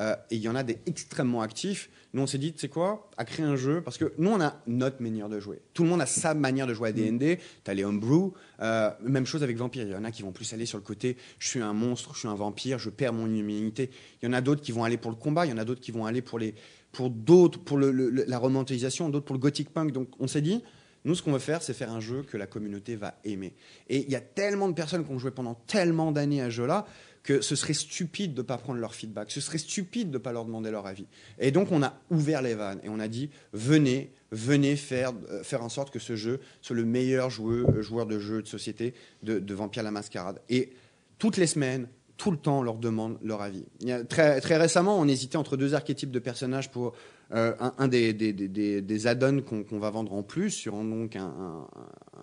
Euh, 0.00 0.16
et 0.30 0.36
il 0.36 0.40
y 0.42 0.48
en 0.48 0.54
a 0.56 0.62
des 0.62 0.78
extrêmement 0.86 1.42
actifs. 1.42 1.90
Nous, 2.14 2.22
on 2.22 2.26
s'est 2.26 2.38
dit, 2.38 2.52
tu 2.52 2.58
sais 2.58 2.68
quoi, 2.68 3.08
à 3.18 3.24
créer 3.24 3.44
un 3.46 3.54
jeu, 3.54 3.82
parce 3.82 3.98
que 3.98 4.12
nous, 4.18 4.30
on 4.30 4.40
a 4.40 4.60
notre 4.66 5.00
manière 5.02 5.28
de 5.28 5.38
jouer. 5.38 5.60
Tout 5.74 5.84
le 5.84 5.90
monde 5.90 6.00
a 6.00 6.06
sa 6.06 6.34
manière 6.34 6.66
de 6.66 6.74
jouer 6.74 6.88
à 6.88 6.92
D&D. 6.92 7.38
Tu 7.64 7.70
as 7.70 7.74
les 7.74 7.84
homebrew. 7.84 8.32
Euh, 8.60 8.90
même 9.02 9.26
chose 9.26 9.42
avec 9.44 9.56
Vampire. 9.56 9.82
Il 9.84 9.90
y 9.92 9.94
en 9.94 10.02
a 10.04 10.10
qui 10.10 10.22
vont 10.22 10.32
plus 10.32 10.52
aller 10.52 10.66
sur 10.66 10.78
le 10.78 10.82
côté, 10.84 11.16
je 11.38 11.46
suis 11.48 11.60
un 11.60 11.72
monstre, 11.74 12.14
je 12.14 12.20
suis 12.20 12.28
un 12.28 12.34
vampire, 12.34 12.78
je 12.78 12.90
perds 12.90 13.12
mon 13.12 13.32
immunité. 13.32 13.90
Il 14.22 14.26
y 14.26 14.28
en 14.28 14.32
a 14.32 14.40
d'autres 14.40 14.62
qui 14.62 14.72
vont 14.72 14.82
aller 14.84 14.96
pour 14.96 15.10
le 15.10 15.16
combat. 15.16 15.46
Il 15.46 15.50
y 15.50 15.52
en 15.52 15.58
a 15.58 15.64
d'autres 15.64 15.80
qui 15.82 15.92
vont 15.92 16.06
aller 16.06 16.22
pour 16.22 16.38
les 16.38 16.54
pour 16.92 17.08
d'autres, 17.10 17.60
pour 17.60 17.78
le- 17.78 17.92
la 17.92 18.38
romantisation, 18.38 19.10
d'autres 19.10 19.24
pour 19.26 19.34
le 19.36 19.40
gothic 19.40 19.70
punk. 19.70 19.92
Donc, 19.92 20.08
on 20.18 20.26
s'est 20.26 20.40
dit, 20.42 20.60
nous, 21.04 21.14
ce 21.14 21.22
qu'on 21.22 21.30
veut 21.32 21.38
faire, 21.38 21.62
c'est 21.62 21.72
faire 21.72 21.92
un 21.92 22.00
jeu 22.00 22.24
que 22.24 22.36
la 22.36 22.46
communauté 22.48 22.96
va 22.96 23.14
aimer. 23.24 23.54
Et 23.88 23.98
il 24.04 24.10
y 24.10 24.16
a 24.16 24.20
tellement 24.20 24.68
de 24.68 24.74
personnes 24.74 25.04
qui 25.04 25.12
ont 25.12 25.18
joué 25.20 25.30
pendant 25.30 25.54
tellement 25.54 26.10
d'années 26.10 26.40
à 26.42 26.46
ce 26.46 26.50
jeu-là 26.50 26.86
que 27.22 27.40
ce 27.42 27.54
serait 27.54 27.74
stupide 27.74 28.32
de 28.34 28.40
ne 28.42 28.46
pas 28.46 28.56
prendre 28.58 28.80
leur 28.80 28.94
feedback. 28.94 29.30
Ce 29.30 29.40
serait 29.40 29.58
stupide 29.58 30.08
de 30.10 30.14
ne 30.18 30.22
pas 30.22 30.32
leur 30.32 30.44
demander 30.44 30.70
leur 30.70 30.86
avis. 30.86 31.06
Et 31.38 31.50
donc, 31.50 31.70
on 31.70 31.82
a 31.82 31.98
ouvert 32.10 32.40
les 32.42 32.54
vannes 32.54 32.80
et 32.82 32.88
on 32.88 32.98
a 32.98 33.08
dit 33.08 33.28
venez, 33.52 34.10
venez 34.32 34.76
faire, 34.76 35.12
euh, 35.30 35.42
faire 35.42 35.62
en 35.62 35.68
sorte 35.68 35.90
que 35.92 35.98
ce 35.98 36.16
jeu 36.16 36.40
soit 36.62 36.76
le 36.76 36.84
meilleur 36.84 37.28
joueur, 37.30 37.68
euh, 37.70 37.82
joueur 37.82 38.06
de 38.06 38.18
jeu 38.18 38.40
de 38.42 38.48
société 38.48 38.94
de, 39.22 39.38
de 39.38 39.54
Vampire 39.54 39.82
la 39.82 39.90
Mascarade. 39.90 40.40
Et 40.48 40.72
toutes 41.18 41.36
les 41.36 41.46
semaines, 41.46 41.88
tout 42.16 42.30
le 42.30 42.36
temps, 42.38 42.60
on 42.60 42.62
leur 42.62 42.76
demande 42.76 43.18
leur 43.22 43.40
avis. 43.42 43.64
Très, 44.08 44.40
très 44.40 44.56
récemment, 44.58 44.98
on 44.98 45.08
hésitait 45.08 45.36
entre 45.36 45.56
deux 45.56 45.74
archétypes 45.74 46.10
de 46.10 46.18
personnages 46.18 46.70
pour 46.70 46.94
euh, 47.32 47.54
un, 47.78 47.88
des, 47.88 48.12
des, 48.12 48.32
des- 48.32 48.80
des, 48.82 49.06
add-ons 49.06 49.40
qu'on 49.42 49.78
va 49.78 49.88
vendre 49.90 50.12
en 50.12 50.22
plus 50.22 50.50
sur 50.50 50.74
donc 50.74 51.16
un, 51.16 51.24
un- 51.24 51.68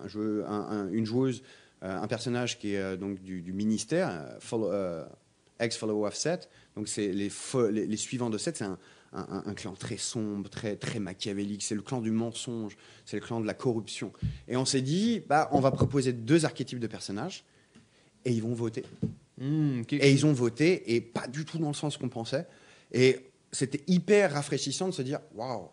un 0.04 0.06
jeu, 0.08 0.44
un- 0.46 0.52
un- 0.70 0.88
une 0.90 1.04
joueuse, 1.06 1.42
un 1.82 2.06
personnage 2.08 2.58
qui 2.58 2.74
est 2.74 2.78
euh, 2.78 2.96
donc 2.96 3.20
du, 3.22 3.40
du 3.40 3.52
ministère, 3.52 4.08
euh, 4.10 4.38
follow- 4.40 4.72
euh, 4.72 5.04
X 5.60 5.76
follower 5.76 6.08
of 6.08 6.14
Set. 6.14 6.48
Donc 6.76 6.88
c'est 6.88 7.08
les, 7.12 7.28
fo- 7.30 7.68
les, 7.70 7.86
les 7.86 7.96
suivants 7.96 8.30
de 8.30 8.38
Set, 8.38 8.56
c'est 8.56 8.64
un, 8.64 8.78
un- 9.12 9.26
un- 9.30 9.42
un 9.46 9.54
clan 9.54 9.74
très 9.74 9.96
sombre, 9.96 10.48
très, 10.50 10.76
très 10.76 10.98
machiavélique. 11.00 11.62
C'est 11.62 11.74
le 11.74 11.82
clan 11.82 12.00
du 12.00 12.10
mensonge, 12.10 12.76
c'est 13.04 13.16
le 13.18 13.22
clan 13.24 13.40
de 13.40 13.46
la 13.46 13.54
corruption. 13.54 14.12
Et 14.48 14.56
on 14.56 14.64
s'est 14.64 14.82
dit, 14.82 15.20
bah, 15.28 15.48
on 15.52 15.60
va 15.60 15.70
proposer 15.70 16.12
deux 16.12 16.44
archétypes 16.44 16.80
de 16.80 16.86
personnages 16.86 17.44
et 18.24 18.32
ils 18.32 18.42
vont 18.42 18.54
voter. 18.54 18.84
Hmm. 19.40 19.82
Et 19.90 20.10
ils 20.12 20.26
ont 20.26 20.32
voté, 20.32 20.94
et 20.94 21.00
pas 21.00 21.28
du 21.28 21.44
tout 21.44 21.58
dans 21.58 21.68
le 21.68 21.74
sens 21.74 21.96
qu'on 21.96 22.08
pensait. 22.08 22.46
Et 22.92 23.20
c'était 23.52 23.82
hyper 23.86 24.32
rafraîchissant 24.32 24.88
de 24.88 24.94
se 24.94 25.02
dire 25.02 25.20
waouh, 25.34 25.68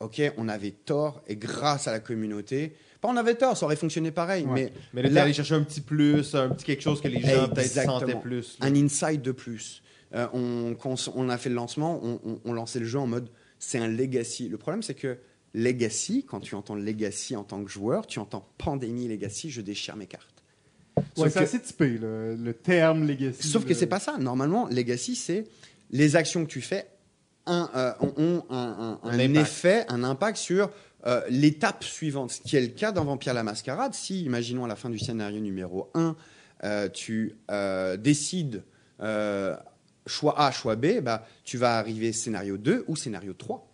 ok, 0.00 0.20
on 0.36 0.48
avait 0.48 0.72
tort, 0.72 1.22
et 1.26 1.36
grâce 1.36 1.88
à 1.88 1.92
la 1.92 2.00
communauté, 2.00 2.74
pas 3.00 3.08
on 3.08 3.16
avait 3.16 3.34
tort, 3.36 3.56
ça 3.56 3.66
aurait 3.66 3.76
fonctionné 3.76 4.10
pareil, 4.10 4.44
Ouais. 4.44 4.54
mais, 4.54 4.72
Mais 4.92 5.02
là, 5.02 5.08
là- 5.10 5.22
allé 5.24 5.32
chercher 5.32 5.54
un 5.54 5.62
petit 5.62 5.80
plus, 5.80 6.34
un 6.34 6.48
petit 6.50 6.64
quelque 6.64 6.82
chose 6.82 7.00
que 7.00 7.08
les 7.08 7.20
gens 7.20 7.48
peut-être 7.48 7.84
sentaient 7.84 8.16
plus. 8.16 8.56
là. 8.60 8.66
un 8.66 8.74
insight 8.74 9.22
de 9.22 9.32
plus. 9.32 9.82
Euh, 10.14 10.26
on, 10.32 11.28
a 11.28 11.38
fait 11.38 11.48
le 11.50 11.54
lancement, 11.54 12.00
on, 12.02 12.18
on- 12.24 12.40
on 12.44 12.52
lançait 12.52 12.78
le 12.80 12.86
jeu 12.86 12.98
en 12.98 13.06
mode 13.06 13.28
c'est 13.58 13.78
un 13.78 13.88
legacy. 13.88 14.48
Le 14.48 14.56
problème, 14.56 14.82
c'est 14.82 14.94
que 14.94 15.18
legacy, 15.54 16.24
quand 16.28 16.40
tu 16.40 16.54
entends 16.54 16.74
legacy 16.76 17.34
en 17.36 17.44
tant 17.44 17.62
que 17.64 17.70
joueur, 17.70 18.06
tu 18.06 18.18
entends 18.18 18.48
pandémie 18.58 19.08
legacy, 19.08 19.50
je 19.50 19.60
déchire 19.60 19.96
mes 19.96 20.06
cartes. 20.06 20.42
Ouais, 21.16 21.28
c'est 21.30 21.34
que- 21.34 21.44
assez 21.44 21.60
typé, 21.60 21.90
le, 21.90 22.34
le 22.36 22.54
terme 22.54 23.06
legacy. 23.06 23.46
Sauf 23.48 23.64
que 23.64 23.70
le- 23.70 23.74
c'est 23.74 23.86
pas 23.86 24.00
ça. 24.00 24.16
Normalement, 24.18 24.66
legacy, 24.68 25.14
c'est 25.16 25.44
les 25.90 26.16
actions 26.16 26.44
que 26.44 26.50
tu 26.50 26.60
fais 26.60 26.86
un, 27.46 27.70
euh, 27.74 27.92
ont 28.18 28.44
un, 28.50 29.18
effet, 29.18 29.84
un 29.88 30.04
impact 30.04 30.36
sur 30.38 30.70
euh, 31.06 31.22
l'étape 31.30 31.84
suivante. 31.84 32.32
Ce 32.32 32.40
qui 32.40 32.56
est 32.56 32.60
le 32.60 32.68
cas 32.68 32.92
dans 32.92 33.04
Vampire 33.04 33.34
la 33.34 33.44
Mascarade. 33.44 33.94
Si, 33.94 34.24
imaginons 34.24 34.64
à 34.64 34.68
la 34.68 34.76
fin 34.76 34.90
du 34.90 34.98
scénario 34.98 35.40
numéro 35.40 35.90
1, 35.94 36.16
euh, 36.64 36.88
tu 36.88 37.36
euh, 37.50 37.96
décides 37.96 38.64
choix 40.06 40.40
A, 40.40 40.50
choix 40.50 40.74
B, 40.74 41.00
bah, 41.00 41.26
tu 41.44 41.58
vas 41.58 41.76
arriver 41.78 42.12
scénario 42.12 42.56
2 42.56 42.84
ou 42.88 42.96
scénario 42.96 43.32
3. 43.32 43.64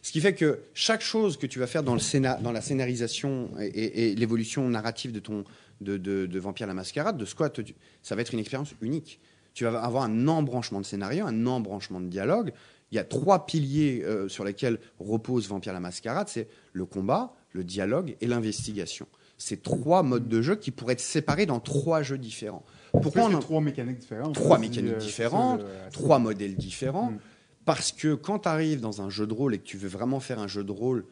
Ce 0.00 0.10
qui 0.10 0.20
fait 0.20 0.34
que 0.34 0.60
chaque 0.74 1.02
chose 1.02 1.36
que 1.36 1.46
tu 1.46 1.60
vas 1.60 1.68
faire 1.68 1.84
dans, 1.84 1.94
la 1.94 2.60
scénarisation 2.60 3.50
et, 3.60 4.14
l'évolution 4.16 4.68
narrative 4.68 5.12
de, 5.12 5.20
ton, 5.20 5.44
de, 5.80 6.38
Vampire 6.38 6.66
la 6.66 6.74
Mascarade, 6.74 7.16
de 7.16 7.24
Squat, 7.24 7.60
ça 8.02 8.16
va 8.16 8.22
être 8.22 8.32
une 8.32 8.40
expérience 8.40 8.74
unique. 8.80 9.20
Tu 9.54 9.64
vas 9.64 9.80
avoir 9.80 10.04
un 10.04 10.26
embranchement 10.26 10.80
de 10.80 10.86
scénario, 10.86 11.26
un 11.26 11.46
embranchement 11.46 12.00
de 12.00 12.08
dialogue. 12.08 12.52
Il 12.92 12.96
y 12.96 12.98
a 12.98 13.04
trois 13.04 13.46
piliers 13.46 14.02
euh, 14.04 14.28
sur 14.28 14.44
lesquels 14.44 14.78
repose 15.00 15.48
Vampire 15.48 15.72
la 15.72 15.80
Mascarade, 15.80 16.28
c'est 16.28 16.46
le 16.74 16.84
combat, 16.84 17.34
le 17.52 17.64
dialogue 17.64 18.16
et 18.20 18.26
l'investigation. 18.26 19.06
C'est 19.38 19.62
trois 19.62 20.02
modes 20.02 20.28
de 20.28 20.42
jeu 20.42 20.54
qui 20.56 20.70
pourraient 20.70 20.92
être 20.92 21.00
séparés 21.00 21.46
dans 21.46 21.58
trois 21.58 22.02
jeux 22.02 22.18
différents. 22.18 22.64
Pourquoi 22.92 23.24
on 23.24 23.34
a 23.36 23.40
trois 23.40 23.60
mécaniques 23.62 23.98
différentes. 23.98 24.34
Trois 24.34 24.58
mécaniques 24.58 24.98
différentes, 24.98 25.62
euh, 25.62 25.88
trois 25.90 26.18
modèles 26.18 26.54
différents 26.54 27.10
Mm. 27.12 27.18
Parce 27.64 27.92
que 27.92 28.14
quand 28.14 28.40
tu 28.40 28.48
arrives 28.48 28.80
dans 28.80 29.02
un 29.02 29.08
jeu 29.08 29.24
de 29.26 29.32
rôle 29.32 29.54
et 29.54 29.58
que 29.58 29.64
tu 29.64 29.76
veux 29.76 29.88
vraiment 29.88 30.18
faire 30.18 30.40
un 30.40 30.48
jeu 30.48 30.64
de 30.64 30.72
rôle, 30.72 31.04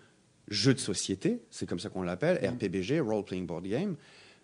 jeu 0.48 0.74
de 0.74 0.80
société, 0.80 1.40
c'est 1.48 1.64
comme 1.64 1.78
ça 1.78 1.88
qu'on 1.90 2.02
l'appelle, 2.02 2.40
Mm. 2.42 2.54
RPBG, 2.56 3.00
Role 3.00 3.24
Playing 3.24 3.46
Board 3.46 3.64
Game, 3.66 3.94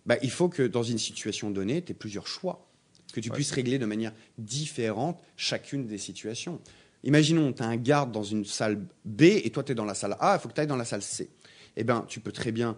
bah, 0.06 0.16
il 0.22 0.30
faut 0.30 0.48
que 0.48 0.62
dans 0.62 0.84
une 0.84 0.98
situation 0.98 1.50
donnée, 1.50 1.82
tu 1.82 1.90
aies 1.92 1.94
plusieurs 1.96 2.28
choix, 2.28 2.66
que 3.12 3.18
tu 3.20 3.28
Ouais. 3.28 3.34
puisses 3.34 3.50
régler 3.50 3.78
de 3.80 3.86
manière 3.86 4.12
différente 4.38 5.20
chacune 5.36 5.86
des 5.86 5.98
situations. 5.98 6.60
Imaginons, 7.04 7.52
tu 7.52 7.62
as 7.62 7.66
un 7.66 7.76
garde 7.76 8.12
dans 8.12 8.22
une 8.22 8.44
salle 8.44 8.84
B 9.04 9.22
et 9.22 9.50
toi 9.50 9.62
tu 9.62 9.72
es 9.72 9.74
dans 9.74 9.84
la 9.84 9.94
salle 9.94 10.16
A, 10.20 10.36
il 10.36 10.40
faut 10.40 10.48
que 10.48 10.54
tu 10.54 10.60
ailles 10.60 10.66
dans 10.66 10.76
la 10.76 10.84
salle 10.84 11.02
C. 11.02 11.30
Eh 11.76 11.84
bien, 11.84 12.04
tu 12.08 12.20
peux 12.20 12.32
très 12.32 12.52
bien 12.52 12.76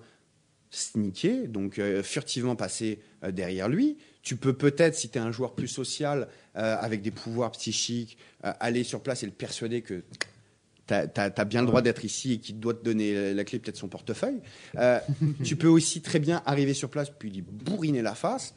sneaker, 0.70 1.48
donc 1.48 1.78
euh, 1.78 2.02
furtivement 2.02 2.56
passer 2.56 3.00
euh, 3.24 3.30
derrière 3.30 3.68
lui. 3.68 3.96
Tu 4.22 4.36
peux 4.36 4.52
peut-être, 4.52 4.94
si 4.94 5.08
tu 5.08 5.18
es 5.18 5.20
un 5.20 5.32
joueur 5.32 5.54
plus 5.54 5.68
social, 5.68 6.28
euh, 6.56 6.76
avec 6.78 7.02
des 7.02 7.10
pouvoirs 7.10 7.52
psychiques, 7.52 8.18
aller 8.42 8.84
sur 8.84 9.02
place 9.02 9.22
et 9.22 9.26
le 9.26 9.32
persuader 9.32 9.82
que 9.82 10.02
tu 10.86 10.94
as, 10.94 11.44
bien 11.44 11.60
le 11.60 11.66
droit 11.66 11.82
d'être 11.82 12.04
ici 12.04 12.34
et 12.34 12.38
qu'il 12.38 12.60
doit 12.60 12.74
te 12.74 12.82
donner 12.82 13.34
la 13.34 13.44
clé, 13.44 13.58
peut-être 13.58 13.76
son 13.76 13.88
portefeuille. 13.88 14.40
Tu 15.44 15.56
peux 15.56 15.68
aussi 15.68 16.00
très 16.00 16.18
bien 16.18 16.42
arriver 16.46 16.72
sur 16.72 16.88
place 16.88 17.10
puis 17.10 17.30
lui 17.30 17.42
bourriner 17.42 18.00
la 18.00 18.14
face. 18.14 18.54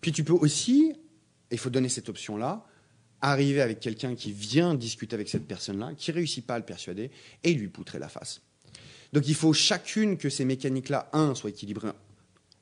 Puis 0.00 0.12
tu 0.12 0.24
peux 0.24 0.32
aussi, 0.32 0.94
il 1.50 1.58
faut 1.58 1.70
donner 1.70 1.88
cette 1.88 2.08
option-là, 2.08 2.64
arriver 3.20 3.60
avec 3.60 3.80
quelqu'un 3.80 4.14
qui 4.14 4.32
vient 4.32 4.74
discuter 4.74 5.14
avec 5.14 5.28
cette 5.28 5.46
personne-là, 5.46 5.92
qui 5.96 6.12
réussit 6.12 6.46
pas 6.46 6.54
à 6.54 6.58
le 6.58 6.64
persuader, 6.64 7.10
et 7.44 7.54
lui 7.54 7.68
poutrer 7.68 7.98
la 7.98 8.08
face. 8.08 8.40
Donc 9.12 9.28
il 9.28 9.34
faut 9.34 9.52
chacune 9.52 10.16
que 10.16 10.28
ces 10.28 10.44
mécaniques-là, 10.44 11.08
un, 11.12 11.34
soient 11.34 11.50
équilibrées 11.50 11.90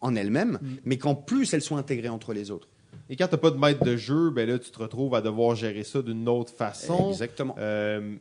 en 0.00 0.14
elles-mêmes, 0.14 0.58
mais 0.84 0.98
qu'en 0.98 1.14
plus 1.14 1.52
elles 1.54 1.62
soient 1.62 1.78
intégrées 1.78 2.08
entre 2.08 2.32
les 2.32 2.50
autres. 2.50 2.68
Et 3.08 3.16
quand 3.16 3.28
t'as 3.28 3.36
pas 3.36 3.50
de 3.50 3.58
maître 3.58 3.84
de 3.84 3.96
jeu, 3.96 4.30
ben 4.30 4.48
là, 4.48 4.58
tu 4.58 4.70
te 4.70 4.78
retrouves 4.78 5.14
à 5.14 5.20
devoir 5.20 5.56
gérer 5.56 5.84
ça 5.84 6.00
d'une 6.00 6.28
autre 6.28 6.52
façon. 6.52 7.10
Exactement. 7.10 7.54
Euh, 7.58 8.16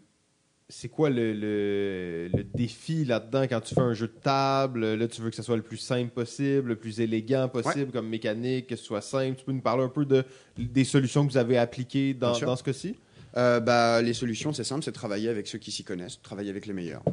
c'est 0.70 0.90
quoi 0.90 1.10
le, 1.10 1.34
le- 1.34 2.30
le 2.34 2.44
défi 2.44 3.06
là-dedans 3.06 3.44
quand 3.44 3.62
tu 3.62 3.76
fais 3.76 3.82
un 3.82 3.94
jeu 3.94 4.08
de 4.08 4.20
table? 4.22 4.94
Là, 4.96 5.08
tu 5.08 5.22
veux 5.22 5.30
que 5.30 5.36
ce 5.36 5.44
soit 5.44 5.56
le 5.56 5.62
plus 5.62 5.78
simple 5.78 6.12
possible, 6.12 6.70
le 6.70 6.76
plus 6.76 7.00
élégant 7.00 7.48
possible 7.50 7.92
comme 7.92 8.08
mécanique, 8.08 8.68
que 8.68 8.76
ce 8.76 8.84
soit 8.84 9.02
simple. 9.02 9.38
Tu 9.38 9.46
peux 9.46 9.52
nous 9.52 9.62
parler 9.62 9.84
un 9.84 9.90
peu 9.90 10.06
de, 10.06 10.24
des 10.58 10.84
solutions 10.84 11.26
que 11.26 11.32
vous 11.32 11.38
avez 11.38 11.58
appliquées 11.58 12.14
dans, 12.14 12.38
dans 12.40 12.56
ce 12.56 12.64
cas-ci? 12.64 12.96
Euh, 13.36 13.60
bah, 13.60 14.02
les 14.02 14.14
solutions, 14.14 14.54
c'est 14.54 14.64
simple, 14.64 14.84
c'est 14.84 14.92
travailler 14.92 15.30
avec 15.30 15.48
ceux 15.48 15.58
qui 15.58 15.72
s'y 15.72 15.84
connaissent, 15.84 16.22
travailler 16.22 16.50
avec 16.50 16.66
les 16.66 16.74
meilleurs. 16.74 17.04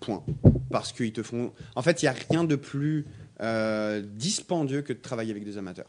Point. 0.00 0.24
Parce 0.70 0.92
qu'ils 0.92 1.12
te 1.12 1.22
font. 1.22 1.52
En 1.76 1.82
fait, 1.82 2.02
il 2.02 2.06
n'y 2.06 2.08
a 2.08 2.14
rien 2.30 2.44
de 2.44 2.56
plus 2.56 3.04
euh, 3.40 4.02
dispendieux 4.02 4.80
que 4.82 4.92
de 4.94 4.98
travailler 4.98 5.30
avec 5.30 5.44
des 5.44 5.58
amateurs. 5.58 5.88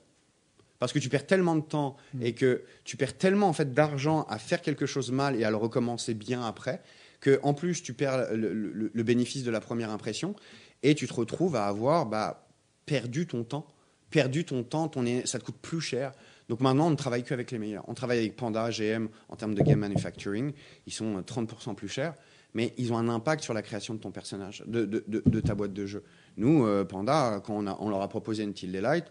Parce 0.84 0.94
que 0.94 1.00
tu 1.00 1.10
perds 1.10 1.26
tellement 1.26 1.56
de 1.56 1.62
temps 1.62 1.96
et 2.22 2.34
que 2.34 2.64
tu 2.84 2.98
perds 2.98 3.18
tellement 3.18 3.48
en 3.48 3.54
fait 3.54 3.74
d'argent 3.74 4.24
à 4.30 4.38
faire 4.38 4.62
quelque 4.62 4.86
chose 4.86 5.12
mal 5.12 5.36
et 5.40 5.44
à 5.44 5.50
le 5.50 5.56
recommencer 5.58 6.14
bien 6.14 6.44
après 6.46 6.82
que 7.22 7.40
en 7.44 7.54
plus 7.54 7.82
tu 7.82 7.94
perds 7.94 8.34
le, 8.34 8.54
le- 8.54 8.92
le 8.94 9.04
bénéfice 9.04 9.44
de 9.44 9.52
la 9.52 9.62
première 9.62 9.90
impression 9.92 10.36
et 10.84 10.94
tu 10.96 11.08
te 11.08 11.14
retrouves 11.14 11.56
à 11.56 11.68
avoir 11.68 12.06
bah, 12.06 12.48
perdu 12.86 13.26
ton 13.28 13.44
temps, 13.46 13.66
perdu 14.12 14.44
ton 14.44 14.64
temps, 14.64 14.90
ton 14.90 15.06
ça 15.26 15.40
te 15.40 15.46
coûte 15.46 15.56
plus 15.62 15.80
cher. 15.82 16.12
Donc 16.50 16.60
maintenant, 16.60 16.88
on 16.88 16.90
ne 16.90 16.96
travaille 16.98 17.24
qu'avec 17.24 17.52
les 17.52 17.60
meilleurs. 17.60 17.86
On 17.88 17.94
travaille 17.94 18.20
avec 18.20 18.36
Panda, 18.36 18.70
GM 18.70 19.08
en 19.30 19.36
termes 19.38 19.56
de 19.56 19.62
game 19.64 19.80
manufacturing. 19.80 20.52
Ils 20.86 20.92
sont 20.94 21.18
euh, 21.18 21.22
30% 21.22 21.74
plus 21.76 21.88
chers, 21.88 22.14
mais 22.54 22.74
ils 22.78 22.92
ont 22.92 22.98
un 22.98 23.08
impact 23.08 23.42
sur 23.42 23.54
la 23.54 23.62
création 23.62 23.94
de 23.94 24.00
ton 24.00 24.12
personnage, 24.12 24.62
de, 24.68 24.84
de- 24.84 25.06
de- 25.08 25.24
de 25.26 25.40
ta 25.40 25.56
boîte 25.56 25.72
de 25.72 25.86
jeu. 25.86 26.04
Nous, 26.36 26.66
euh, 26.66 26.84
Panda, 26.84 27.42
quand 27.46 27.56
on, 27.56 27.66
a- 27.68 27.78
on 27.80 27.90
leur 27.90 28.02
a 28.02 28.10
proposé 28.10 28.44
une 28.44 28.54
Tilde 28.54 28.76
Light, 28.76 29.06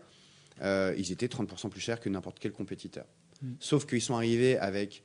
euh, 0.62 0.94
ils 0.96 1.12
étaient 1.12 1.26
30% 1.26 1.68
plus 1.68 1.80
chers 1.80 2.00
que 2.00 2.08
n'importe 2.08 2.38
quel 2.38 2.52
compétiteur. 2.52 3.06
Sauf 3.58 3.86
qu'ils 3.86 4.00
sont 4.00 4.14
arrivés 4.14 4.56
avec 4.56 5.02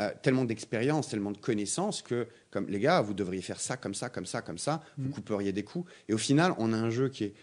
euh, 0.00 0.10
tellement 0.20 0.44
d'expérience, 0.44 1.08
tellement 1.08 1.30
de 1.30 1.38
connaissances 1.38 2.02
que, 2.02 2.26
comme 2.50 2.68
les 2.68 2.80
gars, 2.80 3.00
vous 3.00 3.14
devriez 3.14 3.42
faire 3.42 3.60
ça, 3.60 3.76
comme 3.76 3.94
ça, 3.94 4.10
comme 4.10 4.26
ça, 4.26 4.42
comme 4.42 4.58
ça, 4.58 4.82
vous 4.98 5.08
couperiez 5.08 5.52
des 5.52 5.62
coups. 5.62 5.88
Et 6.08 6.12
au 6.12 6.18
final, 6.18 6.52
on 6.58 6.72
a 6.72 6.76
un 6.76 6.90
jeu 6.90 7.08
qui 7.08 7.24
est 7.24 7.34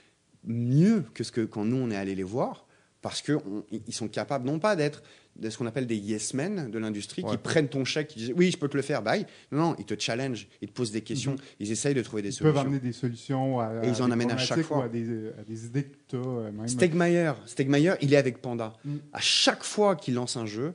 mieux 0.44 1.06
que 1.14 1.24
ce 1.24 1.32
que 1.32 1.42
quand 1.42 1.64
nous 1.64 1.78
on 1.78 1.90
est 1.90 1.96
allé 1.96 2.14
les 2.14 2.24
voir, 2.24 2.68
parce 3.02 3.22
qu'ils 3.22 3.94
sont 3.94 4.08
capables 4.08 4.46
non 4.46 4.60
pas 4.60 4.76
d'être 4.76 5.02
de 5.36 5.50
ce 5.50 5.58
qu'on 5.58 5.66
appelle 5.66 5.88
des 5.88 5.96
yes 5.96 6.34
men 6.36 6.70
de 6.70 6.78
l'industrie 6.80 7.24
Ouais. 7.24 7.32
qui 7.32 7.38
prennent 7.38 7.68
ton 7.68 7.86
chèque, 7.86 8.10
qui 8.10 8.20
disent 8.20 8.34
oui, 8.36 8.52
je 8.52 8.58
peux 8.58 8.68
te 8.68 8.78
le 8.78 8.84
faire, 8.84 9.02
bye. 9.02 9.26
Non, 9.52 9.58
non, 9.70 9.76
ils 9.80 9.86
te 9.86 9.96
challenge, 10.00 10.48
ils 10.62 10.68
te 10.68 10.74
posent 10.74 10.92
des 10.92 11.02
questions, 11.02 11.36
ils 11.60 11.72
essayent 11.72 11.96
de 11.96 12.02
trouver 12.04 12.22
des 12.22 12.30
Ils 12.36 12.40
peuvent 12.40 12.54
solutions. 12.54 12.62
amener 12.68 12.80
des 12.80 12.92
solutions 12.94 13.60
à, 13.60 13.72
Et 13.84 13.90
ils 13.90 14.02
en 14.04 14.12
amènent 14.12 14.32
à 14.32 14.38
chaque 14.38 14.62
fois. 14.62 14.86
à 14.86 14.90
des, 14.90 15.30
à 15.30 15.44
des 15.48 15.66
idées 15.66 15.88
que 16.10 16.18
as. 16.18 16.52
Même. 16.52 16.68
Stegmaier, 16.68 17.32
Stegmaier, 17.48 17.94
il 18.02 18.14
est 18.14 18.18
avec 18.18 18.42
Panda. 18.42 18.74
Mm. 18.86 18.96
À 19.12 19.20
chaque 19.22 19.64
fois 19.64 19.96
qu'il 19.96 20.14
lance 20.14 20.38
un 20.38 20.46
jeu, 20.46 20.74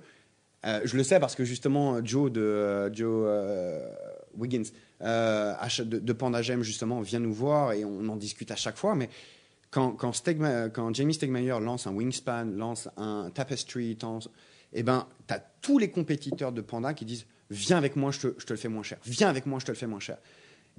euh, 0.67 0.81
je 0.85 0.97
le 0.97 1.05
sais 1.05 1.21
parce 1.21 1.37
que 1.37 1.45
justement 1.45 2.05
Joe 2.05 2.33
de 2.33 2.41
euh, 2.41 2.93
Joe 2.93 3.27
euh, 3.29 3.89
Wiggins 4.37 4.65
euh, 5.03 5.55
de, 5.85 6.01
de 6.01 6.13
Panda 6.13 6.43
Gem 6.43 6.65
justement 6.65 7.01
vient 7.01 7.21
nous 7.21 7.33
voir 7.33 7.73
et 7.75 7.85
on 7.85 8.09
en 8.09 8.17
discute 8.17 8.51
à 8.51 8.57
chaque 8.57 8.77
fois. 8.77 8.97
Mais 8.97 9.09
quand 9.71 9.93
quand, 9.93 10.11
Stegma- 10.11 10.69
quand 10.71 10.93
Jamie 10.95 11.15
Stegmaier 11.15 11.61
lance 11.61 11.87
un 11.87 11.93
Wingspan, 11.93 12.47
lance 12.57 12.89
un 12.97 13.31
Tapestry, 13.33 13.97
lance- 14.03 14.29
eh 14.73 14.83
ben 14.83 15.07
t'as 15.27 15.41
tous 15.61 15.79
les 15.79 15.91
compétiteurs 15.91 16.53
de 16.53 16.61
Panda 16.61 16.95
qui 16.95 17.05
disent 17.05 17.27
viens 17.51 17.77
avec 17.79 17.97
moi, 17.97 18.11
je 18.11 18.21
te, 18.21 18.35
je 18.39 18.45
te 18.47 18.53
le 18.53 18.59
fais 18.59 18.69
moins 18.69 18.83
cher. 18.83 18.99
Viens 19.05 19.29
avec 19.29 19.47
moi, 19.47 19.59
je 19.61 19.66
te 19.66 19.71
le 19.73 19.77
fais 19.77 19.87
moins 19.87 20.01
cher. 20.01 20.19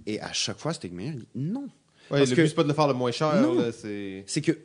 Et 0.05 0.19
à 0.21 0.31
chaque 0.33 0.57
fois 0.59 0.73
Stegmaier 0.73 1.11
dit 1.11 1.27
non. 1.35 1.61
Ouais, 2.11 2.19
Parce 2.19 2.29
le 2.29 2.35
que- 2.35 2.41
but, 2.41 2.47
c'est 2.49 2.55
pas 2.55 2.63
de 2.63 2.67
le 2.69 2.73
faire 2.73 2.87
le 2.87 2.93
moins 2.93 3.11
cher. 3.11 3.33
C'est... 3.73 4.23
c'est 4.27 4.41
que 4.41 4.57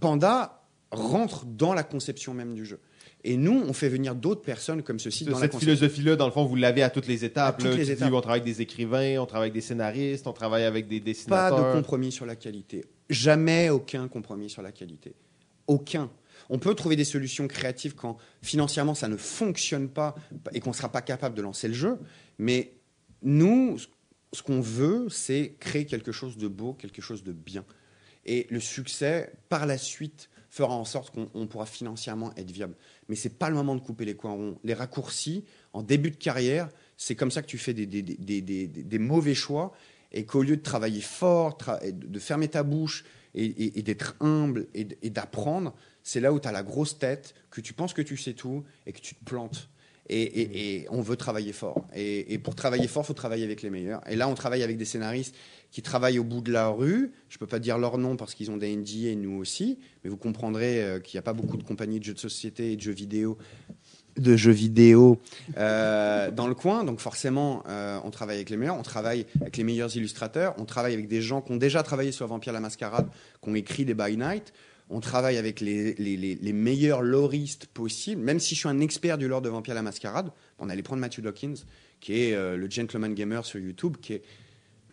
Panda 0.00 0.62
rentre 0.90 1.44
dans 1.46 1.74
la 1.74 1.82
conception 1.82 2.34
même 2.34 2.54
du 2.54 2.64
jeu. 2.64 2.80
Et 3.22 3.36
nous, 3.36 3.62
on 3.68 3.72
fait 3.74 3.90
venir 3.90 4.14
d'autres 4.14 4.40
personnes 4.40 4.82
comme 4.82 4.98
ceci 4.98 5.24
dans 5.26 5.38
Cette 5.38 5.54
philosophie-là, 5.56 6.16
dans 6.16 6.24
le 6.24 6.32
fond, 6.32 6.46
vous 6.46 6.56
l'avez 6.56 6.82
à 6.82 6.88
toutes 6.88 7.06
les 7.06 7.22
étapes. 7.24 7.56
À 7.56 7.58
toutes 7.58 7.64
là. 7.66 7.70
les 7.72 7.78
Tu 7.80 7.84
dis, 7.86 7.92
étapes. 7.92 8.12
on 8.14 8.20
travaille 8.22 8.40
avec 8.40 8.54
des 8.54 8.62
écrivains, 8.62 9.18
on 9.20 9.26
travaille 9.26 9.48
avec 9.48 9.54
des 9.54 9.60
scénaristes, 9.60 10.26
on 10.26 10.32
travaille 10.32 10.64
avec 10.64 10.88
des 10.88 11.00
Pas 11.00 11.04
dessinateurs. 11.04 11.68
de 11.68 11.72
compromis 11.78 12.12
sur 12.12 12.24
la 12.24 12.34
qualité. 12.34 12.82
Jamais 13.10 13.68
aucun 13.68 14.08
compromis 14.08 14.48
sur 14.48 14.62
la 14.62 14.72
qualité. 14.72 15.12
Aucun. 15.66 16.10
On 16.50 16.58
peut 16.58 16.74
trouver 16.74 16.96
des 16.96 17.04
solutions 17.04 17.46
créatives 17.46 17.94
quand 17.94 18.18
financièrement 18.42 18.94
ça 18.94 19.08
ne 19.08 19.16
fonctionne 19.16 19.88
pas 19.88 20.16
et 20.52 20.60
qu'on 20.60 20.70
ne 20.70 20.74
sera 20.74 20.90
pas 20.90 21.00
capable 21.00 21.36
de 21.36 21.42
lancer 21.42 21.68
le 21.68 21.74
jeu. 21.74 21.98
Mais 22.38 22.74
nous, 23.22 23.78
ce 24.32 24.42
qu'on 24.42 24.60
veut, 24.60 25.08
c'est 25.08 25.54
créer 25.60 25.86
quelque 25.86 26.10
chose 26.10 26.36
de 26.36 26.48
beau, 26.48 26.74
quelque 26.74 27.00
chose 27.00 27.22
de 27.22 27.32
bien. 27.32 27.64
Et 28.26 28.48
le 28.50 28.58
succès, 28.58 29.32
par 29.48 29.64
la 29.64 29.78
suite, 29.78 30.28
fera 30.50 30.74
en 30.74 30.84
sorte 30.84 31.14
qu'on 31.14 31.30
on 31.34 31.46
pourra 31.46 31.66
financièrement 31.66 32.34
être 32.36 32.50
viable. 32.50 32.74
Mais 33.08 33.14
c'est 33.14 33.38
pas 33.38 33.48
le 33.48 33.54
moment 33.54 33.76
de 33.76 33.80
couper 33.80 34.04
les 34.04 34.16
coins 34.16 34.32
ronds. 34.32 34.58
Les 34.64 34.74
raccourcis, 34.74 35.44
en 35.72 35.84
début 35.84 36.10
de 36.10 36.16
carrière, 36.16 36.68
c'est 36.96 37.14
comme 37.14 37.30
ça 37.30 37.42
que 37.42 37.46
tu 37.46 37.58
fais 37.58 37.72
des, 37.72 38.98
mauvais 38.98 39.34
choix 39.34 39.72
et 40.10 40.26
qu'au 40.26 40.42
lieu 40.42 40.56
de 40.56 40.62
travailler 40.62 41.00
fort, 41.00 41.56
de 41.84 42.18
fermer 42.18 42.48
ta 42.48 42.64
bouche 42.64 43.04
et, 43.34 43.82
d'être 43.82 44.16
humble 44.18 44.66
et 44.74 45.10
d'apprendre, 45.10 45.74
c'est 46.02 46.20
là 46.20 46.32
où 46.32 46.40
tu 46.40 46.48
as 46.48 46.52
la 46.52 46.62
grosse 46.62 46.98
tête, 46.98 47.34
que 47.50 47.60
tu 47.60 47.72
penses 47.72 47.92
que 47.94 48.02
tu 48.02 48.16
sais 48.16 48.32
tout 48.34 48.64
et 48.86 48.92
que 48.92 49.00
tu 49.00 49.14
te 49.14 49.24
plantes. 49.24 49.68
Et, 50.12 50.22
et- 50.22 50.74
et 50.82 50.86
on 50.90 51.02
veut 51.02 51.14
travailler 51.16 51.52
fort. 51.52 51.86
Et, 51.94 52.34
et 52.34 52.38
pour 52.38 52.56
travailler 52.56 52.88
fort, 52.88 53.04
il 53.04 53.06
faut 53.06 53.14
travailler 53.14 53.44
avec 53.44 53.62
les 53.62 53.70
meilleurs. 53.70 54.00
Et 54.10 54.16
là, 54.16 54.26
on 54.28 54.34
travaille 54.34 54.64
avec 54.64 54.76
des 54.76 54.84
scénaristes 54.84 55.36
qui 55.70 55.82
travaillent 55.82 56.18
au 56.18 56.24
bout 56.24 56.40
de 56.40 56.50
la 56.50 56.66
rue. 56.66 57.12
Je 57.28 57.36
ne 57.36 57.38
peux 57.38 57.46
pas 57.46 57.60
dire 57.60 57.78
leur 57.78 57.96
nom 57.96 58.16
parce 58.16 58.34
qu'ils 58.34 58.50
ont 58.50 58.56
des 58.56 58.74
NDA 58.74 59.10
et 59.10 59.14
nous 59.14 59.36
aussi. 59.38 59.78
Mais 60.02 60.10
vous 60.10 60.16
comprendrez 60.16 60.82
euh, 60.82 60.98
qu'il 60.98 61.16
n'y 61.16 61.20
a 61.20 61.22
pas 61.22 61.32
beaucoup 61.32 61.56
de 61.56 61.62
compagnies 61.62 62.00
de 62.00 62.04
jeux 62.04 62.14
de 62.14 62.18
société 62.18 62.72
et 62.72 62.76
de 62.76 62.80
jeux 62.80 62.90
vidéo 62.92 63.38
de 64.16 64.36
jeux 64.36 64.50
vidéo 64.50 65.20
euh, 65.56 66.30
dans 66.32 66.48
le 66.48 66.54
coin. 66.54 66.82
Donc 66.84 66.98
forcément, 66.98 67.62
euh, 67.68 67.98
on 68.04 68.10
travaille 68.10 68.36
avec 68.36 68.50
les 68.50 68.56
meilleurs, 68.56 68.76
on 68.76 68.82
travaille 68.82 69.24
avec 69.40 69.56
les 69.56 69.62
meilleurs 69.64 69.96
illustrateurs, 69.96 70.54
on 70.58 70.64
travaille 70.64 70.92
avec 70.94 71.06
des 71.06 71.22
gens 71.22 71.40
qui 71.40 71.52
ont 71.52 71.56
déjà 71.56 71.82
travaillé 71.84 72.10
sur 72.10 72.26
Vampire 72.26 72.52
la 72.52 72.60
Mascarade, 72.60 73.08
qui 73.42 73.48
ont 73.48 73.54
écrit 73.54 73.84
des 73.84 73.94
By 73.94 74.16
Night. 74.16 74.52
On 74.90 75.00
travaille 75.00 75.36
avec 75.36 75.60
les, 75.60 76.52
meilleurs 76.52 77.02
loristes 77.02 77.66
possibles. 77.66 78.20
Même 78.20 78.40
si 78.40 78.54
je 78.54 78.60
suis 78.60 78.68
un 78.68 78.80
expert 78.80 79.18
du 79.18 79.28
lore 79.28 79.40
de 79.40 79.48
Vampire 79.48 79.74
la 79.74 79.82
Mascarade, 79.82 80.32
on 80.58 80.68
allait 80.68 80.82
prendre 80.82 81.00
Matthew 81.00 81.20
Dawkins, 81.20 81.54
qui 82.00 82.20
est 82.20 82.34
euh, 82.34 82.56
le 82.56 82.68
Gentleman 82.68 83.14
Gamer 83.14 83.44
sur 83.44 83.60
YouTube, 83.60 83.96
qui 84.02 84.14
est 84.14 84.22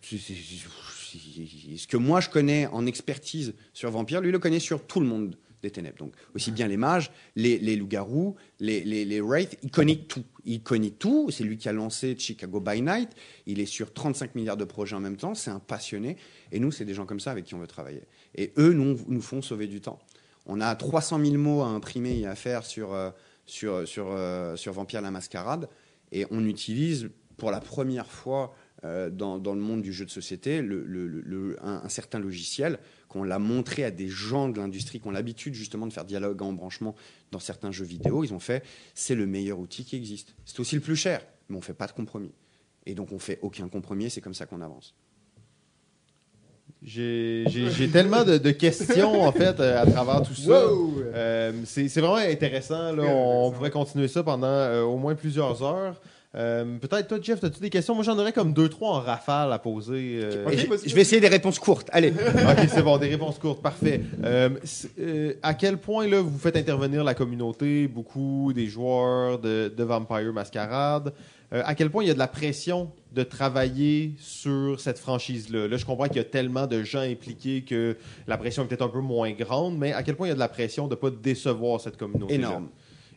ce 0.03 1.87
que 1.87 1.97
moi 1.97 2.21
je 2.21 2.29
connais 2.29 2.67
en 2.67 2.85
expertise 2.85 3.55
sur 3.73 3.89
Vampire, 3.89 4.21
lui 4.21 4.31
le 4.31 4.39
connaît 4.39 4.59
sur 4.59 4.85
tout 4.85 4.99
le 4.99 5.07
monde 5.07 5.35
des 5.61 5.71
ténèbres. 5.71 5.97
Donc 5.97 6.13
aussi 6.35 6.51
bien 6.51 6.67
les 6.67 6.77
mages, 6.77 7.11
les, 7.35 7.75
loups-garous, 7.75 8.35
les, 8.59 8.83
les, 8.83 9.05
les 9.05 9.21
wraiths, 9.21 9.57
il 9.63 9.71
connaît 9.71 9.95
tout. 9.95 10.23
Il 10.45 10.61
connaît 10.61 10.91
tout. 10.91 11.29
C'est 11.31 11.43
lui 11.43 11.57
qui 11.57 11.67
a 11.67 11.73
lancé 11.73 12.15
Chicago 12.17 12.59
by 12.59 12.81
Night. 12.81 13.09
Il 13.47 13.59
est 13.59 13.65
sur 13.65 13.93
35 13.93 14.35
milliards 14.35 14.57
de 14.57 14.65
projets 14.65 14.95
en 14.95 14.99
même 14.99 15.17
temps. 15.17 15.33
C'est 15.33 15.49
un 15.49 15.59
passionné. 15.59 16.17
Et 16.51 16.59
nous, 16.59 16.71
c'est 16.71 16.85
des 16.85 16.93
gens 16.93 17.05
comme 17.05 17.19
ça 17.19 17.31
avec 17.31 17.45
qui 17.45 17.55
on 17.55 17.59
veut 17.59 17.67
travailler. 17.67 18.03
Et 18.35 18.53
eux 18.57 18.73
nous, 18.73 18.99
nous 19.07 19.21
font 19.21 19.41
sauver 19.41 19.67
du 19.67 19.81
temps. 19.81 19.99
On 20.45 20.61
a 20.61 20.75
300 20.75 21.23
000 21.23 21.37
mots 21.37 21.61
à 21.61 21.67
imprimer 21.67 22.19
et 22.19 22.25
à 22.25 22.35
faire 22.35 22.65
sur, 22.65 22.93
euh, 22.93 23.11
sur, 23.45 23.87
sur, 23.87 24.07
euh, 24.11 24.55
sur 24.55 24.73
Vampire 24.73 25.01
la 25.01 25.11
Mascarade. 25.11 25.69
Et 26.11 26.25
on 26.31 26.45
utilise 26.45 27.09
pour 27.35 27.51
la 27.51 27.59
première 27.59 28.09
fois 28.09 28.55
euh, 28.83 29.09
dans, 29.09 29.39
dans 29.39 29.53
le 29.53 29.59
monde 29.59 29.81
du 29.81 29.91
jeu 29.91 30.05
de 30.05 30.09
société 30.09 30.63
un, 31.61 31.89
certain 31.89 32.19
logiciel 32.19 32.79
qu'on 33.09 33.23
l'a 33.23 33.39
montré 33.39 33.83
à 33.83 33.91
des 33.91 34.07
gens 34.07 34.49
de 34.49 34.59
l'industrie 34.59 34.99
qui 34.99 35.07
ont 35.07 35.11
l'habitude 35.11 35.53
justement 35.53 35.87
de 35.87 35.93
faire 35.93 36.05
dialogue 36.05 36.41
en 36.41 36.53
branchement 36.53 36.95
dans 37.31 37.39
certains 37.39 37.71
jeux 37.71 37.85
vidéo. 37.85 38.23
Ils 38.23 38.33
ont 38.33 38.39
fait 38.39 38.63
c'est 38.93 39.15
le 39.15 39.25
meilleur 39.25 39.59
outil 39.59 39.83
qui 39.83 39.95
existe. 39.95 40.35
C'est 40.45 40.59
aussi 40.59 40.75
le 40.75 40.81
plus 40.81 40.95
cher, 40.95 41.25
mais 41.49 41.57
on 41.57 41.61
fait 41.61 41.73
pas 41.73 41.87
de 41.87 41.91
compromis. 41.91 42.31
Et 42.85 42.95
donc 42.95 43.11
on 43.11 43.19
fait 43.19 43.39
aucun 43.41 43.67
compromis. 43.67 44.09
C'est 44.09 44.21
comme 44.21 44.33
ça 44.33 44.45
qu'on 44.45 44.61
avance. 44.61 44.95
J'ai 46.83 47.89
tellement 47.91 48.23
de, 48.23 48.37
de 48.37 48.51
questions, 48.51 49.23
en 49.23 49.31
fait, 49.31 49.59
euh, 49.59 49.81
à 49.81 49.85
travers 49.85 50.21
tout 50.21 50.35
ça. 50.35 50.63
Euh, 51.13 51.51
c'est 51.65 51.87
vraiment 51.97 52.15
intéressant. 52.15 52.91
Là. 52.93 53.03
On 53.03 53.47
intéressant. 53.47 53.51
pourrait 53.51 53.71
continuer 53.71 54.07
ça 54.07 54.23
pendant 54.23 54.47
euh, 54.47 54.83
au 54.83 54.97
moins 54.97 55.15
plusieurs 55.15 55.61
heures. 55.63 55.95
Euh, 56.35 56.77
Peut-être 56.79 57.07
toi, 57.07 57.17
Jeff, 57.21 57.43
as-tu 57.43 57.59
des 57.61 57.69
questions? 57.71 57.95
Moi, 57.95 58.03
j'en 58.03 58.17
aurais 58.19 58.33
comme 58.33 58.53
deux, 58.53 58.69
trois 58.69 58.89
en 58.97 58.99
rafale 58.99 59.51
à 59.51 59.57
poser. 59.57 60.19
euh. 60.21 60.45
Je- 60.85 60.93
vais 60.93 61.01
essayer 61.01 61.19
des 61.21 61.29
réponses 61.29 61.57
courtes. 61.57 61.89
Allez. 61.91 62.09
ok, 62.49 62.67
c'est 62.69 62.83
bon, 62.83 62.97
des 62.97 63.07
réponses 63.07 63.39
courtes, 63.39 63.61
parfait. 63.63 64.01
Euh, 64.23 64.49
euh, 64.99 65.33
à 65.41 65.55
quel 65.55 65.77
point 65.77 66.05
là, 66.07 66.21
vous 66.21 66.37
faites 66.37 66.57
intervenir 66.57 67.03
la 67.03 67.15
communauté, 67.15 67.87
beaucoup 67.87 68.51
des 68.53 68.67
joueurs 68.67 69.39
de, 69.39 69.73
de 69.75 69.83
Vampire 69.83 70.31
Masquerade? 70.33 71.11
Euh, 71.53 71.61
à 71.65 71.75
quel 71.75 71.89
point 71.89 72.03
il 72.03 72.07
y 72.07 72.11
a 72.11 72.13
de 72.13 72.19
la 72.19 72.27
pression 72.27 72.91
de 73.13 73.23
travailler 73.23 74.13
sur 74.19 74.79
cette 74.81 74.99
franchise-là? 74.99 75.67
Là, 75.69 75.77
je 75.77 75.85
comprends 75.85 76.07
qu'il 76.07 76.17
y 76.17 76.19
a 76.19 76.25
tellement 76.25 76.67
de 76.67 76.83
gens 76.83 76.99
impliqués 76.99 77.61
que 77.63 77.95
la 78.27 78.37
pression 78.37 78.63
est 78.63 78.67
peut-être 78.67 78.81
un 78.81 78.89
peu 78.89 78.99
moins 78.99 79.31
grande, 79.31 79.77
mais 79.77 79.93
à 79.93 80.03
quel 80.03 80.15
point 80.17 80.27
il 80.27 80.29
y 80.29 80.31
a 80.31 80.35
de 80.35 80.39
la 80.39 80.49
pression 80.49 80.87
de 80.87 80.95
ne 80.95 80.99
pas 80.99 81.09
décevoir 81.09 81.79
cette 81.79 81.95
communauté? 81.97 82.33
Énorme. 82.35 82.67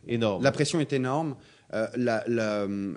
Énorme. 0.07 0.43
La 0.45 0.53
pression 0.53 0.79
est 0.81 0.93
énorme. 0.93 1.35
Euh, 1.75 1.87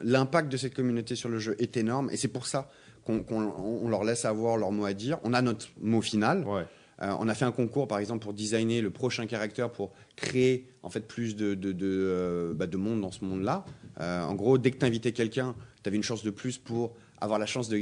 L'impact 0.04 0.52
de 0.52 0.58
cette 0.58 0.74
communauté 0.76 1.16
sur 1.16 1.30
le 1.30 1.40
jeu 1.40 1.56
est 1.60 1.78
énorme. 1.78 2.10
Et 2.12 2.18
c'est 2.18 2.28
pour 2.28 2.46
ça 2.46 2.70
qu'on 3.06 3.20
qu'on- 3.24 3.52
on 3.84 3.90
leur 3.90 4.04
laisse 4.04 4.26
avoir 4.26 4.58
leur 4.58 4.72
mot 4.72 4.86
à 4.86 4.94
dire. 4.94 5.18
On 5.24 5.34
a 5.34 5.42
notre 5.42 5.68
mot 5.82 6.02
final. 6.02 6.46
Ouais. 6.48 6.64
Euh, 7.04 7.14
on 7.20 7.28
a 7.28 7.34
fait 7.36 7.46
un 7.46 7.52
concours, 7.52 7.88
par 7.88 8.00
exemple, 8.00 8.24
pour 8.24 8.34
designer 8.34 8.82
le 8.82 8.90
prochain 8.90 9.26
caractère, 9.26 9.70
pour 9.70 9.92
créer 10.16 10.68
en 10.84 10.90
fait 10.90 11.02
plus 11.02 11.36
de, 11.36 11.54
de, 11.54 11.72
de, 11.72 11.86
euh, 11.86 12.54
bah, 12.54 12.66
de 12.68 12.78
monde 12.78 13.02
dans 13.02 13.12
ce 13.12 13.26
monde-là. 13.26 13.66
Euh, 14.00 14.24
en 14.24 14.34
gros, 14.36 14.58
dès 14.58 14.72
que 14.72 14.78
tu 14.78 14.86
invitais 14.86 15.12
quelqu'un, 15.12 15.54
tu 15.84 15.90
avais 15.90 15.98
une 15.98 16.04
chance 16.04 16.24
de 16.24 16.30
plus 16.32 16.58
pour 16.58 16.94
avoir 17.20 17.40
la 17.40 17.46
chance 17.46 17.68
de 17.70 17.78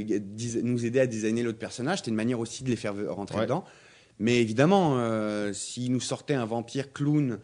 nous 0.62 0.84
aider 0.84 1.00
à 1.00 1.06
designer 1.06 1.42
l'autre 1.44 1.58
personnage. 1.58 1.98
C'était 1.98 2.10
une 2.10 2.16
manière 2.16 2.40
aussi 2.40 2.64
de 2.64 2.70
les 2.70 2.76
faire 2.76 2.94
rentrer 3.14 3.38
Ouais. 3.38 3.44
dedans. 3.44 3.64
Mais 4.18 4.40
évidemment, 4.40 4.98
s'ils 5.52 5.90
nous 5.90 6.00
sortaient 6.00 6.34
un 6.34 6.44
vampire 6.44 6.92
clown, 6.92 7.38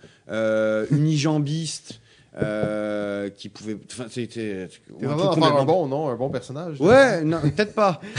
unijambiste, 0.91 2.01
euh, 2.37 3.31
qui 3.31 3.49
pouvait. 3.49 3.77
Enfin, 3.91 4.07
c'était. 4.11 4.69
Un 5.03 5.65
bon, 5.65 5.87
non? 5.87 6.09
Un 6.09 6.17
bon 6.17 6.29
personnage? 6.31 6.81
Ouais, 6.81 7.23
non, 7.25 7.41
peut-être 7.41 7.75
pas. 7.75 8.01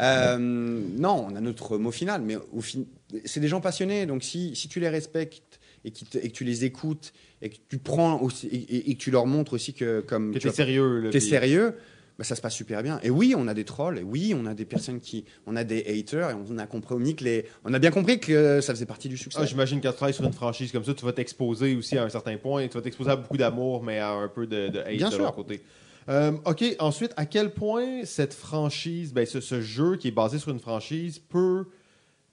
Euh, 0.00 0.38
non, 0.38 1.28
on 1.30 1.36
a 1.36 1.40
notre 1.40 1.78
mot 1.78 1.92
final, 1.92 2.20
mais 2.22 2.36
au 2.52 2.60
fin... 2.60 2.80
c'est 3.24 3.38
des 3.38 3.46
gens 3.46 3.60
passionnés. 3.60 4.06
Donc 4.06 4.24
si, 4.24 4.56
si 4.56 4.66
tu 4.68 4.80
les 4.80 4.88
respectes 4.88 5.60
et, 5.84 5.92
qui 5.92 6.04
te- 6.04 6.18
et 6.18 6.30
que 6.30 6.34
tu 6.34 6.42
les 6.42 6.64
écoutes 6.64 7.12
et 7.42 7.48
que 7.50 7.56
tu 7.68 7.78
prends 7.78 8.20
aussi, 8.20 8.48
et, 8.48 8.56
et- 8.56 8.90
et 8.90 8.94
que 8.94 8.98
tu 8.98 9.12
leur 9.12 9.26
montres 9.26 9.52
aussi 9.52 9.72
que 9.72 10.00
comme 10.00 10.32
Que 10.34 10.38
tu 10.40 10.48
t'es 10.48 10.54
sérieux. 10.54 10.98
là, 11.00 11.10
es 11.12 11.20
sérieux, 11.20 11.76
bah, 12.18 12.24
ça 12.24 12.34
se 12.36 12.40
passe 12.40 12.54
super 12.54 12.82
bien. 12.82 13.00
Et 13.02 13.10
oui, 13.10 13.34
on 13.36 13.48
a 13.48 13.54
des 13.54 13.64
trolls, 13.64 13.98
et 13.98 14.02
oui, 14.02 14.34
on 14.36 14.46
a 14.46 14.54
des 14.54 14.64
personnes 14.64 15.00
qui, 15.00 15.24
on 15.46 15.56
a 15.56 15.64
des 15.64 15.84
haters, 15.86 16.30
et 16.30 16.34
on 16.34 16.58
a 16.58 16.66
compris 16.66 17.16
que 17.16 17.24
les, 17.24 17.46
on 17.64 17.74
a 17.74 17.78
bien 17.78 17.90
compris 17.90 18.20
que 18.20 18.60
ça 18.60 18.72
faisait 18.74 18.86
partie 18.86 19.08
du 19.08 19.16
succès. 19.16 19.38
Ah, 19.42 19.46
J'imagine 19.46 19.80
quand 19.80 19.90
tu 19.90 19.96
travailles 19.96 20.14
sur 20.14 20.24
une 20.24 20.32
franchise 20.32 20.70
comme 20.72 20.84
ça, 20.84 20.94
tu 20.94 21.04
vas 21.04 21.12
t'exposer 21.12 21.74
aussi 21.74 21.98
à 21.98 22.04
un 22.04 22.08
certain 22.08 22.36
point. 22.36 22.66
Tu 22.68 22.74
vas 22.74 22.82
t'exposer 22.82 23.10
à 23.10 23.16
beaucoup 23.16 23.36
d'amour, 23.36 23.82
mais 23.82 23.98
à 23.98 24.10
un 24.12 24.28
peu 24.28 24.46
de, 24.46 24.68
de 24.68 24.78
hate 24.80 24.96
Bien 24.96 25.08
de 25.08 25.14
sûr. 25.14 25.22
leur 25.22 25.34
côté. 25.34 25.60
Euh, 26.08 26.32
ok, 26.44 26.62
ensuite, 26.80 27.12
à 27.16 27.24
quel 27.26 27.50
point 27.50 28.04
cette 28.04 28.34
franchise, 28.34 29.12
ben, 29.14 29.24
ce, 29.24 29.40
ce 29.40 29.60
jeu 29.62 29.96
qui 29.96 30.08
est 30.08 30.12
basé 30.12 30.38
sur 30.38 30.50
une 30.50 30.58
franchise 30.60 31.18
peut 31.18 31.64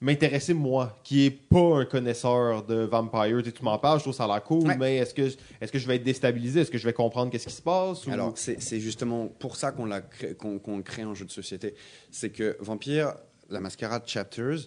m'intéresser 0.02 0.52
moi, 0.52 1.00
qui 1.04 1.24
est 1.26 1.30
pas 1.30 1.78
un 1.78 1.84
connaisseur 1.84 2.64
de 2.64 2.74
Vampire. 2.84 3.38
Tu, 3.38 3.44
sais, 3.46 3.52
tu 3.52 3.62
m'en 3.64 3.78
parles, 3.78 3.98
je 3.98 4.04
trouve 4.04 4.14
ça 4.14 4.24
a 4.24 4.26
l'air 4.26 4.42
cool, 4.42 4.66
Ouais. 4.66 4.76
mais 4.76 4.96
est-ce 4.96 5.14
que, 5.14 5.22
est 5.60 5.70
que 5.70 5.78
je 5.78 5.86
vais 5.86 5.96
être 5.96 6.02
déstabilisé? 6.04 6.60
Est-ce 6.60 6.70
que 6.70 6.76
je 6.78 6.84
vais 6.84 6.92
comprendre 6.92 7.30
qu'est-ce 7.30 7.46
qui 7.46 7.54
se 7.54 7.62
passe? 7.62 8.06
ou- 8.06 8.10
Alors, 8.10 8.34
c'est 8.36 8.80
justement 8.80 9.28
pour 9.28 9.56
ça 9.56 9.72
qu'on 9.72 9.86
l'a 9.86 10.00
cré- 10.02 10.34
qu'on 10.34 10.58
qu'on 10.58 10.82
crée 10.82 11.02
un 11.02 11.14
jeu 11.14 11.24
de 11.24 11.30
société. 11.30 11.74
C'est 12.10 12.30
que 12.30 12.56
Vampire, 12.60 13.14
la 13.48 13.60
Mascarade 13.60 14.02
Chapters, 14.06 14.58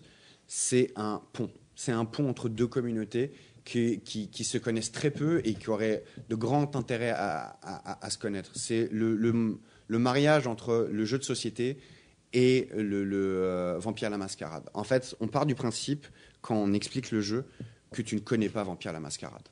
c'est 0.48 0.92
un 0.96 1.22
pont. 1.34 1.52
C'est 1.76 1.92
un 1.92 2.06
pont 2.06 2.30
entre 2.30 2.48
deux 2.50 2.68
communautés 2.68 3.34
qui, 3.66 4.00
qui, 4.02 4.30
qui 4.30 4.44
se 4.44 4.58
connaissent 4.58 4.92
très 4.92 5.12
peu 5.12 5.42
et 5.44 5.56
qui 5.56 5.70
auraient 5.70 6.04
de 6.30 6.36
grands 6.36 6.70
intérêts 6.76 7.10
à, 7.10 7.58
à- 7.62 7.92
à- 7.92 8.06
à 8.06 8.10
se 8.10 8.18
connaître. 8.18 8.52
C'est 8.56 8.88
le, 8.92 9.16
le- 9.16 9.58
le 9.88 10.00
mariage 10.00 10.48
entre 10.48 10.88
le 10.92 11.06
jeu 11.06 11.18
de 11.20 11.24
société 11.24 11.78
et 12.36 12.68
le, 12.76 13.04
le, 13.04 13.18
euh, 13.44 13.78
Vampire 13.80 14.10
la 14.12 14.18
Mascarade. 14.18 14.70
En 14.74 14.84
fait, 14.84 15.16
on 15.20 15.28
part 15.28 15.46
du 15.46 15.56
principe, 15.56 16.06
quand 16.42 16.56
on 16.56 16.74
explique 16.74 17.10
le 17.12 17.22
jeu, 17.22 17.46
que 17.92 18.02
tu 18.04 18.16
ne 18.16 18.20
connais 18.20 18.50
pas 18.50 18.64
Vampire 18.64 18.94
la 18.94 19.00
Mascarade 19.00 19.48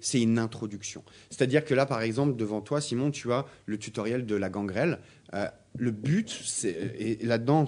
c'est 0.00 0.22
une 0.22 0.38
introduction. 0.38 1.04
C'est-à-dire 1.28 1.62
que 1.62 1.74
là, 1.74 1.84
par 1.84 2.00
exemple, 2.00 2.34
devant 2.34 2.62
toi, 2.62 2.80
Simon, 2.80 3.10
tu 3.10 3.30
as 3.30 3.44
le 3.66 3.76
tutoriel 3.76 4.24
de 4.24 4.34
la 4.34 4.48
gangrel. 4.48 5.00
Euh, 5.34 5.48
le 5.76 5.90
but, 5.90 6.30
c'est 6.30 6.94
et 6.98 7.22
là-dedans, 7.26 7.66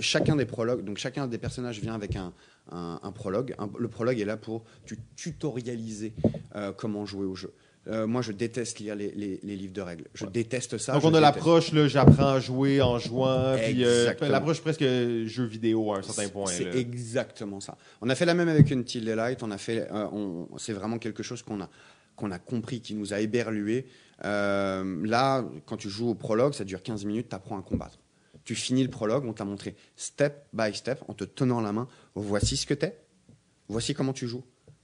chacun 0.00 0.34
des 0.34 0.44
prologues, 0.44 0.84
donc 0.84 0.98
chacun 0.98 1.28
des 1.28 1.38
personnages 1.38 1.80
vient 1.80 1.94
avec 1.94 2.16
un, 2.16 2.32
un- 2.72 2.98
un 3.00 3.12
prologue. 3.12 3.54
Un- 3.58 3.70
le 3.78 3.86
prologue 3.86 4.18
est 4.18 4.24
là 4.24 4.36
pour 4.36 4.64
tu 4.84 4.98
tutorialiser 5.14 6.14
euh, 6.56 6.72
comment 6.72 7.06
jouer 7.06 7.26
au 7.26 7.36
jeu. 7.36 7.52
Euh, 7.88 8.06
moi, 8.06 8.22
je 8.22 8.30
déteste 8.30 8.78
lire 8.78 8.94
les, 8.94 9.10
les- 9.10 9.40
les 9.42 9.56
livres 9.56 9.72
de 9.72 9.80
règles. 9.80 10.04
Je 10.14 10.24
déteste 10.26 10.78
ça. 10.78 10.92
Donc 10.92 11.02
on 11.04 11.14
a 11.14 11.20
l'approche, 11.20 11.72
j'apprends 11.88 12.34
à 12.34 12.40
jouer 12.40 12.80
en 12.80 12.98
jouant, 13.00 13.54
puis 13.72 13.84
euh, 13.84 14.04
l'approche 14.30 14.60
presque 14.60 14.82
jeu 14.84 15.44
vidéo 15.44 15.92
à 15.92 15.98
un 15.98 16.02
certain 16.02 16.28
point. 16.28 16.46
C'est 16.46 16.78
exactement 16.78 17.58
ça. 17.60 17.76
On 18.00 18.08
a 18.08 18.14
fait 18.14 18.24
la 18.24 18.34
même 18.34 18.48
avec 18.48 18.70
Until 18.70 19.04
Daylight. 19.04 19.42
On 19.42 19.50
a 19.50 19.58
fait, 19.58 19.88
euh, 19.90 20.44
c'est 20.58 20.72
vraiment 20.74 20.98
quelque 20.98 21.22
chose 21.24 21.42
qu'on 21.42 21.60
a 21.60 21.68
qu'on 22.14 22.30
a 22.30 22.38
compris, 22.38 22.80
qui 22.82 22.94
nous 22.94 23.14
a 23.14 23.20
éberlué. 23.20 23.86
Euh, 24.24 25.04
là, 25.06 25.44
quand 25.66 25.76
tu 25.78 25.88
joues 25.88 26.10
au 26.10 26.14
prologue, 26.14 26.52
ça 26.52 26.62
dure 26.64 26.82
15 26.82 27.04
minutes, 27.06 27.30
tu 27.30 27.34
apprends 27.34 27.58
à 27.58 27.62
combattre. 27.62 27.98
Tu 28.44 28.54
finis 28.54 28.82
le 28.82 28.90
prologue, 28.90 29.24
on 29.24 29.32
t'a 29.32 29.44
montré 29.46 29.74
step 29.96 30.44
by 30.52 30.74
step, 30.74 31.02
en 31.08 31.14
te 31.14 31.24
tenant 31.24 31.60
la 31.60 31.72
main, 31.72 31.88
voici 32.14 32.56
ce 32.56 32.66
que 32.66 32.74
t'es, 32.74 32.98
voici 33.68 33.94
comment 33.94 34.12
tu 34.12 34.28
joues, 34.28 34.42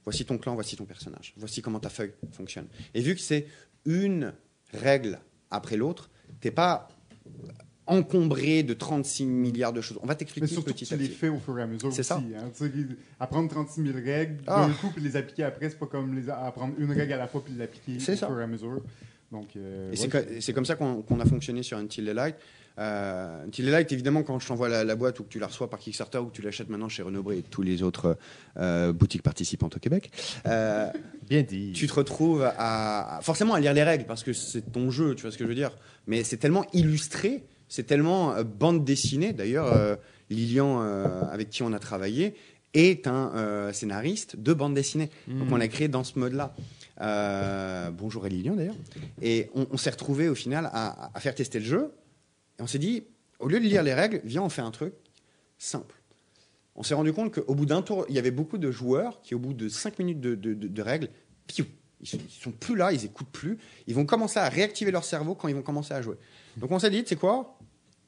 voici 0.09 0.25
ton 0.25 0.39
clan, 0.39 0.55
voici 0.55 0.75
ton 0.75 0.85
personnage, 0.85 1.33
voici 1.37 1.61
comment 1.61 1.79
ta 1.79 1.89
feuille 1.89 2.13
fonctionne. 2.31 2.67
Et 2.95 3.01
vu 3.01 3.13
que 3.13 3.21
c'est 3.21 3.45
une 3.85 4.33
règle 4.73 5.19
après 5.51 5.77
l'autre, 5.77 6.09
t'es 6.41 6.49
pas 6.49 6.87
encombré 7.89 8.63
de 8.63 8.73
36 8.73 9.25
milliards 9.25 9.73
de 9.73 9.81
choses. 9.81 9.99
On 10.01 10.07
va 10.07 10.15
t'expliquer 10.15 10.47
que 10.55 10.61
petit 10.61 10.85
tu 10.85 10.93
à 10.93 10.97
les 10.97 11.07
petit. 11.07 11.15
fais 11.15 11.29
au 11.29 11.39
fur 11.39 11.57
et 11.59 11.63
à 11.63 11.67
mesure 11.67 11.91
C'est 11.91 11.99
aussi. 11.99 12.07
ça. 12.07 12.17
Hein. 12.17 12.49
Apprendre 13.19 13.49
36 13.49 13.83
000 13.83 13.95
règles 14.03 14.37
Ah. 14.47 14.67
d'un 14.67 14.73
coup 14.73 14.89
puis 14.93 15.03
les 15.03 15.15
appliquer 15.17 15.43
après, 15.43 15.69
c'est 15.69 15.79
pas 15.79 15.87
comme 15.87 16.15
les 16.15 16.29
a- 16.29 16.45
apprendre 16.45 16.73
une 16.77 16.91
règle 16.91 17.13
à 17.13 17.17
la 17.17 17.27
fois 17.27 17.43
puis 17.43 17.53
l'appliquer 17.57 17.97
au 17.97 17.99
C'est 17.99 18.15
ça. 18.15 18.27
fur 18.27 18.39
et 18.39 18.43
à 18.43 18.47
mesure. 18.47 18.81
Donc, 19.31 19.49
euh, 19.57 19.91
Et 19.91 19.95
c'est 19.95 20.11
ouais, 20.13 20.23
co- 20.23 20.29
c'est 20.39 20.53
comme 20.53 20.65
ça 20.65 20.75
qu'on 20.75 21.01
qu'on 21.03 21.19
a 21.19 21.25
fonctionné 21.25 21.61
sur 21.61 21.77
Until 21.77 22.03
Daylight. 22.05 22.35
Euh, 22.79 23.43
Until 23.45 23.63
Daylight, 23.65 23.91
évidemment, 23.91 24.23
quand 24.23 24.39
je 24.39 24.47
t'envoie 24.47 24.69
la, 24.69 24.83
la 24.83 24.95
boîte 24.95 25.19
ou 25.19 25.23
que 25.23 25.29
tu 25.29 25.37
la 25.37 25.47
reçois 25.47 25.69
par 25.69 25.77
Kickstarter 25.79 26.17
ou 26.19 26.27
que 26.27 26.35
tu 26.35 26.41
l'achètes 26.41 26.69
maintenant 26.69 26.89
chez 26.89 27.03
Renaud 27.03 27.29
et 27.31 27.43
tous 27.43 27.61
les 27.61 27.83
autres 27.83 28.17
euh, 28.57 28.91
boutiques 28.93 29.21
participantes 29.21 29.75
au 29.75 29.79
Québec, 29.79 30.09
euh, 30.47 30.87
Bien 31.29 31.43
dit. 31.43 31.73
tu 31.73 31.85
te 31.87 31.93
retrouves 31.93 32.41
à, 32.43 33.17
à- 33.17 33.21
forcément 33.21 33.53
à 33.53 33.59
lire 33.59 33.73
les 33.73 33.83
règles 33.83 34.05
parce 34.05 34.23
que 34.23 34.33
c'est 34.33 34.71
ton 34.71 34.89
jeu, 34.89 35.13
tu 35.13 35.23
vois 35.23 35.31
ce 35.31 35.37
que 35.37 35.43
je 35.43 35.49
veux 35.49 35.55
dire. 35.55 35.71
Mais 36.07 36.23
c'est 36.23 36.37
tellement 36.37 36.65
illustré, 36.73 37.43
c'est 37.69 37.83
tellement 37.85 38.33
euh, 38.33 38.43
bande 38.43 38.83
dessinée. 38.83 39.31
D'ailleurs, 39.31 39.71
euh, 39.71 39.95
Lilian, 40.29 40.81
euh, 40.81 41.21
avec 41.31 41.49
qui 41.49 41.63
on 41.63 41.71
a 41.71 41.79
travaillé, 41.79 42.35
est 42.73 43.07
un 43.07 43.71
scénariste 43.73 44.35
de 44.35 44.53
bande 44.53 44.73
dessinée. 44.75 45.09
Donc 45.27 45.51
on 45.51 45.55
l'a 45.55 45.67
créé 45.67 45.87
dans 45.87 46.03
ce 46.03 46.19
mode-là. 46.19 46.53
Euh, 47.01 47.89
bonjour 47.91 48.25
à 48.25 48.29
Lilian 48.29 48.55
d'ailleurs. 48.55 48.75
Et 49.21 49.49
on, 49.55 49.65
on 49.71 49.77
s'est 49.77 49.89
retrouvé 49.89 50.29
au 50.29 50.35
final 50.35 50.69
à, 50.71 51.09
à 51.13 51.19
faire 51.19 51.33
tester 51.33 51.59
le 51.59 51.65
jeu. 51.65 51.91
Et 52.59 52.61
on 52.61 52.67
s'est 52.67 52.77
dit, 52.79 53.03
au 53.39 53.47
lieu 53.47 53.59
de 53.59 53.65
lire 53.65 53.81
les 53.83 53.93
règles, 53.93 54.21
viens 54.23 54.43
on 54.43 54.49
fait 54.49 54.61
un 54.61 54.71
truc 54.71 54.93
simple. 55.57 55.95
On 56.75 56.83
s'est 56.83 56.93
rendu 56.93 57.11
compte 57.11 57.33
qu'au 57.33 57.55
bout 57.55 57.65
d'un 57.65 57.81
tour, 57.81 58.05
il 58.09 58.15
y 58.15 58.19
avait 58.19 58.31
beaucoup 58.31 58.57
de 58.57 58.69
joueurs 58.71 59.21
qui, 59.21 59.33
au 59.35 59.39
bout 59.39 59.53
de 59.53 59.67
5 59.67 59.97
minutes 59.99 60.21
de, 60.21 60.35
de- 60.35 60.53
de- 60.53 60.67
de 60.67 60.81
règles, 60.81 61.09
piou, 61.47 61.65
ils 62.01 62.07
sont, 62.07 62.17
ils 62.17 62.41
sont 62.43 62.51
plus 62.51 62.75
là, 62.75 62.93
ils 62.93 63.03
écoutent 63.03 63.31
plus. 63.31 63.57
Ils 63.87 63.95
vont 63.95 64.05
commencer 64.05 64.39
à 64.39 64.47
réactiver 64.47 64.91
leur 64.91 65.03
cerveau 65.03 65.35
quand 65.35 65.47
ils 65.49 65.55
vont 65.55 65.61
commencer 65.61 65.93
à 65.93 66.01
jouer. 66.01 66.15
Donc 66.59 66.71
on 66.71 66.79
s'est 66.79 66.89
dit, 66.89 67.03
c'est 67.05 67.15
quoi 67.15 67.57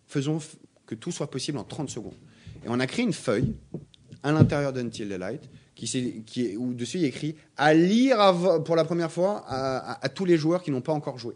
Faisons 0.08 0.40
que 0.86 0.96
tout 0.96 1.12
soit 1.12 1.32
possible 1.32 1.58
en 1.58 1.64
30 1.64 1.90
secondes. 1.90 2.16
Et 2.66 2.68
on 2.68 2.80
a 2.80 2.88
créé 2.88 3.06
une 3.06 3.14
feuille 3.14 3.56
à 4.24 4.32
l'intérieur 4.32 4.74
d'Until 4.74 5.08
qui, 5.74 5.88
s'est- 5.88 6.24
qui 6.26 6.46
est, 6.46 6.58
où 6.58 6.74
dessus 6.74 7.00
il 7.00 7.06
a 7.06 7.08
écrit 7.08 7.36
à 7.58 7.74
lire 7.74 8.18
pour 8.66 8.76
la 8.76 8.84
première 8.84 9.12
fois 9.12 9.44
à, 9.48 10.10
tous 10.10 10.26
les 10.26 10.38
joueurs 10.38 10.62
qui 10.62 10.72
n'ont 10.72 10.82
pas 10.82 10.94
encore 10.94 11.18
joué. 11.18 11.36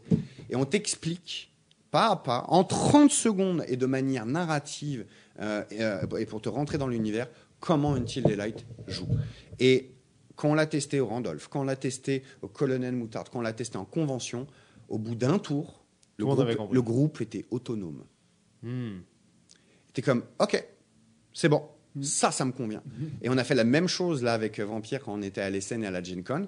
Et 0.50 0.56
on 0.56 0.66
t'explique 0.66 1.52
pas 1.90 2.10
à 2.12 2.16
pas, 2.18 2.46
en 2.50 2.64
30 2.66 3.12
secondes 3.12 3.64
et 3.68 3.78
de 3.78 3.86
manière 3.86 4.26
narrative, 4.26 5.06
euh, 5.40 5.64
et, 5.72 5.82
euh, 5.82 6.18
et 6.20 6.26
pour 6.26 6.42
te 6.42 6.50
rentrer 6.50 6.78
dans 6.78 6.88
l'univers, 6.88 7.30
comment 7.62 7.94
Until 7.94 8.24
Daylight 8.24 8.66
joue. 8.88 9.08
Et 9.60 9.92
quand 10.36 10.50
on 10.50 10.54
l'a 10.56 10.66
testé 10.66 11.00
au 11.00 11.08
Randolph, 11.08 11.48
quand 11.48 11.62
on 11.62 11.64
l'a 11.64 11.78
testé 11.78 12.24
au 12.42 12.50
Colonel 12.50 12.94
Moutard, 12.94 13.24
quand 13.32 13.40
on 13.40 13.42
l'a 13.42 13.54
testé 13.54 13.78
en 13.78 13.86
convention, 13.86 14.46
au 14.90 14.98
bout 14.98 15.16
d'un 15.16 15.40
tour, 15.40 15.85
le 16.18 16.26
avait 16.28 16.44
groupe, 16.44 16.58
compris. 16.58 16.76
le 16.76 16.82
groupe 16.82 17.22
était 17.22 17.46
autonome. 17.52 18.04
Hmm. 18.64 19.00
T'es 19.94 20.02
comme, 20.02 20.24
ok, 20.40 20.66
c'est 21.34 21.50
bon, 21.50 21.64
Mm. 21.98 22.04
ça, 22.04 22.30
ça 22.32 22.44
me 22.44 22.52
convient. 22.52 22.84
Et 23.22 23.30
on 23.30 23.38
a 23.38 23.44
fait 23.46 23.56
la 23.56 23.64
même 23.64 23.88
chose 23.88 24.22
là 24.22 24.34
avec 24.34 24.60
euh, 24.60 24.66
Vampire 24.66 25.02
quand 25.02 25.14
on 25.14 25.22
était 25.22 25.40
à 25.40 25.50
l'ESN 25.50 25.82
et 25.84 25.88
à 25.88 25.92
la 25.92 26.04
Gen 26.04 26.24
Con. 26.26 26.46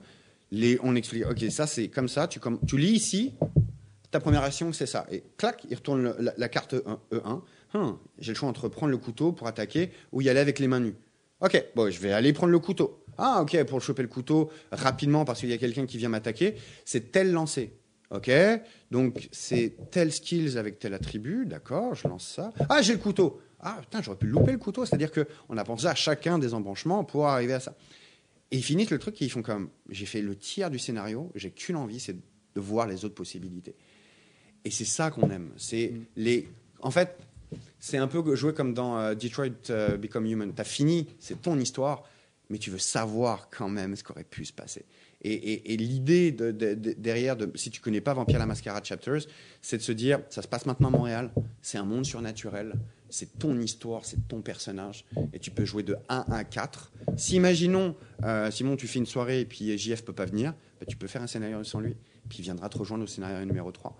Les, 0.51 0.77
on 0.83 0.93
explique, 0.95 1.25
ok, 1.25 1.39
ça 1.49 1.65
c'est 1.67 1.87
comme 1.87 2.09
ça, 2.09 2.27
tu, 2.27 2.41
comme, 2.41 2.59
tu 2.67 2.77
lis 2.77 2.91
ici, 2.91 3.33
ta 4.11 4.19
première 4.19 4.43
action 4.43 4.73
c'est 4.73 4.85
ça. 4.85 5.05
Et 5.09 5.23
clac, 5.37 5.65
il 5.69 5.75
retourne 5.75 6.03
le- 6.03 6.15
la, 6.19 6.33
la 6.37 6.49
carte 6.49 6.73
E1. 6.73 6.97
E1. 7.13 7.41
Hum, 7.75 7.97
J'ai 8.19 8.33
le 8.33 8.37
choix 8.37 8.49
entre 8.49 8.67
prendre 8.67 8.91
le 8.91 8.97
couteau 8.97 9.31
pour 9.31 9.47
attaquer 9.47 9.91
ou 10.11 10.21
y 10.21 10.27
aller 10.29 10.39
avec 10.41 10.59
les 10.59 10.67
mains 10.67 10.81
nues. 10.81 10.95
Ok, 11.39 11.63
bon, 11.75 11.89
je 11.89 11.99
vais 12.01 12.11
aller 12.11 12.33
prendre 12.33 12.51
le 12.51 12.59
couteau. 12.59 13.01
Ah, 13.17 13.39
ok, 13.41 13.63
pour 13.65 13.81
choper 13.81 14.01
le 14.01 14.07
couteau 14.09 14.49
rapidement 14.73 15.23
parce 15.23 15.39
qu'il 15.39 15.49
y 15.49 15.53
a 15.53 15.57
quelqu'un 15.57 15.85
qui 15.85 15.97
vient 15.97 16.09
m'attaquer, 16.09 16.55
c'est 16.83 17.11
tel 17.13 17.31
lancer. 17.31 17.71
Ok, 18.09 18.31
donc 18.89 19.27
c'est 19.33 19.75
tel 19.91 20.13
skills 20.13 20.57
avec 20.57 20.79
tel 20.79 20.93
attribut, 20.93 21.45
d'accord, 21.45 21.93
je 21.93 22.07
lance 22.07 22.25
ça. 22.25 22.53
Ah, 22.69 22.81
j'ai 22.81 22.93
le 22.93 22.99
couteau. 22.99 23.41
Ah, 23.59 23.79
putain, 23.81 24.01
j'aurais 24.01 24.17
pu 24.17 24.27
louper 24.27 24.51
le 24.51 24.57
couteau. 24.57 24.85
C'est-à-dire 24.85 25.11
qu'on 25.11 25.57
a 25.57 25.63
pensé 25.63 25.87
à 25.87 25.95
chacun 25.95 26.39
des 26.39 26.53
embranchements 26.53 27.03
pour 27.03 27.27
arriver 27.27 27.53
à 27.53 27.59
ça. 27.59 27.75
Et 28.51 28.57
ils 28.57 28.63
finissent 28.63 28.91
le 28.91 28.99
truc 28.99 29.21
et 29.21 29.25
ils 29.25 29.29
font 29.29 29.41
comme 29.41 29.69
j'ai 29.89 30.05
fait 30.05 30.21
le 30.21 30.35
tiers 30.35 30.69
du 30.69 30.79
scénario, 30.79 31.31
j'ai 31.35 31.51
qu'une 31.51 31.75
envie, 31.75 31.99
c'est 31.99 32.13
de 32.13 32.61
voir 32.61 32.87
les 32.87 33.03
autres 33.03 33.15
possibilités. 33.15 33.75
Et 34.63 34.71
c'est 34.71 34.85
ça 34.85 35.11
qu'on 35.11 35.29
aime. 35.29 35.51
C'est 35.57 35.93
les. 36.15 36.47
En 36.81 36.91
fait, 36.91 37.17
c'est 37.79 37.97
un 37.97 38.07
peu 38.07 38.35
jouer 38.35 38.53
comme 38.53 38.73
dans 38.73 38.97
euh, 38.97 39.15
Detroit 39.15 39.69
euh, 39.69 39.97
Become 39.97 40.25
Human. 40.25 40.53
T'as 40.53 40.63
fini, 40.63 41.07
c'est 41.19 41.41
ton 41.41 41.59
histoire, 41.59 42.03
mais 42.49 42.57
tu 42.57 42.69
veux 42.69 42.79
savoir 42.79 43.49
quand 43.49 43.69
même 43.69 43.95
ce 43.95 44.03
qui 44.03 44.11
aurait 44.11 44.23
pu 44.23 44.45
se 44.45 44.53
passer. 44.53 44.85
Et, 45.23 45.75
l'idée 45.77 46.31
de- 46.31 46.51
de- 46.51 46.75
de- 46.75 46.93
derrière, 46.93 47.35
de, 47.35 47.49
si 47.55 47.71
tu 47.71 47.81
connais 47.81 48.01
pas 48.01 48.13
Vampire 48.13 48.37
la 48.39 48.45
Mascarade 48.45 48.85
Chapters, 48.85 49.21
c'est 49.61 49.77
de 49.77 49.81
se 49.81 49.91
dire, 49.91 50.19
ça 50.29 50.41
se 50.41 50.47
passe 50.47 50.65
maintenant 50.67 50.89
à 50.89 50.91
Montréal, 50.91 51.31
c'est 51.61 51.77
un 51.79 51.83
monde 51.85 52.05
surnaturel, 52.05 52.73
c'est 53.09 53.39
ton 53.39 53.59
histoire, 53.59 54.05
c'est 54.05 54.27
ton 54.27 54.41
personnage, 54.41 55.05
et 55.33 55.39
tu 55.39 55.49
peux 55.49 55.65
jouer 55.65 55.81
de 55.83 55.97
1 56.07 56.25
à 56.29 56.43
4. 56.43 56.91
Si 57.17 57.35
imaginons, 57.35 57.95
euh, 58.23 58.51
Simon, 58.51 58.75
tu 58.75 58.87
fais 58.87 58.99
une 58.99 59.05
soirée 59.07 59.41
et 59.41 59.45
puis 59.45 59.75
JF 59.77 60.05
peut 60.05 60.13
pas 60.13 60.25
venir, 60.25 60.53
bah, 60.79 60.85
tu 60.87 60.95
peux 60.97 61.07
faire 61.07 61.23
un 61.23 61.27
scénario 61.27 61.63
sans 61.63 61.79
lui, 61.79 61.95
puis 62.29 62.39
il 62.39 62.43
viendra 62.43 62.69
te 62.69 62.77
rejoindre 62.77 63.03
au 63.03 63.07
scénario 63.07 63.43
numéro 63.43 63.71
3. 63.71 63.97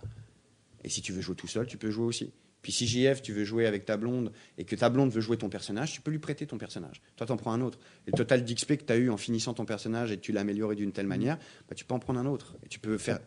Et 0.83 0.89
si 0.89 1.01
tu 1.01 1.13
veux 1.13 1.21
jouer 1.21 1.35
tout 1.35 1.47
seul, 1.47 1.65
tu 1.65 1.77
peux 1.77 1.89
jouer 1.89 2.05
aussi. 2.05 2.31
Puis 2.61 2.71
si 2.71 2.87
JF, 2.87 3.21
tu 3.21 3.33
veux 3.33 3.43
jouer 3.43 3.65
avec 3.65 3.85
ta 3.85 3.97
blonde 3.97 4.31
et 4.57 4.65
que 4.65 4.75
ta 4.75 4.89
blonde 4.89 5.11
veut 5.11 5.21
jouer 5.21 5.37
ton 5.37 5.49
personnage, 5.49 5.93
tu 5.93 6.01
peux 6.01 6.11
lui 6.11 6.19
prêter 6.19 6.45
ton 6.45 6.57
personnage. 6.57 7.01
Toi, 7.15 7.27
t'en 7.27 7.37
prends 7.37 7.53
un 7.53 7.61
autre. 7.61 7.79
Et 8.07 8.11
le 8.11 8.17
total 8.17 8.43
d'XP 8.43 8.77
que 8.77 8.83
tu 8.83 8.93
as 8.93 8.97
eu 8.97 9.09
en 9.09 9.17
finissant 9.17 9.53
ton 9.53 9.65
personnage 9.65 10.11
et 10.11 10.17
que 10.17 10.21
tu 10.21 10.31
l'as 10.31 10.41
amélioré 10.41 10.75
d'une 10.75 10.91
telle 10.91 11.07
manière, 11.07 11.37
bah, 11.69 11.75
tu 11.75 11.85
peux 11.85 11.93
en 11.93 11.99
prendre 11.99 12.19
un 12.19 12.25
autre. 12.25 12.55
Et 12.63 12.67
tu 12.67 12.79
peux 12.79 12.97
faire. 12.97 13.19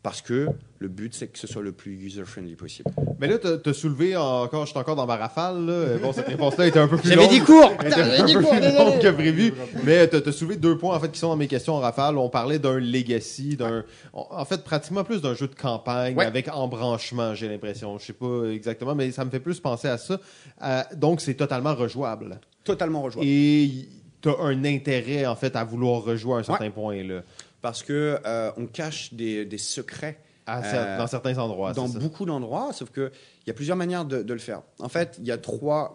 Parce 0.00 0.22
que 0.22 0.46
le 0.78 0.88
but, 0.88 1.12
c'est 1.12 1.26
que 1.26 1.38
ce 1.38 1.48
soit 1.48 1.60
le 1.60 1.72
plus 1.72 1.92
user-friendly 1.96 2.54
possible. 2.54 2.88
Mais 3.18 3.26
là, 3.26 3.36
t'as 3.36 3.58
t'as 3.58 3.72
soulevé 3.72 4.16
encore, 4.16 4.64
je 4.64 4.70
suis 4.70 4.78
encore 4.78 4.94
dans 4.94 5.06
ma 5.06 5.16
rafale. 5.16 5.66
Là. 5.66 5.98
Bon, 6.00 6.12
cette 6.12 6.28
réponse-là 6.28 6.68
était 6.68 6.78
un 6.78 6.86
peu 6.86 6.96
plus 6.96 7.08
J'avais 7.08 7.22
longue. 7.22 7.30
dit 7.32 7.40
court 7.40 7.72
j'avais 7.82 8.22
dit 8.22 8.34
un 8.36 8.40
peu 8.40 8.42
court, 8.44 8.50
plus 8.52 8.60
désolé. 8.60 8.98
que 9.00 9.08
prévu. 9.10 9.54
Mais 9.82 10.06
t'as 10.06 10.18
as 10.24 10.32
soulevé 10.32 10.56
deux 10.56 10.78
points 10.78 10.94
en 10.96 11.00
fait 11.00 11.10
qui 11.10 11.18
sont 11.18 11.28
dans 11.28 11.36
mes 11.36 11.48
questions 11.48 11.74
en 11.74 11.80
rafale. 11.80 12.16
On 12.16 12.28
parlait 12.30 12.60
d'un 12.60 12.78
legacy, 12.78 13.56
d'un, 13.56 13.84
en 14.12 14.44
fait 14.44 14.62
pratiquement 14.62 15.02
plus 15.02 15.20
d'un 15.20 15.34
jeu 15.34 15.48
de 15.48 15.54
campagne 15.56 16.16
Ouais. 16.16 16.26
avec 16.26 16.48
embranchement. 16.48 17.34
J'ai 17.34 17.48
l'impression. 17.48 17.98
Je 17.98 18.04
sais 18.06 18.12
pas 18.12 18.44
exactement, 18.52 18.94
mais 18.94 19.10
ça 19.10 19.24
me 19.24 19.30
fait 19.30 19.40
plus 19.40 19.58
penser 19.58 19.88
à 19.88 19.98
ça. 19.98 20.20
Euh, 20.62 20.82
donc 20.94 21.20
c'est 21.20 21.34
totalement 21.34 21.74
rejouable. 21.74 22.38
Totalement 22.62 23.02
rejoint. 23.02 23.22
Et 23.26 23.88
t'as 24.20 24.36
un 24.40 24.64
intérêt 24.64 25.26
en 25.26 25.36
fait 25.36 25.54
à 25.56 25.64
vouloir 25.64 26.02
rejouer 26.02 26.34
à 26.34 26.36
un 26.38 26.42
certain 26.42 26.70
point 26.70 27.02
là, 27.04 27.22
Parce 27.60 27.82
que 27.82 28.18
euh, 28.24 28.50
on 28.56 28.66
cache 28.66 29.12
des, 29.14 29.44
des 29.44 29.58
secrets 29.58 30.20
à 30.46 30.62
Euh, 30.64 30.98
dans 30.98 31.06
certains 31.06 31.36
endroits. 31.38 31.72
dans 31.74 31.88
ça. 31.88 31.98
beaucoup 31.98 32.24
d'endroits, 32.24 32.72
sauf 32.72 32.90
qu'il 32.90 33.10
y 33.46 33.50
a 33.50 33.54
plusieurs 33.54 33.76
manières 33.76 34.04
de, 34.06 34.22
de 34.22 34.32
le 34.32 34.38
faire. 34.38 34.62
En 34.78 34.88
fait, 34.88 35.16
il 35.18 35.26
y 35.26 35.30
a 35.32 35.36
trois 35.38 35.94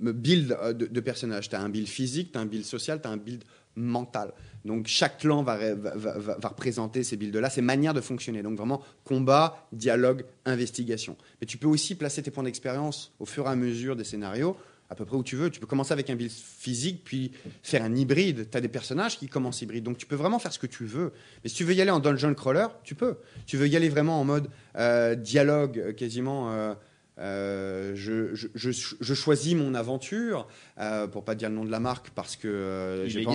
builds 0.00 0.52
euh, 0.62 0.72
de, 0.72 0.86
de 0.86 1.00
personnages. 1.00 1.48
Tu 1.48 1.56
as 1.56 1.60
un 1.60 1.68
build 1.68 1.88
physique, 1.88 2.32
tu 2.32 2.38
as 2.38 2.42
un 2.42 2.46
build 2.46 2.64
social, 2.64 3.00
tu 3.00 3.08
as 3.08 3.10
un 3.10 3.16
build 3.16 3.42
mental. 3.74 4.32
Donc 4.64 4.86
chaque 4.86 5.18
clan 5.18 5.42
va- 5.42 5.74
va 5.74 6.48
représenter 6.48 7.04
ces 7.04 7.16
builds-là, 7.16 7.50
ces 7.50 7.60
manières 7.62 7.94
de 7.94 8.00
fonctionner. 8.00 8.42
Donc 8.42 8.56
vraiment 8.56 8.82
combat, 9.04 9.66
dialogue, 9.72 10.24
investigation. 10.44 11.16
Mais 11.40 11.46
tu 11.46 11.56
peux 11.58 11.68
aussi 11.68 11.94
placer 11.94 12.22
tes 12.22 12.30
points 12.30 12.44
d'expérience 12.44 13.12
au 13.20 13.26
fur 13.26 13.46
et 13.46 13.50
à 13.50 13.56
mesure 13.56 13.94
des 13.96 14.04
scénarios 14.04 14.56
à 14.90 14.94
peu 14.94 15.04
près 15.04 15.16
où 15.16 15.22
tu 15.22 15.36
veux. 15.36 15.50
Tu 15.50 15.60
peux 15.60 15.66
commencer 15.66 15.92
avec 15.92 16.08
un 16.10 16.14
build 16.16 16.30
physique, 16.32 17.02
puis 17.04 17.32
faire 17.62 17.82
un 17.82 17.94
hybride. 17.94 18.48
Tu 18.50 18.56
as 18.56 18.60
des 18.60 18.68
personnages 18.68 19.18
qui 19.18 19.28
commencent 19.28 19.62
hybride. 19.62 19.84
Donc 19.84 19.98
tu 19.98 20.06
peux 20.06 20.16
vraiment 20.16 20.38
faire 20.38 20.52
ce 20.52 20.58
que 20.58 20.66
tu 20.66 20.84
veux. 20.84 21.12
Mais 21.42 21.48
si 21.50 21.56
tu 21.56 21.64
veux 21.64 21.74
y 21.74 21.80
aller 21.80 21.90
en 21.90 22.00
dungeon 22.00 22.34
crawler, 22.34 22.66
tu 22.84 22.94
peux. 22.94 23.16
Tu 23.46 23.56
veux 23.56 23.68
y 23.68 23.76
aller 23.76 23.88
vraiment 23.88 24.20
en 24.20 24.24
mode 24.24 24.48
euh, 24.76 25.14
dialogue, 25.14 25.78
euh, 25.78 25.92
quasiment. 25.92 26.52
euh, 26.52 26.74
euh, 27.18 27.92
je, 27.94 28.34
je- 28.34 28.48
je- 28.54 28.94
je 29.00 29.14
choisis 29.14 29.54
mon 29.54 29.74
aventure, 29.74 30.46
euh, 30.78 31.06
pour 31.06 31.24
pas 31.24 31.34
dire 31.34 31.48
le 31.48 31.54
nom 31.54 31.64
de 31.64 31.70
la 31.70 31.80
marque, 31.80 32.10
parce 32.10 32.36
que 32.36 32.46
euh, 32.46 33.08
j'ai 33.08 33.24
pas, 33.24 33.30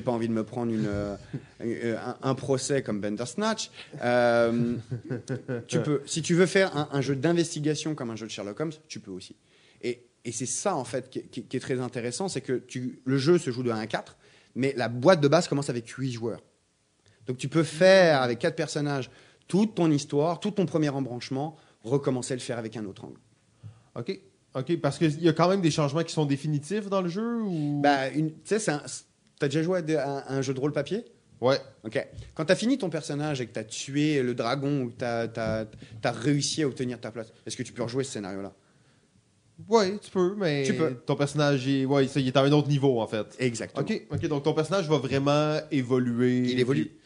pas 0.00 0.10
envie 0.10 0.26
de 0.26 0.32
me 0.32 0.42
prendre 0.42 0.72
une, 0.72 0.86
euh, 0.88 1.16
un, 1.62 2.16
un 2.22 2.34
procès 2.34 2.82
comme 2.82 3.00
Bandersnatch. 3.00 3.70
Euh, 4.02 4.74
tu 5.68 5.78
peux, 5.84 6.02
si 6.06 6.22
tu 6.22 6.34
veux 6.34 6.46
faire 6.46 6.76
un, 6.76 6.88
un 6.90 7.00
jeu 7.00 7.14
d'investigation 7.14 7.94
comme 7.94 8.10
un 8.10 8.16
jeu 8.16 8.26
de 8.26 8.32
Sherlock 8.32 8.58
Holmes, 8.58 8.72
tu 8.88 8.98
peux 8.98 9.12
aussi. 9.12 9.36
Et, 9.82 10.02
et 10.24 10.32
c'est 10.32 10.46
ça 10.46 10.76
en 10.76 10.84
fait 10.84 11.08
qui, 11.10 11.22
qui- 11.28 11.44
qui 11.44 11.56
est 11.56 11.60
très 11.60 11.80
intéressant, 11.80 12.28
c'est 12.28 12.40
que 12.40 12.54
tu, 12.58 13.00
le 13.04 13.16
jeu 13.18 13.38
se 13.38 13.50
joue 13.50 13.62
de 13.62 13.70
1 13.70 13.78
à 13.78 13.86
4, 13.86 14.16
mais 14.54 14.74
la 14.76 14.88
boîte 14.88 15.20
de 15.20 15.28
base 15.28 15.48
commence 15.48 15.70
avec 15.70 15.88
8 15.88 16.12
joueurs. 16.12 16.42
Donc 17.26 17.38
tu 17.38 17.48
peux 17.48 17.62
faire 17.62 18.22
avec 18.22 18.38
4 18.38 18.56
personnages 18.56 19.10
toute 19.48 19.74
ton 19.74 19.90
histoire, 19.90 20.40
tout 20.40 20.50
ton 20.52 20.66
premier 20.66 20.88
embranchement, 20.90 21.56
recommencer 21.82 22.32
à 22.34 22.36
le 22.36 22.40
faire 22.40 22.58
avec 22.58 22.76
un 22.76 22.84
autre 22.84 23.04
angle. 23.04 23.18
Ok, 23.94 24.20
ok, 24.54 24.80
parce 24.80 24.98
qu'il 24.98 25.20
y 25.22 25.28
a 25.28 25.32
quand 25.32 25.48
même 25.48 25.60
des 25.60 25.70
changements 25.70 26.02
qui 26.04 26.12
sont 26.12 26.26
définitifs 26.26 26.88
dans 26.88 27.02
le 27.02 27.08
jeu 27.08 27.40
ou? 27.42 27.80
Bah, 27.82 28.10
tu 28.10 28.32
sais, 28.44 28.58
t'as 29.38 29.48
déjà 29.48 29.62
joué 29.62 29.82
à 29.96 30.32
un, 30.32 30.42
jeu 30.42 30.54
de 30.54 30.60
rôle 30.60 30.72
papier? 30.72 31.04
Ouais. 31.40 31.58
Ok. 31.84 32.06
Quand 32.34 32.44
tu 32.44 32.52
as 32.52 32.56
fini 32.56 32.76
ton 32.78 32.90
personnage 32.90 33.40
et 33.40 33.46
que 33.46 33.52
tu 33.52 33.58
as 33.58 33.64
tué 33.64 34.22
le 34.22 34.34
dragon 34.34 34.82
ou 34.82 34.90
que 34.90 35.26
tu 35.26 35.40
as, 36.04 36.12
réussi 36.12 36.62
à 36.62 36.66
obtenir 36.66 37.00
ta 37.00 37.10
place, 37.10 37.32
est-ce 37.46 37.56
que 37.56 37.62
tu 37.62 37.72
peux 37.72 37.82
rejouer 37.82 38.04
ce 38.04 38.12
scénario-là? 38.12 38.52
Ouais, 39.68 39.96
tu 39.98 40.10
peux, 40.10 40.34
mais 40.36 40.62
Tu 40.64 40.74
peux. 40.74 40.94
ton 41.06 41.16
personnage 41.16 41.66
est, 41.68 41.84
ouais, 41.84 42.06
ça, 42.08 42.20
il 42.20 42.26
est 42.28 42.36
à 42.36 42.40
un 42.42 42.52
autre 42.52 42.68
niveau 42.68 43.00
en 43.00 43.06
fait. 43.06 43.26
Exactement. 43.38 43.82
Ok, 43.86 44.02
ok, 44.10 44.26
donc 44.28 44.42
ton 44.42 44.52
personnage 44.54 44.88
va 44.88 44.98
vraiment 44.98 45.58
évoluer. 45.70 46.38
Il 46.50 46.60
évolue. 46.60 46.84
Puis- 46.86 46.96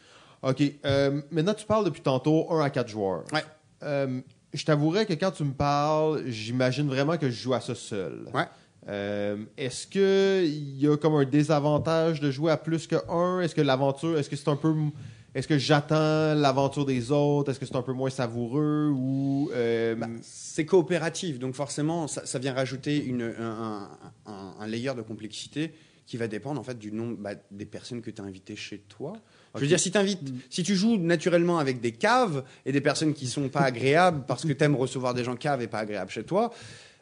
Ok, 0.43 0.63
euh, 0.85 1.23
maintenant 1.31 1.55
tu 1.55 1.65
parles 1.65 1.87
depuis 1.87 2.03
tantôt 2.03 2.47
1 2.53 2.61
à 2.61 2.69
4 2.71 2.89
joueurs. 2.89 3.25
Ouais. 3.33 3.43
Euh, 3.83 4.21
je 4.53 4.65
t'avouerais 4.65 5.07
que 5.07 5.15
quand 5.15 5.31
tu 5.31 5.43
me 5.43 5.53
parles, 5.55 6.23
j'imagine 6.27 6.87
vraiment 6.87 7.17
que 7.17 7.31
je 7.31 7.35
joue 7.43 7.55
à 7.55 7.61
ça 7.61 7.75
seul. 7.75 8.27
Ouais. 8.35 8.45
Euh, 8.87 9.39
est-ce 9.57 9.87
que 9.87 10.45
il 10.45 10.79
y 10.79 10.87
a 10.87 10.99
comme 10.99 11.15
un 11.15 11.25
désavantage 11.25 12.21
de 12.21 12.31
jouer 12.31 12.53
à 12.53 12.59
plus 12.59 12.87
que 12.87 12.97
un? 13.11 13.41
Est-ce 13.41 13.55
que 13.55 13.63
l'aventure, 13.63 14.19
est-ce 14.19 14.29
que 14.29 14.37
c'est 14.37 14.49
un 14.51 14.57
peu, 14.57 14.75
est-ce 15.35 15.49
que 15.49 15.59
j'attends 15.59 16.35
l'aventure 16.35 16.85
des 16.87 17.11
autres? 17.11 17.51
Est-ce 17.51 17.59
que 17.61 17.67
c'est 17.67 17.77
un 17.77 17.83
peu 17.83 17.93
moins 17.93 18.11
savoureux 18.11 18.91
ou 18.95 19.51
euh, 19.55 19.95
Bah, 19.95 20.09
c'est 20.23 20.65
coopératif, 20.65 21.39
donc 21.39 21.55
forcément, 21.55 22.07
ça, 22.09 22.25
ça 22.27 22.39
vient 22.39 22.55
rajouter 22.55 23.03
une, 23.05 23.23
un, 23.39 23.89
un- 24.27 24.55
un 24.61 24.67
layer 24.67 24.93
de 24.97 25.03
complexité 25.03 25.73
qui 26.07 26.17
va 26.19 26.29
dépendre 26.29 26.61
en 26.61 26.65
fait 26.65 26.79
du 26.79 26.93
nombre 26.93 27.17
bah, 27.19 27.31
des 27.51 27.65
personnes 27.65 28.03
que 28.03 28.11
tu 28.11 28.21
as 28.21 28.25
invitées 28.25 28.57
chez 28.57 28.79
toi. 28.79 29.15
Je 29.55 29.61
veux 29.61 29.67
dire, 29.67 29.81
si, 29.81 29.91
t'invites- 29.91 30.21
si 30.51 30.63
tu 30.63 30.75
joues 30.77 30.97
naturellement 30.99 31.59
avec 31.59 31.81
des 31.81 31.93
caves 31.93 32.45
et 32.67 32.73
des 32.73 32.81
personnes 32.81 33.15
qui 33.15 33.27
sont 33.27 33.49
pas 33.49 33.61
agréables 33.63 34.25
parce 34.27 34.45
que 34.45 34.53
tu 34.53 34.63
aimes 34.65 34.75
recevoir 34.77 35.15
des 35.15 35.25
gens 35.25 35.35
caves 35.37 35.63
et 35.63 35.67
pas 35.69 35.79
agréables 35.79 36.11
chez 36.11 36.25
toi. 36.25 36.53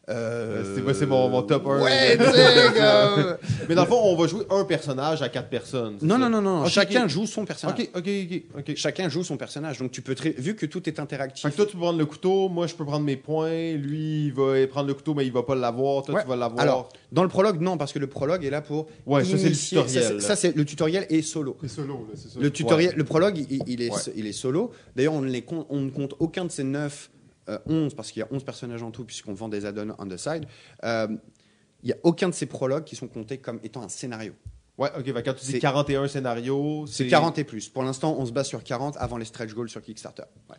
Euh, 0.08 0.76
C'est- 0.84 0.94
c'est 0.94 1.06
mon- 1.06 1.28
mon 1.28 1.42
top 1.42 1.66
un. 1.66 1.80
Ouais, 1.82 2.16
tu 2.18 2.24
sais, 2.24 2.30
comme- 2.74 3.36
Mais 3.68 3.74
dans 3.74 3.82
le 3.82 3.88
fond, 3.88 4.00
on 4.02 4.16
va 4.16 4.26
jouer 4.26 4.44
un 4.50 4.64
personnage 4.64 5.22
à 5.22 5.28
quatre 5.28 5.48
personnes. 5.48 5.96
Non, 6.02 6.18
non, 6.18 6.28
non, 6.28 6.42
non. 6.42 6.62
Ok, 6.62 6.68
Chacun 6.70 7.06
joue 7.06 7.26
son 7.26 7.44
personnage. 7.44 7.78
Ok, 7.78 7.90
ok, 7.96 8.08
ok. 8.58 8.76
Chacun 8.76 9.08
joue 9.08 9.22
son 9.22 9.36
personnage. 9.36 9.78
Donc 9.78 9.92
tu 9.92 10.02
peux 10.02 10.14
très... 10.14 10.30
vu 10.30 10.56
que 10.56 10.66
tout 10.66 10.88
est 10.88 10.98
interactif. 10.98 11.42
Fait 11.44 11.50
que 11.50 11.56
toi, 11.56 11.66
tu 11.66 11.72
peux 11.72 11.78
prendre 11.82 11.98
le 11.98 12.06
couteau, 12.06 12.48
moi, 12.48 12.66
je 12.66 12.74
peux 12.74 12.84
prendre 12.84 13.04
mes 13.04 13.16
points. 13.16 13.72
Lui, 13.74 14.26
il 14.26 14.32
va 14.32 14.66
prendre 14.66 14.88
le 14.88 14.94
couteau, 14.94 15.14
mais 15.14 15.24
il 15.24 15.32
va 15.32 15.42
pas 15.44 15.54
l'avoir. 15.54 16.02
Toi, 16.02 16.16
Ouais. 16.16 16.22
tu 16.22 16.28
vas 16.28 16.36
l'avoir. 16.36 16.60
Alors, 16.60 16.88
dans 17.12 17.22
le 17.22 17.28
prologue, 17.28 17.60
non, 17.60 17.76
parce 17.76 17.92
que 17.92 17.98
le 18.00 18.08
prologue 18.08 18.44
est 18.44 18.50
là 18.50 18.60
pour. 18.60 18.88
Ouais, 19.06 19.24
ça, 19.24 19.36
c'est 19.38 19.44
le 19.44 19.48
initier- 19.50 19.78
tutoriel, 19.84 20.02
ça, 20.02 20.08
c'est-. 20.10 20.20
Ça, 20.26 20.36
c'est 20.36 20.56
le 20.56 20.64
tutoriel 20.64 21.06
est 21.10 21.22
solo. 21.22 21.56
C'est 21.60 21.68
solo, 21.68 22.06
là, 22.10 22.14
c'est 22.16 22.28
ça. 22.28 22.40
Le 22.40 22.50
tutoriel, 22.50 22.94
le 22.96 23.04
prologue, 23.04 23.38
il, 23.38 23.62
il 23.68 23.82
est, 23.82 23.90
Ouais. 23.90 24.00
il 24.16 24.26
est 24.26 24.32
solo. 24.32 24.72
D'ailleurs, 24.96 25.14
on, 25.14 25.20
ne 25.22 25.30
les 25.30 25.42
compte- 25.42 25.66
on 25.70 25.80
ne 25.80 25.90
compte 25.90 26.14
aucun 26.18 26.44
de 26.44 26.50
ces 26.50 26.64
9, 26.64 27.10
euh, 27.48 27.58
11, 27.66 27.94
parce 27.94 28.10
qu'il 28.12 28.20
y 28.20 28.22
a 28.22 28.28
11 28.30 28.44
personnages 28.44 28.82
en 28.82 28.90
tout, 28.90 29.04
puisqu'on 29.04 29.34
vend 29.34 29.48
des 29.48 29.64
add-ons 29.66 29.94
on 29.98 30.06
the 30.06 30.16
side. 30.16 30.46
Euh, 30.84 31.08
il 31.82 31.86
n'y 31.86 31.92
a 31.92 31.96
aucun 32.04 32.28
de 32.28 32.34
ces 32.34 32.46
prologues 32.46 32.84
qui 32.84 32.94
sont 32.96 33.08
comptés 33.08 33.38
comme 33.38 33.58
étant 33.64 33.82
un 33.82 33.88
scénario. 33.88 34.34
Ouais, 34.78 34.88
ok. 34.96 35.04
que 35.04 35.10
quand 35.20 35.34
tu 35.34 35.44
dis 35.44 35.52
C'est- 35.52 35.58
41 35.58 36.08
scénarios, 36.08 36.86
C'est 36.86 37.06
40 37.08 37.38
et 37.38 37.44
plus. 37.44 37.68
Pour 37.68 37.82
l'instant, 37.82 38.16
on 38.18 38.24
se 38.24 38.32
base 38.32 38.46
sur 38.46 38.62
40 38.64 38.96
avant 38.98 39.16
les 39.18 39.24
stretch 39.24 39.52
goals 39.52 39.68
sur 39.68 39.82
Kickstarter. 39.82 40.22
Ouais. 40.48 40.56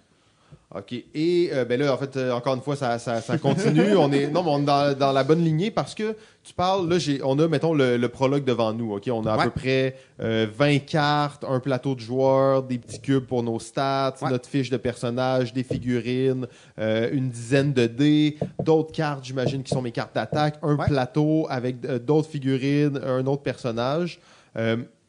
OK. 0.76 0.94
Et 1.14 1.50
euh, 1.54 1.66
ben 1.66 1.80
là, 1.80 1.94
en 1.94 1.98
fait, 1.98 2.18
euh, 2.18 2.32
encore 2.32 2.56
une 2.56 2.62
fois, 2.62 2.76
ça, 2.76 2.98
ça, 2.98 3.22
ça 3.22 3.38
continue. 3.38 3.96
on 3.96 4.12
est, 4.12 4.28
non, 4.28 4.42
mais 4.44 4.50
on 4.52 4.60
est 4.62 4.66
dans, 4.66 4.98
dans 4.98 5.12
la 5.12 5.24
bonne 5.24 5.44
lignée 5.44 5.70
parce 5.70 5.94
que 5.94 6.16
tu 6.44 6.54
parles, 6.54 6.90
là, 6.90 6.98
j'ai, 6.98 7.22
on 7.24 7.38
a, 7.40 7.48
mettons, 7.48 7.74
le, 7.74 7.96
le 7.98 8.10
prologue 8.10 8.44
devant 8.44 8.74
nous. 8.74 8.94
OK? 8.94 9.08
On 9.12 9.26
a 9.26 9.34
à 9.34 9.44
peu 9.44 9.50
près 9.52 9.96
euh, 10.20 10.48
20 10.58 10.80
cartes, 10.80 11.46
un 11.48 11.60
plateau 11.60 11.94
de 11.96 12.00
joueurs, 12.00 12.64
des 12.64 12.80
petits 12.80 13.00
cubes 13.00 13.26
pour 13.26 13.44
nos 13.44 13.60
stats, 13.60 14.16
Ouais. 14.22 14.30
notre 14.32 14.50
fiche 14.50 14.70
de 14.70 14.78
personnage, 14.78 15.54
des 15.54 15.64
figurines, 15.64 16.48
euh, 16.80 17.10
une 17.14 17.30
dizaine 17.30 17.72
de 17.74 17.86
dés, 17.88 18.38
d'autres 18.64 18.92
cartes, 18.92 19.24
j'imagine, 19.24 19.62
qui 19.64 19.74
sont 19.74 19.82
mes 19.82 19.92
cartes 19.92 20.16
d'attaque, 20.16 20.56
un 20.64 20.76
Ouais. 20.76 20.86
plateau 20.88 21.46
avec 21.50 21.78
euh, 21.86 22.00
d'autres 22.00 22.30
figurines, 22.30 23.00
un 23.06 23.26
autre 23.28 23.44
personnage. 23.44 24.20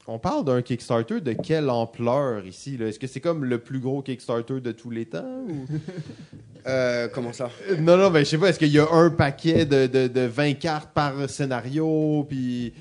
Euh, 0.09 0.13
on 0.13 0.19
parle 0.19 0.45
d'un 0.45 0.63
Kickstarter 0.63 1.21
de 1.21 1.33
quelle 1.33 1.71
ampleur 1.71 2.45
ici? 2.47 2.79
Est-ce 2.81 2.99
que 2.99 3.07
c'est 3.07 3.21
comme 3.21 3.45
le 3.45 3.59
plus 3.59 3.81
gros 3.81 4.03
Kickstarter 4.03 4.61
de 4.61 4.73
tous 4.73 4.91
les 4.91 5.07
temps? 5.07 5.45
ou- 5.49 5.67
Euh, 6.67 7.09
comment 7.13 7.35
ça? 7.35 7.51
Euh, 7.69 7.77
Non, 7.77 7.99
non, 7.99 8.11
ben, 8.11 8.21
je 8.21 8.31
sais 8.31 8.39
pas, 8.39 8.49
est-ce 8.49 8.59
qu'il 8.59 8.73
y 8.73 8.79
a 8.79 8.91
un 8.91 9.11
paquet 9.11 9.67
de, 9.67 9.87
de, 9.87 10.07
de 10.07 10.21
20 10.23 10.55
cartes 10.55 10.95
par 10.95 11.29
scénario, 11.29 12.25
puis 12.27 12.73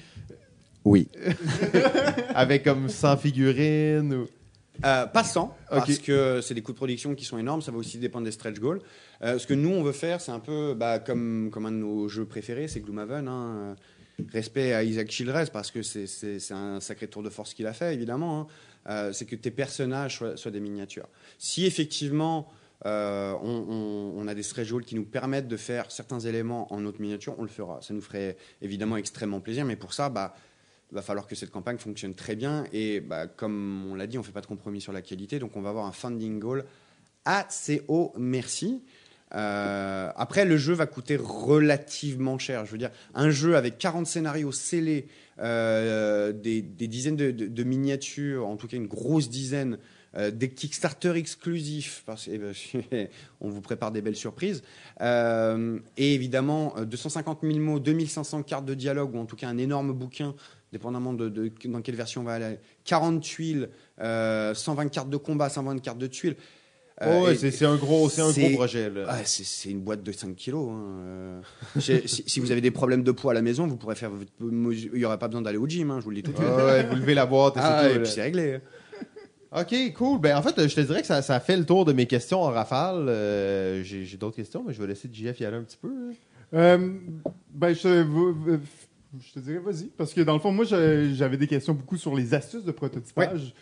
Oui. 0.85 1.09
avec 2.33 2.63
comme 2.63 2.87
100 2.87 3.17
figurines 3.17 4.13
ou... 4.13 4.27
Euh, 4.85 5.05
pas 5.05 5.23
100, 5.25 5.43
Ok. 5.43 5.53
parce 5.69 5.97
que 5.99 6.39
c'est 6.41 6.53
des 6.53 6.61
coûts 6.61 6.71
de 6.71 6.77
production 6.77 7.13
qui 7.13 7.25
sont 7.25 7.37
énormes, 7.37 7.61
ça 7.61 7.71
va 7.71 7.77
aussi 7.77 7.97
dépendre 7.99 8.23
des 8.25 8.31
stretch 8.31 8.57
goals. 8.59 8.79
Euh, 9.21 9.37
ce 9.37 9.45
que 9.45 9.53
nous, 9.53 9.69
on 9.69 9.83
veut 9.83 9.91
faire, 9.91 10.19
c'est 10.21 10.31
un 10.31 10.39
peu 10.39 10.73
bah, 10.73 10.99
comme, 10.99 11.49
comme 11.51 11.65
un 11.67 11.71
de 11.71 11.75
nos 11.77 12.07
jeux 12.07 12.25
préférés, 12.25 12.67
c'est 12.69 12.79
Gloomhaven. 12.79 13.27
Hein. 13.27 13.75
Respect 14.31 14.73
à 14.73 14.83
Isaac 14.83 15.09
Childress, 15.09 15.49
parce 15.49 15.71
que 15.71 15.81
c'est- 15.81 16.51
un 16.51 16.79
sacré 16.79 17.07
tour 17.07 17.23
de 17.23 17.29
force 17.29 17.53
qu'il 17.53 17.65
a 17.67 17.73
fait, 17.73 17.93
évidemment. 17.93 18.41
hein. 18.41 18.47
Euh, 18.89 19.13
c'est 19.13 19.25
que 19.25 19.35
tes 19.35 19.51
personnages 19.51 20.21
soient, 20.35 20.51
des 20.51 20.59
miniatures. 20.59 21.07
Si 21.37 21.65
effectivement, 21.65 22.51
euh, 22.85 23.33
on, 23.41 24.27
a 24.27 24.35
des 24.35 24.43
goals 24.69 24.83
qui 24.83 24.95
nous 24.95 25.05
permettent 25.05 25.47
de 25.47 25.57
faire 25.57 25.89
certains 25.89 26.19
éléments 26.19 26.71
en 26.73 26.81
notre 26.81 26.99
miniature, 27.01 27.35
on 27.37 27.43
le 27.43 27.47
fera. 27.47 27.81
Ça 27.81 27.93
nous 27.93 28.01
ferait 28.01 28.35
évidemment 28.61 28.97
extrêmement 28.97 29.39
plaisir, 29.39 29.63
mais 29.65 29.77
pour 29.77 29.93
ça, 29.93 30.09
bah, 30.09 30.35
va 30.91 31.01
falloir 31.01 31.27
que 31.27 31.35
cette 31.35 31.49
campagne 31.49 31.77
fonctionne 31.77 32.13
très 32.13 32.35
bien. 32.35 32.65
Et 32.73 32.99
bah, 32.99 33.27
comme 33.27 33.89
on 33.89 33.95
l'a 33.95 34.05
dit, 34.05 34.17
on 34.17 34.21
ne 34.21 34.25
fait 34.25 34.31
pas 34.33 34.41
de 34.41 34.47
compromis 34.47 34.81
sur 34.81 34.91
la 34.93 35.01
qualité. 35.01 35.39
Donc 35.39 35.55
on 35.55 35.61
va 35.61 35.69
avoir 35.69 35.85
un 35.85 35.91
funding 35.91 36.39
goal 36.39 36.65
assez 37.25 37.83
haut, 37.87 38.13
merci. 38.17 38.83
Euh, 39.35 40.11
après, 40.15 40.45
le 40.45 40.57
jeu 40.57 40.73
va 40.73 40.85
coûter 40.85 41.15
relativement 41.15 42.37
cher. 42.37 42.65
Je 42.65 42.71
veux 42.71 42.77
dire, 42.77 42.91
un 43.13 43.29
jeu 43.29 43.55
avec 43.55 43.77
40 43.77 44.05
scénarios 44.05 44.51
scellés, 44.51 45.07
euh, 45.39 46.31
des, 46.31 46.61
dizaines 46.61 47.15
de, 47.15 47.63
miniatures, 47.63 48.47
en 48.47 48.55
tout 48.55 48.67
cas 48.67 48.77
une 48.77 48.87
grosse 48.87 49.29
dizaine, 49.29 49.77
euh, 50.15 50.29
des 50.29 50.49
Kickstarter 50.49 51.15
exclusifs, 51.15 52.03
parce 52.05 52.25
que 52.27 53.07
on 53.41 53.49
vous 53.49 53.61
prépare 53.61 53.91
des 53.91 54.01
belles 54.01 54.15
surprises. 54.15 54.61
Et 55.01 56.13
évidemment, 56.13 56.75
euh, 56.77 56.85
250 56.85 57.39
000 57.41 57.57
mots, 57.59 57.79
2500 57.79 58.43
cartes 58.43 58.65
de 58.65 58.75
dialogue, 58.75 59.15
ou 59.15 59.19
en 59.19 59.25
tout 59.25 59.35
cas 59.35 59.47
un 59.47 59.57
énorme 59.57 59.91
bouquin, 59.93 60.35
dépendamment 60.71 61.13
de, 61.13 61.51
dans 61.65 61.81
quelle 61.81 61.95
version 61.95 62.21
on 62.21 62.25
va 62.25 62.33
aller. 62.33 62.59
40 62.85 63.21
tuiles, 63.21 63.69
euh, 64.01 64.53
120 64.53 64.89
cartes 64.89 65.09
de 65.09 65.17
combat, 65.17 65.49
120 65.49 65.79
cartes 65.79 65.97
de 65.97 66.07
tuiles. 66.07 66.35
Euh, 67.01 67.19
Oh, 67.21 67.25
ouais, 67.25 67.33
et- 67.33 67.37
c'est 67.37 67.49
c'est 67.51 67.65
un 67.65 67.75
gros, 67.75 68.07
c'est 68.07 68.21
un 68.21 68.31
gros 68.31 68.49
projet 68.55 68.91
ah, 69.07 69.17
c'est 69.25 69.43
c'est 69.43 69.69
une 69.71 69.81
boîte 69.81 70.03
de 70.03 70.11
5 70.11 70.35
kilos. 70.35 70.69
hein, 70.71 70.83
euh. 71.05 71.41
Si, 71.79 72.23
si 72.27 72.39
vous 72.39 72.51
avez 72.51 72.61
des 72.61 72.69
problèmes 72.71 73.03
de 73.03 73.11
poids 73.11 73.31
à 73.31 73.33
la 73.33 73.41
maison, 73.41 73.65
vous 73.65 73.77
pourrez 73.77 73.95
faire. 73.95 74.11
votre 74.11 74.31
Il 74.39 74.91
n'y 74.93 75.03
aura 75.05 75.17
pas 75.17 75.27
besoin 75.27 75.41
d'aller 75.41 75.57
au 75.57 75.67
gym, 75.67 75.89
hein, 75.89 75.97
je 75.99 76.03
vous 76.03 76.11
le 76.11 76.17
dis 76.17 76.23
tout 76.23 76.31
de 76.31 76.37
suite. 76.37 76.47
Ouais, 76.49 76.83
vous 76.87 76.95
levez 76.95 77.15
la 77.15 77.25
boîte 77.25 77.57
et 77.57 77.61
Ah, 77.63 77.83
c'est 77.91 78.05
c'est 78.05 78.21
réglé. 78.21 78.59
Ok, 79.55 79.75
cool. 79.95 80.19
Ben, 80.19 80.35
en 80.37 80.41
fait, 80.41 80.67
je 80.67 80.73
te 80.75 80.81
dirais 80.81 81.01
que 81.01 81.07
ça, 81.07 81.21
ça 81.21 81.39
fait 81.39 81.57
le 81.57 81.65
tour 81.65 81.85
de 81.85 81.93
mes 81.93 82.07
questions 82.07 82.41
en 82.41 82.49
rafale. 82.49 83.05
Euh, 83.07 83.83
J'ai 83.83 84.17
d'autres 84.17 84.35
questions, 84.35 84.63
mais 84.65 84.73
je 84.73 84.81
vais 84.81 84.87
laisser 84.87 85.09
JF 85.11 85.39
y 85.39 85.45
aller 85.45 85.57
un 85.57 85.63
petit 85.63 85.77
peu. 85.79 85.91
Euh, 86.55 86.89
ben, 87.53 87.73
je, 87.73 87.81
te 89.33 89.39
dirais, 89.39 89.59
vas-y. 89.59 89.85
Parce 89.97 90.13
que 90.13 90.21
dans 90.21 90.33
le 90.33 90.39
fond, 90.39 90.51
moi, 90.51 90.65
j'avais 90.65 91.37
des 91.37 91.47
questions 91.47 91.73
beaucoup 91.73 91.97
sur 91.97 92.15
les 92.15 92.33
astuces 92.33 92.63
de 92.63 92.71
prototypage. 92.71 93.53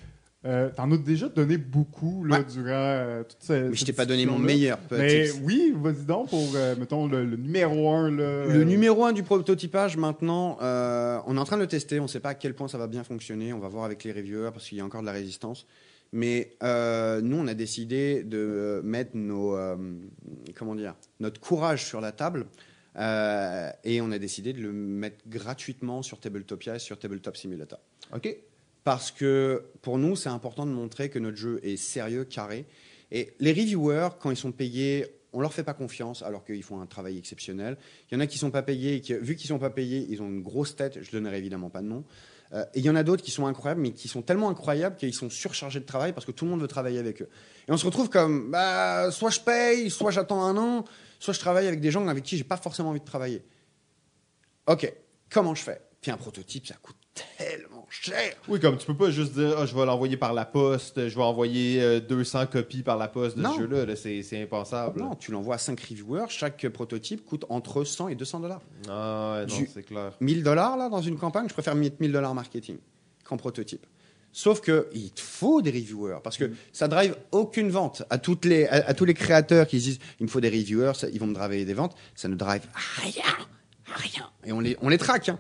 Euh, 0.44 0.70
T'en 0.76 0.92
as 0.92 0.98
déjà 0.98 1.30
donné 1.30 1.58
beaucoup 1.58 2.24
là, 2.24 2.40
Ouais. 2.40 2.44
durant 2.46 2.66
euh, 2.72 3.24
toute 3.24 3.38
cette. 3.42 3.70
Mais 3.70 3.76
je 3.76 3.86
t'ai 3.86 3.94
pas 3.94 4.08
donné 4.08 4.26
mon 4.26 4.40
meilleur 4.40 4.80
Mais 4.90 5.30
oui, 5.44 5.72
vas-y 5.76 6.04
donc 6.06 6.30
pour, 6.32 6.56
euh, 6.56 6.76
mettons, 6.80 7.08
le, 7.08 7.24
le 7.26 7.38
numéro 7.38 7.92
un. 7.92 8.10
Là, 8.10 8.46
Le 8.48 8.62
euh, 8.62 8.64
numéro 8.64 9.06
un 9.06 9.14
du 9.14 9.22
prototypage, 9.22 9.98
maintenant, 9.98 10.58
euh, 10.64 11.20
on 11.28 11.38
est 11.38 11.40
en 11.40 11.46
train 11.46 11.58
de 11.58 11.62
le 11.62 11.68
tester. 11.68 12.00
On 12.00 12.04
ne 12.04 12.08
sait 12.08 12.20
pas 12.20 12.30
à 12.30 12.34
quel 12.34 12.56
point 12.56 12.68
ça 12.68 12.80
va 12.80 12.88
bien 12.88 13.04
fonctionner. 13.04 13.54
On 13.54 13.60
va 13.60 13.68
voir 13.68 13.84
avec 13.86 14.04
les 14.04 14.12
reviewers 14.12 14.50
parce 14.52 14.68
qu'il 14.68 14.80
y 14.80 14.82
a 14.82 14.86
encore 14.86 15.02
de 15.02 15.06
la 15.06 15.12
résistance. 15.12 15.68
Mais 16.12 16.56
euh, 16.64 17.22
nous, 17.22 17.38
on 17.38 17.48
a 17.48 17.54
décidé 17.54 18.24
de 18.24 18.82
mettre 18.84 19.12
nos, 19.16 19.56
euh, 19.56 19.76
comment 20.56 20.74
dire, 20.76 20.96
notre 21.20 21.40
courage 21.40 21.86
sur 21.86 22.02
la 22.02 22.12
table. 22.12 22.48
euh, 22.98 23.70
et 23.84 24.02
on 24.02 24.12
a 24.12 24.18
décidé 24.18 24.54
de 24.54 24.62
le 24.62 24.74
mettre 24.74 25.18
gratuitement 25.28 26.02
sur 26.02 26.20
Tabletopia 26.20 26.76
et 26.76 26.80
sur 26.80 26.98
Tabletop 27.00 27.38
Simulator. 27.38 27.80
Ok. 28.14 28.36
Parce 28.84 29.12
que 29.12 29.64
pour 29.82 29.98
nous, 29.98 30.16
c'est 30.16 30.30
important 30.30 30.66
de 30.66 30.72
montrer 30.72 31.10
que 31.10 31.20
notre 31.20 31.38
jeu 31.38 31.60
est 31.64 31.78
sérieux, 31.78 32.24
carré. 32.26 32.66
Et 33.12 33.34
les 33.40 33.52
reviewers, 33.52 34.10
quand 34.20 34.32
ils 34.32 34.38
sont 34.38 34.52
payés, 34.52 35.06
on 35.34 35.42
leur 35.42 35.54
fait 35.54 35.64
pas 35.64 35.74
confiance 35.74 36.24
alors 36.24 36.44
qu'ils 36.44 36.64
font 36.64 36.82
un 36.82 36.86
travail 36.86 37.18
exceptionnel. 37.18 37.78
Il 38.10 38.16
y 38.16 38.18
en 38.18 38.20
a 38.22 38.28
qui 38.28 38.38
sont 38.38 38.52
pas 38.52 38.64
payés, 38.64 38.96
et 38.96 39.14
vu 39.20 39.36
qu'ils 39.36 39.48
sont 39.48 39.60
pas 39.60 39.70
payés, 39.70 40.06
ils 40.10 40.22
ont 40.22 40.28
une 40.28 40.42
grosse 40.42 40.76
tête. 40.76 41.02
Je 41.02 41.12
donnerai 41.12 41.38
évidemment 41.38 41.70
pas 41.70 41.82
de 41.82 41.88
nom. 41.88 42.04
Euh, 42.54 42.66
et 42.74 42.80
il 42.80 42.86
y 42.86 42.90
en 42.90 42.96
a 42.96 43.04
d'autres 43.04 43.24
qui 43.24 43.32
sont 43.32 43.46
incroyables, 43.46 43.82
mais 43.82 43.92
qui 43.92 44.08
sont 44.08 44.22
tellement 44.22 44.50
incroyables 44.50 44.98
qu'ils 44.98 45.14
sont 45.14 45.30
surchargés 45.30 45.80
de 45.80 45.86
travail 45.86 46.12
parce 46.12 46.26
que 46.26 46.32
tout 46.32 46.46
le 46.46 46.52
monde 46.52 46.62
veut 46.62 46.68
travailler 46.68 47.00
avec 47.00 47.22
eux. 47.22 47.30
Et 47.68 47.72
on 47.72 47.78
se 47.78 47.86
retrouve 47.86 48.10
comme, 48.10 48.52
bah, 48.52 49.10
soit 49.12 49.30
je 49.30 49.40
paye, 49.40 49.90
soit 49.90 50.12
j'attends 50.12 50.44
un 50.44 50.58
an, 50.58 50.86
soit 51.20 51.34
je 51.34 51.40
travaille 51.40 51.68
avec 51.68 51.80
des 51.80 51.92
gens 51.92 52.06
avec 52.08 52.24
qui 52.24 52.38
j'ai 52.38 52.44
pas 52.44 52.58
forcément 52.58 52.90
envie 52.90 53.00
de 53.00 53.06
travailler. 53.06 53.42
Ok, 54.68 54.92
comment 55.30 55.56
je 55.56 55.64
fais? 55.64 55.82
Puis 56.02 56.12
un 56.12 56.18
prototype, 56.18 56.68
ça 56.68 56.76
coûte 56.82 56.98
tellement 57.38 57.71
cher. 57.92 58.34
Oui, 58.48 58.60
comme 58.60 58.78
tu 58.78 58.86
peux 58.86 58.96
pas 58.96 59.12
juste 59.12 59.34
dire, 59.34 59.56
Ah, 59.58 59.66
je 59.66 59.76
vais 59.76 59.86
l'envoyer 59.86 60.18
par 60.18 60.34
la 60.34 60.46
poste, 60.46 61.08
je 61.10 61.16
vais 61.16 61.22
envoyer 61.24 61.82
euh, 61.82 62.00
200 62.00 62.48
copies 62.48 62.82
par 62.84 62.98
la 62.98 63.08
poste 63.08 63.38
de 63.38 63.42
Non. 63.44 63.54
ce 63.54 63.60
jeu-là. 63.62 63.86
là. 63.86 63.96
C'est 63.96 64.42
impensable. 64.42 65.00
Non, 65.00 65.16
tu 65.16 65.32
l'envoies 65.32 65.56
à 65.56 65.58
5 65.58 65.80
reviewers, 65.80 66.26
chaque 66.30 66.68
prototype 66.70 67.26
coûte 67.26 67.46
entre 67.50 67.84
100 67.84 68.08
et 68.10 68.16
200 68.16 68.40
dollars. 68.40 68.62
Ah, 68.90 69.44
non, 69.48 69.56
c'est 69.74 69.84
clair. 69.84 70.14
1000 70.20 70.44
dollars 70.44 70.78
là 70.78 70.90
dans 70.90 71.02
une 71.02 71.18
campagne, 71.18 71.48
je 71.50 71.54
préfère 71.54 71.76
mettre 71.76 71.98
1000 72.00 72.12
dollars 72.12 72.34
marketing 72.34 72.78
qu'en 73.24 73.38
prototype. 73.38 73.86
Sauf 74.34 74.62
que 74.62 74.88
il 74.94 75.12
te 75.12 75.20
faut 75.20 75.62
des 75.62 75.72
reviewers 75.72 76.20
parce 76.24 76.38
que 76.38 76.52
ça 76.72 76.88
drive 76.88 77.18
aucune 77.34 77.70
vente 77.70 78.04
à 78.10 78.18
toutes 78.18 78.46
les 78.46 78.66
à, 78.66 78.88
à 78.88 78.94
tous 78.94 79.04
les 79.04 79.14
créateurs 79.14 79.68
qui 79.68 79.78
se 79.82 79.86
disent 79.86 80.00
il 80.22 80.24
me 80.24 80.30
faut 80.30 80.40
des 80.40 80.48
reviewers, 80.50 80.94
ça- 80.96 81.10
ils 81.10 81.20
vont 81.20 81.28
me 81.28 81.34
driver 81.34 81.66
des 81.66 81.74
ventes, 81.74 81.98
ça 82.16 82.30
ne 82.30 82.36
drive 82.36 82.66
rien, 83.02 83.24
rien. 83.88 84.30
Et 84.46 84.54
on 84.54 84.62
les 84.62 84.78
on 84.82 84.88
les 84.88 84.98
traque. 84.98 85.28
hein. 85.28 85.38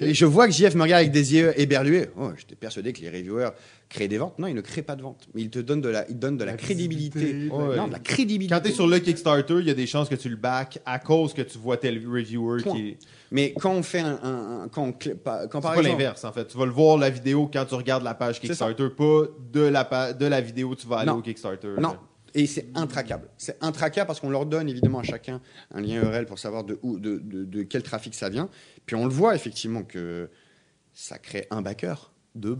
Et 0.00 0.14
je 0.14 0.24
vois 0.24 0.46
que 0.48 0.52
JF 0.54 0.74
me 0.76 0.82
regarde 0.82 1.00
avec 1.02 1.12
des 1.12 1.34
yeux 1.34 1.52
éberlués. 1.60 2.08
Oh, 2.18 2.30
J'étais 2.36 2.54
persuadé 2.54 2.92
que 2.94 3.00
les 3.02 3.10
reviewers 3.10 3.50
créent 3.90 4.08
des 4.08 4.16
ventes. 4.18 4.38
Non, 4.38 4.46
ils 4.46 4.54
ne 4.54 4.62
créent 4.62 4.82
pas 4.82 4.96
de 4.96 5.02
ventes. 5.02 5.28
Mais 5.34 5.42
ils 5.42 5.50
te 5.50 5.58
donnent 5.58 5.82
de 5.82 5.90
la, 5.90 6.08
ils 6.08 6.18
donnent 6.18 6.38
de 6.38 6.44
la, 6.44 6.52
La 6.52 6.56
crédibilité. 6.56 7.48
Ouais. 7.50 7.76
Non, 7.76 7.86
de 7.88 7.92
la 7.92 7.98
crédibilité. 7.98 8.54
Quand 8.54 8.62
tu 8.62 8.68
es 8.70 8.72
sur 8.72 8.86
le 8.86 8.98
Kickstarter, 8.98 9.56
il 9.60 9.66
y 9.66 9.70
a 9.70 9.74
des 9.74 9.86
chances 9.86 10.08
que 10.08 10.14
tu 10.14 10.30
le 10.30 10.36
back 10.36 10.78
à 10.86 10.98
cause 10.98 11.34
que 11.34 11.42
tu 11.42 11.58
vois 11.58 11.76
tel 11.76 11.98
reviewer 12.06 12.62
Point. 12.62 12.74
qui. 12.74 12.96
Mais 13.30 13.52
quand 13.60 13.72
on 13.72 13.82
fait 13.82 14.00
un, 14.00 14.18
un- 14.22 14.60
un- 14.62 14.68
quand, 14.68 14.82
on 14.84 14.92
pas- 15.16 15.46
quand 15.48 15.60
pas 15.60 15.80
l'inverse, 15.82 16.24
en 16.24 16.32
fait. 16.32 16.46
Tu 16.46 16.56
vas 16.56 16.64
le 16.64 16.72
voir 16.72 16.96
la 16.96 17.10
vidéo 17.10 17.50
quand 17.52 17.64
tu 17.66 17.74
regardes 17.74 18.04
la 18.04 18.14
page 18.14 18.40
Kickstarter, 18.40 18.88
pas 18.88 19.22
de 19.52 19.60
la, 19.60 19.84
pa- 19.84 20.12
de 20.14 20.26
la 20.26 20.40
vidéo 20.40 20.74
tu 20.74 20.86
vas 20.86 20.98
aller 20.98 21.10
Non. 21.10 21.18
au 21.18 21.22
Kickstarter. 21.22 21.68
Non. 21.78 21.96
Et 22.34 22.46
c'est 22.46 22.66
intraquable. 22.74 23.28
C'est 23.38 23.56
intraquable 23.62 24.06
parce 24.08 24.20
qu'on 24.20 24.30
leur 24.30 24.44
donne 24.46 24.68
évidemment 24.68 24.98
à 24.98 25.02
chacun 25.04 25.40
un 25.72 25.80
lien 25.80 26.02
URL 26.02 26.26
pour 26.26 26.38
savoir 26.38 26.64
de, 26.64 26.78
où, 26.82 26.98
de, 26.98 27.18
de- 27.18 27.44
de 27.44 27.62
quel 27.62 27.82
trafic 27.82 28.14
ça 28.14 28.28
vient. 28.28 28.48
Puis 28.86 28.96
on 28.96 29.04
le 29.06 29.12
voit 29.12 29.34
effectivement 29.36 29.82
que 29.84 30.28
ça 30.92 31.18
crée 31.18 31.46
un 31.50 31.62
backer, 31.62 32.12
deux 32.34 32.56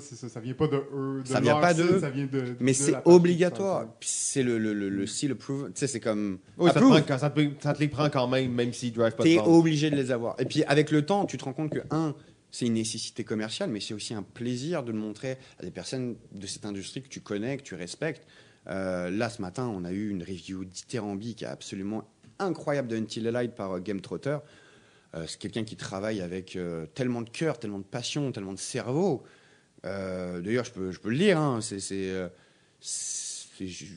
c'est 0.00 0.16
ça, 0.16 0.28
ça 0.28 0.40
vient 0.40 0.54
pas 0.54 0.66
de 0.66 0.82
eux. 0.92 1.22
de 1.22 1.28
Ça 1.28 1.40
vient 1.40 1.60
pas 1.60 1.72
d'eux, 1.72 2.00
Ça 2.00 2.10
vient 2.10 2.26
de, 2.26 2.56
Mais 2.58 2.72
de 2.72 2.76
c'est 2.76 2.96
obligatoire. 3.04 3.86
C'est 4.00 4.42
le, 4.42 4.58
le, 4.58 4.72
le, 4.74 4.88
le 4.88 5.06
seal 5.06 5.30
approve. 5.32 5.66
Tu 5.66 5.72
sais, 5.76 5.86
c'est 5.86 6.00
comme. 6.00 6.38
Oui, 6.58 6.70
ça 6.72 6.80
te, 6.80 6.84
prend, 6.84 7.18
ça, 7.18 7.30
te, 7.30 7.40
ça 7.60 7.72
te 7.74 7.78
les 7.78 7.86
prend 7.88 8.10
quand 8.10 8.26
même, 8.26 8.50
même 8.52 8.72
s'ils 8.72 8.92
drive 8.92 9.14
pas 9.14 9.22
de 9.22 9.28
T'es 9.28 9.38
obligé 9.38 9.90
de 9.90 9.96
les 9.96 10.10
avoir. 10.10 10.34
Et 10.40 10.44
puis 10.44 10.64
avec 10.64 10.90
le 10.90 11.06
temps, 11.06 11.24
tu 11.26 11.36
te 11.38 11.44
rends 11.44 11.52
compte 11.52 11.70
que, 11.70 11.78
un, 11.92 12.16
c'est 12.50 12.66
une 12.66 12.74
nécessité 12.74 13.22
commerciale, 13.22 13.70
mais 13.70 13.78
c'est 13.80 13.94
aussi 13.94 14.14
un 14.14 14.22
plaisir 14.24 14.82
de 14.82 14.90
le 14.90 14.98
montrer 14.98 15.38
à 15.60 15.62
des 15.64 15.70
personnes 15.70 16.16
de 16.32 16.46
cette 16.48 16.64
industrie 16.66 17.02
que 17.02 17.08
tu 17.08 17.20
connais, 17.20 17.56
que 17.58 17.62
tu 17.62 17.76
respectes. 17.76 18.26
Euh, 18.68 19.10
là, 19.10 19.30
ce 19.30 19.40
matin, 19.40 19.66
on 19.68 19.84
a 19.84 19.92
eu 19.92 20.08
une 20.10 20.22
review 20.22 20.64
dithyrambique 20.64 21.42
absolument 21.42 22.08
incroyable 22.38 22.88
de 22.88 22.96
Until 22.96 23.22
the 23.22 23.26
Light 23.26 23.54
par 23.54 23.72
euh, 23.72 23.80
Game 23.80 24.00
Trotter. 24.00 24.38
Euh, 25.14 25.24
c'est 25.26 25.38
quelqu'un 25.38 25.64
qui 25.64 25.76
travaille 25.76 26.20
avec 26.20 26.58
tellement 26.94 27.22
de 27.22 27.30
cœur, 27.30 27.58
tellement 27.58 27.78
de 27.78 27.84
passion, 27.84 28.32
tellement 28.32 28.52
de 28.52 28.58
cerveau. 28.58 29.22
D'ailleurs, 29.84 30.64
je 30.64 30.72
peux, 30.72 30.90
je 30.90 30.98
peux 30.98 31.10
le 31.10 31.16
lire. 31.16 31.38
hein, 31.38 31.60
c'est, 31.60 31.78
c'est, 31.78 32.10
euh, 32.10 32.28
c'est- 32.80 33.68
je- 33.68 33.94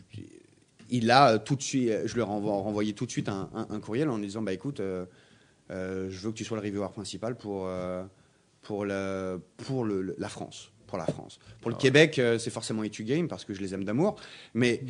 il 0.91 1.09
a 1.11 1.39
tout 1.39 1.55
de 1.55 1.61
suite, 1.61 1.91
je 2.05 2.15
leur 2.15 2.29
envoie 2.29 2.53
renvoyé 2.53 2.93
tout 2.93 3.05
de 3.07 3.11
suite 3.11 3.27
un, 3.27 3.79
courriel 3.81 4.09
en 4.09 4.17
disant 4.19 4.41
bah 4.41 4.53
écoute, 4.53 4.81
je 5.69 6.07
veux 6.09 6.31
que 6.31 6.35
tu 6.37 6.45
sois 6.45 6.57
le 6.57 6.63
reviewer 6.63 6.89
principal 6.91 7.35
pour 7.35 7.67
pour 8.61 8.85
la 8.85 9.39
France, 10.29 10.71
pour 10.89 10.97
la 10.97 11.05
France. 11.05 11.39
Pour 11.61 11.69
le 11.69 11.77
Québec, 11.77 12.17
euh, 12.17 12.39
c'est 12.39 12.49
forcément 12.49 12.83
Etu 12.83 13.03
Game 13.03 13.27
parce 13.27 13.45
que 13.45 13.53
je 13.53 13.61
les 13.61 13.73
aime 13.75 13.83
d'amour. 13.83 14.15
Mais 14.55 14.81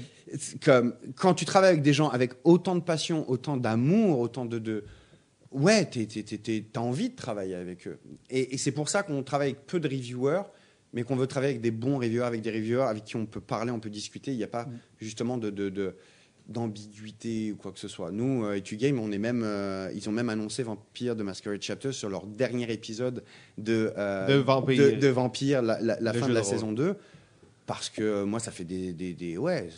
comme 0.64 0.96
quand 1.16 1.34
tu 1.34 1.44
travailles 1.46 1.72
avec 1.72 1.82
des 1.84 1.94
gens 1.94 2.08
avec 2.10 2.32
autant 2.46 2.76
de 2.76 2.82
passion, 2.82 3.30
autant 3.30 3.58
d'amour, 3.58 4.20
autant 4.20 4.46
de, 4.46 4.60
de 4.60 4.86
ouais, 5.52 5.86
t'as 5.86 6.80
envie 6.80 7.10
de 7.10 7.16
travailler 7.16 7.56
avec 7.56 7.86
eux. 7.88 8.00
Et, 8.30 8.54
et 8.54 8.58
c'est 8.58 8.72
pour 8.72 8.88
ça 8.88 9.04
qu'on 9.04 9.24
travaille 9.24 9.50
avec 9.50 9.66
peu 9.66 9.80
de 9.80 9.88
reviewers, 9.90 10.44
mais 10.94 11.04
qu'on 11.04 11.18
veut 11.18 11.28
travailler 11.28 11.52
avec 11.52 11.62
des 11.62 11.72
bons 11.72 11.98
reviewers, 12.00 12.24
avec 12.26 12.42
des 12.42 12.52
reviewers 12.52 12.88
avec 12.88 13.04
qui 13.04 13.16
on 13.18 13.26
peut 13.26 13.42
parler, 13.42 13.72
on 13.72 13.80
peut 13.80 13.90
discuter. 13.90 14.32
Il 14.32 14.38
n'y 14.38 14.44
a 14.44 14.48
pas 14.48 14.68
justement 15.00 15.38
de, 15.38 15.50
de- 15.50 15.70
de- 15.70 15.96
d'ambiguïté 16.50 17.52
ou 17.54 17.56
quoi 17.56 17.72
que 17.72 17.80
ce 17.80 17.88
soit. 17.88 18.12
Nous, 18.12 18.44
euh, 18.44 18.56
Etu 18.58 18.76
Game, 18.76 19.00
on 19.00 19.12
est 19.12 19.18
même, 19.18 19.44
euh, 19.46 19.90
ils 19.96 20.10
ont 20.10 20.12
même 20.12 20.30
annoncé 20.30 20.64
Vampire 20.64 21.16
de 21.16 21.24
Masquerade 21.24 21.62
Chapter 21.62 21.92
sur 21.92 22.10
leur 22.10 22.26
dernier 22.26 22.72
épisode 22.72 23.24
de, 23.58 23.94
euh, 23.98 24.28
De 24.28 24.34
Vampire. 24.34 24.92
de, 24.96 24.96
de 25.00 25.08
Vampire, 25.08 25.62
la, 25.62 25.80
la- 25.80 26.00
la 26.00 26.12
Le 26.14 26.20
fin 26.20 26.28
de 26.28 26.34
la 26.34 26.42
rôle. 26.42 26.50
saison 26.50 26.72
2. 26.72 26.96
Parce 27.70 27.91
que 27.91 28.02
euh, 28.02 28.26
moi, 28.26 28.40
ça 28.40 28.50
fait 28.50 28.64
des, 28.64 28.94
des, 28.94 29.14
des- 29.14 29.38
ouais, 29.38 29.70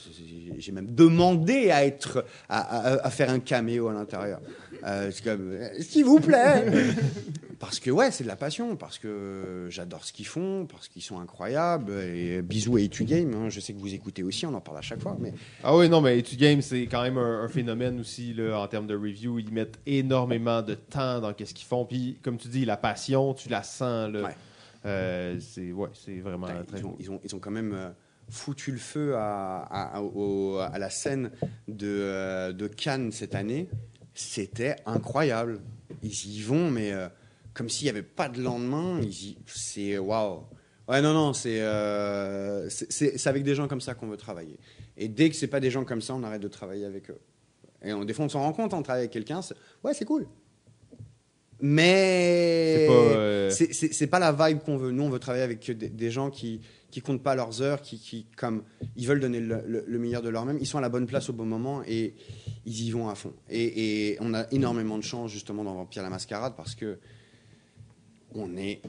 j'ai- 0.59 0.71
même 0.71 0.95
demandé 0.95 1.71
à 1.71 1.85
être, 1.85 2.23
à, 2.47 2.59
à- 2.93 3.05
à 3.05 3.09
faire 3.09 3.29
un 3.29 3.39
caméo 3.39 3.89
à 3.89 3.93
l'intérieur. 3.93 4.39
Euh, 4.85 5.11
c'est 5.11 5.25
comme, 5.25 5.51
euh, 5.51 5.67
s'il 5.81 6.05
vous 6.05 6.21
plaît. 6.21 6.63
parce 7.59 7.81
que 7.81 7.91
ouais, 7.91 8.09
c'est 8.11 8.23
de 8.23 8.29
la 8.29 8.37
passion, 8.37 8.77
parce 8.77 8.97
que 8.97 9.67
j'adore 9.69 10.05
ce 10.05 10.13
qu'ils 10.13 10.25
font, 10.25 10.65
parce 10.71 10.87
qu'ils 10.87 11.01
sont 11.01 11.19
incroyables. 11.19 11.91
Et 11.91 12.41
bisous 12.41 12.77
à 12.77 12.81
Etu 12.81 13.03
Game. 13.03 13.33
hein, 13.35 13.49
je 13.49 13.59
sais 13.59 13.73
que 13.73 13.79
vous 13.79 13.93
écoutez 13.93 14.23
aussi, 14.23 14.45
on 14.45 14.53
en 14.53 14.61
parle 14.61 14.77
à 14.77 14.81
chaque 14.81 15.01
fois, 15.01 15.17
mais 15.19 15.33
Ah 15.61 15.75
oui, 15.75 15.89
non, 15.89 15.99
mais 15.99 16.17
Etu 16.17 16.37
Game, 16.37 16.61
c'est 16.61 16.83
quand 16.83 17.01
même 17.03 17.17
un, 17.17 17.43
un 17.43 17.49
phénomène 17.49 17.99
aussi 17.99 18.33
là, 18.33 18.57
en 18.57 18.67
termes 18.69 18.87
de 18.87 18.95
review. 18.95 19.37
Ils 19.37 19.51
mettent 19.51 19.79
énormément 19.85 20.61
de 20.61 20.75
temps 20.75 21.19
dans 21.19 21.33
ce 21.37 21.53
qu'ils 21.53 21.67
font. 21.67 21.83
Puis, 21.83 22.17
comme 22.23 22.37
tu 22.37 22.47
dis, 22.47 22.63
la 22.63 22.77
passion, 22.77 23.33
tu 23.33 23.49
la 23.49 23.63
sens. 23.63 24.09
Là. 24.13 24.21
Ouais. 24.23 24.35
Euh, 24.85 25.39
c'est 25.39 25.71
ouais, 25.71 25.89
c'est 25.93 26.19
vraiment 26.19 26.47
Ouais, 26.47 26.63
très 26.63 26.83
ont, 26.83 26.95
ils, 26.99 27.11
ont, 27.11 27.19
ils 27.23 27.35
ont 27.35 27.39
quand 27.39 27.51
même 27.51 27.73
euh, 27.73 27.89
foutu 28.29 28.71
le 28.71 28.77
feu 28.79 29.15
à, 29.15 29.59
à, 29.59 29.97
à- 29.97 30.01
au- 30.01 30.57
à 30.57 30.77
la 30.79 30.89
scène 30.89 31.31
de, 31.67 31.87
euh, 31.87 32.51
de 32.53 32.67
Cannes 32.67 33.11
cette 33.11 33.35
année. 33.35 33.69
C'était 34.13 34.75
incroyable. 34.85 35.61
Ils 36.01 36.37
y 36.37 36.41
vont, 36.41 36.69
mais 36.71 36.91
euh, 36.91 37.07
comme 37.53 37.69
s'il 37.69 37.85
n'y 37.85 37.89
avait 37.89 38.01
pas 38.01 38.27
de 38.29 38.41
lendemain. 38.41 38.99
y- 39.01 39.37
C'est 39.45 39.97
waouh. 39.97 40.43
Ouais, 40.87 41.01
non, 41.01 41.13
non, 41.13 41.31
c'est 41.33 41.59
euh, 41.61 42.67
avec 43.25 43.43
des 43.43 43.55
gens 43.55 43.67
comme 43.67 43.81
ça 43.81 43.93
qu'on 43.93 44.07
veut 44.07 44.17
travailler. 44.17 44.57
Et 44.97 45.07
dès 45.07 45.29
que 45.29 45.35
c'est 45.35 45.47
pas 45.47 45.59
des 45.59 45.69
gens 45.71 45.85
comme 45.85 46.01
ça, 46.01 46.13
on 46.15 46.23
arrête 46.23 46.41
de 46.41 46.47
travailler 46.47 46.85
avec 46.85 47.09
eux. 47.09 47.19
Et 47.83 47.93
on, 47.93 48.03
des 48.03 48.13
fois, 48.13 48.25
on 48.25 48.29
s'en 48.29 48.41
rend 48.41 48.51
compte, 48.53 48.73
on 48.73 48.81
travaille 48.81 49.01
avec 49.03 49.11
quelqu'un, 49.11 49.39
ouais, 49.83 49.93
c'est 49.93 50.05
cool. 50.05 50.27
Mais 51.61 52.75
C'est 52.79 52.87
pas, 52.87 52.93
euh, 52.93 54.07
pas 54.07 54.19
la 54.19 54.31
vibe 54.49 54.59
qu'on 54.59 54.77
veut. 54.77 54.91
Nous, 54.91 55.03
on 55.03 55.09
veut 55.09 55.19
travailler 55.19 55.43
avec 55.43 55.69
des, 55.71 55.89
des 55.89 56.11
gens 56.11 56.29
qui 56.29 56.61
qui 56.89 56.99
comptent 56.99 57.23
pas 57.23 57.35
leurs 57.35 57.61
heures, 57.61 57.81
qui, 57.81 57.97
qui 57.99 58.25
comme 58.35 58.63
ils 58.97 59.07
veulent 59.07 59.21
donner 59.21 59.39
le, 59.39 59.61
le- 59.65 59.85
le 59.87 59.97
meilleur 59.99 60.21
de 60.21 60.27
leur-même. 60.27 60.57
Ils 60.59 60.67
sont 60.67 60.77
à 60.77 60.81
la 60.81 60.89
bonne 60.89 61.05
place 61.07 61.29
au 61.29 61.33
bon 61.33 61.45
moment 61.45 61.81
et 61.87 62.15
ils 62.65 62.81
y 62.81 62.91
vont 62.91 63.07
à 63.07 63.15
fond. 63.15 63.31
Et, 63.49 64.09
et 64.11 64.17
on 64.19 64.33
a 64.33 64.45
énormément 64.51 64.97
de 64.97 65.03
chance 65.03 65.31
justement 65.31 65.63
dans 65.63 65.73
Vampire 65.73 66.03
la 66.03 66.09
Mascarade 66.09 66.53
parce 66.57 66.75
que 66.75 66.99
on 68.35 68.57
est 68.57 68.81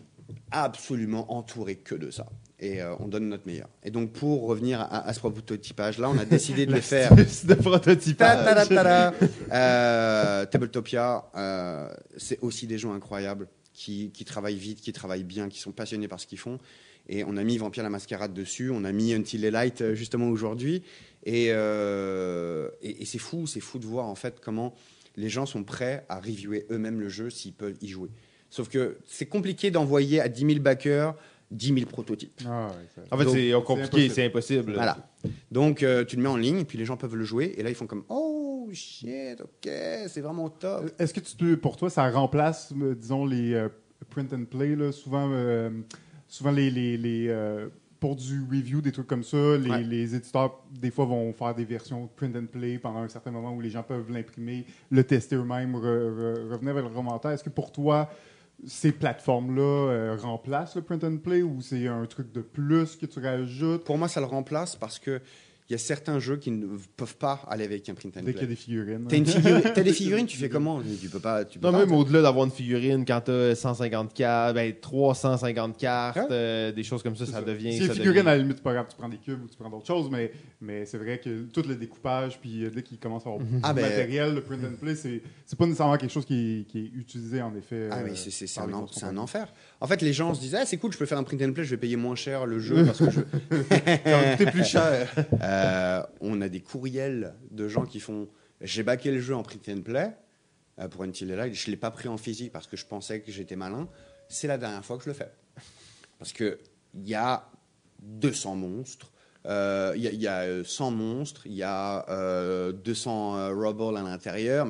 absolument 0.50 1.32
entouré 1.32 1.76
que 1.76 1.94
de 1.94 2.10
ça. 2.10 2.26
Et 2.62 2.80
euh, 2.80 2.94
on 3.00 3.08
donne 3.08 3.28
notre 3.28 3.44
meilleur. 3.44 3.68
Et 3.82 3.90
donc, 3.90 4.12
pour 4.12 4.46
revenir 4.46 4.80
à, 4.80 5.04
à 5.08 5.12
ce 5.12 5.18
prototypage 5.18 5.98
là, 5.98 6.08
on 6.08 6.16
a 6.16 6.24
décidé 6.38 6.64
de 6.64 6.72
le 6.72 6.80
faire 6.80 7.14
de 7.16 7.54
prototypage. 7.54 8.44
Ta-ta-ta-ta-ta. 8.44 9.14
Euh, 9.52 10.46
Tabletopia, 10.46 11.24
euh, 11.34 11.92
c'est 12.16 12.38
aussi 12.40 12.68
des 12.68 12.78
gens 12.78 12.92
incroyables 12.92 13.48
qui, 13.74 14.12
qui 14.14 14.24
travaillent 14.24 14.54
vite, 14.54 14.80
qui 14.80 14.92
travaillent 14.92 15.24
bien, 15.24 15.48
qui 15.48 15.58
sont 15.58 15.72
passionnés 15.72 16.06
par 16.06 16.20
ce 16.20 16.28
qu'ils 16.28 16.38
font. 16.38 16.60
Et 17.08 17.24
on 17.24 17.36
a 17.36 17.42
mis 17.42 17.58
Vampire 17.58 17.82
la 17.82 17.90
Mascarade 17.90 18.32
dessus, 18.32 18.70
on 18.70 18.84
a 18.84 18.92
mis 18.92 19.12
Until 19.12 19.40
the 19.40 19.50
Light 19.50 19.94
justement 19.94 20.28
aujourd'hui. 20.28 20.84
Et, 21.26 21.48
euh, 21.50 22.68
et, 22.80 23.02
et 23.02 23.04
c'est 23.06 23.18
fou, 23.18 23.48
c'est 23.48 23.58
fou 23.58 23.80
de 23.80 23.86
voir 23.86 24.06
en 24.06 24.14
fait 24.14 24.38
comment 24.40 24.72
les 25.16 25.28
gens 25.28 25.46
sont 25.46 25.64
prêts 25.64 26.06
à 26.08 26.20
reviewer 26.20 26.64
eux-mêmes 26.70 27.00
le 27.00 27.08
jeu 27.08 27.28
s'ils 27.28 27.54
peuvent 27.54 27.74
y 27.82 27.88
jouer. 27.88 28.10
Sauf 28.50 28.68
que 28.68 28.98
c'est 29.08 29.26
compliqué 29.26 29.70
d'envoyer 29.70 30.20
à 30.20 30.28
10 30.28 30.46
000 30.46 30.60
backers 30.60 31.16
10 31.52 31.74
000 31.74 31.86
prototypes. 31.86 32.40
Ah, 32.46 32.68
ouais, 32.68 32.74
ça- 32.94 33.02
En 33.10 33.18
fait, 33.18 33.28
c'est 33.28 33.52
compliqué, 33.64 34.08
c'est 34.08 34.24
impossible. 34.26 34.72
Voilà. 34.74 34.96
Donc, 35.50 35.82
euh, 35.82 36.04
tu 36.04 36.16
le 36.16 36.22
mets 36.22 36.28
en 36.28 36.36
ligne, 36.36 36.58
et 36.58 36.64
puis 36.64 36.78
les 36.78 36.84
gens 36.84 36.96
peuvent 36.96 37.14
le 37.16 37.24
jouer, 37.24 37.54
et 37.56 37.62
là, 37.62 37.68
ils 37.68 37.74
font 37.76 37.86
comme 37.86 38.04
Oh 38.08 38.68
shit, 38.72 39.40
ok, 39.40 39.70
c'est 40.08 40.20
vraiment 40.20 40.48
top. 40.48 40.90
Est-ce 40.98 41.12
que 41.14 41.20
tu 41.20 41.36
te- 41.36 41.54
pour 41.56 41.76
toi, 41.76 41.90
ça 41.90 42.10
remplace, 42.10 42.72
euh, 42.80 42.94
disons, 42.94 43.26
les 43.26 43.52
euh, 43.54 43.68
print 44.10 44.32
and 44.32 44.44
play, 44.50 44.74
là, 44.76 44.90
souvent, 44.92 45.28
euh, 45.30 45.70
souvent 46.26 46.50
les, 46.50 46.70
les, 46.70 46.96
les, 46.96 47.26
euh, 47.28 47.68
pour 48.00 48.16
du 48.16 48.40
review, 48.50 48.80
des 48.80 48.90
trucs 48.90 49.06
comme 49.06 49.22
ça, 49.22 49.36
les, 49.58 49.70
Ouais. 49.70 49.82
les 49.84 50.14
éditeurs, 50.16 50.58
des 50.80 50.90
fois, 50.90 51.04
vont 51.04 51.32
faire 51.32 51.54
des 51.54 51.64
versions 51.64 52.08
print 52.16 52.34
and 52.34 52.46
play 52.50 52.78
pendant 52.78 52.98
un 53.00 53.08
certain 53.08 53.30
moment 53.30 53.52
où 53.54 53.60
les 53.60 53.70
gens 53.70 53.84
peuvent 53.84 54.10
l'imprimer, 54.10 54.64
le 54.90 55.04
tester 55.04 55.36
eux-mêmes, 55.36 55.74
re- 55.76 55.80
re- 55.84 56.48
revenir 56.50 56.72
avec 56.76 56.84
le 56.84 56.90
commentaire. 56.90 57.30
Est-ce 57.30 57.44
que 57.44 57.50
pour 57.50 57.70
toi, 57.70 58.10
ces 58.66 58.92
plateformes-là 58.92 59.62
euh, 59.62 60.16
remplacent 60.20 60.76
le 60.76 60.82
print 60.82 61.04
and 61.04 61.16
play 61.18 61.42
ou 61.42 61.60
c'est 61.60 61.86
un 61.88 62.06
truc 62.06 62.32
de 62.32 62.40
plus 62.40 62.96
que 62.96 63.06
tu 63.06 63.20
rajoutes? 63.20 63.84
Pour 63.84 63.98
moi, 63.98 64.08
ça 64.08 64.20
le 64.20 64.26
remplace 64.26 64.76
parce 64.76 64.98
que 64.98 65.20
il 65.72 65.76
y 65.76 65.76
a 65.76 65.78
certains 65.78 66.18
jeux 66.18 66.36
qui 66.36 66.50
ne 66.50 66.66
peuvent 66.98 67.16
pas 67.16 67.40
aller 67.48 67.64
avec 67.64 67.88
un 67.88 67.94
print 67.94 68.14
and 68.18 68.20
dès 68.24 68.32
qu'il 68.34 68.42
y 68.42 68.44
a 68.44 68.46
play. 68.46 68.46
des 68.48 68.56
figurines? 68.56 69.06
T'as 69.08 69.16
figurine, 69.24 69.82
des 69.84 69.92
figurines, 69.94 70.26
tu 70.26 70.36
fais 70.36 70.50
comment? 70.50 70.82
Tu 71.00 71.08
peux 71.08 71.18
pas. 71.18 71.46
Tu 71.46 71.58
peux 71.58 71.66
Non, 71.66 71.72
pas, 71.72 71.78
même 71.86 71.94
au-delà 71.94 72.20
d'avoir 72.20 72.44
une 72.44 72.50
figurine, 72.50 73.06
quand 73.06 73.22
t'as 73.24 73.54
150 73.54 74.12
cartes, 74.12 74.54
ben 74.54 74.70
350 74.78 75.78
cartes, 75.78 76.16
Ouais. 76.18 76.26
euh, 76.30 76.72
des 76.72 76.82
choses 76.82 77.02
comme 77.02 77.16
ça, 77.16 77.24
ça, 77.24 77.32
ça. 77.32 77.42
devient. 77.42 77.72
Si 77.72 77.78
ça 77.78 77.84
les 77.86 77.92
figurines, 77.94 78.16
devient- 78.18 78.28
à 78.28 78.32
la 78.36 78.38
limite, 78.38 78.56
c'est 78.58 78.62
pas 78.62 78.74
grave, 78.74 78.86
tu 78.90 78.96
prends 78.96 79.08
des 79.08 79.16
cubes 79.16 79.42
ou 79.42 79.48
tu 79.48 79.56
prends 79.56 79.70
d'autres 79.70 79.86
choses, 79.86 80.10
mais, 80.10 80.30
mais 80.60 80.84
c'est 80.84 80.98
vrai 80.98 81.18
que 81.18 81.44
tout 81.44 81.62
le 81.66 81.74
découpage, 81.74 82.38
puis 82.38 82.64
euh, 82.66 82.70
dès 82.70 82.82
qu'il 82.82 82.98
commence 82.98 83.24
à 83.26 83.30
avoir 83.30 83.42
Ah, 83.62 83.72
ben- 83.72 83.80
matériel, 83.82 84.34
le 84.34 84.42
print 84.42 84.62
and 84.64 84.76
play, 84.80 84.94
c'est 84.94 85.22
c'est 85.46 85.58
pas 85.58 85.64
nécessairement 85.64 85.96
quelque 85.96 86.12
chose 86.12 86.26
qui, 86.26 86.66
qui 86.68 86.78
est 86.80 86.90
utilisé, 86.98 87.40
en 87.40 87.54
effet. 87.56 87.88
Ah 87.90 87.98
euh, 88.00 88.04
oui, 88.10 88.10
c'est- 88.16 88.30
c'est 88.46 88.60
un, 88.60 88.70
en- 88.72 88.86
un 89.02 89.16
enfer. 89.16 89.50
En 89.80 89.86
fait, 89.86 90.02
les 90.02 90.12
gens 90.12 90.34
se 90.34 90.40
disent 90.40 90.54
ah 90.54 90.64
c'est 90.66 90.76
cool, 90.76 90.92
je 90.92 90.98
peux 90.98 91.06
faire 91.06 91.18
un 91.18 91.22
print 91.22 91.40
and 91.42 91.52
play, 91.52 91.64
je 91.64 91.70
vais 91.70 91.76
payer 91.76 91.96
moins 91.96 92.14
cher 92.16 92.44
le 92.46 92.58
jeu 92.58 92.84
parce 92.86 92.98
que 92.98 93.10
je... 93.10 93.20
Coûter 94.36 94.50
plus 94.50 94.64
cher. 94.64 95.08
Euh, 95.40 95.61
on 96.20 96.40
a 96.40 96.48
des 96.48 96.60
courriels 96.60 97.34
de 97.50 97.68
gens 97.68 97.84
qui 97.86 98.00
font 98.00 98.28
j'ai 98.60 98.82
baqué 98.82 99.10
le 99.10 99.20
jeu 99.20 99.34
en 99.34 99.42
print 99.42 99.68
and 99.68 99.82
play 99.82 100.10
euh, 100.78 100.86
pour 100.88 101.02
Until 101.02 101.26
the 101.26 101.30
Light, 101.32 101.54
je 101.54 101.70
l'ai 101.70 101.76
pas 101.76 101.90
pris 101.90 102.08
en 102.08 102.16
physique 102.16 102.52
parce 102.52 102.66
que 102.66 102.76
je 102.76 102.86
pensais 102.86 103.20
que 103.20 103.32
j'étais 103.32 103.56
malin. 103.56 103.88
C'est 104.28 104.46
la 104.48 104.56
dernière 104.58 104.84
fois 104.84 104.96
que 104.98 105.04
je 105.04 105.08
le 105.08 105.14
fais 105.14 105.30
parce 106.18 106.32
que 106.32 106.58
il 106.94 107.08
y 107.08 107.14
a 107.14 107.48
200 108.00 108.54
monstres. 108.56 109.12
euh, 109.46 109.92
Il 109.96 110.02
y, 110.02 110.06
a- 110.08 110.10
il 110.12 110.20
y 110.20 110.28
a 110.28 110.40
euh, 110.42 110.62
100 110.64 110.90
monstres, 110.92 111.42
il 111.46 111.54
y 111.54 111.62
a 111.64 112.08
euh, 112.08 112.72
200 112.72 113.36
euh, 113.36 113.48
rubble 113.54 113.96
à 113.96 114.02
l'intérieur. 114.02 114.66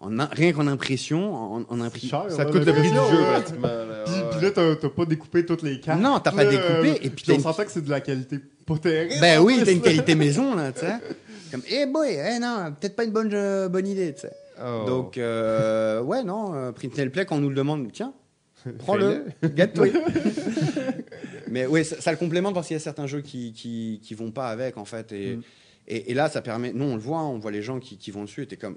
en 0.00 0.26
rien 0.32 0.52
qu'en 0.52 0.66
impression, 0.66 1.34
en, 1.34 1.62
en 1.62 1.80
impri- 1.80 2.08
cher, 2.08 2.30
Ça 2.30 2.44
coûte 2.44 2.64
le 2.66 2.72
prix 2.72 2.90
du 2.90 2.96
jeu, 2.96 3.02
là. 4.42 4.50
Puis, 4.50 4.62
puis 4.62 4.76
t'as 4.80 4.88
pas 4.88 5.04
découpé 5.04 5.46
toutes 5.46 5.62
les 5.62 5.80
cartes. 5.80 6.00
Non, 6.00 6.18
t'as 6.20 6.32
pas 6.32 6.44
découpé, 6.44 6.90
euh, 6.90 6.94
et 7.02 7.10
puis 7.10 7.24
t'as 7.26 7.32
on 7.32 7.36
une- 7.36 7.42
s'entend 7.42 7.64
que 7.64 7.70
c'est 7.70 7.84
de 7.84 7.90
la 7.90 8.00
qualité 8.00 8.38
pas 8.66 8.76
terrible. 8.78 9.14
Ben 9.20 9.40
en 9.40 9.44
oui, 9.44 9.60
t'as 9.64 9.72
une 9.72 9.80
qualité 9.80 10.14
maison 10.16 10.54
là, 10.54 10.72
tu 10.72 10.80
sais. 10.80 10.92
Comme, 11.50 11.62
eh 11.68 11.86
boy, 11.86 12.10
eh 12.14 12.38
non, 12.38 12.72
peut-être 12.80 12.94
pas 12.94 13.04
une 13.04 13.10
bonne, 13.10 13.30
euh, 13.34 13.68
bonne 13.68 13.86
idée, 13.88 14.14
tu 14.14 14.20
sais. 14.20 14.32
Oh. 14.62 14.84
Donc, 14.86 15.18
euh, 15.18 16.00
ouais, 16.02 16.22
non, 16.22 16.54
euh, 16.54 16.70
Print 16.72 16.98
and 17.00 17.08
Play, 17.10 17.24
quand 17.26 17.36
on 17.36 17.40
nous 17.40 17.48
le 17.48 17.54
demande, 17.56 17.90
tiens, 17.92 18.12
prends-le, 18.78 19.24
gâte-toi. 19.42 19.88
Mais 21.48 21.66
oui, 21.66 21.84
ça, 21.84 22.00
ça 22.00 22.10
le 22.12 22.16
complémente 22.18 22.54
parce 22.54 22.66
qu'il 22.68 22.74
y 22.74 22.80
a 22.80 22.80
certains 22.80 23.06
jeux 23.06 23.20
qui, 23.22 23.52
qui, 23.52 24.00
qui 24.02 24.14
vont 24.14 24.30
pas 24.30 24.48
avec, 24.48 24.76
en 24.76 24.84
fait. 24.84 25.10
Et, 25.12 25.36
Mm. 25.36 25.42
et, 25.88 26.10
et 26.10 26.14
là, 26.14 26.28
ça 26.28 26.40
permet. 26.42 26.72
Nous, 26.72 26.84
on 26.84 26.94
le 26.94 27.00
voit, 27.00 27.18
hein, 27.18 27.24
on 27.26 27.38
voit 27.38 27.50
les 27.50 27.62
gens 27.62 27.80
qui, 27.80 27.96
qui 27.96 28.10
vont 28.10 28.24
dessus 28.24 28.42
et 28.42 28.46
t'es 28.46 28.56
comme. 28.56 28.76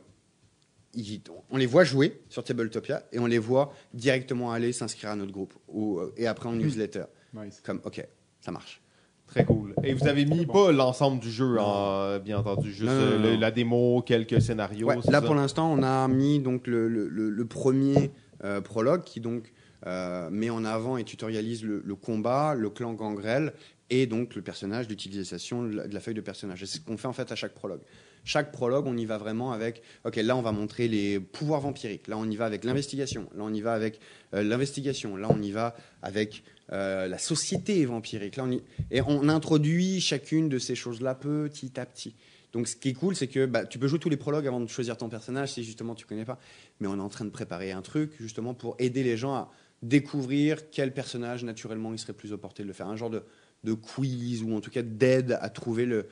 Ils- 0.94 1.22
on 1.50 1.58
les 1.58 1.66
voit 1.66 1.84
jouer 1.84 2.22
sur 2.30 2.44
Tabletopia 2.44 3.04
et 3.12 3.20
on 3.20 3.26
les 3.26 3.40
voit 3.40 3.74
directement 3.94 4.52
aller 4.52 4.72
s'inscrire 4.74 5.12
à 5.12 5.16
notre 5.16 5.32
groupe 5.32 5.54
ou, 5.68 6.00
euh, 6.00 6.14
et 6.18 6.28
après 6.28 6.50
en 6.50 6.54
newsletter. 6.54 7.06
Nice. 7.34 7.62
Comme, 7.64 7.82
ok, 7.84 8.06
ça 8.42 8.52
marche. 8.52 8.80
Très 9.28 9.46
cool. 9.46 9.74
Et 9.84 9.94
vous 9.94 10.08
avez 10.08 10.26
mis 10.26 10.46
pas 10.46 10.72
l'ensemble 10.72 11.20
du 11.20 11.32
jeu, 11.32 11.58
en, 11.60 12.20
bien 12.20 12.38
entendu, 12.38 12.70
juste 12.72 12.84
Non, 12.84 12.92
non, 12.94 13.02
euh, 13.02 13.18
non, 13.18 13.24
le- 13.24 13.34
non. 13.34 13.40
la 13.40 13.52
démo, 13.52 14.02
quelques 14.06 14.40
scénarios. 14.42 14.88
Ouais, 14.88 14.96
là, 14.98 15.02
ça? 15.02 15.22
pour 15.22 15.34
l'instant, 15.34 15.72
on 15.72 15.82
a 15.82 16.08
mis 16.08 16.40
donc 16.40 16.68
le, 16.68 16.88
le- 16.88 17.08
le- 17.08 17.30
le 17.32 17.46
premier 17.46 18.12
euh, 18.44 18.62
prologue 18.62 19.04
qui 19.04 19.22
donc 19.22 19.52
euh, 19.88 20.30
met 20.30 20.50
en 20.50 20.64
avant 20.66 20.98
et 20.98 21.04
tutorialise 21.04 21.64
le, 21.64 21.82
le 21.84 21.96
combat, 21.96 22.54
le 22.54 22.70
clan 22.70 22.94
gangrel 22.94 23.54
et 23.90 24.06
donc 24.06 24.36
le 24.36 24.42
personnage, 24.42 24.88
l'utilisation 24.88 25.64
de 25.64 25.76
la, 25.76 25.88
de 25.88 25.94
la 25.94 26.00
feuille 26.00 26.14
de 26.14 26.22
personnage. 26.22 26.62
Et 26.62 26.66
c'est 26.66 26.78
ce 26.78 26.84
qu'on 26.84 26.98
fait 26.98 27.08
en 27.08 27.14
fait 27.14 27.32
à 27.32 27.36
chaque 27.36 27.54
prologue. 27.54 27.82
Chaque 28.26 28.52
prologue, 28.52 28.86
on 28.88 28.96
y 28.96 29.06
va 29.06 29.18
vraiment 29.18 29.52
avec. 29.52 29.82
Ok, 30.06 30.16
là, 30.16 30.36
on 30.38 30.42
va 30.42 30.52
montrer 30.52 30.88
les 30.88 31.20
pouvoirs 31.20 31.60
vampiriques. 31.62 32.08
Là, 32.08 32.18
on 32.18 32.30
y 32.30 32.36
va 32.36 32.46
avec 32.46 32.64
l'investigation. 32.64 33.30
Là, 33.36 33.44
on 33.44 33.54
y 33.54 33.60
va 33.62 33.74
avec 33.74 34.00
euh, 34.34 34.44
l'investigation. 34.44 35.18
Là, 35.18 35.28
on 35.30 35.42
y 35.42 35.52
va 35.52 35.76
avec 36.02 36.44
euh, 36.72 37.08
la 37.08 37.18
société 37.18 37.86
vampirique. 37.86 38.38
Là, 38.38 38.46
on 38.46 38.52
y- 38.52 38.62
Et 38.92 39.02
on 39.02 39.28
introduit 39.28 40.00
chacune 40.00 40.48
de 40.48 40.58
ces 40.58 40.76
choses-là 40.76 41.16
petit 41.16 41.78
à 41.80 41.86
petit. 41.86 42.16
Donc, 42.54 42.68
ce 42.68 42.76
qui 42.76 42.90
est 42.90 42.94
cool, 42.94 43.16
c'est 43.16 43.28
que 43.28 43.46
bah, 43.46 43.66
tu 43.66 43.78
peux 43.80 43.88
jouer 43.88 44.00
tous 44.00 44.10
les 44.10 44.16
prologues 44.18 44.48
avant 44.48 44.60
de 44.62 44.68
choisir 44.68 44.96
ton 44.96 45.10
personnage 45.10 45.52
si 45.54 45.64
justement 45.64 45.94
tu 45.96 46.06
connais 46.06 46.24
pas. 46.26 46.40
Mais 46.80 46.88
on 46.88 46.96
est 46.98 47.02
en 47.02 47.10
train 47.10 47.26
de 47.26 47.30
préparer 47.32 47.72
un 47.72 47.82
truc 47.82 48.12
justement 48.20 48.54
pour 48.54 48.76
aider 48.80 49.04
les 49.04 49.18
gens 49.18 49.34
à 49.34 49.52
découvrir 49.82 50.70
quel 50.72 50.94
personnage 50.94 51.44
naturellement 51.44 51.92
il 51.94 52.00
serait 52.00 52.14
plus 52.14 52.32
opporté 52.32 52.64
de 52.64 52.68
le 52.68 52.74
faire. 52.74 52.88
Un 52.88 52.96
genre 52.96 53.10
de, 53.10 53.24
de 53.66 53.74
quiz 53.74 54.44
ou 54.44 54.56
en 54.56 54.62
tout 54.62 54.72
cas 54.72 54.82
d'aide 54.82 55.38
à 55.42 55.50
trouver 55.50 55.86
le 55.86 56.08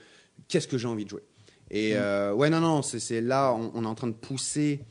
qu'est-ce 0.50 0.68
que 0.68 0.78
j'ai 0.78 0.88
envie 0.88 1.06
de 1.06 1.10
jouer. 1.10 1.24
Et 1.72 1.96
euh, 1.96 2.34
ouais, 2.34 2.50
non, 2.50 2.60
non, 2.60 2.82
c'est 2.82 3.22
là, 3.22 3.54
on, 3.54 3.72
on 3.74 3.84
est 3.86 3.88
en 3.88 3.96
train 3.96 4.08
de 4.08 4.14
pousser 4.14 4.82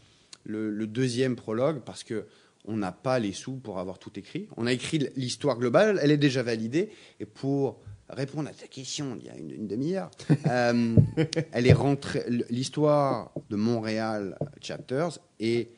le, 0.45 0.71
le 0.71 0.87
deuxième 0.87 1.37
prologue 1.37 1.83
parce 1.85 2.03
que 2.03 2.27
on 2.67 2.77
n'a 2.77 2.93
pas 2.93 3.19
les 3.19 3.33
sous 3.33 3.57
pour 3.57 3.79
avoir 3.79 3.99
tout 3.99 4.19
écrit. 4.19 4.49
On 4.57 4.67
a 4.67 4.73
écrit 4.73 5.09
l'histoire 5.17 5.59
globale, 5.59 5.99
elle 6.03 6.11
est 6.11 6.17
déjà 6.19 6.43
validée. 6.43 6.91
Et 7.19 7.27
pour 7.27 7.81
répondre 8.09 8.49
à 8.49 8.53
ta 8.53 8.67
question 8.67 9.17
il 9.21 9.27
y 9.27 9.31
a 9.31 9.37
une, 9.37 9.51
une 9.51 9.67
demi-heure, 9.67 10.11
euh, 10.47 10.97
elle 11.53 11.67
est 11.67 11.73
rentrée. 11.73 12.25
L'histoire 12.49 13.33
de 13.51 13.57
Montréal 13.57 14.39
Chapters 14.61 15.19
est 15.39 15.71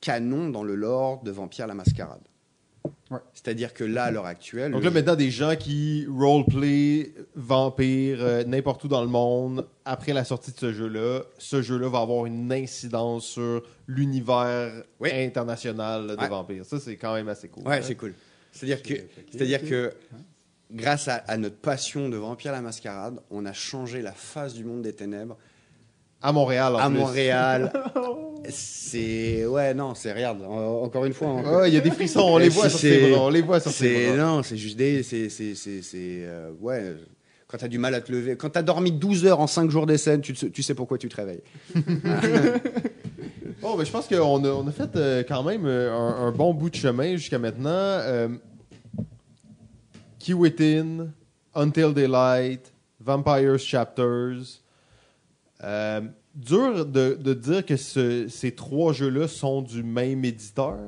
canon 0.00 0.50
dans 0.50 0.64
le 0.64 0.74
lore 0.74 1.22
de 1.22 1.30
Vampire 1.30 1.66
la 1.66 1.74
Mascarade. 1.74 2.27
Ouais. 3.10 3.18
C'est-à-dire 3.34 3.72
que 3.74 3.84
là, 3.84 4.04
à 4.04 4.10
l'heure 4.10 4.26
actuelle, 4.26 4.72
Donc 4.72 4.84
là, 4.84 4.90
maintenant, 4.90 5.14
des 5.16 5.30
gens 5.30 5.54
qui 5.56 6.06
roleplay 6.08 7.12
Vampire 7.34 8.18
euh, 8.20 8.44
n'importe 8.44 8.84
où 8.84 8.88
dans 8.88 9.02
le 9.02 9.08
monde, 9.08 9.66
après 9.84 10.12
la 10.12 10.24
sortie 10.24 10.52
de 10.52 10.58
ce 10.58 10.72
jeu-là, 10.72 11.22
ce 11.38 11.62
jeu-là 11.62 11.88
va 11.88 12.00
avoir 12.00 12.26
une 12.26 12.52
incidence 12.52 13.26
sur 13.26 13.62
l'univers 13.86 14.72
Oui. 15.00 15.10
international 15.12 16.06
de 16.08 16.16
Ouais. 16.16 16.28
Vampire. 16.28 16.64
Ça, 16.64 16.78
c'est 16.80 16.96
quand 16.96 17.14
même 17.14 17.28
assez 17.28 17.48
cool. 17.48 17.66
Ouais, 17.66 17.78
hein. 17.78 17.82
c'est 17.82 17.94
cool. 17.94 18.14
C'est-à-dire 18.52 18.82
que, 18.82 18.94
c'est-à-dire 19.30 19.62
que 19.62 19.92
grâce 20.70 21.08
à, 21.08 21.16
à 21.16 21.36
notre 21.36 21.56
passion 21.56 22.08
de 22.08 22.16
Vampire 22.16 22.52
la 22.52 22.60
Mascarade, 22.60 23.20
on 23.30 23.46
a 23.46 23.52
changé 23.52 24.02
la 24.02 24.12
face 24.12 24.54
du 24.54 24.64
monde 24.64 24.82
des 24.82 24.92
ténèbres 24.94 25.36
À 26.20 26.32
Montréal, 26.32 26.74
en 26.74 26.78
à 26.78 26.88
plus. 26.90 26.98
Montréal. 26.98 27.72
C'est 28.50 29.44
ouais, 29.44 29.74
non, 29.74 29.94
c'est 29.94 30.12
regarde. 30.12 30.40
en- 30.42 30.82
Encore 30.84 31.04
une 31.04 31.12
fois, 31.12 31.34
Ouais, 31.34 31.68
il 31.70 31.74
y 31.74 31.76
a 31.76 31.80
des 31.80 31.90
frissons, 31.90 32.20
on 32.20 32.38
les 32.38 32.48
voit 32.48 32.70
sur 32.70 32.78
ses 32.78 33.10
bras. 33.10 33.24
On 33.24 33.28
les 33.28 33.42
voit 33.42 33.60
sur 33.60 33.70
ses 33.70 34.06
bras. 34.06 34.16
non, 34.16 34.42
c'est 34.42 34.56
juste 34.56 34.78
des, 34.78 35.02
c'est 35.02 35.28
c'est 35.28 35.54
c'est 35.54 35.82
c'est 35.82 36.20
euh, 36.24 36.50
ouais. 36.60 36.94
Quand 37.46 37.58
t'as 37.58 37.68
du 37.68 37.78
mal 37.78 37.94
à 37.94 38.00
te 38.00 38.10
lever, 38.12 38.36
quand 38.36 38.48
t'as 38.50 38.62
dormi 38.62 38.90
12 38.92 39.26
heures 39.26 39.40
en 39.40 39.46
5 39.46 39.70
jours 39.70 39.86
d'essai, 39.86 40.18
tu, 40.20 40.32
tu 40.34 40.62
sais 40.62 40.74
pourquoi 40.74 40.96
tu 40.98 41.08
te 41.08 41.16
réveilles. 41.16 41.42
Bon, 43.60 43.74
ben, 43.76 43.84
je 43.84 43.90
pense 43.90 44.06
qu'on 44.06 44.44
a, 44.44 44.48
on 44.48 44.66
a 44.66 44.72
fait 44.72 44.94
euh, 44.96 45.22
quand 45.28 45.42
même 45.42 45.66
euh, 45.66 45.92
un, 45.92 46.28
un 46.28 46.32
bon 46.32 46.54
bout 46.54 46.70
de 46.70 46.76
chemin 46.76 47.16
jusqu'à 47.16 47.38
maintenant. 47.38 47.70
Euh, 47.72 48.28
Key 50.18 50.32
Within, 50.34 51.08
Until 51.54 51.92
Daylight, 51.94 52.72
Vampires 53.00 53.58
Chapters. 53.58 54.62
Euh, 55.64 56.00
dur 56.34 56.86
de, 56.86 57.14
de 57.20 57.34
dire 57.34 57.66
que 57.66 57.76
ce- 57.76 58.28
ces 58.28 58.52
trois 58.52 58.92
jeux-là 58.92 59.26
sont 59.28 59.62
du 59.62 59.82
même 59.82 60.24
éditeur. 60.24 60.78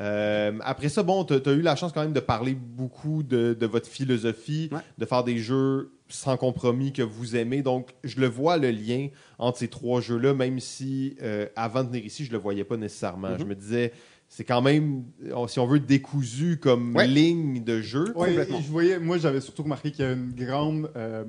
Euh, 0.00 0.52
après 0.62 0.88
ça, 0.88 1.02
bon, 1.02 1.24
tu 1.24 1.34
as, 1.34 1.52
eu 1.52 1.60
la 1.62 1.74
chance 1.74 1.92
quand 1.92 2.02
même 2.02 2.12
de 2.12 2.20
parler 2.20 2.54
beaucoup 2.54 3.22
de, 3.22 3.56
de 3.58 3.66
votre 3.66 3.88
philosophie, 3.88 4.68
Ouais. 4.70 4.78
de 4.96 5.04
faire 5.04 5.24
des 5.24 5.38
jeux 5.38 5.90
sans 6.08 6.36
compromis 6.36 6.92
que 6.92 7.02
vous 7.02 7.34
aimez. 7.34 7.62
Donc, 7.62 7.90
je 8.04 8.20
le 8.20 8.28
vois 8.28 8.58
le 8.58 8.70
lien 8.70 9.08
entre 9.38 9.58
ces 9.58 9.68
trois 9.68 10.00
jeux-là, 10.00 10.34
même 10.34 10.60
si 10.60 11.16
euh, 11.22 11.46
avant 11.56 11.82
de 11.82 11.88
venir 11.88 12.04
ici, 12.04 12.24
je 12.24 12.30
le 12.32 12.38
voyais 12.38 12.64
pas 12.64 12.76
nécessairement. 12.76 13.30
Mhm. 13.30 13.38
Je 13.40 13.44
me 13.44 13.54
disais, 13.56 13.92
c'est 14.28 14.44
quand 14.44 14.62
même, 14.62 15.04
si 15.48 15.58
on 15.58 15.66
veut, 15.66 15.80
décousu 15.80 16.58
comme 16.62 16.94
Ouais. 16.94 17.08
ligne 17.08 17.64
de 17.64 17.80
jeu. 17.80 18.04
Et 18.26 18.34
je 18.62 18.70
voyais, 18.70 18.98
moi, 19.00 19.18
j'avais 19.18 19.40
surtout 19.40 19.64
remarqué 19.64 19.90
qu'il 19.90 20.04
y 20.04 20.08
a 20.08 20.12
une 20.12 20.32
grande, 20.32 20.90
euh, 20.96 21.24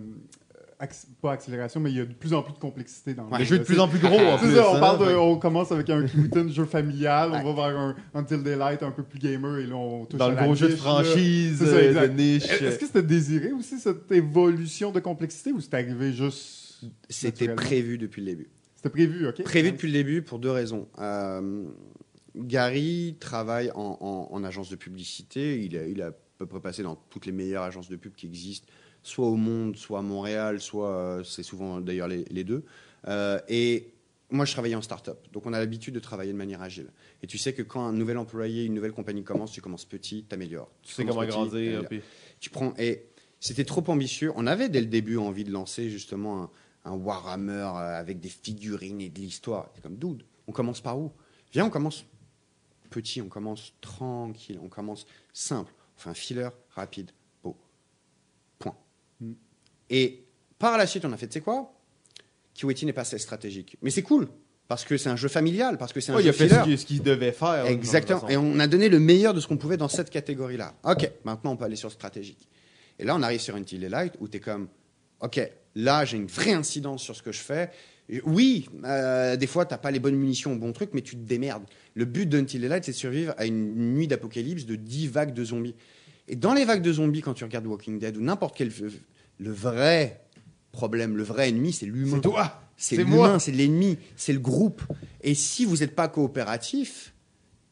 pas 1.21 1.33
accélération, 1.33 1.79
mais 1.81 1.91
il 1.91 1.97
y 1.97 1.99
a 1.99 2.05
de 2.05 2.13
plus 2.13 2.33
en 2.33 2.41
plus 2.41 2.53
de 2.53 2.57
complexité 2.59 3.13
dans 3.13 3.29
Les 3.31 3.39
le 3.39 3.43
jeux 3.43 3.59
de 3.59 3.63
plus 3.63 3.79
en 3.79 3.87
plus 3.89 3.99
gros, 3.99 4.17
en 4.17 4.37
plus. 4.37 4.55
ça, 4.55 4.71
on 4.71 4.75
hein. 4.75 4.79
parle 4.79 5.07
de, 5.09 5.13
on 5.13 5.37
commence 5.37 5.71
avec 5.73 5.89
un 5.89 6.01
Witten 6.03 6.49
jeu 6.51 6.63
familial, 6.65 7.31
Ouais. 7.31 7.41
on 7.43 7.53
va 7.53 7.69
vers 7.69 7.77
un 7.79 7.95
Until 8.13 8.41
Daylight 8.43 8.81
un 8.83 8.91
peu 8.91 9.03
plus 9.03 9.19
gamer, 9.19 9.57
et 9.59 9.67
là, 9.67 9.75
on 9.75 10.05
touche 10.05 10.17
Dans 10.19 10.27
à 10.27 10.29
le 10.29 10.35
gros 10.37 10.55
jeu 10.55 10.67
de 10.67 10.71
niche, 10.73 10.81
franchise, 10.81 11.57
ça, 11.59 11.65
euh, 11.65 11.87
exact. 11.89 12.07
de 12.07 12.13
niche. 12.21 12.45
Est-ce 12.61 12.79
que 12.79 12.85
c'était 12.85 13.03
désiré 13.03 13.51
aussi, 13.51 13.77
cette 13.77 14.09
évolution 14.11 14.91
de 14.91 14.99
complexité, 15.01 15.51
ou 15.51 15.59
c'est 15.59 15.73
arrivé 15.73 16.13
juste... 16.13 16.85
C'était 17.09 17.53
prévu 17.55 17.97
depuis 17.97 18.21
le 18.21 18.27
début. 18.27 18.49
C'était 18.77 18.89
prévu, 18.89 19.27
ok? 19.27 19.43
Prévu 19.43 19.71
depuis 19.73 19.87
le 19.87 19.93
début 19.93 20.21
pour 20.21 20.39
deux 20.39 20.51
raisons. 20.51 20.87
Euh, 20.99 21.65
Gary 22.35 23.17
travaille 23.19 23.71
en, 23.75 23.97
en- 23.99 24.29
en 24.33 24.43
agence 24.45 24.69
de 24.69 24.75
publicité. 24.77 25.61
Il 25.61 25.75
a, 25.75 25.85
il 25.87 26.01
a 26.01 26.07
à 26.07 26.11
peu 26.37 26.45
près 26.45 26.61
passé 26.61 26.83
dans 26.83 26.95
toutes 26.95 27.25
les 27.25 27.33
meilleures 27.33 27.63
agences 27.63 27.89
de 27.89 27.97
pub 27.97 28.13
qui 28.15 28.27
existent, 28.27 28.67
soit 29.03 29.27
au 29.27 29.35
monde, 29.35 29.75
soit 29.75 29.99
à 29.99 30.01
Montréal, 30.01 30.59
soit 30.61 30.89
euh, 30.89 31.23
c'est 31.23 31.43
souvent 31.43 31.79
d'ailleurs 31.81 32.07
les, 32.07 32.25
les 32.29 32.43
deux. 32.43 32.63
Euh, 33.07 33.39
et 33.47 33.93
moi, 34.31 34.45
je 34.45 34.51
travaillais 34.51 34.75
en 34.75 34.81
start-up, 34.81 35.25
donc 35.31 35.45
on 35.47 35.53
a 35.53 35.59
l'habitude 35.59 35.93
de 35.95 35.99
travailler 35.99 36.31
de 36.33 36.37
manière 36.37 36.61
agile. 36.61 36.87
Et 37.23 37.27
tu 37.27 37.37
sais 37.37 37.53
que 37.53 37.61
quand 37.63 37.83
un 37.85 37.93
nouvel 37.93 38.17
employé, 38.17 38.65
une 38.65 38.73
nouvelle 38.75 38.91
compagnie 38.91 39.23
commence, 39.23 39.51
tu 39.51 39.61
commences 39.61 39.85
petit, 39.85 40.23
t'améliores. 40.23 40.69
Tu 40.83 40.93
sais 40.93 41.01
comment 41.07 41.21
grandir. 41.45 41.81
puis- 41.87 42.01
Tu 42.39 42.49
prends 42.49 42.73
et 42.77 43.05
c'était 43.39 43.65
trop 43.65 43.83
ambitieux. 43.87 44.31
On 44.35 44.45
avait 44.47 44.69
dès 44.69 44.81
le 44.81 44.87
début 44.87 45.17
envie 45.17 45.43
de 45.45 45.51
lancer 45.51 45.89
justement 45.89 46.43
un, 46.43 46.49
un 46.91 46.93
Warhammer 46.95 47.53
euh, 47.75 47.99
avec 47.99 48.19
des 48.19 48.29
figurines 48.29 49.01
et 49.01 49.09
de 49.09 49.19
l'histoire. 49.19 49.69
C'est 49.73 49.81
comme 49.81 49.95
dude, 49.97 50.23
on 50.47 50.51
commence 50.51 50.81
par 50.81 50.99
où? 50.99 51.11
Viens, 51.53 51.65
on 51.65 51.69
commence 51.71 52.05
petit, 52.91 53.21
on 53.21 53.29
commence 53.29 53.73
tranquille, 53.81 54.59
on 54.61 54.67
commence 54.67 55.05
simple. 55.33 55.73
On 55.97 56.01
fait 56.01 56.09
un 56.09 56.13
filler 56.13 56.49
rapide. 56.71 57.11
Mm. 59.19 59.31
Et 59.89 60.23
par 60.57 60.77
la 60.77 60.87
suite, 60.87 61.05
on 61.05 61.11
a 61.11 61.17
fait, 61.17 61.27
tu 61.27 61.33
sais 61.33 61.41
quoi? 61.41 61.73
Kiweti 62.53 62.85
n'est 62.85 62.93
pas 62.93 63.01
assez 63.01 63.17
stratégique. 63.17 63.77
Mais 63.81 63.89
c'est 63.89 64.01
cool, 64.01 64.27
parce 64.67 64.83
que 64.83 64.97
c'est 64.97 65.09
un 65.09 65.15
jeu 65.15 65.29
familial, 65.29 65.77
parce 65.77 65.93
que 65.93 66.01
c'est 66.01 66.11
un 66.11 66.15
Ouais, 66.15 66.21
il 66.21 66.25
jeu 66.25 66.29
a 66.29 66.33
fait 66.33 66.77
ce 66.77 66.85
qu'il 66.85 67.01
devait 67.01 67.31
faire. 67.31 67.65
Exactement. 67.65 68.27
Et 68.27 68.37
on 68.37 68.59
a 68.59 68.67
donné 68.67 68.89
le 68.89 68.99
meilleur 68.99 69.33
de 69.33 69.39
ce 69.39 69.47
qu'on 69.47 69.57
pouvait 69.57 69.77
dans 69.77 69.87
cette 69.87 70.09
catégorie-là. 70.09 70.75
OK, 70.83 71.09
maintenant 71.23 71.53
on 71.53 71.57
peut 71.57 71.65
aller 71.65 71.75
sur 71.75 71.91
stratégique. 71.91 72.47
Et 72.99 73.05
là, 73.05 73.15
on 73.15 73.23
arrive 73.23 73.39
sur 73.39 73.55
une 73.55 73.65
Light 73.65 74.13
où 74.19 74.27
tu 74.27 74.37
es 74.37 74.39
comme, 74.41 74.67
OK, 75.21 75.39
là, 75.75 76.05
j'ai 76.05 76.17
une 76.17 76.27
vraie 76.27 76.51
incidence 76.51 77.01
sur 77.01 77.15
ce 77.15 77.23
que 77.23 77.31
je 77.31 77.39
fais. 77.39 77.71
Oui, 78.25 78.67
euh, 78.83 79.37
des 79.37 79.47
fois, 79.47 79.65
tu 79.65 79.75
pas 79.77 79.91
les 79.91 79.99
bonnes 79.99 80.15
munitions 80.15 80.53
au 80.53 80.57
bon 80.57 80.73
truc, 80.73 80.89
mais 80.93 81.01
tu 81.01 81.15
te 81.15 81.21
démerdes. 81.21 81.63
Le 81.93 82.05
but 82.05 82.27
d'Until 82.27 82.59
Light, 82.59 82.83
c'est 82.83 82.91
de 82.91 82.97
survivre 82.97 83.33
à 83.37 83.45
une 83.45 83.93
nuit 83.93 84.07
d'apocalypse 84.07 84.65
de 84.65 84.75
10 84.75 85.07
vagues 85.07 85.33
de 85.33 85.43
zombies. 85.45 85.75
Et 86.29 86.35
dans 86.35 86.53
les 86.53 86.63
vagues 86.63 86.83
de 86.83 86.93
zombies, 86.93 87.21
quand 87.21 87.33
tu 87.33 87.43
regardes 87.43 87.65
Walking 87.65 87.99
Dead 87.99 88.15
ou 88.15 88.21
n'importe 88.21 88.55
quel. 88.55 88.71
Le 89.39 89.51
vrai 89.51 90.21
problème, 90.71 91.17
le 91.17 91.23
vrai 91.23 91.49
ennemi, 91.49 91.73
c'est 91.73 91.85
l'humain. 91.85 92.17
C'est 92.17 92.21
toi. 92.21 92.61
C'est 92.77 92.95
l'humain, 92.95 93.39
c'est 93.39 93.51
l'ennemi, 93.51 93.97
c'est 94.15 94.31
le 94.31 94.39
groupe. 94.39 94.83
Et 95.21 95.33
si 95.33 95.65
vous 95.65 95.77
n'êtes 95.77 95.95
pas 95.95 96.07
coopératif, 96.07 97.13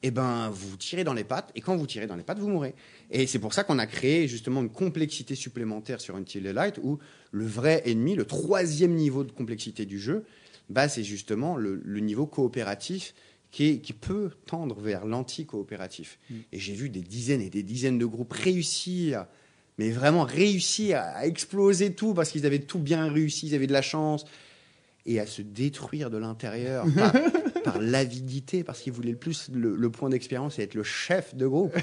eh 0.04 0.12
ben, 0.12 0.50
vous 0.50 0.76
tirez 0.76 1.04
dans 1.04 1.14
les 1.14 1.24
pattes, 1.24 1.52
et 1.56 1.62
quand 1.62 1.78
vous 1.78 1.88
tirez 1.88 2.08
dans 2.08 2.16
les 2.16 2.24
pattes, 2.24 2.40
vous 2.40 2.50
mourrez. 2.50 2.76
Et 3.10 3.26
c'est 3.26 3.40
pour 3.40 3.54
ça 3.54 3.64
qu'on 3.64 3.80
a 3.80 3.86
créé 3.86 4.28
justement 4.28 4.62
une 4.62 4.70
complexité 4.70 5.36
supplémentaire 5.36 6.02
sur 6.02 6.16
Until 6.16 6.44
Light, 6.44 6.80
où 6.84 7.00
le 7.32 7.46
vrai 7.46 7.84
ennemi, 7.86 8.16
le 8.16 8.26
troisième 8.26 8.96
niveau 8.96 9.24
de 9.24 9.32
complexité 9.32 9.86
du 9.86 10.00
jeu, 10.00 10.26
bah, 10.70 10.90
c'est 10.90 11.04
justement 11.04 11.56
le, 11.56 11.82
le 11.84 12.00
niveau 12.02 12.28
coopératif 12.28 13.14
qui, 13.58 13.94
peut 13.94 14.30
tendre 14.46 14.80
vers 14.80 15.06
l'anti-coopératif. 15.06 16.20
Mm. 16.30 16.36
Et 16.52 16.60
j'ai 16.60 16.74
vu 16.74 16.90
des 16.90 17.02
dizaines 17.02 17.42
et 17.42 17.50
des 17.50 17.64
dizaines 17.64 17.98
de 17.98 18.06
groupes 18.06 18.34
réussir, 18.34 19.26
mais 19.80 19.90
vraiment 19.90 20.24
réussir 20.24 21.00
à 21.00 21.26
exploser 21.26 21.94
tout 21.94 22.14
parce 22.14 22.30
qu'ils 22.30 22.46
avaient 22.46 22.60
tout 22.60 22.80
bien 22.80 23.12
réussi, 23.12 23.48
ils 23.48 23.56
avaient 23.56 23.68
de 23.68 23.74
la 23.74 23.82
chance, 23.82 24.26
et 25.08 25.20
à 25.20 25.26
se 25.26 25.42
détruire 25.42 26.12
de 26.12 26.18
l'intérieur 26.18 26.86
par, 26.96 27.14
par 27.64 27.80
l'avidité, 27.80 28.64
parce 28.64 28.82
qu'ils 28.82 28.94
voulaient 28.94 29.12
le 29.12 29.18
plus 29.18 29.50
le, 29.52 29.76
le 29.76 29.90
point 29.90 30.10
d'expérience 30.10 30.60
et 30.60 30.64
être 30.64 30.76
le 30.76 30.84
chef 30.84 31.34
de 31.34 31.48
groupe. 31.48 31.76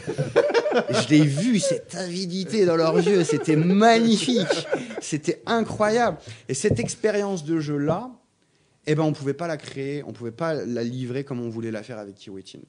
Je 0.90 1.08
l'ai 1.08 1.24
vu, 1.24 1.58
cette 1.58 1.96
avidité 1.96 2.66
dans 2.66 2.76
leurs 2.76 2.96
yeux, 2.96 3.24
c'était 3.24 3.56
magnifique, 3.56 4.68
c'était 5.00 5.42
incroyable. 5.46 6.18
Et 6.48 6.54
cette 6.54 6.78
expérience 6.78 7.44
de 7.44 7.58
jeu-là, 7.58 8.12
eh 8.86 8.94
ben, 8.94 9.02
on 9.02 9.10
ne 9.10 9.14
pouvait 9.14 9.34
pas 9.34 9.46
la 9.46 9.56
créer, 9.56 10.02
on 10.02 10.08
ne 10.08 10.12
pouvait 10.12 10.30
pas 10.30 10.54
la 10.54 10.82
livrer 10.82 11.24
comme 11.24 11.40
on 11.40 11.48
voulait 11.48 11.70
la 11.70 11.82
faire 11.82 11.98
avec 11.98 12.16
Kiwi 12.16 12.42
Team. 12.42 12.62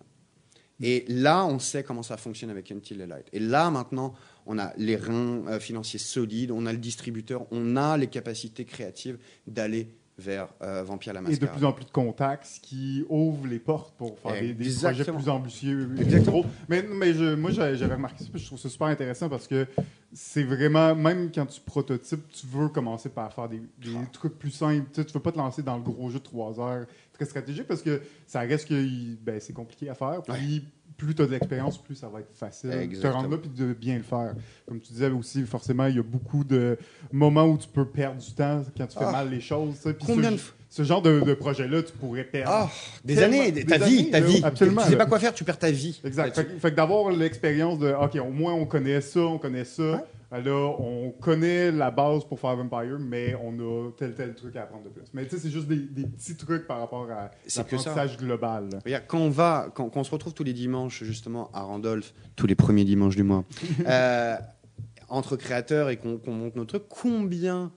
Et 0.81 1.05
là, 1.07 1.45
on 1.45 1.59
sait 1.59 1.83
comment 1.83 2.03
ça 2.03 2.17
fonctionne 2.17 2.49
avec 2.49 2.71
Until 2.71 2.97
the 2.97 3.07
Light. 3.07 3.27
Et 3.31 3.39
là, 3.39 3.69
maintenant, 3.69 4.13
on 4.45 4.59
a 4.59 4.73
les 4.77 4.97
reins 4.97 5.47
euh, 5.47 5.59
financiers 5.59 5.99
solides, 5.99 6.51
on 6.51 6.65
a 6.65 6.73
le 6.73 6.77
distributeur, 6.77 7.45
on 7.51 7.77
a 7.77 7.97
les 7.97 8.07
capacités 8.07 8.65
créatives 8.65 9.17
d'aller 9.47 9.89
vers 10.17 10.47
euh, 10.61 10.81
Vampire 10.83 11.13
la 11.13 11.21
Et 11.29 11.35
de 11.37 11.45
plus 11.45 11.65
en 11.65 11.73
plus 11.73 11.83
de 11.85 11.91
contacts, 11.91 12.59
qui 12.61 13.03
ouvre 13.09 13.47
les 13.47 13.59
portes 13.59 13.93
pour 13.97 14.17
faire 14.19 14.33
des, 14.33 14.53
des 14.53 14.63
projets 14.69 14.89
Exactement. 14.89 15.17
plus 15.19 15.29
ambitieux. 15.29 15.89
Exactement. 15.99 16.45
Mais, 16.69 16.83
mais 16.83 17.13
je- 17.13 17.35
moi, 17.35 17.51
j'avais 17.51 17.85
remarqué 17.95 18.23
ça, 18.23 18.29
puis 18.31 18.39
je 18.41 18.45
trouve 18.47 18.59
ça 18.59 18.69
super 18.69 18.87
intéressant 18.87 19.27
parce 19.27 19.45
que 19.47 19.67
c'est 20.13 20.43
vraiment, 20.43 20.95
même 20.95 21.29
quand 21.35 21.45
tu 21.45 21.59
prototypes, 21.59 22.27
tu 22.29 22.47
veux 22.47 22.69
commencer 22.69 23.09
par 23.09 23.33
faire 23.33 23.49
des, 23.49 23.57
des 23.59 23.93
Ah. 23.95 24.05
trucs 24.13 24.39
plus 24.39 24.51
simples. 24.51 24.85
Tu 24.93 25.03
tu 25.05 25.11
veux 25.13 25.19
pas 25.19 25.33
te 25.33 25.37
lancer 25.37 25.61
dans 25.61 25.75
le 25.75 25.83
gros 25.83 26.09
jeu 26.09 26.19
de 26.19 26.23
3 26.23 26.59
heures 26.61 26.85
très 27.11 27.25
stratégique 27.25 27.67
parce 27.67 27.81
que 27.81 28.01
ça 28.27 28.39
reste 28.41 28.67
que 28.69 28.85
ben, 29.21 29.39
c'est 29.41 29.53
compliqué 29.53 29.89
à 29.89 29.95
faire. 29.95 30.21
Puis 30.23 30.65
plus 30.97 31.13
tu 31.15 31.21
as 31.21 31.25
de 31.25 31.31
l'expérience, 31.31 31.77
plus 31.81 31.95
ça 31.95 32.07
va 32.09 32.19
être 32.21 32.33
facile 32.35 32.69
de 32.69 32.75
te 32.75 32.79
Exactement. 32.81 33.21
rendre 33.21 33.29
là 33.31 33.37
puis 33.37 33.49
de 33.49 33.73
bien 33.73 33.97
le 33.97 34.03
faire. 34.03 34.33
Comme 34.67 34.79
tu 34.79 34.93
disais 34.93 35.09
aussi, 35.11 35.43
forcément, 35.43 35.85
il 35.87 35.95
y 35.95 35.99
a 35.99 36.03
beaucoup 36.03 36.43
de 36.43 36.77
moments 37.11 37.45
où 37.45 37.57
tu 37.57 37.67
peux 37.67 37.85
perdre 37.85 38.21
du 38.21 38.31
temps 38.33 38.63
quand 38.77 38.87
tu 38.87 38.97
fais 38.97 39.05
Ah. 39.05 39.11
mal 39.11 39.29
les 39.29 39.41
choses. 39.41 39.81
Combien 40.05 40.29
ce, 40.29 40.33
de 40.35 40.39
fois? 40.39 40.55
Ce 40.75 40.83
genre 40.83 41.01
de, 41.01 41.21
de 41.21 41.33
projet-là, 41.33 41.83
tu 41.83 41.93
pourrais 41.93 42.25
perdre. 42.25 42.51
Ah, 42.53 42.69
des 43.05 43.23
années, 43.23 43.49
des 43.53 43.63
ta 43.65 43.75
années, 43.75 43.85
vie, 43.85 44.09
ta 44.11 44.19
vie. 44.19 44.41
absolument, 44.43 44.81
Tu 44.83 44.89
sais 44.89 44.97
pas 44.97 45.05
quoi 45.05 45.19
faire, 45.19 45.33
tu 45.33 45.45
perds 45.45 45.57
ta 45.57 45.71
vie. 45.71 46.01
Exact. 46.03 46.35
Fait, 46.35 46.43
que- 46.43 46.59
fait 46.59 46.71
que 46.71 46.75
d'avoir 46.75 47.11
l'expérience 47.11 47.79
de, 47.79 47.93
OK, 47.93 48.15
au 48.17 48.29
moins 48.31 48.53
on 48.53 48.65
connaît 48.65 48.99
ça, 48.99 49.21
on 49.21 49.37
connaît 49.37 49.63
ça. 49.63 50.05
Là, 50.31 50.75
on 50.79 51.11
connaît 51.21 51.71
la 51.71 51.91
base 51.91 52.25
pour 52.25 52.37
faire 52.41 52.57
Vampire, 52.57 52.97
mais 52.99 53.35
on 53.41 53.53
a 53.59 53.91
tel 53.97 54.13
tel 54.15 54.33
truc 54.35 54.53
à 54.57 54.63
apprendre 54.63 54.83
de 54.83 54.89
plus. 54.89 55.03
Mais 55.13 55.23
tu 55.23 55.29
sais, 55.37 55.43
c'est 55.43 55.49
juste 55.49 55.67
des, 55.69 55.77
des 55.77 56.03
petits 56.05 56.35
trucs 56.35 56.67
par 56.67 56.79
rapport 56.81 57.07
à 57.09 57.31
l'apprentissage 57.55 58.17
global. 58.17 58.67
Regarde, 58.83 59.03
quand 59.07 59.19
on 59.19 59.29
va, 59.29 59.67
quand, 59.73 59.87
quand 59.87 60.01
on 60.01 60.03
se 60.03 60.11
retrouve 60.11 60.33
tous 60.33 60.43
les 60.43 60.51
dimanches 60.51 61.03
justement 61.05 61.49
à 61.53 61.61
Randolph, 61.61 62.13
tous 62.35 62.47
les 62.47 62.55
premiers 62.55 62.83
dimanches 62.83 63.15
du 63.15 63.23
mois, 63.23 63.45
euh, 63.87 64.35
entre 65.07 65.37
créateurs 65.37 65.89
et 65.89 65.95
qu'on 65.95 66.17
qu'on 66.17 66.33
monte 66.33 66.57
nos 66.57 66.65
trucs, 66.65 66.89
combien, 66.89 67.71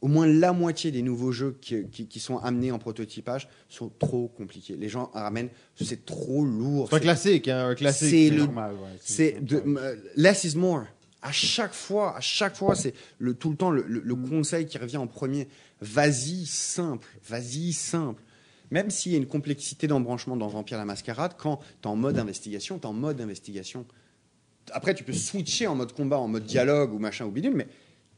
au 0.00 0.08
moins 0.08 0.26
la 0.26 0.52
moitié 0.52 0.90
des 0.90 1.02
nouveaux 1.02 1.30
jeux 1.32 1.58
qui, 1.60 1.84
qui- 1.90 2.06
qui 2.06 2.20
sont 2.20 2.38
amenés 2.38 2.72
en 2.72 2.78
prototypage 2.78 3.48
sont 3.68 3.90
trop 3.98 4.28
compliqués. 4.28 4.76
Les 4.76 4.88
gens 4.88 5.10
ramènent, 5.12 5.50
c'est 5.76 6.04
trop 6.06 6.44
lourd. 6.44 6.88
C'est 6.88 6.96
un 6.96 7.00
classique, 7.00 7.48
hein, 7.48 7.68
un 7.68 7.74
classique. 7.74 8.08
C'est 8.30 8.30
normal, 8.36 8.74
ouais. 8.74 8.96
C'est 9.00 9.44
de, 9.44 9.62
euh, 9.66 9.96
less 10.16 10.44
is 10.44 10.56
more. 10.56 10.84
À 11.22 11.32
chaque 11.32 11.74
fois, 11.74 12.16
à 12.16 12.20
chaque 12.20 12.56
fois, 12.56 12.74
c'est 12.74 12.94
le, 13.18 13.34
tout 13.34 13.50
le 13.50 13.56
temps 13.56 13.70
le, 13.70 13.84
le- 13.86 14.00
le 14.02 14.14
conseil 14.14 14.64
qui 14.64 14.78
revient 14.78 14.96
en 14.96 15.06
premier. 15.06 15.48
Vas-y 15.82 16.46
simple, 16.46 17.06
vas-y 17.28 17.72
simple. 17.74 18.22
Même 18.70 18.88
s'il 18.88 19.12
y 19.12 19.16
a 19.16 19.18
une 19.18 19.26
complexité 19.26 19.86
d'embranchement 19.86 20.36
dans 20.36 20.46
Vampire 20.48 20.78
la 20.78 20.84
Mascarade, 20.86 21.32
quand 21.36 21.58
tu 21.58 21.64
es 21.82 21.86
en 21.88 21.96
mode 21.96 22.18
investigation, 22.18 22.78
tu 22.78 22.84
es 22.84 22.86
en 22.86 22.92
mode 22.94 23.20
investigation. 23.20 23.84
Après, 24.72 24.94
tu 24.94 25.02
peux 25.04 25.12
switcher 25.12 25.66
en 25.66 25.74
mode 25.74 25.92
combat, 25.92 26.18
en 26.18 26.28
mode 26.28 26.44
dialogue 26.44 26.94
ou 26.94 26.98
machin 26.98 27.24
ou 27.26 27.30
bidule, 27.30 27.54
mais 27.56 27.66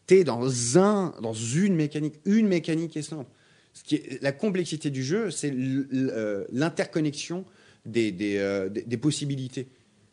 tu 0.07 0.15
es 0.19 0.25
dans, 0.25 0.79
un, 0.79 1.15
dans 1.23 1.33
une 1.35 1.75
mécanique. 1.75 2.15
Une 2.25 2.49
mécanique 2.49 2.97
est 2.97 3.03
simple. 3.03 3.31
Ce 3.75 3.83
qui 3.83 3.95
est, 3.97 4.23
la 4.23 4.33
complexité 4.33 4.91
du 4.91 5.03
jeu, 5.03 5.31
c'est 5.31 5.53
euh, 5.55 6.45
l'interconnexion 6.53 7.45
des, 7.87 8.13
des, 8.13 8.37
euh, 8.39 8.69
des- 8.69 8.83
des 8.83 8.97
possibilités. 8.97 9.69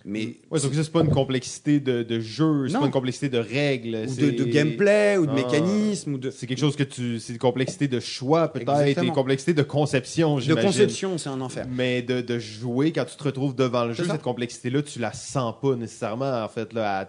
Mais 0.05 0.37
Ouais, 0.49 0.61
donc 0.61 0.73
ça, 0.73 0.81
c'est 0.81 0.91
pas 0.93 1.01
une 1.01 1.09
complexité 1.09 1.81
de, 1.81 2.03
de 2.03 2.19
jeu, 2.21 2.69
c'est 2.69 2.79
pas 2.79 2.85
une 2.85 2.89
complexité 2.91 3.27
de 3.27 3.37
règles. 3.37 4.05
ou 4.07 4.15
de, 4.15 4.29
de 4.31 4.43
gameplay 4.45 5.17
ou 5.17 5.25
de 5.25 5.31
Ah. 5.31 5.35
mécanisme 5.35 6.13
ou 6.13 6.17
de, 6.17 6.31
C'est 6.31 6.47
quelque 6.47 6.57
chose 6.61 6.77
que 6.77 6.83
tu. 6.85 7.19
C'est 7.19 7.33
une 7.33 7.37
complexité 7.39 7.89
de 7.89 7.99
choix, 7.99 8.47
peut-être, 8.47 8.97
et 8.97 9.05
une 9.05 9.11
complexité 9.11 9.53
de 9.53 9.61
conception, 9.61 10.37
de 10.37 10.41
j'imagine. 10.41 10.67
conception, 10.69 11.17
c'est 11.17 11.27
un 11.27 11.41
enfer. 11.41 11.67
Mais 11.69 12.01
de, 12.01 12.21
de 12.21 12.39
jouer, 12.39 12.93
quand 12.93 13.03
tu 13.03 13.17
te 13.17 13.23
retrouves 13.25 13.55
devant 13.55 13.83
le 13.83 13.91
jeu, 13.93 14.05
ça. 14.05 14.13
cette 14.13 14.21
complexité-là, 14.21 14.81
tu 14.83 14.99
la 14.99 15.11
sens 15.11 15.53
pas 15.61 15.75
nécessairement, 15.75 16.43
en 16.45 16.47
fait. 16.47 16.71
Là, 16.71 17.07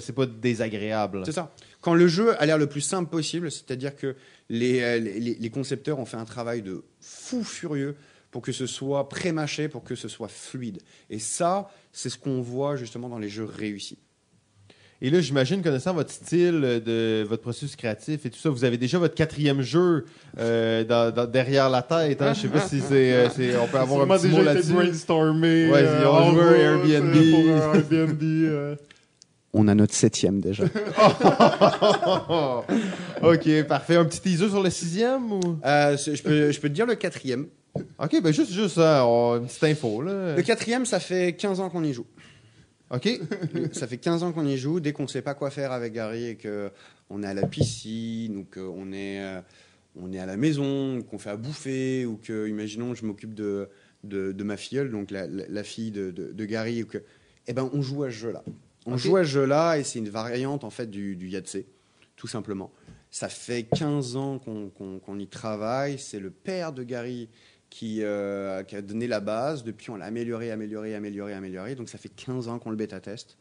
c'est 0.00 0.14
pas 0.14 0.26
désagréable. 0.26 1.22
C'est 1.24 1.30
ça. 1.32 1.52
Quand 1.82 1.94
le 1.94 2.08
jeu 2.08 2.40
a 2.40 2.46
l'air 2.46 2.56
le 2.58 2.66
plus 2.68 2.80
simple 2.80 3.10
possible, 3.10 3.50
c'est-à-dire 3.50 3.94
que 3.96 4.16
les, 4.48 4.80
euh, 4.80 4.98
les, 4.98 5.34
les 5.34 5.50
concepteurs 5.50 5.98
ont 5.98 6.06
fait 6.06 6.16
un 6.16 6.24
travail 6.24 6.62
de 6.62 6.82
fou 7.00 7.44
furieux 7.44 7.94
pour 8.30 8.40
que 8.40 8.52
ce 8.52 8.66
soit 8.66 9.08
pré-mâché, 9.10 9.68
pour 9.68 9.84
que 9.84 9.94
ce 9.94 10.08
soit 10.08 10.28
fluide. 10.28 10.78
Et 11.10 11.18
ça, 11.18 11.68
c'est 11.92 12.08
ce 12.08 12.16
qu'on 12.16 12.40
voit 12.40 12.76
justement 12.76 13.10
dans 13.10 13.18
les 13.18 13.28
jeux 13.28 13.44
réussis. 13.44 13.98
Et 15.04 15.10
là, 15.10 15.20
j'imagine, 15.20 15.60
connaissant 15.62 15.92
votre 15.94 16.12
style, 16.12 16.60
de 16.86 17.26
votre 17.28 17.42
processus 17.42 17.74
créatif 17.74 18.24
et 18.24 18.30
tout 18.30 18.38
ça, 18.38 18.48
vous 18.50 18.62
avez 18.64 18.78
déjà 18.78 18.98
votre 19.00 19.16
quatrième 19.16 19.60
jeu 19.60 20.04
euh, 20.38 20.84
dans- 20.84 21.12
dans- 21.12 21.26
derrière 21.26 21.68
la 21.68 21.82
tête. 21.82 22.22
Hein? 22.22 22.32
Je 22.34 22.42
sais 22.42 22.48
pas 22.48 22.60
si 22.60 22.80
c'est, 22.80 23.12
euh, 23.12 23.28
c'est- 23.28 23.56
on 23.56 23.66
peut 23.66 23.78
avoir 23.78 24.02
un 24.02 24.16
petit 24.16 24.28
mot 24.28 24.38
déjà 24.38 24.54
là-dessus. 24.54 24.72
brainstormé. 24.72 25.68
Ouais, 25.72 25.82
euh, 25.82 26.04
à 26.06 26.20
route, 26.20 26.38
Airbnb. 26.56 27.12
Pour 27.32 27.52
un 27.56 27.74
Airbnb. 27.74 28.22
euh. 28.22 28.76
On 29.54 29.68
a 29.68 29.74
notre 29.74 29.94
septième 29.94 30.40
déjà. 30.40 30.64
ok, 33.22 33.62
parfait. 33.68 33.96
Un 33.96 34.04
petit 34.06 34.20
teaser 34.20 34.48
sur 34.48 34.62
le 34.62 34.70
sixième 34.70 35.32
ou? 35.32 35.40
Euh, 35.64 35.96
je, 35.96 36.22
peux, 36.22 36.50
je 36.50 36.60
peux 36.60 36.68
te 36.68 36.74
dire 36.74 36.86
le 36.86 36.94
quatrième. 36.94 37.46
Ok, 37.98 38.20
ben 38.22 38.32
juste, 38.32 38.52
juste 38.52 38.76
ça, 38.76 39.06
on- 39.06 39.38
une 39.40 39.46
petite 39.46 39.64
info 39.64 40.02
là. 40.02 40.36
Le 40.36 40.42
quatrième, 40.42 40.86
ça 40.86 41.00
fait 41.00 41.34
15 41.34 41.60
ans 41.60 41.70
qu'on 41.70 41.84
y 41.84 41.92
joue. 41.92 42.06
Ok. 42.90 43.08
ça 43.72 43.86
fait 43.86 43.96
15 43.98 44.22
ans 44.22 44.32
qu'on 44.32 44.46
y 44.46 44.56
joue. 44.56 44.80
Dès 44.80 44.92
qu'on 44.92 45.04
ne 45.04 45.08
sait 45.08 45.22
pas 45.22 45.34
quoi 45.34 45.50
faire 45.50 45.72
avec 45.72 45.92
Gary 45.94 46.28
et 46.28 46.38
qu'on 46.38 47.22
est 47.22 47.26
à 47.26 47.34
la 47.34 47.46
piscine 47.46 48.36
ou 48.38 48.46
qu'on 48.52 48.92
est, 48.92 49.20
euh, 49.22 49.40
on 50.00 50.12
est 50.12 50.18
à 50.18 50.26
la 50.26 50.36
maison, 50.36 50.98
ou 50.98 51.02
qu'on 51.02 51.18
fait 51.18 51.30
à 51.30 51.36
bouffer 51.36 52.04
ou 52.06 52.18
que, 52.22 52.48
imaginons, 52.48 52.94
je 52.94 53.04
m'occupe 53.06 53.34
de, 53.34 53.68
de, 54.04 54.32
de 54.32 54.44
ma 54.44 54.56
filleule, 54.56 54.90
donc 54.90 55.10
la, 55.10 55.26
la- 55.26 55.44
la 55.48 55.62
fille 55.62 55.90
de, 55.90 56.10
de- 56.10 56.32
de 56.32 56.44
Gary, 56.46 56.82
ou 56.82 56.86
que, 56.86 56.98
eh 57.46 57.52
ben, 57.54 57.68
on 57.72 57.80
joue 57.82 58.04
à 58.04 58.10
ce 58.10 58.16
jeu-là. 58.16 58.42
On 58.86 58.94
Ok. 58.94 58.98
joue 58.98 59.16
à 59.16 59.24
ce 59.24 59.28
jeu-là 59.30 59.78
et 59.78 59.84
c'est 59.84 59.98
une 59.98 60.08
variante 60.08 60.64
en 60.64 60.70
fait 60.70 60.90
du, 60.90 61.14
du 61.16 61.28
Yahtzee, 61.28 61.66
tout 62.16 62.26
simplement. 62.26 62.70
Ça 63.10 63.28
fait 63.28 63.64
15 63.64 64.16
ans 64.16 64.38
qu'on 64.38 64.70
qu'on- 64.70 64.98
qu'on 64.98 65.18
y 65.18 65.26
travaille. 65.26 65.98
C'est 65.98 66.18
le 66.20 66.30
père 66.30 66.72
de 66.72 66.82
Gary 66.82 67.28
qui, 67.70 67.98
euh, 68.02 68.62
qui 68.64 68.74
a 68.76 68.82
donné 68.82 69.06
la 69.06 69.20
base. 69.20 69.64
Depuis, 69.64 69.90
on 69.90 69.96
l'a 69.96 70.06
amélioré, 70.06 70.50
amélioré, 70.50 70.94
amélioré, 70.94 71.32
amélioré. 71.34 71.74
Donc, 71.74 71.88
ça 71.88 71.98
fait 71.98 72.08
15 72.10 72.48
ans 72.48 72.58
qu'on 72.58 72.70
le 72.70 72.76
bêta-teste. 72.76 73.36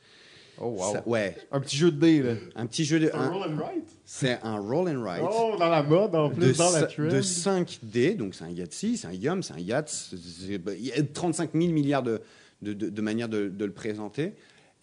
Oh 0.59 0.67
wow. 0.77 0.93
Ça- 0.93 1.03
ouais, 1.07 1.35
Un 1.51 1.59
petit 1.61 1.77
jeu 1.77 1.89
de 1.91 1.97
dés 1.99 2.21
là. 2.21 2.33
un 2.55 2.65
petit 2.67 2.83
jeu 2.85 2.99
de. 2.99 3.09
Un 3.13 3.19
un- 3.19 3.29
roll 3.29 3.49
and 3.51 3.55
write? 3.57 3.89
C'est 4.05 4.39
un 4.43 4.59
roll 4.59 4.89
and 4.89 5.01
write. 5.01 5.23
Oh, 5.23 5.55
dans 5.57 5.69
la 5.69 5.81
mode, 5.81 6.13
en 6.13 6.29
plus, 6.29 6.47
de, 6.51 6.57
dans 6.57 6.71
la 6.71 6.83
trend. 6.83 7.07
de 7.07 7.21
5 7.21 7.79
dés, 7.83 8.13
donc 8.13 8.35
c'est 8.35 8.43
un 8.43 8.49
Yahtzee, 8.49 8.97
c'est 8.97 9.07
un 9.07 9.13
Yum, 9.13 9.41
c'est 9.41 9.53
un 9.53 9.59
Yachts. 9.59 10.13
c'est- 10.13 10.57
bah, 10.57 10.73
Il 10.77 10.85
y 10.85 10.91
a 10.91 11.01
35 11.01 11.51
000 11.53 11.71
milliards 11.71 12.03
de, 12.03 12.21
de, 12.61 12.73
de- 12.73 12.89
de 12.89 13.01
manières 13.01 13.29
de, 13.29 13.47
de 13.47 13.65
le 13.65 13.71
présenter. 13.71 14.33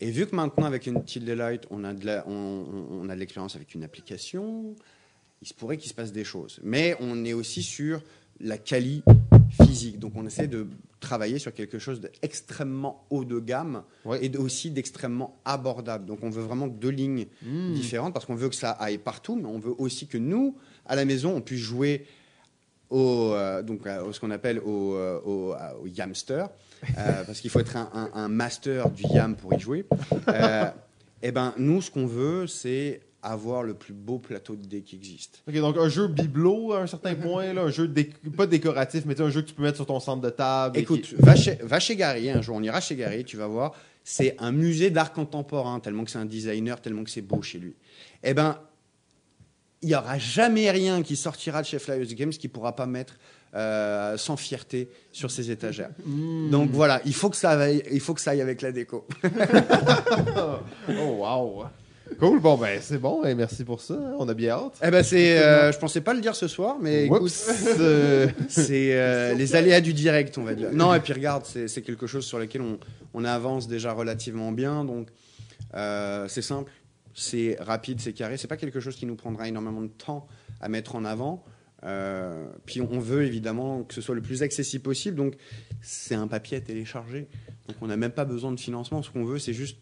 Et 0.01 0.11
vu 0.11 0.27
que 0.27 0.35
maintenant, 0.37 0.67
avec 0.67 0.87
une 0.87 1.03
Tilde 1.05 1.29
Light, 1.29 1.65
on 1.71 1.83
a 1.85 1.93
de 1.93 2.07
la- 2.07 2.25
on, 2.29 3.09
a 3.09 3.15
de 3.15 3.19
l'expérience 3.21 3.57
avec 3.57 3.75
une 3.75 3.83
application, 3.83 4.75
il 5.43 5.49
se 5.49 5.55
pourrait 5.55 5.77
qu'il 5.77 5.89
se 5.91 5.95
passe 5.95 6.13
des 6.13 6.25
choses. 6.25 6.61
Mais 6.63 6.97
on 7.01 7.25
est 7.25 7.33
aussi 7.33 7.63
sur 7.63 8.01
la 8.41 8.59
quali 8.59 9.03
physique. 9.63 9.99
Donc 9.99 10.13
on 10.15 10.25
essaie 10.27 10.47
de 10.47 10.67
travailler 11.01 11.39
sur 11.41 11.53
quelque 11.53 11.79
chose 11.81 12.01
d'extrêmement 12.01 13.05
haut 13.11 13.25
de 13.25 13.41
gamme 13.41 13.83
Ouais. 14.05 14.25
et 14.25 14.37
aussi 14.37 14.71
d'extrêmement 14.71 15.37
abordable. 15.45 16.07
Donc 16.07 16.21
on 16.23 16.31
veut 16.31 16.43
vraiment 16.43 16.69
deux 16.69 16.91
lignes 16.91 17.27
Hmm. 17.45 17.73
différentes 17.73 18.15
parce 18.15 18.25
qu'on 18.27 18.35
veut 18.37 18.49
que 18.49 18.55
ça 18.55 18.71
aille 18.73 18.99
partout, 18.99 19.35
mais 19.35 19.47
on 19.47 19.59
veut 19.59 19.75
aussi 19.79 20.07
que 20.07 20.19
nous, 20.19 20.57
à 20.87 20.95
la 20.95 21.05
maison, 21.05 21.35
on 21.35 21.41
puisse 21.41 21.61
jouer 21.61 22.07
au, 22.91 23.33
euh, 23.33 23.63
donc, 23.63 23.87
à- 23.87 24.05
au- 24.05 24.13
ce 24.13 24.21
qu'on 24.21 24.31
appelle 24.31 24.61
au, 24.61 24.95
euh, 24.95 25.21
au, 25.25 25.55
au 25.83 25.87
Yamster, 25.87 26.47
euh, 26.99 27.25
parce 27.25 27.41
qu'il 27.41 27.51
faut 27.51 27.61
être 27.61 27.77
un, 27.77 27.91
un- 27.95 28.11
un 28.15 28.29
master 28.29 28.91
du 28.91 29.03
Yam 29.05 29.37
pour 29.37 29.53
y 29.55 29.59
jouer. 29.61 29.87
Euh, 30.29 30.65
et 31.23 31.33
ben, 31.33 31.55
nous, 31.59 31.83
ce 31.83 31.91
qu'on 31.91 32.07
veut, 32.07 32.47
c'est 32.47 33.01
avoir 33.23 33.65
le 33.65 33.75
plus 33.75 33.93
beau 33.93 34.19
plateau 34.19 34.55
de 34.55 34.65
dés 34.65 34.83
qui 34.83 34.95
existe. 34.95 35.43
Ok, 35.49 35.55
donc 35.57 35.77
un 35.77 35.89
jeu 35.89 36.07
bibelot 36.07 36.73
à 36.73 36.83
un 36.83 36.87
certain 36.87 37.17
point, 37.17 37.53
là, 37.53 37.63
un 37.63 37.71
jeu 37.71 37.89
dé- 37.89 38.11
pas 38.37 38.47
décoratif, 38.47 39.05
mais 39.07 39.21
un 39.21 39.29
jeu 39.29 39.43
que 39.43 39.49
tu 39.49 39.55
peux 39.55 39.63
mettre 39.65 39.77
sur 39.77 39.87
ton 39.87 39.99
centre 39.99 40.23
de 40.23 40.31
table. 40.31 40.79
Écoute, 40.79 41.03
qui- 41.03 41.17
va, 41.17 41.35
chez, 41.35 41.57
va 41.63 41.81
chez 41.81 41.97
Gary, 41.97 42.31
un 42.31 42.41
jour 42.43 42.57
on 42.57 42.63
ira 42.63 42.81
chez 42.81 42.95
Gary, 42.95 43.25
tu 43.25 43.37
vas 43.37 43.49
voir, 43.49 43.75
c'est 44.05 44.37
un 44.39 44.53
musée 44.53 44.91
d'art 44.91 45.13
contemporain, 45.13 45.81
tellement 45.81 46.05
que 46.05 46.13
c'est 46.13 46.19
un 46.19 46.25
designer, 46.27 46.81
tellement 46.81 47.03
que 47.03 47.11
c'est 47.11 47.21
beau 47.23 47.43
chez 47.43 47.59
lui. 47.59 47.75
Eh 48.23 48.35
ben, 48.35 48.57
il 49.83 49.89
n'y 49.89 49.95
aura 49.97 50.17
jamais 50.19 50.71
rien 50.71 51.03
qui 51.03 51.17
sortira 51.17 51.61
de 51.63 51.67
chez 51.67 51.79
Flyers 51.81 52.15
Games 52.15 52.31
qui 52.31 52.49
pourra 52.49 52.75
pas 52.77 52.87
mettre 52.87 53.19
euh, 53.55 54.17
sans 54.17 54.37
fierté 54.37 54.89
sur 55.13 55.31
ses 55.31 55.51
étagères. 55.51 55.91
Donc 56.51 56.71
voilà, 56.71 57.01
il 57.05 57.15
faut 57.15 57.31
que 57.31 57.37
ça 57.37 57.51
aille, 57.51 57.83
il 57.91 58.01
faut 58.01 58.15
que 58.15 58.21
ça 58.21 58.33
aille 58.33 58.41
avec 58.43 58.63
la 58.63 58.73
déco. 58.73 59.07
Oh, 60.89 61.17
wow. 61.19 61.65
Cool. 62.19 62.41
Bon, 62.41 62.57
ben, 62.57 62.79
c'est 62.83 62.99
bon. 62.99 63.23
et 63.25 63.35
merci 63.35 63.65
pour 63.65 63.81
ça. 63.81 63.95
hein. 63.95 64.15
On 64.19 64.29
a 64.29 64.35
bien 64.35 64.53
hâte. 64.55 64.79
Eh 64.83 64.91
ben 64.91 65.03
c'est, 65.03 65.39
euh, 65.39 65.71
je 65.73 65.79
pensais 65.79 66.01
pas 66.01 66.15
le 66.15 66.21
dire 66.21 66.35
ce 66.35 66.49
soir, 66.49 66.77
mais 66.81 67.05
écoute. 67.05 67.31
Euh, 67.79 68.27
c'est 68.49 68.95
euh, 68.99 69.35
les 69.35 69.55
aléas 69.55 69.81
du 69.83 69.93
direct, 69.93 70.39
on 70.39 70.43
va 70.43 70.55
dire. 70.55 70.71
Non, 70.73 70.95
et 70.95 71.01
puis 71.01 71.13
regarde, 71.13 71.45
c'est 71.45 71.69
c'est 71.69 71.83
quelque 71.83 72.07
chose 72.07 72.25
sur 72.25 72.39
lequel 72.39 72.63
on, 72.63 72.79
on 73.15 73.25
avance 73.25 73.69
déjà 73.69 73.93
relativement 73.93 74.53
bien, 74.53 74.85
donc 74.85 75.09
euh, 75.75 76.27
c'est 76.29 76.43
simple, 76.43 76.73
c'est 77.15 77.57
rapide, 77.61 78.01
c'est 78.01 78.15
carré. 78.15 78.37
C'est 78.39 78.49
pas 78.49 78.57
quelque 78.57 78.81
chose 78.81 78.97
qui 78.97 79.05
nous 79.07 79.17
prendra 79.17 79.47
énormément 79.47 79.83
de 79.83 79.89
temps 79.89 80.27
à 80.63 80.69
mettre 80.71 80.97
en 80.97 81.05
avant. 81.05 81.45
Euh, 81.85 82.47
puis 82.67 82.81
on 82.81 82.99
veut 82.99 83.25
évidemment 83.25 83.85
que 83.85 83.95
ce 83.95 84.01
soit 84.01 84.15
le 84.17 84.21
plus 84.21 84.43
accessible 84.43 84.83
possible, 84.83 85.17
donc 85.17 85.35
c'est 85.81 86.17
un 86.17 86.27
papier 86.27 86.57
à 86.57 86.61
télécharger. 86.61 87.29
Donc 87.69 87.77
on 87.81 87.87
n'a 87.87 87.97
même 87.97 88.11
pas 88.13 88.25
besoin 88.25 88.51
de 88.53 88.59
financement. 88.59 89.03
Ce 89.03 89.11
qu'on 89.11 89.25
veut, 89.25 89.39
c'est 89.39 89.53
juste 89.53 89.79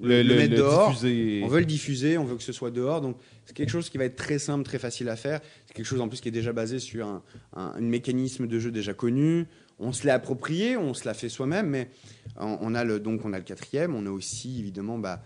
le, 0.00 0.22
le 0.22 0.28
le- 0.28 0.34
mettre 0.36 0.50
le 0.52 0.56
dehors. 0.58 0.90
diffuser. 0.90 1.40
On 1.44 1.48
veut 1.48 1.60
le 1.60 1.64
diffuser, 1.66 2.18
on 2.18 2.24
veut 2.24 2.36
que 2.36 2.42
ce 2.42 2.52
soit 2.52 2.70
dehors. 2.70 3.00
Donc, 3.00 3.16
c'est 3.46 3.56
quelque 3.56 3.70
chose 3.70 3.88
qui 3.90 3.96
va 3.98 4.04
être 4.04 4.14
très 4.16 4.38
simple, 4.38 4.64
très 4.64 4.78
facile 4.78 5.08
à 5.08 5.16
faire. 5.16 5.40
C'est 5.66 5.74
quelque 5.74 5.86
chose 5.86 6.00
en 6.00 6.08
plus 6.08 6.20
qui 6.20 6.28
est 6.28 6.32
déjà 6.32 6.52
basé 6.52 6.78
sur 6.78 7.06
un, 7.06 7.22
un- 7.54 7.72
un 7.74 7.80
mécanisme 7.80 8.46
de 8.46 8.58
jeu 8.60 8.70
déjà 8.70 8.92
connu. 8.94 9.46
On 9.78 9.92
se 9.92 10.06
l'a 10.06 10.14
approprié, 10.14 10.76
on 10.76 10.94
se 10.94 11.06
l'a 11.06 11.14
fait 11.14 11.28
soi-même, 11.30 11.68
mais 11.70 11.88
on, 12.38 12.58
on 12.60 12.74
a 12.74 12.84
le, 12.84 13.00
donc 13.00 13.24
on 13.24 13.32
a 13.32 13.38
le 13.38 13.44
quatrième. 13.44 13.94
On 13.94 14.06
a 14.06 14.10
aussi 14.10 14.58
évidemment 14.60 14.98
bah, 14.98 15.22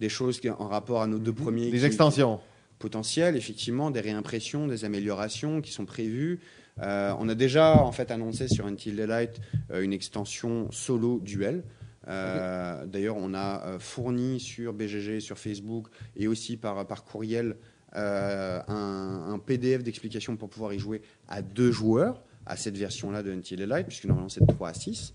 des 0.00 0.08
choses 0.08 0.40
qui- 0.40 0.48
en 0.50 0.68
rapport 0.68 1.02
à 1.02 1.06
nos 1.06 1.18
deux 1.18 1.32
premiers. 1.32 1.70
Des 1.70 1.78
qui- 1.78 1.84
extensions. 1.84 2.40
Potentiels, 2.78 3.36
effectivement, 3.36 3.90
des 3.90 4.00
réimpressions, 4.00 4.66
des 4.66 4.84
améliorations 4.84 5.60
qui 5.60 5.72
sont 5.72 5.86
prévues. 5.86 6.40
Euh, 6.82 7.14
on 7.18 7.28
a 7.28 7.34
déjà 7.34 7.82
en 7.82 7.92
fait 7.92 8.10
annoncé 8.10 8.48
sur 8.48 8.66
Until 8.66 8.96
Daylight 8.96 9.40
euh, 9.70 9.80
une 9.80 9.92
extension 9.92 10.70
solo 10.70 11.20
duel. 11.20 11.64
Euh, 12.08 12.84
D'ailleurs, 12.86 13.16
on 13.16 13.34
a 13.34 13.78
fourni 13.78 14.38
sur 14.38 14.72
BGG, 14.72 15.20
sur 15.20 15.38
Facebook 15.38 15.88
et 16.16 16.28
aussi 16.28 16.56
par, 16.56 16.86
par 16.86 17.04
courriel 17.04 17.56
un, 17.92 18.62
un 18.68 19.38
PDF 19.38 19.82
d'explication 19.82 20.36
pour 20.36 20.50
pouvoir 20.50 20.74
y 20.74 20.78
jouer 20.78 21.00
à 21.28 21.40
deux 21.40 21.72
joueurs 21.72 22.22
à 22.44 22.56
cette 22.56 22.76
version-là 22.76 23.22
de 23.22 23.32
Until 23.32 23.56
Daylight, 23.56 23.86
puisque 23.86 24.04
normalement 24.04 24.28
c'est 24.28 24.44
de 24.44 24.52
3 24.52 24.68
à 24.68 24.74
6. 24.74 25.14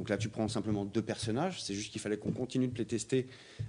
Donc 0.00 0.08
là, 0.08 0.16
tu 0.16 0.30
prends 0.30 0.48
simplement 0.48 0.86
deux 0.86 1.02
personnages. 1.02 1.62
C'est 1.62 1.74
juste 1.74 1.92
qu'il 1.92 2.00
fallait 2.00 2.16
qu'on 2.16 2.30
continue 2.30 2.66
de 2.68 2.72
playtester 2.72 3.26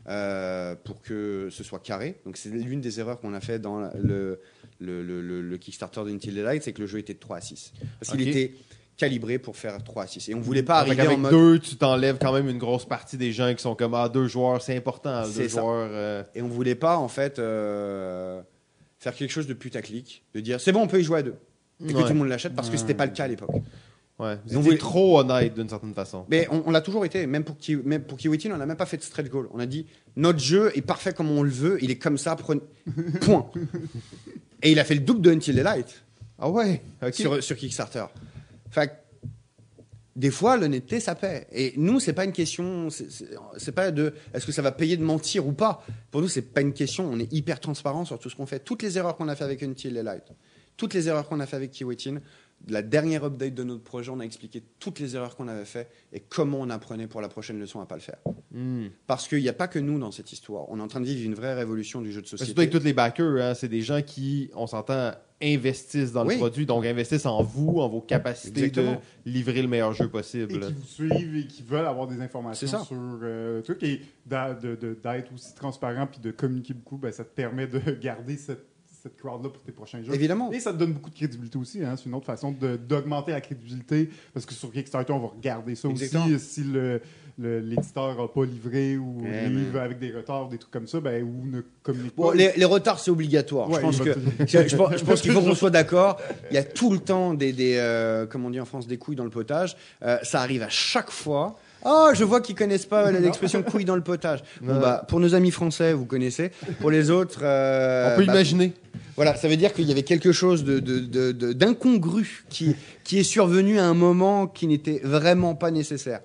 euh, 0.08 0.76
pour 0.82 1.02
que 1.02 1.50
ce 1.52 1.62
soit 1.62 1.80
carré. 1.80 2.22
Donc 2.26 2.38
c'est 2.38 2.48
l'une 2.48 2.80
des 2.80 3.02
erreurs 3.02 3.20
qu'on 3.20 3.34
a 3.34 3.42
fait 3.42 3.60
dans 3.60 3.82
le, 3.82 4.40
le, 4.80 5.04
le- 5.04 5.22
le- 5.22 5.42
le 5.42 5.58
Kickstarter 5.58 6.06
d'Until 6.06 6.32
Daylight, 6.32 6.64
c'est 6.64 6.72
que 6.72 6.80
le 6.80 6.88
jeu 6.88 7.00
était 7.00 7.14
de 7.14 7.20
3 7.20 7.36
à 7.36 7.42
6. 7.42 7.74
Parce 8.00 8.12
qu'il 8.14 8.26
était 8.30 8.54
calibré 8.96 9.40
pour 9.40 9.58
faire 9.58 9.84
3 9.84 10.04
à 10.04 10.08
6. 10.08 10.30
Et 10.30 10.34
on 10.36 10.40
voulait 10.40 10.64
pas 10.64 10.80
arriver 10.80 11.02
en 11.02 11.04
qu'avec 11.04 11.20
mode... 11.20 11.32
deux, 11.32 11.60
tu 11.60 11.76
t'enlèves 11.76 12.18
quand 12.18 12.32
même 12.32 12.48
une 12.48 12.58
grosse 12.60 12.86
partie 12.86 13.18
des 13.18 13.34
gens 13.34 13.54
qui 13.54 13.62
sont 13.62 13.76
comme 13.76 13.94
ah, 13.94 14.08
deux 14.08 14.28
joueurs, 14.28 14.62
c'est 14.62 14.78
important. 14.78 15.24
Deux 15.28 15.50
joueurs. 15.50 15.90
euh, 15.92 16.24
Et 16.34 16.42
on 16.42 16.48
voulait 16.48 16.76
pas, 16.76 16.98
en 16.98 17.10
fait, 17.10 17.40
euh, 17.40 18.42
faire 19.00 19.14
quelque 19.16 19.32
chose 19.32 19.48
de 19.48 19.54
putaclic, 19.54 20.24
de 20.34 20.40
dire 20.40 20.62
c'est 20.62 20.72
bon, 20.72 20.84
on 20.84 20.88
peut 20.88 21.02
y 21.02 21.04
jouer 21.04 21.20
à 21.20 21.24
deux. 21.24 21.36
Et 21.84 21.92
que 21.94 22.02
tout 22.04 22.08
le 22.10 22.14
monde 22.14 22.30
l'achète 22.30 22.56
parce 22.56 22.70
que 22.70 22.78
c'était 22.78 22.94
pas 22.94 23.08
le 23.08 23.12
cas 23.12 23.24
à 23.26 23.28
l'époque. 23.28 23.50
Ouais. 24.22 24.38
Vous 24.46 24.66
étiez 24.68 24.78
trop 24.78 25.20
honnête 25.20 25.54
d'une 25.56 25.68
certaine 25.70 25.94
façon. 25.94 26.26
Mais 26.30 26.48
on, 26.52 26.64
on 26.68 26.72
l'a 26.72 26.82
toujours 26.82 27.04
été, 27.06 27.26
même 27.28 27.44
pour, 27.44 27.58
Ki- 27.58 27.78
même 27.84 28.04
pour 28.04 28.18
Kiwitin, 28.18 28.52
on 28.54 28.58
n'a 28.58 28.66
même 28.66 28.78
pas 28.78 28.86
fait 28.86 28.98
de 28.98 29.02
stretch 29.04 29.28
goal. 29.30 29.48
On 29.54 29.60
a 29.60 29.66
dit 29.66 29.88
notre 30.16 30.40
jeu 30.40 30.72
est 30.76 30.82
parfait 30.82 31.12
comme 31.14 31.30
on 31.32 31.44
le 31.44 31.50
veut, 31.50 31.78
il 31.84 31.90
est 31.92 31.98
comme 31.98 32.18
ça, 32.18 32.36
prenez- 32.36 32.62
point. 33.22 33.50
Et 34.62 34.72
il 34.72 34.80
a 34.80 34.84
fait 34.84 34.94
le 34.96 35.02
double 35.02 35.22
de 35.22 35.32
Until 35.32 35.56
Daylight 35.56 36.04
Ah 36.40 36.50
ouais. 36.50 36.82
Sur, 37.12 37.44
sur 37.44 37.56
Kickstarter. 37.58 38.06
Fait 38.70 38.92
des 40.16 40.30
fois, 40.30 40.58
l'honnêteté, 40.58 41.00
ça 41.00 41.16
paie. 41.16 41.48
Et 41.54 41.74
nous, 41.78 42.00
c'est 42.02 42.12
pas 42.14 42.26
une 42.26 42.34
question, 42.34 42.90
c'est- 42.90 43.72
pas 43.72 43.92
de 43.92 44.14
est-ce 44.34 44.46
que 44.46 44.52
ça 44.52 44.62
va 44.62 44.72
payer 44.74 44.98
de 44.98 45.04
mentir 45.04 45.48
ou 45.48 45.54
pas. 45.54 45.84
Pour 46.12 46.22
nous, 46.22 46.28
c'est 46.28 46.42
pas 46.42 46.62
une 46.62 46.74
question. 46.74 47.10
On 47.12 47.18
est 47.18 47.32
hyper 47.32 47.60
transparent 47.62 48.04
sur 48.06 48.20
tout 48.20 48.30
ce 48.30 48.36
qu'on 48.36 48.46
fait. 48.46 48.60
Toutes 48.60 48.84
les 48.84 48.98
erreurs 48.98 49.16
qu'on 49.16 49.30
a 49.30 49.36
fait 49.36 49.46
avec 49.46 49.64
Until 49.64 49.94
Daylight, 49.94 50.24
toutes 50.76 50.94
les 50.94 51.08
erreurs 51.08 51.28
qu'on 51.30 51.40
a 51.40 51.46
fait 51.46 51.56
avec 51.56 51.72
Kiwitin, 51.72 52.18
la 52.70 52.82
dernière 52.82 53.24
update 53.26 53.54
de 53.54 53.64
notre 53.64 53.84
projet, 53.84 54.12
on 54.12 54.20
a 54.20 54.24
expliqué 54.24 54.62
toutes 54.80 55.00
les 55.00 55.16
erreurs 55.16 55.36
qu'on 55.36 55.48
avait 55.48 55.66
fait 55.66 55.90
et 56.14 56.20
comment 56.20 56.60
on 56.60 56.70
apprenait 56.70 57.08
pour 57.08 57.22
la 57.22 57.30
prochaine 57.30 57.60
leçon 57.60 57.80
à 57.82 57.86
pas 57.86 57.96
le 57.96 58.02
faire. 58.02 58.18
Hmm. 58.52 58.88
Parce 59.08 59.28
qu'il 59.28 59.40
n'y 59.42 59.50
a 59.50 59.54
pas 59.54 59.68
que 59.68 59.80
nous 59.80 59.98
dans 60.00 60.12
cette 60.12 60.32
histoire. 60.32 60.66
On 60.70 60.80
est 60.80 60.82
en 60.82 60.88
train 60.88 61.00
de 61.02 61.06
vivre 61.06 61.26
une 61.26 61.34
vraie 61.36 61.54
révolution 61.54 62.02
du 62.02 62.12
jeu 62.12 62.22
de 62.22 62.28
société. 62.28 62.46
Surtout 62.46 62.62
avec 62.62 62.72
tous 62.72 62.84
les 62.84 62.94
backers, 62.94 63.42
hein, 63.42 63.54
c'est 63.54 63.68
des 63.70 63.82
gens 63.82 64.02
qui, 64.02 64.50
on 64.56 64.68
s'entend, 64.68 65.12
investissent 65.44 66.12
dans 66.12 66.26
Oui. 66.26 66.36
le 66.36 66.40
produit, 66.40 66.66
donc 66.68 66.86
investissent 66.86 67.26
en 67.26 67.42
vous, 67.42 67.80
en 67.80 67.90
vos 67.90 68.02
capacités 68.02 68.66
Exactement. 68.66 69.02
de 69.26 69.32
livrer 69.32 69.62
le 69.64 69.68
meilleur 69.68 69.92
jeu 69.94 70.06
et 70.06 70.10
possible. 70.10 70.60
qui 70.68 70.74
vous 70.74 70.86
suivent 70.86 71.36
et 71.36 71.48
qui 71.48 71.64
veulent 71.64 71.86
avoir 71.88 72.06
des 72.08 72.22
informations 72.22 72.68
ça. 72.68 72.84
sur 72.84 72.96
euh, 73.24 73.58
le 73.58 73.64
truc 73.64 73.82
et 73.84 74.02
d'a- 74.26 74.54
de- 74.54 74.76
de- 74.76 74.94
d'être 75.02 75.34
aussi 75.34 75.56
transparent 75.56 76.06
puis 76.08 76.20
de 76.20 76.30
communiquer 76.30 76.74
beaucoup, 76.76 76.98
ben, 76.98 77.12
ça 77.12 77.24
te 77.24 77.34
permet 77.34 77.66
de 77.66 77.80
garder 78.02 78.38
cette, 78.38 78.66
cette 79.02 79.18
crowd-là 79.18 79.50
pour 79.50 79.62
tes 79.64 79.72
prochains 79.72 80.04
jeux. 80.04 80.14
Évidemment. 80.14 80.52
Et 80.52 80.60
ça 80.60 80.72
te 80.74 80.78
donne 80.78 80.94
beaucoup 80.94 81.10
de 81.10 81.16
crédibilité 81.16 81.58
aussi. 81.58 81.84
Hein. 81.84 81.96
C'est 81.98 82.06
une 82.08 82.14
autre 82.16 82.26
façon 82.28 82.52
d'augmenter 82.88 83.32
la 83.32 83.42
crédibilité 83.42 84.10
parce 84.34 84.46
que 84.46 84.54
sur 84.54 84.72
Kickstarter, 84.72 85.12
on 85.14 85.20
va 85.20 85.28
regarder 85.30 85.76
ça 85.76 85.88
Exactement. 85.90 86.26
aussi. 86.26 86.40
Si 86.40 86.64
l'éditeur 87.38 88.18
n'a 88.22 88.28
pas 88.28 88.46
livré 88.46 88.98
ou 88.98 89.22
Ouais, 89.24 89.50
livre 89.50 89.72
mais- 89.74 89.80
avec 89.80 90.00
des 90.00 90.12
retards, 90.12 90.50
des 90.50 90.58
trucs 90.58 90.72
comme 90.72 90.88
ça, 90.88 91.00
ben, 91.00 91.24
ou 91.24 91.46
ne 91.48 91.62
communique 91.84 92.16
Bon, 92.16 92.30
pas. 92.30 92.36
les, 92.36 92.52
les 92.56 92.66
retards, 92.66 93.00
c'est 93.00 93.12
obligatoire. 93.12 93.70
Ouais, 93.70 93.78
je 93.78 93.82
pense 93.82 93.98
il 93.98 94.04
que 94.04 94.10
va 94.10 94.16
te- 94.16 94.20
je, 94.48 94.68
je 94.68 94.76
pense, 94.76 94.98
je 94.98 95.04
pense 95.04 95.22
qu'il 95.22 95.32
faut 95.32 95.42
qu'on 95.42 95.56
soit 95.56 95.70
d'accord. 95.70 96.18
Il 96.52 96.56
y 96.56 96.60
a 96.60 96.64
tout 96.64 96.92
le 96.92 97.00
temps 97.00 97.34
des, 97.34 97.54
des 97.54 97.76
euh, 97.78 98.26
comme 98.26 98.46
on 98.46 98.50
dit 98.50 98.60
en 98.60 98.66
France, 98.66 98.88
des 98.88 98.98
couilles 98.98 99.16
dans 99.16 99.24
le 99.24 99.30
potage. 99.30 99.76
Euh, 100.04 100.18
ça 100.24 100.42
arrive 100.42 100.62
à 100.64 100.70
chaque 100.70 101.12
fois. 101.12 101.58
Oh, 101.86 102.10
je 102.14 102.24
vois 102.24 102.42
qu'ils 102.42 102.56
connaissent 102.56 102.86
pas 102.86 103.12
l'expression 103.12 103.64
couilles 103.64 103.86
dans 103.86 103.96
le 103.96 104.02
potage. 104.04 104.44
Bon, 104.62 104.80
bah, 104.80 105.06
pour 105.08 105.20
nos 105.20 105.34
amis 105.36 105.52
français, 105.52 105.94
vous 105.94 106.06
connaissez. 106.06 106.52
Pour 106.80 106.92
les 106.92 107.10
autres, 107.10 107.40
euh, 107.44 108.14
on 108.14 108.20
peut 108.20 108.26
bah, 108.26 108.34
imaginer. 108.34 108.74
Voilà, 109.16 109.36
ça 109.36 109.48
veut 109.48 109.58
dire 109.58 109.74
qu'il 109.74 109.86
y 109.88 109.92
avait 109.92 110.04
quelque 110.04 110.32
chose 110.32 110.64
de, 110.64 110.80
de- 110.80 111.00
de- 111.00 111.32
de- 111.32 111.54
d'incongru 111.54 112.44
qui, 112.50 112.76
qui 113.04 113.20
est 113.20 113.24
survenu 113.24 113.80
à 113.80 113.86
un 113.86 113.94
moment 113.94 114.48
qui 114.48 114.68
n'était 114.68 115.02
vraiment 115.04 115.56
pas 115.56 115.72
nécessaire. 115.72 116.20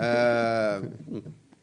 Euh, 0.00 0.80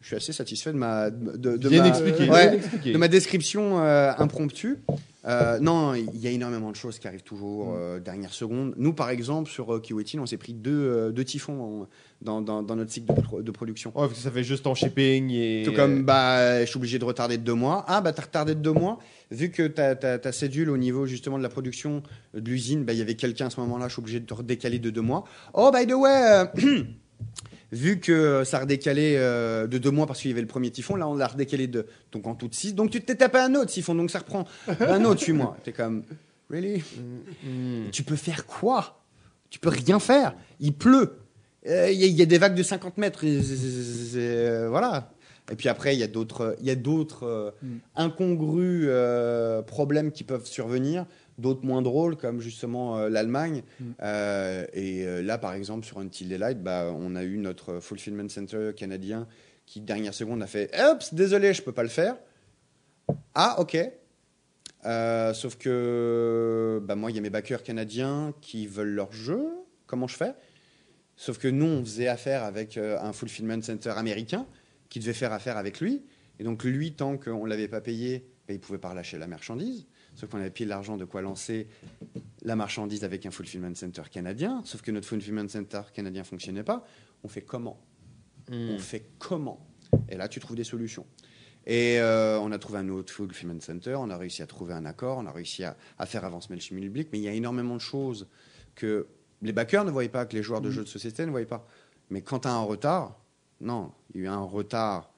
je 0.04 0.08
suis 0.08 0.16
assez 0.18 0.34
satisfait 0.34 0.72
de 0.74 0.78
ma, 0.78 1.10
de, 1.10 1.52
ma- 1.70 2.34
ouais, 2.34 2.60
de 2.60 3.08
description 3.08 3.80
euh, 3.80 4.12
impromptue. 4.18 4.76
Euh, 5.26 5.58
non, 5.60 5.94
il 5.94 6.20
y 6.20 6.28
a 6.28 6.32
énormément 6.32 6.70
de 6.70 6.76
choses 6.76 7.00
qui 7.00 7.08
arrivent 7.08 7.24
toujours 7.24 7.68
Mm. 7.70 7.76
euh, 7.78 8.00
dernière 8.02 8.34
seconde. 8.34 8.74
Nous, 8.76 8.92
par 8.92 9.10
exemple, 9.10 9.50
sur 9.50 9.82
Kiwetin, 9.82 10.20
on 10.20 10.26
s'est 10.26 10.36
pris 10.36 10.54
deux, 10.54 11.14
deux 11.14 11.24
typhons 11.24 11.62
en- 11.84 11.88
dans, 12.22 12.42
dans- 12.42 12.62
dans 12.62 12.76
notre 12.76 12.92
cycle 12.92 13.14
de, 13.14 13.22
pro- 13.22 13.42
de 13.42 13.52
production. 13.52 13.92
Ouais, 13.96 14.08
parce 14.08 14.16
que 14.16 14.24
ça 14.24 14.32
fait 14.32 14.44
juste 14.44 14.64
ton 14.64 14.76
shipping 14.76 15.30
et. 15.32 15.64
Tout 15.66 15.72
comme, 15.72 16.04
bah, 16.04 16.60
je 16.62 16.66
suis 16.70 16.76
obligé 16.78 17.00
de 17.00 17.06
retarder 17.06 17.38
de 17.38 17.44
deux 17.44 17.54
mois. 17.54 17.86
Ah, 17.88 18.02
bah, 18.02 18.12
t'as 18.12 18.24
retardé 18.24 18.54
de 18.56 18.60
deux 18.60 18.74
mois. 18.74 19.00
Vu 19.32 19.50
que 19.52 19.66
ta, 19.66 19.96
ta, 19.96 20.20
ta 20.20 20.32
cédule 20.34 20.70
au 20.70 20.78
niveau 20.78 21.06
justement 21.06 21.38
de 21.38 21.44
la 21.44 21.50
production 21.50 22.04
de 22.34 22.42
l'usine, 22.50 22.84
bah, 22.84 22.92
il 22.92 23.00
y 23.00 23.02
avait 23.02 23.16
quelqu'un 23.16 23.46
à 23.46 23.50
ce 23.50 23.62
moment-là, 23.62 23.88
je 23.88 23.94
suis 23.94 24.02
obligé 24.02 24.20
de 24.20 24.26
te 24.26 24.34
redécaler 24.34 24.80
de 24.80 24.90
deux 24.90 25.02
mois. 25.02 25.24
Oh, 25.54 25.72
by 25.74 25.88
the 25.88 25.94
way, 25.94 26.44
vu 27.74 28.00
que 28.00 28.44
ça 28.46 28.58
a 28.58 28.62
redécalé 28.62 29.16
euh, 29.18 29.68
de 29.68 29.78
deux 29.78 29.92
mois 29.92 30.06
parce 30.08 30.22
qu'il 30.22 30.30
y 30.32 30.34
avait 30.34 30.42
le 30.42 30.48
premier 30.48 30.72
typhon, 30.72 30.96
là, 30.96 31.08
on 31.08 31.16
l'a 31.16 31.28
redécalé 31.28 31.68
de, 31.68 31.86
donc 32.12 32.28
en 32.28 32.36
tout 32.36 32.48
de 32.48 32.54
six. 32.56 32.74
Donc 32.76 32.92
tu 32.92 33.02
t'es 33.02 33.16
tapé 33.16 33.40
un 33.40 33.54
autre 33.56 33.72
typhon, 33.72 33.96
donc 33.96 34.12
ça 34.12 34.20
reprend 34.20 34.46
un 34.80 35.04
autre, 35.06 35.22
suis-moi. 35.22 35.58
T'es 35.64 35.72
comme, 35.74 36.04
really? 36.50 36.84
Hmm. 37.44 37.90
Tu 37.92 38.04
peux 38.04 38.16
faire 38.16 38.46
quoi? 38.46 39.02
Tu 39.50 39.60
peux 39.60 39.70
rien 39.70 40.00
faire. 40.00 40.36
Il 40.60 40.74
pleut. 40.74 41.18
Euh, 41.68 41.90
Il 41.92 42.00
y, 42.00 42.04
a- 42.04 42.08
il 42.08 42.16
y 42.16 42.22
a 42.22 42.26
des 42.26 42.38
vagues 42.38 42.56
de 42.56 42.64
50 42.64 42.98
mètres. 42.98 43.24
et 43.24 43.40
euh, 44.16 44.68
voilà. 44.70 45.12
Et 45.52 45.56
puis 45.56 45.68
après, 45.70 45.94
il 45.96 46.00
y 46.00 46.04
a 46.04 46.08
d'autres, 46.08 46.56
il 46.62 46.66
y 46.68 46.72
a 46.72 46.76
d'autres 46.76 47.24
euh, 47.26 47.52
Mm. 47.62 47.78
incongrus 47.98 48.86
euh, 48.88 49.62
problèmes 49.62 50.12
qui 50.12 50.24
peuvent 50.24 50.46
survenir, 50.46 51.06
d'autres 51.38 51.66
moins 51.66 51.82
drôles, 51.82 52.16
comme 52.16 52.40
justement 52.40 52.98
euh, 52.98 53.10
l'Allemagne. 53.10 53.64
Mm. 53.80 53.86
Euh, 54.02 54.66
et 54.74 55.06
euh, 55.06 55.22
là, 55.22 55.38
par 55.38 55.54
exemple, 55.54 55.86
sur 55.86 56.00
Until 56.00 56.30
Daylight, 56.30 56.62
bah, 56.62 56.94
on 56.96 57.16
a 57.16 57.24
eu 57.24 57.38
notre 57.38 57.80
fulfillment 57.80 58.30
center 58.30 58.72
canadien 58.76 59.28
qui, 59.66 59.82
dernière 59.82 60.14
seconde, 60.14 60.44
a 60.44 60.48
fait 60.48 60.72
Oups, 60.80 61.14
désolé, 61.14 61.54
je 61.54 61.62
peux 61.62 61.72
pas 61.72 61.84
le 61.84 61.90
faire. 61.90 62.16
Ah, 63.36 63.60
ok. 63.60 63.78
Sauf 65.34 65.58
que 65.58 66.82
bah, 66.84 66.96
moi, 66.96 67.10
il 67.12 67.16
y 67.16 67.20
a 67.20 67.22
mes 67.22 67.30
backers 67.30 67.64
canadiens 67.64 68.34
qui 68.42 68.68
veulent 68.68 68.94
leur 68.94 69.12
jeu. 69.12 69.48
Comment 69.88 70.08
je 70.08 70.18
fais? 70.18 70.34
Sauf 71.16 71.38
que 71.38 71.48
nous, 71.48 71.66
on 71.66 71.86
faisait 71.86 72.08
affaire 72.08 72.44
avec 72.44 72.78
un 72.78 73.14
fulfillment 73.14 73.62
center 73.62 73.92
américain 73.92 74.46
qui 74.90 75.00
devait 75.00 75.14
faire 75.14 75.32
affaire 75.32 75.58
avec 75.58 75.80
lui. 75.80 76.04
Et 76.40 76.44
donc, 76.44 76.64
lui, 76.64 76.94
tant 76.94 77.18
qu'on 77.18 77.46
ne 77.46 77.50
l'avait 77.50 77.68
pas 77.68 77.82
payé, 77.82 78.26
bah, 78.48 78.54
il 78.54 78.56
ne 78.56 78.60
pouvait 78.60 78.80
pas 78.80 78.90
relâcher 78.90 79.18
la 79.18 79.28
marchandise. 79.28 79.86
Sauf 80.16 80.30
qu'on 80.30 80.40
avait 80.40 80.50
payé 80.50 80.66
l'argent 80.66 80.98
de 80.98 81.06
quoi 81.06 81.22
lancer 81.22 81.68
la 82.44 82.56
marchandise 82.56 83.04
avec 83.04 83.26
un 83.26 83.32
fulfillment 83.32 83.76
center 83.76 84.04
canadien. 84.12 84.62
Sauf 84.66 84.82
que 84.82 84.92
notre 84.92 85.08
fulfillment 85.08 85.48
center 85.48 85.82
canadien 85.94 86.22
ne 86.22 86.28
fonctionnait 86.28 86.64
pas. 86.64 86.86
On 87.24 87.28
fait 87.28 87.42
comment? 87.42 87.80
Hmm. 88.50 88.72
on 88.72 88.80
fait 88.80 89.10
comment? 89.20 89.66
Et 90.10 90.18
là, 90.18 90.28
tu 90.28 90.40
trouves 90.40 90.58
des 90.58 90.64
solutions. 90.64 91.06
Et 91.66 92.00
euh, 92.00 92.40
on 92.40 92.52
a 92.52 92.60
trouvé 92.60 92.80
un 92.80 92.90
autre 92.90 93.14
fulfillment 93.14 93.62
center, 93.62 93.96
on 93.96 94.10
a 94.10 94.18
réussi 94.18 94.42
à 94.42 94.48
trouver 94.48 94.74
un 94.74 94.86
accord, 94.86 95.18
on 95.20 95.26
a 95.26 95.32
réussi 95.32 95.64
à, 95.64 95.78
à 95.98 96.06
faire 96.06 96.26
avancer 96.26 96.48
Mailchimp 96.50 96.82
Public, 96.82 97.08
mais 97.14 97.20
il 97.20 97.24
y 97.24 97.30
a 97.30 97.34
énormément 97.34 97.76
de 97.76 97.82
choses 97.82 98.28
que 98.76 99.08
les 99.42 99.54
backers 99.54 99.86
ne 99.86 99.92
voyaient 99.92 100.10
pas, 100.10 100.26
que 100.26 100.36
les 100.36 100.44
joueurs 100.44 100.60
de 100.60 100.70
jeux 100.70 100.84
de 100.84 100.90
société 100.90 101.26
ne 101.26 101.32
voyaient 101.32 101.46
pas. 101.46 101.66
Mais 102.10 102.22
quand 102.22 102.40
tu 102.40 102.48
as 102.50 102.54
un 102.54 102.62
retard, 102.64 103.18
non, 103.62 103.92
il 104.14 104.22
y 104.22 104.24
a 104.24 104.26
eu 104.26 104.28
un 104.28 104.42
retard 104.42 105.13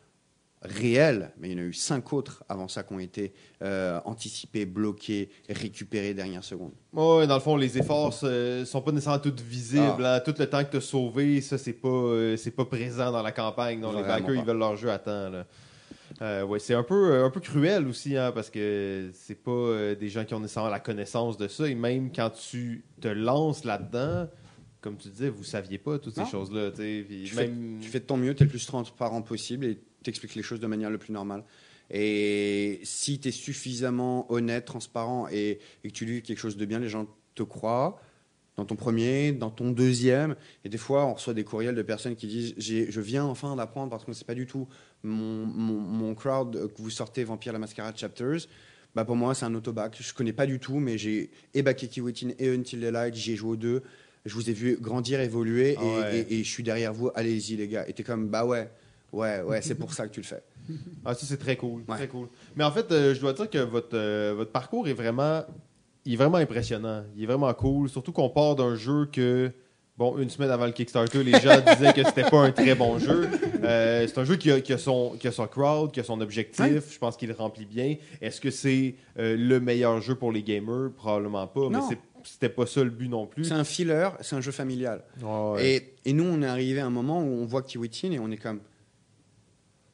réel, 0.67 1.31
mais 1.37 1.49
il 1.49 1.57
y 1.57 1.59
en 1.59 1.63
a 1.63 1.67
eu 1.67 1.73
cinq 1.73 2.13
autres 2.13 2.43
avant 2.49 2.67
ça 2.67 2.83
qui 2.83 2.93
ont 2.93 2.99
été 2.99 3.33
euh, 3.61 3.99
anticipés, 4.05 4.65
bloqués, 4.65 5.29
récupérés 5.49 6.13
dernière 6.13 6.43
seconde. 6.43 6.71
Ouais, 6.93 7.27
dans 7.27 7.35
le 7.35 7.39
fond, 7.41 7.55
les 7.57 7.77
efforts 7.77 8.13
ne 8.23 8.63
sont 8.65 8.81
pas 8.81 8.91
nécessairement 8.91 9.19
tous 9.19 9.41
visibles. 9.43 10.05
hein. 10.05 10.19
Tout 10.23 10.33
le 10.37 10.45
temps 10.49 10.63
que 10.63 10.71
tu 10.71 10.77
as 10.77 10.81
sauvé, 10.81 11.41
ça, 11.41 11.57
c'est 11.57 11.73
pas, 11.73 11.87
euh, 11.89 12.37
c'est 12.37 12.51
pas 12.51 12.65
présent 12.65 13.11
dans 13.11 13.21
la 13.23 13.31
campagne. 13.31 13.81
Donc, 13.81 13.95
les 13.95 14.03
backers, 14.03 14.35
ils 14.35 14.43
veulent 14.45 14.57
leur 14.57 14.75
jeu 14.75 14.89
à 14.91 14.99
temps. 14.99 15.29
là. 15.29 15.45
Euh, 16.21 16.43
ouais, 16.45 16.59
c'est 16.59 16.73
un 16.75 16.83
peu, 16.83 17.23
un 17.23 17.29
peu 17.29 17.39
cruel 17.41 17.87
aussi, 17.87 18.15
hein, 18.15 18.31
parce 18.33 18.49
que 18.49 19.09
c'est 19.13 19.35
pas 19.43 19.51
euh, 19.51 19.95
des 19.95 20.07
gens 20.07 20.23
qui 20.23 20.33
ont 20.33 20.39
nécessairement 20.39 20.69
la 20.69 20.79
connaissance 20.79 21.35
de 21.37 21.47
ça. 21.47 21.67
Et 21.67 21.75
même 21.75 22.11
quand 22.13 22.29
tu 22.29 22.85
te 23.01 23.07
lances 23.09 23.65
là-dedans, 23.65 24.27
comme 24.79 24.97
tu 24.97 25.09
disais, 25.09 25.29
vous 25.29 25.43
saviez 25.43 25.77
pas 25.79 25.97
toutes 25.99 26.15
Non. 26.15 26.23
ces 26.25 26.31
choses-là. 26.31 26.69
fais, 26.73 27.05
tu 27.81 27.89
fais 27.89 27.99
de 27.99 28.05
ton 28.05 28.17
mieux, 28.17 28.33
tu 28.35 28.43
es 28.43 28.45
le 28.45 28.49
plus 28.51 28.65
transparent 28.65 29.21
possible 29.23 29.65
et 29.65 29.79
t'expliques 30.05 30.35
les 30.35 30.43
choses 30.43 30.59
de 30.59 30.67
manière 30.67 30.89
le 30.89 30.97
plus 30.97 31.11
normale. 31.13 31.43
Et 31.91 32.79
si 32.83 33.19
tu 33.19 33.27
es 33.27 33.31
suffisamment 33.31 34.31
honnête, 34.31 34.65
transparent 34.65 35.27
et, 35.31 35.59
et 35.83 35.89
que 35.89 35.93
tu 35.93 36.05
dis 36.05 36.21
quelque 36.21 36.39
chose 36.39 36.57
de 36.57 36.65
bien, 36.65 36.79
les 36.79 36.89
gens 36.89 37.07
te 37.35 37.43
croient 37.43 37.99
dans 38.57 38.65
ton 38.65 38.75
premier, 38.75 39.33
dans 39.33 39.49
ton 39.51 39.69
deuxième. 39.71 40.35
Et 40.63 40.69
des 40.69 40.77
fois, 40.77 41.05
on 41.05 41.13
reçoit 41.13 41.33
des 41.33 41.43
courriels 41.43 41.75
de 41.75 41.81
personnes 41.81 42.15
qui 42.15 42.27
disent 42.27 42.55
Je 42.57 43.01
viens 43.01 43.25
enfin 43.25 43.55
d'apprendre 43.55 43.89
parce 43.91 44.05
que 44.05 44.13
c'est 44.13 44.25
pas 44.25 44.33
du 44.33 44.47
tout 44.47 44.67
mon, 45.03 45.45
mon, 45.45 45.73
mon 45.79 46.15
crowd 46.15 46.71
que 46.73 46.81
vous 46.81 46.89
sortez 46.89 47.23
Vampire 47.23 47.53
la 47.53 47.59
Mascarade 47.59 47.97
Chapters. 47.97 48.47
Bah 48.95 49.03
pour 49.03 49.17
moi, 49.17 49.35
c'est 49.35 49.45
un 49.45 49.53
autobac. 49.53 49.97
Je 49.99 50.13
connais 50.13 50.31
pas 50.33 50.45
du 50.45 50.57
tout, 50.57 50.79
mais 50.79 50.97
j'ai 50.97 51.29
et 51.53 51.61
backé 51.63 51.87
Kiwitin 51.89 52.29
et 52.39 52.49
Until 52.49 52.79
the 52.79 52.83
Light, 52.91 53.13
j'y 53.13 53.33
ai 53.33 53.35
joué 53.35 53.51
aux 53.51 53.55
deux. 53.57 53.83
Je 54.25 54.33
vous 54.33 54.49
ai 54.49 54.53
vu 54.53 54.77
grandir, 54.79 55.19
évoluer, 55.19 55.73
et, 55.73 55.77
Ah 55.77 55.83
ouais. 55.83 56.25
et- 56.29 56.39
et 56.39 56.43
je 56.43 56.49
suis 56.49 56.63
derrière 56.63 56.93
vous. 56.93 57.11
Allez-y, 57.13 57.57
les 57.57 57.67
gars. 57.67 57.85
Et 57.87 57.93
t'es 57.93 58.03
comme, 58.03 58.29
bah 58.29 58.45
ouais, 58.45 58.69
ouais, 59.15 59.41
ouais, 59.41 59.61
c'est 59.61 59.75
pour 59.75 59.93
ça 59.93 60.07
que 60.07 60.13
tu 60.13 60.21
le 60.21 60.25
fais. 60.25 60.43
Ah, 61.03 61.13
ça, 61.13 61.25
c'est 61.25 61.37
très 61.37 61.55
cool. 61.55 61.81
Ouais. 61.87 61.95
Très 61.95 62.07
cool. 62.07 62.27
Mais 62.55 62.63
en 62.63 62.71
fait, 62.71 62.91
euh, 62.91 63.13
je 63.13 63.19
dois 63.21 63.33
dire 63.33 63.49
que 63.49 63.59
votre, 63.59 63.95
euh, 63.95 64.33
votre 64.35 64.51
parcours 64.51 64.87
est 64.87 64.93
vraiment, 64.93 65.43
il 66.05 66.13
est 66.13 66.17
vraiment 66.17 66.37
impressionnant. 66.37 67.03
Il 67.15 67.23
est 67.23 67.27
vraiment 67.27 67.53
cool. 67.53 67.89
Surtout 67.89 68.11
qu'on 68.11 68.29
part 68.29 68.55
d'un 68.55 68.75
jeu 68.75 69.05
que, 69.11 69.51
bon, 69.97 70.17
une 70.17 70.29
semaine 70.29 70.49
avant 70.51 70.65
le 70.65 70.71
Kickstarter, 70.71 71.23
les 71.23 71.39
gens 71.39 71.59
disaient 71.77 71.93
que 71.93 72.03
c'était 72.03 72.29
pas 72.29 72.41
un 72.41 72.51
très 72.51 72.75
bon 72.75 72.97
jeu. 72.99 73.29
Euh, 73.63 74.05
c'est 74.07 74.17
un 74.17 74.25
jeu 74.25 74.35
qui 74.37 74.51
a, 74.51 74.59
qui, 74.61 74.73
a 74.73 74.77
son, 74.77 75.15
qui 75.19 75.27
a 75.27 75.31
son 75.31 75.47
crowd, 75.47 75.91
qui 75.91 75.99
a 75.99 76.03
son 76.03 76.19
objectif. 76.21 76.91
Je 76.93 76.97
pense 76.99 77.15
qu'il 77.17 77.29
le 77.29 77.35
remplit 77.35 77.65
bien. 77.65 77.95
Est-ce 78.21 78.41
que 78.41 78.49
c'est 78.51 78.95
le 79.17 79.59
meilleur 79.59 80.01
jeu 80.01 80.15
pour 80.15 80.31
les 80.31 80.41
gamers? 80.43 80.91
Probablement 80.95 81.47
pas. 81.47 81.69
Mais 81.69 81.77
Non. 81.77 81.87
c'est- 81.89 81.97
c'était 82.23 82.49
pas 82.49 82.65
ça 82.65 82.83
le 82.83 82.89
but 82.89 83.07
non 83.07 83.27
plus. 83.27 83.43
C'est 83.45 83.53
un 83.53 83.63
filler, 83.63 84.09
c'est 84.21 84.35
un 84.35 84.41
jeu 84.41 84.51
familial. 84.51 85.03
Ah 85.23 85.51
ouais. 85.51 85.75
Et, 86.03 86.09
et 86.09 86.13
nous, 86.13 86.23
on 86.23 86.41
est 86.41 86.47
arrivé 86.47 86.79
à 86.79 86.87
un 86.87 86.89
moment 86.89 87.19
où 87.21 87.27
on 87.27 87.45
voit 87.45 87.61
Kiwitin 87.61 88.11
et 88.13 88.17
on 88.19 88.31
est 88.31 88.37
comme, 88.37 88.61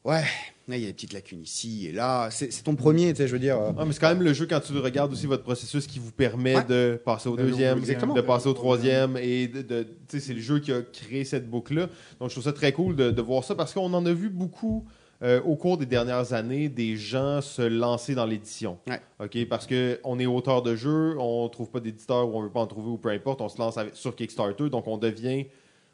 ouais, 0.06 0.24
là, 0.68 0.78
il 0.78 0.82
y 0.82 0.84
a 0.84 0.88
des 0.88 0.94
petites 0.94 1.14
lacunes 1.14 1.42
ici 1.42 1.88
et 1.88 1.92
là. 1.92 2.30
C'est 2.32 2.64
ton 2.64 2.76
premier, 2.76 3.12
tu 3.14 3.18
sais, 3.18 3.28
je 3.28 3.34
veux 3.34 3.40
dire. 3.40 3.58
euh, 3.60 3.72
Ah, 3.78 3.86
mais 3.86 3.94
c'est 3.94 4.00
quand 4.00 4.10
même 4.10 4.22
le 4.24 4.34
jeu, 4.34 4.46
quand 4.48 4.60
tu 4.60 4.74
le 4.74 4.80
regardes 4.80 5.12
aussi, 5.12 5.26
votre 5.28 5.44
processus 5.44 5.88
qui 5.88 6.00
vous 6.00 6.12
permet 6.12 6.56
Ouais. 6.58 6.64
de 6.64 7.02
passer 7.04 7.30
au 7.30 7.36
deuxième, 7.36 7.80
de 7.82 8.22
passer 8.22 8.48
au 8.48 8.54
troisième. 8.54 9.18
Et 9.18 9.48
de, 9.48 9.62
de- 9.62 9.84
tu 9.84 9.90
sais, 10.08 10.20
c'est 10.20 10.34
le 10.34 10.42
jeu 10.42 10.60
qui 10.60 10.72
a 10.72 10.82
créé 10.82 11.24
cette 11.24 11.50
boucle-là. 11.50 11.88
Donc, 12.20 12.30
je 12.30 12.36
trouve 12.36 12.44
ça 12.44 12.54
très 12.54 12.72
cool 12.72 12.96
de, 12.96 13.12
de 13.12 13.22
voir 13.22 13.44
ça 13.44 13.56
parce 13.56 13.74
qu'on 13.74 13.94
en 13.94 14.06
a 14.06 14.14
vu 14.14 14.30
beaucoup 14.30 14.86
euh, 15.24 15.40
au 15.44 15.56
cours 15.56 15.78
des 15.78 15.86
dernières 15.86 16.34
années, 16.34 16.68
des 16.68 16.98
gens 16.98 17.42
se 17.42 17.62
lancer 17.62 18.16
dans 18.16 18.26
l'édition. 18.26 18.80
Ouais. 18.88 19.00
OK? 19.24 19.46
Parce 19.48 19.68
qu'on 19.68 20.18
est 20.20 20.26
auteur 20.26 20.64
de 20.64 20.76
jeu, 20.76 21.16
on 21.20 21.48
trouve 21.48 21.70
pas 21.70 21.80
d'éditeur 21.80 22.28
ou 22.28 22.40
on 22.40 22.42
veut 22.42 22.50
pas 22.50 22.62
en 22.62 22.66
trouver 22.66 22.90
ou 22.90 22.98
peu 22.98 23.10
importe, 23.10 23.40
on 23.42 23.48
se 23.48 23.60
lance 23.60 23.78
avec- 23.78 23.96
sur 23.96 24.16
Kickstarter, 24.16 24.70
donc 24.72 24.88
on 24.88 24.98
devient 24.98 25.46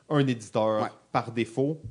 un 0.10 0.26
éditeur 0.26 0.82
Ouais. 0.84 0.88
par 1.12 1.34
défaut. 1.34 1.82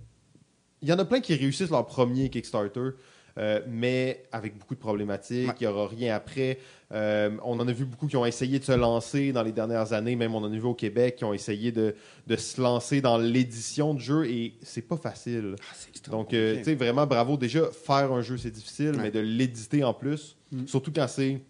Il 0.83 0.89
y 0.89 0.93
en 0.93 0.99
a 0.99 1.05
plein 1.05 1.21
qui 1.21 1.35
réussissent 1.35 1.71
leur 1.71 1.87
premier 1.87 2.29
Kickstarter, 2.31 2.91
euh, 3.39 3.61
mais 3.69 4.25
avec 4.33 4.59
beaucoup 4.59 4.75
de 4.75 4.81
problématiques. 4.81 5.49
Ouais. 5.49 5.55
Il 5.61 5.67
n'y 5.67 5.73
aura 5.73 5.89
rien 5.89 6.15
après. 6.15 6.59
Euh, 6.93 7.31
on 7.45 7.59
en 7.61 7.67
a 7.69 7.73
vu 7.73 7.85
beaucoup 7.85 8.07
qui 8.07 8.17
ont 8.17 8.25
essayé 8.25 8.59
de 8.59 8.65
se 8.65 8.73
lancer 8.73 9.33
dans 9.33 9.43
les 9.43 9.53
dernières 9.53 9.93
années, 9.93 10.17
même 10.17 10.35
on 10.35 10.39
en 10.39 10.53
a 10.53 10.57
vu 10.57 10.63
au 10.63 10.75
Québec, 10.75 11.17
qui 11.17 11.25
ont 11.25 11.35
essayé 11.35 11.73
de, 11.73 11.95
de 12.27 12.37
se 12.37 12.61
lancer 12.61 13.01
dans 13.01 13.19
l'édition 13.19 13.93
de 13.95 14.01
jeu 14.01 14.27
et 14.27 14.55
c'est 14.63 14.83
pas 14.87 14.97
facile. 14.97 15.57
ah, 15.61 16.11
Donc, 16.11 16.33
euh, 16.33 16.59
tu 16.59 16.65
sais, 16.65 16.75
vraiment 16.75 17.07
bravo. 17.07 17.37
Déjà, 17.37 17.67
faire 17.73 18.13
un 18.13 18.23
jeu, 18.23 18.37
c'est 18.39 18.51
difficile, 18.53 18.93
Ouais. 18.93 19.03
mais 19.05 19.11
de 19.11 19.21
l'éditer 19.21 19.83
en 19.85 19.93
plus, 19.95 20.37
Mm. 20.53 20.67
surtout 20.69 20.93
quand 20.95 21.09
c'est 21.09 21.41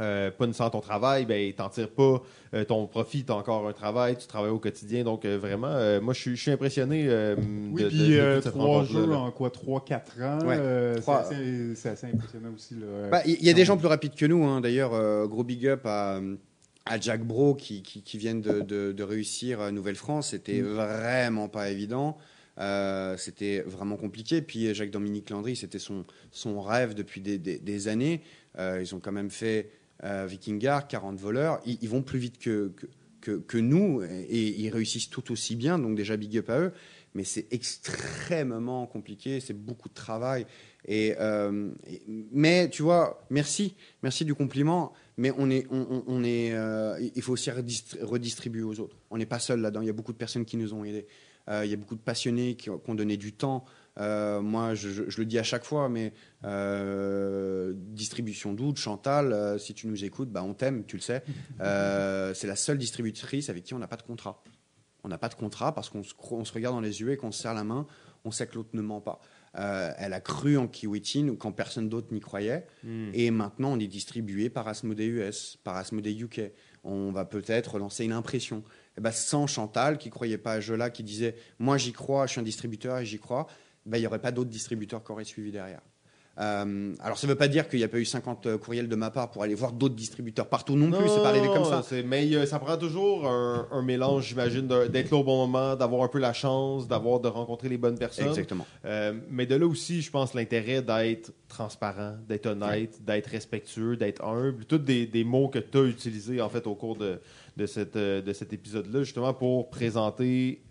euh, 0.00 0.30
pas 0.30 0.46
nécessairement 0.46 0.70
ton 0.70 0.80
travail, 0.80 1.26
ben, 1.26 1.52
t'en 1.52 1.68
tires 1.68 1.90
pas 1.90 2.22
euh, 2.54 2.64
ton 2.64 2.86
profit, 2.86 3.24
t'as 3.24 3.34
encore 3.34 3.66
un 3.68 3.72
travail, 3.72 4.16
tu 4.16 4.26
travailles 4.26 4.50
au 4.50 4.58
quotidien. 4.58 5.04
Donc, 5.04 5.24
euh, 5.24 5.36
vraiment, 5.38 5.68
euh, 5.68 6.00
moi, 6.00 6.14
je 6.14 6.34
suis- 6.36 6.50
impressionné 6.50 7.06
euh, 7.08 7.36
Oui, 7.72 7.82
de, 7.82 7.88
puis 7.88 7.98
de- 7.98 8.04
de 8.06 8.18
euh, 8.20 8.40
trois 8.40 8.84
jeux 8.84 9.06
là. 9.06 9.18
en 9.18 9.30
quoi 9.30 9.50
3-4 9.50 10.20
ans. 10.22 10.38
Ouais. 10.46 10.56
euh, 10.56 10.94
c'est 10.96 11.00
Trois- 11.02 11.20
assez, 11.20 11.74
c'est 11.74 11.88
assez 11.90 12.06
impressionnant 12.06 12.50
aussi. 12.54 12.74
Bah, 13.10 13.22
Il 13.26 13.42
y, 13.44 13.50
a 13.50 13.52
des 13.52 13.64
gens 13.64 13.76
plus 13.76 13.86
rapides 13.88 14.14
que 14.14 14.26
nous. 14.26 14.44
hein. 14.44 14.60
D'ailleurs, 14.60 14.94
euh, 14.94 15.26
gros 15.26 15.44
big 15.44 15.66
up 15.66 15.82
à, 15.84 16.20
à 16.86 16.98
Jack 17.00 17.22
Bro 17.24 17.54
qui, 17.54 17.82
qui, 17.82 18.02
qui 18.02 18.16
viennent 18.18 18.40
de, 18.40 18.60
de- 18.60 18.92
de 18.92 19.02
réussir 19.02 19.60
à 19.60 19.70
Nouvelle-France. 19.72 20.28
C'était 20.30 20.60
vraiment 20.62 21.48
pas 21.48 21.68
évident. 21.70 22.16
Euh, 22.58 23.16
c'était 23.18 23.60
vraiment 23.66 23.96
compliqué. 23.96 24.42
Puis 24.42 24.74
Jacques-Dominique 24.74 25.30
Landry, 25.30 25.54
c'était 25.54 25.78
son, 25.78 26.04
son 26.32 26.60
rêve 26.60 26.94
depuis 26.94 27.20
des, 27.20 27.38
des- 27.38 27.58
des 27.58 27.88
années. 27.88 28.22
Euh, 28.58 28.80
ils 28.82 28.94
ont 28.94 29.00
quand 29.00 29.12
même 29.12 29.30
fait 29.30 29.68
euh, 29.68 29.77
Vikingar, 30.02 30.86
40 30.86 31.18
voleurs. 31.18 31.60
Ils, 31.66 31.88
vont 31.88 32.02
plus 32.02 32.18
vite 32.18 32.38
que, 32.38 32.72
que, 33.20 33.58
nous 33.58 34.02
et, 34.02 34.60
ils 34.60 34.70
réussissent 34.70 35.10
tout 35.10 35.32
aussi 35.32 35.56
bien. 35.56 35.78
Donc 35.78 35.96
déjà 35.96 36.16
big 36.16 36.38
up 36.38 36.50
à 36.50 36.60
eux. 36.60 36.72
Mais 37.14 37.24
c'est 37.24 37.46
extrêmement 37.52 38.86
compliqué. 38.86 39.40
C'est 39.40 39.54
beaucoup 39.54 39.88
de 39.88 39.94
travail. 39.94 40.46
Et, 40.86 41.14
euh, 41.18 41.70
mais 42.32 42.68
tu 42.70 42.82
vois, 42.82 43.24
merci, 43.30 43.74
merci 44.02 44.24
du 44.24 44.34
compliment. 44.34 44.92
Mais 45.16 45.32
on 45.36 45.50
est, 45.50 45.66
on, 45.70 46.22
est, 46.22 46.52
euh, 46.52 46.96
il 47.14 47.22
faut 47.22 47.32
aussi 47.32 47.50
redistri- 47.50 48.02
redistribuer 48.02 48.62
aux 48.62 48.78
autres. 48.78 48.96
On 49.10 49.18
n'est 49.18 49.26
pas 49.26 49.40
seul 49.40 49.60
là-dedans. 49.60 49.80
Il 49.80 49.86
y 49.86 49.90
a 49.90 49.94
beaucoup 49.94 50.12
de 50.12 50.18
personnes 50.18 50.44
qui 50.44 50.56
nous 50.56 50.74
ont 50.74 50.84
aidés. 50.84 51.06
Euh, 51.48 51.64
il 51.64 51.70
y 51.70 51.74
a 51.74 51.76
beaucoup 51.76 51.96
de 51.96 52.00
passionnés 52.00 52.54
qui, 52.54 52.64
qui 52.64 52.70
ont 52.70 52.94
donné 52.94 53.16
du 53.16 53.32
temps. 53.32 53.64
Euh, 53.98 54.40
moi, 54.40 54.74
je, 54.74 54.88
je- 54.90 55.08
je 55.10 55.18
le 55.18 55.26
dis 55.26 55.38
à 55.38 55.42
chaque 55.42 55.64
fois, 55.64 55.88
mais 55.88 56.12
euh, 56.44 57.72
distribution 57.76 58.52
d'août, 58.52 58.76
Chantal, 58.76 59.32
euh, 59.32 59.58
si 59.58 59.74
tu 59.74 59.86
nous 59.86 60.04
écoutes, 60.04 60.30
bah, 60.30 60.42
on 60.42 60.54
t'aime, 60.54 60.84
tu 60.84 60.96
le 60.96 61.02
sais. 61.02 61.22
C'est 61.58 62.46
la 62.46 62.56
seule 62.56 62.78
distributrice 62.78 63.48
avec 63.50 63.64
qui 63.64 63.74
on 63.74 63.78
n'a 63.78 63.88
pas 63.88 63.96
de 63.96 64.02
contrat. 64.02 64.42
On 65.04 65.08
n'a 65.08 65.18
pas 65.18 65.28
de 65.28 65.34
contrat 65.34 65.74
parce 65.74 65.88
qu'on 65.90 66.02
se, 66.02 66.12
cro- 66.14 66.36
on 66.36 66.44
se 66.44 66.52
regarde 66.52 66.74
dans 66.74 66.80
les 66.80 67.00
yeux 67.00 67.10
et 67.12 67.16
qu'on 67.16 67.32
se 67.32 67.42
serre 67.42 67.54
la 67.54 67.64
main. 67.64 67.86
On 68.24 68.30
sait 68.30 68.46
que 68.46 68.56
l'autre 68.56 68.70
ne 68.72 68.82
ment 68.82 69.00
pas. 69.00 69.20
Elle 69.54 70.12
a 70.12 70.20
cru 70.20 70.56
en 70.56 70.68
Kiwitin 70.68 71.34
quand 71.38 71.50
personne 71.52 71.88
d'autre 71.88 72.08
n'y 72.12 72.20
croyait. 72.20 72.66
Mm. 72.84 73.10
Et 73.14 73.30
maintenant, 73.30 73.72
on 73.72 73.78
est 73.80 73.86
distribué 73.88 74.50
par 74.50 74.68
Asmodee 74.68 75.06
US, 75.06 75.58
par 75.64 75.76
Asmodee 75.76 76.20
UK. 76.22 76.52
On 76.84 77.10
va 77.10 77.24
peut-être 77.24 77.78
lancer 77.78 78.04
une 78.04 78.12
impression. 78.12 78.62
Et 78.96 79.00
ben, 79.00 79.10
sans 79.12 79.46
Chantal, 79.46 79.98
qui 79.98 80.10
croyait 80.10 80.38
pas 80.38 80.52
à 80.54 80.60
jeu-là, 80.60 80.90
qui 80.90 81.02
disait 81.02 81.34
Moi, 81.58 81.76
j'y 81.78 81.92
crois, 81.92 82.26
je 82.26 82.32
suis 82.32 82.40
un 82.40 82.44
distributeur 82.44 82.98
et 82.98 83.06
j'y 83.06 83.18
crois, 83.18 83.46
ben, 83.88 83.98
il 83.98 84.00
n'y 84.00 84.06
aurait 84.06 84.20
pas 84.20 84.32
d'autres 84.32 84.50
distributeurs 84.50 85.02
qui 85.02 85.12
auraient 85.12 85.24
suivi 85.24 85.50
derrière. 85.50 85.80
Euh, 86.40 86.94
alors, 87.00 87.18
ça 87.18 87.26
ne 87.26 87.32
veut 87.32 87.38
pas 87.38 87.48
dire 87.48 87.68
qu'il 87.68 87.80
n'y 87.80 87.84
a 87.84 87.88
pas 87.88 87.98
eu 87.98 88.04
50 88.04 88.58
courriels 88.58 88.88
de 88.88 88.94
ma 88.94 89.10
part 89.10 89.30
pour 89.30 89.42
aller 89.42 89.54
voir 89.54 89.72
d'autres 89.72 89.96
distributeurs 89.96 90.46
partout 90.46 90.76
non 90.76 90.90
plus. 90.90 91.08
C'est 91.08 91.22
pas 91.22 91.30
arrivé 91.30 91.48
comme 91.48 91.64
ça. 91.64 91.82
Mais 92.04 92.32
euh, 92.34 92.46
ça 92.46 92.58
prend 92.58 92.76
toujours 92.76 93.26
un, 93.26 93.66
un 93.72 93.82
mélange, 93.82 94.28
j'imagine, 94.28 94.66
d'être 94.66 95.10
là 95.10 95.16
au 95.16 95.24
bon 95.24 95.46
moment, 95.46 95.74
d'avoir 95.74 96.02
un 96.02 96.08
peu 96.08 96.18
la 96.18 96.32
chance, 96.32 96.86
d'avoir 96.86 97.20
de 97.20 97.28
rencontrer 97.28 97.68
les 97.68 97.78
bonnes 97.78 97.98
personnes. 97.98 98.28
Exactement. 98.28 98.66
Euh, 98.84 99.14
mais 99.30 99.46
de 99.46 99.56
là 99.56 99.66
aussi, 99.66 100.00
je 100.00 100.10
pense 100.10 100.34
l'intérêt 100.34 100.80
d'être 100.80 101.32
transparent, 101.48 102.14
d'être 102.28 102.46
honnête, 102.46 103.02
d'être 103.04 103.26
respectueux, 103.26 103.96
d'être 103.96 104.24
humble, 104.24 104.64
tous 104.64 104.78
des, 104.78 105.06
des 105.06 105.24
mots 105.24 105.48
que 105.48 105.58
tu 105.58 105.78
as 105.78 105.84
utilisés 105.84 106.40
en 106.40 106.48
fait 106.48 106.66
au 106.66 106.76
cours 106.76 106.96
de, 106.96 107.20
de, 107.56 107.66
cette, 107.66 107.96
euh, 107.96 108.22
de 108.22 108.32
cet 108.32 108.52
épisode-là, 108.52 109.02
justement 109.02 109.34
pour 109.34 109.70
présenter 109.70 110.62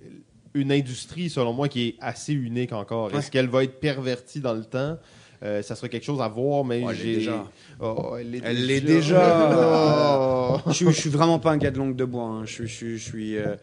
une 0.60 0.72
industrie, 0.72 1.30
selon 1.30 1.54
moi, 1.54 1.68
qui 1.70 1.88
est 1.90 1.96
assez 2.00 2.34
unique 2.34 2.74
encore. 2.74 3.12
Ouais. 3.12 3.20
Est-ce 3.20 3.32
qu'elle 3.32 3.48
va 3.48 3.64
être 3.64 3.80
pervertie 3.80 4.40
dans 4.40 4.54
le 4.54 4.64
temps? 4.64 4.98
Euh, 5.44 5.62
ça 5.62 5.76
sera 5.76 5.88
quelque 5.88 6.04
chose 6.04 6.20
à 6.22 6.28
voir, 6.28 6.66
mais 6.66 6.82
Oh, 6.84 6.90
elle 6.90 6.98
déjà. 6.98 7.46
Oh, 7.80 8.16
elle 8.20 8.32
l'est 8.32 8.42
Elle 8.44 8.66
l'est 8.66 8.82
déjà. 8.82 10.64
je, 10.68 10.74
suis- 10.74 10.86
je 10.88 10.92
suis 11.00 11.10
vraiment 11.12 11.38
pas 11.40 11.52
un 11.52 11.58
gars 11.58 11.70
de 11.72 11.78
langue 11.78 11.96
de 11.96 12.06
bois. 12.06 12.24
hein. 12.26 12.42
Je, 12.46 12.54
suis- 12.54 12.68
je, 12.68 12.74
suis- 12.76 12.98
je 12.98 13.04
suis. 13.04 13.38
euh, 13.38 13.56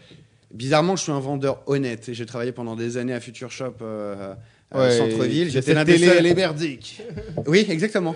Bizarrement, 0.53 0.95
je 0.95 1.03
suis 1.03 1.11
un 1.13 1.19
vendeur 1.19 1.63
honnête. 1.67 2.11
J'ai 2.13 2.27
travaillé 2.27 2.53
pendant 2.53 2.77
des 2.77 2.97
années 2.97 3.13
à 3.13 3.19
Future 3.19 3.51
Shop 3.51 3.75
euh, 3.83 4.35
Ouais, 4.73 4.91
centre-ville. 4.93 5.51
J'étais 5.51 5.75
l'un 5.75 5.83
des 5.85 5.95
télé, 5.95 6.07
seuls-. 6.07 6.23
Oui, 7.49 7.67
exactement. 7.69 8.15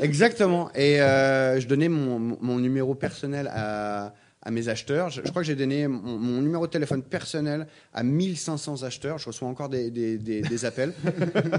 exactement. 0.00 0.70
Et 0.76 1.00
euh, 1.00 1.58
je 1.60 1.66
donnais 1.66 1.88
mon, 1.88 2.18
mon 2.40 2.58
numéro 2.60 2.94
personnel 2.94 3.50
à, 3.52 4.14
à 4.42 4.50
mes 4.50 4.68
acheteurs. 4.68 5.10
Je, 5.10 5.20
je 5.24 5.28
crois 5.30 5.42
que 5.42 5.46
j'ai 5.46 5.54
donné 5.56 5.86
mon, 5.86 6.18
mon 6.18 6.40
numéro 6.40 6.66
de 6.66 6.70
téléphone 6.72 7.02
personnel 7.02 7.66
à 7.92 8.02
1500 8.02 8.82
acheteurs. 8.84 9.18
Je 9.18 9.26
reçois 9.26 9.48
encore 9.48 9.68
des, 9.68 9.90
des, 9.90 10.16
des- 10.18 10.40
des 10.42 10.64
appels 10.64 10.92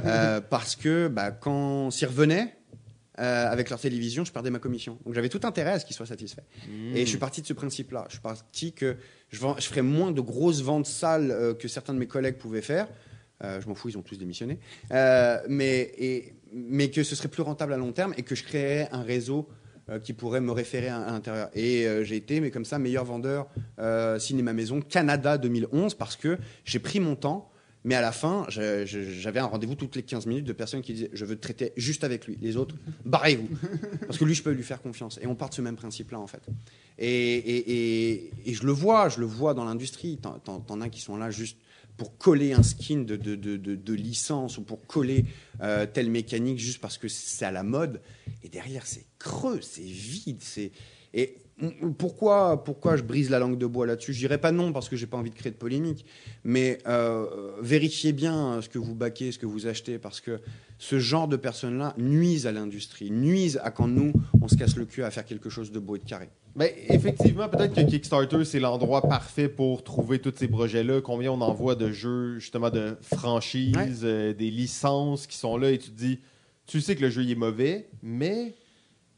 Euh, 0.06 0.42
parce 0.42 0.76
que 0.76 1.08
bah, 1.08 1.32
quand 1.32 1.92
s'ils 1.92 2.08
revenaient 2.08 2.56
euh, 3.20 3.52
avec 3.52 3.70
leur 3.70 3.80
télévision, 3.80 4.26
je 4.26 4.32
perdais 4.32 4.50
ma 4.50 4.58
commission. 4.60 4.98
Donc 5.06 5.14
j'avais 5.14 5.30
tout 5.30 5.42
intérêt 5.44 5.72
à 5.74 5.80
ce 5.80 5.86
qu'ils 5.86 5.96
soient 5.96 6.06
satisfaits. 6.08 6.42
Et 6.96 7.02
je 7.02 7.10
suis 7.10 7.18
parti 7.20 7.42
de 7.42 7.48
ce 7.48 7.54
principe-là. 7.54 8.06
Je 8.08 8.14
suis 8.14 8.22
parti 8.22 8.74
que 8.74 8.98
je, 9.30 9.40
vends- 9.40 9.58
je 9.60 9.68
ferais 9.68 9.84
moins 9.84 10.12
de 10.12 10.22
grosses 10.22 10.62
ventes 10.64 10.88
sales 10.88 11.30
euh, 11.32 11.54
que 11.54 11.68
certains 11.68 11.94
de 11.94 12.00
mes 12.00 12.08
collègues 12.08 12.38
pouvaient 12.38 12.62
faire. 12.62 12.88
Je 13.44 13.68
m'en 13.68 13.74
fous, 13.74 13.90
ils 13.90 13.98
ont 13.98 14.04
tous 14.04 14.20
démissionné. 14.20 14.60
Mais, 14.92 15.92
et, 15.98 16.34
mais 16.54 16.92
que 16.92 17.02
ce 17.04 17.16
serait 17.16 17.28
plus 17.28 17.42
rentable 17.42 17.74
à 17.74 17.78
long 17.78 17.92
terme 17.92 18.14
et 18.18 18.22
que 18.22 18.36
je 18.36 18.44
créerais 18.44 18.88
un 18.92 19.02
réseau 19.02 19.50
qui 20.00 20.14
pourrait 20.14 20.42
me 20.42 20.52
référer 20.52 20.90
à, 20.90 21.00
l'intérieur. 21.00 21.50
Et 21.54 21.88
euh, 21.88 22.04
j'ai 22.04 22.16
été, 22.16 22.40
mais 22.40 22.52
comme 22.52 22.66
ça, 22.66 22.80
meilleur 22.80 23.06
vendeur 23.06 23.48
euh, 23.80 24.20
cinéma 24.20 24.54
maison 24.54 24.82
Canada 24.82 25.38
2011 25.38 25.96
parce 25.96 26.16
que 26.16 26.38
j'ai 26.66 26.80
pris 26.80 27.00
mon 27.00 27.16
temps. 27.16 27.48
Mais 27.84 27.96
à 27.96 28.02
la 28.02 28.12
fin, 28.12 28.46
j'avais 28.48 29.40
un 29.40 29.48
rendez-vous 29.48 29.74
toutes 29.74 29.96
les 29.96 30.04
15 30.04 30.28
minutes 30.28 30.46
de 30.46 30.54
personnes 30.54 30.84
qui 30.84 30.94
disaient 30.94 31.10
Je 31.14 31.26
veux 31.26 31.36
te 31.36 31.42
traiter 31.42 31.74
juste 31.78 32.04
avec 32.04 32.28
lui. 32.28 32.38
Les 32.40 32.56
autres, 32.56 32.76
barrez-vous. 33.06 33.50
Parce 34.06 34.20
que 34.20 34.26
lui, 34.26 34.36
je 34.36 34.44
peux 34.44 34.52
lui 34.52 34.62
faire 34.62 34.84
confiance. 34.84 35.18
Et 35.20 35.26
on 35.26 35.34
part 35.34 35.50
de 35.50 35.56
ce 35.56 35.64
même 35.64 35.76
principe-là, 35.76 36.20
en 36.20 36.28
fait. 36.28 36.44
Et, 37.00 37.08
et- 37.08 38.32
et- 38.46 38.54
je 38.54 38.68
le 38.68 38.72
vois, 38.72 39.10
je 39.10 39.20
le 39.20 39.26
vois 39.26 39.56
dans 39.56 39.66
l'industrie. 39.66 40.20
T'en 40.20 40.82
as 40.82 40.90
qui 40.90 41.02
sont 41.02 41.18
là 41.18 41.32
juste 41.32 41.58
pour 41.98 42.18
coller 42.18 42.54
un 42.54 42.64
skin 42.64 43.02
de, 43.02 43.94
licence 43.94 44.58
ou 44.58 44.64
pour 44.64 44.86
coller 44.86 45.26
euh, 45.62 45.86
telle 45.86 46.10
mécanique 46.10 46.60
juste 46.60 46.80
parce 46.80 46.98
que 46.98 47.08
c'est 47.08 47.46
à 47.46 47.52
la 47.52 47.64
mode. 47.64 48.02
Et 48.44 48.50
derrière, 48.50 48.86
c'est 48.86 49.06
creux, 49.20 49.60
c'est 49.62 49.82
vide. 49.82 50.42
c'est 50.42 50.72
Et 51.14 51.38
pourquoi, 51.98 52.64
pourquoi 52.64 52.98
je 52.98 53.04
brise 53.04 53.30
la 53.30 53.40
langue 53.40 53.58
de 53.58 53.66
bois 53.66 53.86
là-dessus? 53.86 54.14
Je 54.14 54.20
dirais 54.20 54.40
pas 54.40 54.52
non 54.52 54.74
parce 54.74 54.90
que 54.90 54.96
j'ai 54.96 55.08
pas 55.08 55.18
envie 55.18 55.30
de 55.30 55.36
créer 55.36 55.52
de 55.52 55.58
polémique, 55.58 56.06
mais 56.44 56.80
euh, 56.88 57.52
vérifiez 57.62 58.14
bien 58.14 58.62
ce 58.62 58.70
que 58.70 58.80
vous 58.80 58.96
baquez, 58.96 59.32
ce 59.32 59.40
que 59.40 59.46
vous 59.46 59.68
achetez, 59.68 60.00
parce 60.00 60.22
que 60.22 60.40
ce 60.80 61.00
genre 61.00 61.28
de 61.28 61.38
personnes-là 61.38 61.94
nuisent 61.98 62.48
à 62.48 62.52
l'industrie, 62.52 63.12
nuisent 63.12 63.60
à 63.64 63.70
quand 63.70 63.88
nous, 63.88 64.14
on 64.42 64.48
se 64.48 64.56
casse 64.56 64.76
le 64.76 64.86
cul 64.86 65.04
à 65.04 65.12
faire 65.12 65.26
quelque 65.26 65.50
chose 65.50 65.72
de 65.72 65.80
beau 65.80 65.96
et 65.96 66.00
de 66.00 66.06
carré. 66.06 66.30
Ben, 66.56 66.70
effectivement, 66.90 67.48
peut-être 67.48 67.74
que 67.74 67.82
Kickstarter, 67.82 68.44
c'est 68.44 68.60
l'endroit 68.60 69.02
parfait 69.04 69.48
pour 69.48 69.84
trouver 69.84 70.20
tous 70.20 70.34
ces 70.36 70.48
projets-là. 70.50 71.00
Combien 71.02 71.32
on 71.32 71.40
envoie 71.42 71.76
de 71.76 71.92
jeux, 71.92 72.40
justement, 72.40 72.70
de 72.70 72.98
franchises, 73.02 73.76
Ouais. 73.76 73.90
euh, 74.04 74.34
des 74.34 74.52
licences 74.52 75.28
qui 75.28 75.38
sont 75.38 75.56
là 75.58 75.72
et 75.72 75.78
tu 75.78 75.92
te 75.92 75.98
dis, 75.98 76.20
tu 76.68 76.82
sais 76.82 76.96
que 76.96 77.02
le 77.02 77.10
jeu 77.10 77.24
il 77.24 77.32
est 77.32 77.36
mauvais, 77.36 77.88
mais 78.04 78.54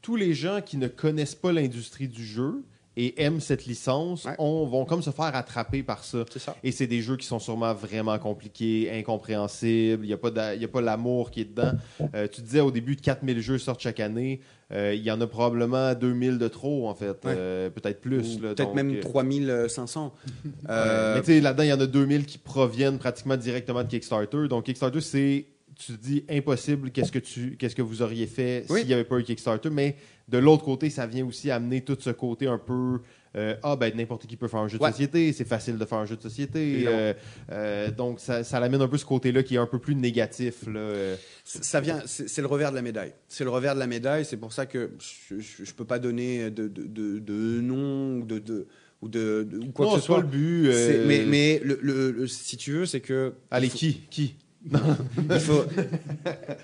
tous 0.00 0.16
les 0.16 0.32
gens 0.34 0.60
qui 0.64 0.76
ne 0.76 0.86
connaissent 0.86 1.34
pas 1.34 1.52
l'industrie 1.52 2.08
du 2.08 2.24
jeu 2.24 2.62
et 2.96 3.20
aiment 3.22 3.40
cette 3.40 3.66
licence 3.66 4.24
Ouais. 4.24 4.34
on- 4.38 4.64
vont 4.66 4.84
comme 4.84 5.02
se 5.02 5.10
faire 5.10 5.34
attraper 5.34 5.82
par 5.82 6.04
ça. 6.04 6.24
Et 6.62 6.70
c'est 6.72 6.86
des 6.86 7.00
jeux 7.02 7.16
qui 7.16 7.26
sont 7.26 7.38
sûrement 7.38 7.74
vraiment 7.74 8.18
compliqués, 8.18 8.90
incompréhensibles. 8.92 10.04
Il 10.04 10.08
n'y 10.08 10.64
a 10.64 10.68
pas 10.68 10.80
l'amour 10.80 11.30
qui 11.30 11.40
est 11.42 11.44
dedans. 11.44 11.72
Euh, 12.14 12.28
tu 12.30 12.40
disais 12.42 12.60
au 12.60 12.70
début, 12.70 12.96
4000 12.96 13.40
jeux 13.40 13.58
sortent 13.58 13.80
chaque 13.80 14.00
année. 14.00 14.40
Euh, 14.72 14.94
il 14.94 15.02
y 15.02 15.10
en 15.10 15.20
a 15.20 15.26
probablement 15.26 15.94
2000 15.94 16.38
de 16.38 16.48
trop, 16.48 16.88
en 16.88 16.94
fait. 16.94 17.10
Ouais. 17.24 17.34
Euh, 17.36 17.70
Peut-être 17.70 18.00
plus. 18.00 18.38
Peut-être 18.38 18.74
même 18.74 18.94
euh, 18.96 19.00
3500. 19.00 20.12
ouais. 20.24 20.50
Euh, 20.70 21.14
Mais 21.16 21.20
tu 21.20 21.26
sais, 21.26 21.40
là-dedans, 21.40 21.62
il 21.64 21.68
y 21.68 21.72
en 21.72 21.80
a 21.80 21.86
2000 21.86 22.24
qui 22.26 22.38
proviennent 22.38 22.98
pratiquement 22.98 23.36
directement 23.36 23.82
de 23.82 23.88
Kickstarter. 23.88 24.48
Donc, 24.48 24.64
Kickstarter, 24.64 25.00
c'est, 25.00 25.46
tu 25.76 25.92
te 25.92 26.02
dis, 26.02 26.24
impossible, 26.30 26.90
qu'est-ce 26.90 27.12
que, 27.12 27.18
tu, 27.18 27.56
qu'est-ce 27.56 27.74
que 27.76 27.82
vous 27.82 28.02
auriez 28.02 28.26
fait 28.26 28.64
Oui. 28.70 28.80
s'il 28.80 28.88
n'y 28.88 28.94
avait 28.94 29.04
pas 29.04 29.18
eu 29.18 29.22
Kickstarter. 29.24 29.70
Mais 29.70 29.96
de 30.28 30.38
l'autre 30.38 30.64
côté, 30.64 30.90
ça 30.90 31.06
vient 31.06 31.26
aussi 31.26 31.50
amener 31.50 31.80
tout 31.82 31.96
ce 32.00 32.10
côté 32.10 32.46
un 32.46 32.58
peu. 32.58 33.00
euh, 33.36 33.56
ah, 33.64 33.74
ben 33.74 33.92
n'importe 33.96 34.26
qui 34.28 34.36
peut 34.36 34.46
faire 34.46 34.60
un 34.60 34.68
jeu 34.68 34.78
de 34.78 34.82
Ouais. 34.84 34.92
société, 34.92 35.32
c'est 35.32 35.44
facile 35.44 35.76
de 35.76 35.84
faire 35.84 35.98
un 35.98 36.06
jeu 36.06 36.16
de 36.16 36.22
société. 36.22 36.84
Euh, 36.86 37.12
euh, 37.50 37.90
donc, 37.90 38.20
ça, 38.20 38.44
ça 38.44 38.60
l'amène 38.60 38.80
un 38.80 38.86
peu 38.88 38.96
ce 38.98 39.04
côté-là 39.04 39.42
qui 39.42 39.56
est 39.56 39.58
un 39.58 39.66
peu 39.66 39.80
plus 39.80 39.96
négatif. 39.96 40.66
Là. 40.68 41.16
Ça 41.44 41.80
vient, 41.80 42.00
c'est 42.06 42.40
le 42.40 42.46
revers 42.46 42.70
de 42.70 42.76
la 42.76 42.82
médaille. 42.82 43.12
C'est 43.28 43.42
le 43.44 43.50
revers 43.50 43.74
de 43.74 43.80
la 43.80 43.88
médaille. 43.88 44.24
C'est 44.24 44.36
pour 44.36 44.52
ça 44.52 44.66
que 44.66 44.92
je, 45.28 45.40
je, 45.40 45.64
je 45.64 45.74
peux 45.74 45.84
pas 45.84 45.98
donner 45.98 46.50
de, 46.50 46.68
de, 46.68 46.84
de, 46.84 47.18
de 47.18 47.60
nom 47.60 48.18
ou 48.18 48.24
de, 48.24 48.38
de 48.38 48.66
ou 49.02 49.08
de, 49.08 49.46
de- 49.50 49.58
ou 49.58 49.72
quoi 49.72 49.86
non, 49.86 49.94
que 49.94 50.00
ce 50.00 50.06
soit. 50.06 50.20
le 50.20 50.26
but. 50.26 50.68
Mais, 51.06 51.24
mais 51.26 51.60
le, 51.62 51.78
le- 51.82 52.10
le- 52.12 52.26
si 52.28 52.56
tu 52.56 52.70
veux, 52.72 52.86
c'est 52.86 53.00
que 53.00 53.34
Allez, 53.50 53.68
faut, 53.68 53.76
qui 53.76 53.94
Qui? 54.08 54.36
Il 54.72 55.40
faut 55.40 55.64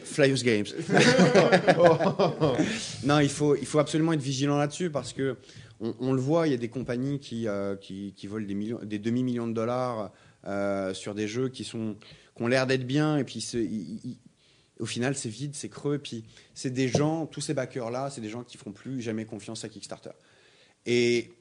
Flyers 0.05 0.43
Games. 0.43 0.67
non, 3.05 3.19
il 3.21 3.29
faut, 3.29 3.57
il 3.57 3.67
faut 3.67 3.79
absolument 3.79 4.13
être 4.13 4.21
vigilant 4.21 4.59
là-dessus 4.59 4.91
parce 4.91 5.13
que 5.13 5.37
on, 5.81 5.95
on 6.01 6.13
le 6.13 6.21
voit, 6.21 6.47
il 6.47 6.51
y 6.51 6.55
a 6.55 6.59
des 6.59 6.69
compagnies 6.69 7.19
qui, 7.19 7.49
euh, 7.49 7.77
qui, 7.77 8.13
qui 8.17 8.27
volent 8.27 8.47
des, 8.47 8.55
millions, 8.55 8.81
des 8.83 8.99
demi-millions 8.99 9.49
de 9.49 9.53
dollars 9.53 10.13
euh, 10.47 10.95
sur 10.95 11.15
des 11.15 11.29
jeux 11.29 11.49
qui, 11.49 11.65
sont, 11.65 11.97
qui 12.37 12.43
ont 12.43 12.47
l'air 12.47 12.67
d'être 12.67 12.87
bien 12.87 13.19
et 13.19 13.25
puis 13.25 13.41
se- 13.41 13.67
au 14.79 14.87
final 14.87 15.15
c'est 15.15 15.29
vide, 15.29 15.55
c'est 15.55 15.69
creux. 15.69 15.97
Et 15.97 15.99
puis 15.99 16.25
c'est 16.55 16.71
des 16.71 16.89
gens, 16.89 17.27
tous 17.27 17.41
ces 17.41 17.55
backers-là, 17.55 18.11
c'est 18.11 18.21
des 18.21 18.31
gens 18.31 18.45
qui 18.45 18.57
feront 18.57 18.73
plus 18.73 19.01
jamais 19.01 19.25
confiance 19.25 19.65
à 19.65 19.69
Kickstarter. 19.69 20.11
Et, 20.87 21.33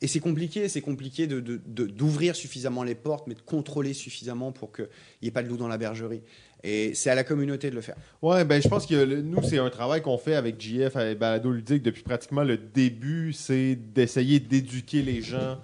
et 0.00 0.06
c'est 0.06 0.20
compliqué, 0.20 0.68
c'est 0.68 0.80
compliqué 0.80 1.26
de- 1.26 1.40
de- 1.40 1.86
d'ouvrir 1.86 2.36
suffisamment 2.36 2.82
les 2.82 2.94
portes, 2.94 3.26
mais 3.26 3.34
de 3.34 3.40
contrôler 3.40 3.94
suffisamment 3.94 4.52
pour 4.52 4.72
qu'il 4.72 4.88
n'y 5.22 5.28
ait 5.28 5.30
pas 5.30 5.42
de 5.42 5.48
loup 5.48 5.56
dans 5.56 5.68
la 5.68 5.78
bergerie. 5.78 6.22
Et 6.66 6.94
c'est 6.94 7.10
à 7.10 7.14
la 7.14 7.24
communauté 7.24 7.68
de 7.70 7.74
le 7.74 7.82
faire. 7.82 7.96
Ouais, 8.22 8.42
ben 8.44 8.60
je 8.62 8.68
pense 8.68 8.86
que 8.86 9.04
nous, 9.20 9.42
c'est 9.42 9.58
un 9.58 9.68
travail 9.70 10.00
qu'on 10.02 10.16
fait 10.18 10.34
avec 10.34 10.58
JF, 10.60 10.96
avec 10.96 11.18
Balado 11.18 11.50
Ludique, 11.50 11.82
depuis 11.82 12.02
pratiquement 12.02 12.42
le 12.42 12.56
début, 12.56 13.32
c'est 13.34 13.76
d'essayer 13.76 14.40
d'éduquer 14.40 15.02
les 15.02 15.20
gens 15.20 15.58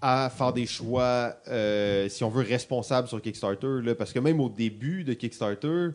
à 0.00 0.30
faire 0.34 0.52
des 0.52 0.64
choix, 0.66 1.36
euh, 1.48 2.08
si 2.08 2.24
on 2.24 2.30
veut, 2.30 2.44
responsables 2.44 3.08
sur 3.08 3.20
Kickstarter. 3.20 3.80
Là, 3.82 3.94
parce 3.94 4.12
que 4.12 4.20
même 4.20 4.40
au 4.40 4.48
début 4.48 5.04
de 5.04 5.12
Kickstarter, 5.12 5.88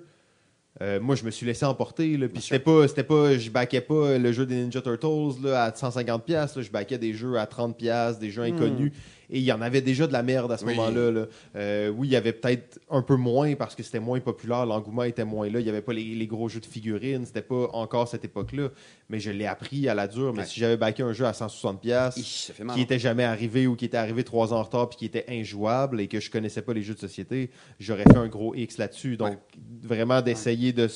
euh, 0.83 0.99
moi, 0.99 1.15
je 1.15 1.23
me 1.23 1.31
suis 1.31 1.45
laissé 1.45 1.65
emporter. 1.65 2.17
Là, 2.17 2.27
puis 2.27 2.41
c'était 2.41 2.59
pas, 2.59 2.87
c'était 2.89 3.03
pas, 3.03 3.37
je 3.37 3.49
backais 3.49 3.79
pas 3.79 4.17
le 4.17 4.31
jeu 4.33 4.45
des 4.45 4.55
Ninja 4.55 4.81
Turtles 4.81 5.41
là, 5.41 5.63
à 5.63 5.73
150 5.73 6.25
pièces. 6.25 6.59
Je 6.59 6.69
backais 6.69 6.97
des 6.97 7.13
jeux 7.13 7.39
à 7.39 7.45
30 7.45 7.77
pièces, 7.77 8.19
des 8.19 8.29
jeux 8.29 8.43
inconnus. 8.43 8.91
Et 9.29 9.39
il 9.39 9.43
y 9.43 9.51
en 9.51 9.61
avait 9.61 9.81
déjà 9.81 10.07
de 10.07 10.13
la 10.13 10.23
merde 10.23 10.51
à 10.51 10.57
ce 10.57 10.65
Oui. 10.65 10.75
moment-là. 10.75 11.11
là. 11.11 11.25
Euh, 11.55 11.89
oui, 11.89 12.07
il 12.07 12.11
y 12.11 12.15
avait 12.15 12.33
peut-être 12.33 12.79
un 12.89 13.01
peu 13.01 13.15
moins 13.15 13.55
parce 13.55 13.75
que 13.75 13.83
c'était 13.83 13.99
moins 13.99 14.19
populaire, 14.19 14.65
l'engouement 14.65 15.03
était 15.03 15.25
moins 15.25 15.49
là. 15.49 15.59
Il 15.59 15.65
y 15.65 15.69
avait 15.69 15.81
pas 15.81 15.93
les, 15.93 16.15
les 16.15 16.27
gros 16.27 16.49
jeux 16.49 16.59
de 16.59 16.65
figurines, 16.65 17.25
c'était 17.25 17.41
pas 17.41 17.69
encore 17.73 18.07
cette 18.07 18.25
époque-là. 18.25 18.69
Mais 19.09 19.19
je 19.19 19.31
l'ai 19.31 19.45
appris 19.45 19.87
à 19.89 19.93
la 19.95 20.07
dure. 20.07 20.33
Mais 20.33 20.39
Ouais. 20.39 20.45
si 20.45 20.59
j'avais 20.59 20.77
backé 20.77 21.03
un 21.03 21.13
jeu 21.13 21.25
à 21.25 21.33
160 21.33 21.81
pièces 21.81 22.17
Ih, 22.17 22.23
ça 22.47 22.53
fait 22.53 22.63
mal. 22.63 22.75
qui 22.75 22.81
hein. 22.81 22.83
était 22.83 22.99
jamais 22.99 23.23
arrivé 23.23 23.67
ou 23.67 23.75
qui 23.75 23.85
était 23.85 23.97
arrivé 23.97 24.23
trois 24.23 24.53
ans 24.53 24.59
en 24.59 24.63
retard 24.63 24.89
puis 24.89 24.97
qui 24.97 25.05
était 25.05 25.25
injouable 25.29 26.01
et 26.01 26.07
que 26.07 26.19
je 26.19 26.29
connaissais 26.29 26.61
pas 26.61 26.73
les 26.73 26.81
jeux 26.83 26.93
de 26.95 26.99
société, 26.99 27.49
j'aurais 27.79 28.03
fait 28.03 28.17
un 28.17 28.27
gros 28.27 28.53
X 28.55 28.77
là-dessus. 28.77 29.17
Donc, 29.17 29.37
vraiment 29.81 30.21
d'essayer 30.21 30.73
de, 30.73 30.87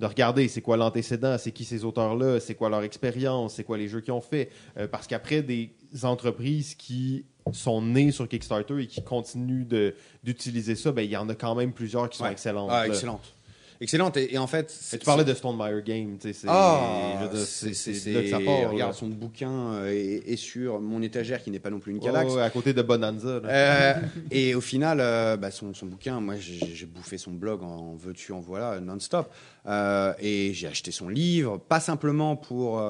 de 0.00 0.06
regarder 0.06 0.48
c'est 0.48 0.60
quoi 0.62 0.76
l'antécédent, 0.76 1.36
c'est 1.38 1.52
qui 1.52 1.64
ces 1.64 1.84
auteurs-là, 1.84 2.40
c'est 2.40 2.54
quoi 2.54 2.68
leur 2.68 2.82
expérience, 2.82 3.54
c'est 3.54 3.64
quoi 3.64 3.78
les 3.78 3.88
jeux 3.88 4.00
qu'ils 4.00 4.12
ont 4.12 4.20
fait. 4.20 4.50
Euh, 4.78 4.86
parce 4.88 5.06
qu'après, 5.06 5.42
des 5.42 5.72
entreprises 6.02 6.74
qui 6.74 7.24
sont 7.52 7.82
nées 7.82 8.12
sur 8.12 8.28
Kickstarter 8.28 8.80
et 8.82 8.86
qui 8.86 9.02
continuent 9.02 9.66
de- 9.66 9.94
d'utiliser 10.22 10.76
ça, 10.76 10.92
ben, 10.92 11.02
il 11.02 11.10
y 11.10 11.16
en 11.16 11.28
a 11.28 11.34
quand 11.34 11.54
même 11.54 11.72
plusieurs 11.72 12.08
qui 12.08 12.18
sont 12.18 12.24
Ouais. 12.24 12.32
excellentes. 12.32 12.68
Ah, 12.72 12.82
là. 12.82 12.86
excellente. 12.88 13.34
Excellente. 13.80 14.16
Et, 14.16 14.34
et 14.34 14.38
en 14.38 14.46
fait, 14.46 14.72
Et 14.92 14.98
tu 14.98 15.04
parlais 15.04 15.24
de 15.24 15.34
Stone 15.34 15.56
Meyer 15.58 15.82
Game, 15.82 16.16
tu 16.16 16.28
sais, 16.28 16.32
c'est 16.32 16.46
Ah, 16.48 17.18
c'est 17.34 18.12
là 18.12 18.22
que 18.22 18.28
ça 18.30 18.38
part. 18.38 18.70
Regarde, 18.70 18.92
là. 18.92 18.96
son 18.96 19.08
bouquin 19.08 19.50
euh, 19.72 19.90
est, 19.90 20.22
est 20.32 20.36
sur 20.36 20.80
mon 20.80 21.02
étagère 21.02 21.42
qui 21.42 21.50
n'est 21.50 21.58
pas 21.58 21.70
non 21.70 21.80
plus 21.80 21.90
une 21.90 21.98
calax. 21.98 22.32
ouais, 22.32 22.42
à 22.42 22.50
côté 22.50 22.72
de 22.74 22.82
Bonanza. 22.82 23.40
Euh, 23.44 23.94
et 24.30 24.54
au 24.54 24.60
final, 24.60 24.98
euh, 25.00 25.36
bah, 25.36 25.50
son, 25.50 25.74
son 25.74 25.86
bouquin, 25.86 26.20
moi 26.20 26.36
j'ai 26.36 26.86
bouffé 26.86 27.18
son 27.18 27.32
blog 27.32 27.64
en 27.64 27.96
veux-tu, 27.96 28.30
en 28.32 28.38
voilà, 28.38 28.78
non-stop. 28.78 29.28
Euh, 29.66 30.12
et 30.20 30.52
j'ai 30.54 30.68
acheté 30.68 30.92
son 30.92 31.08
livre, 31.08 31.58
pas 31.58 31.80
simplement 31.80 32.36
pour, 32.36 32.80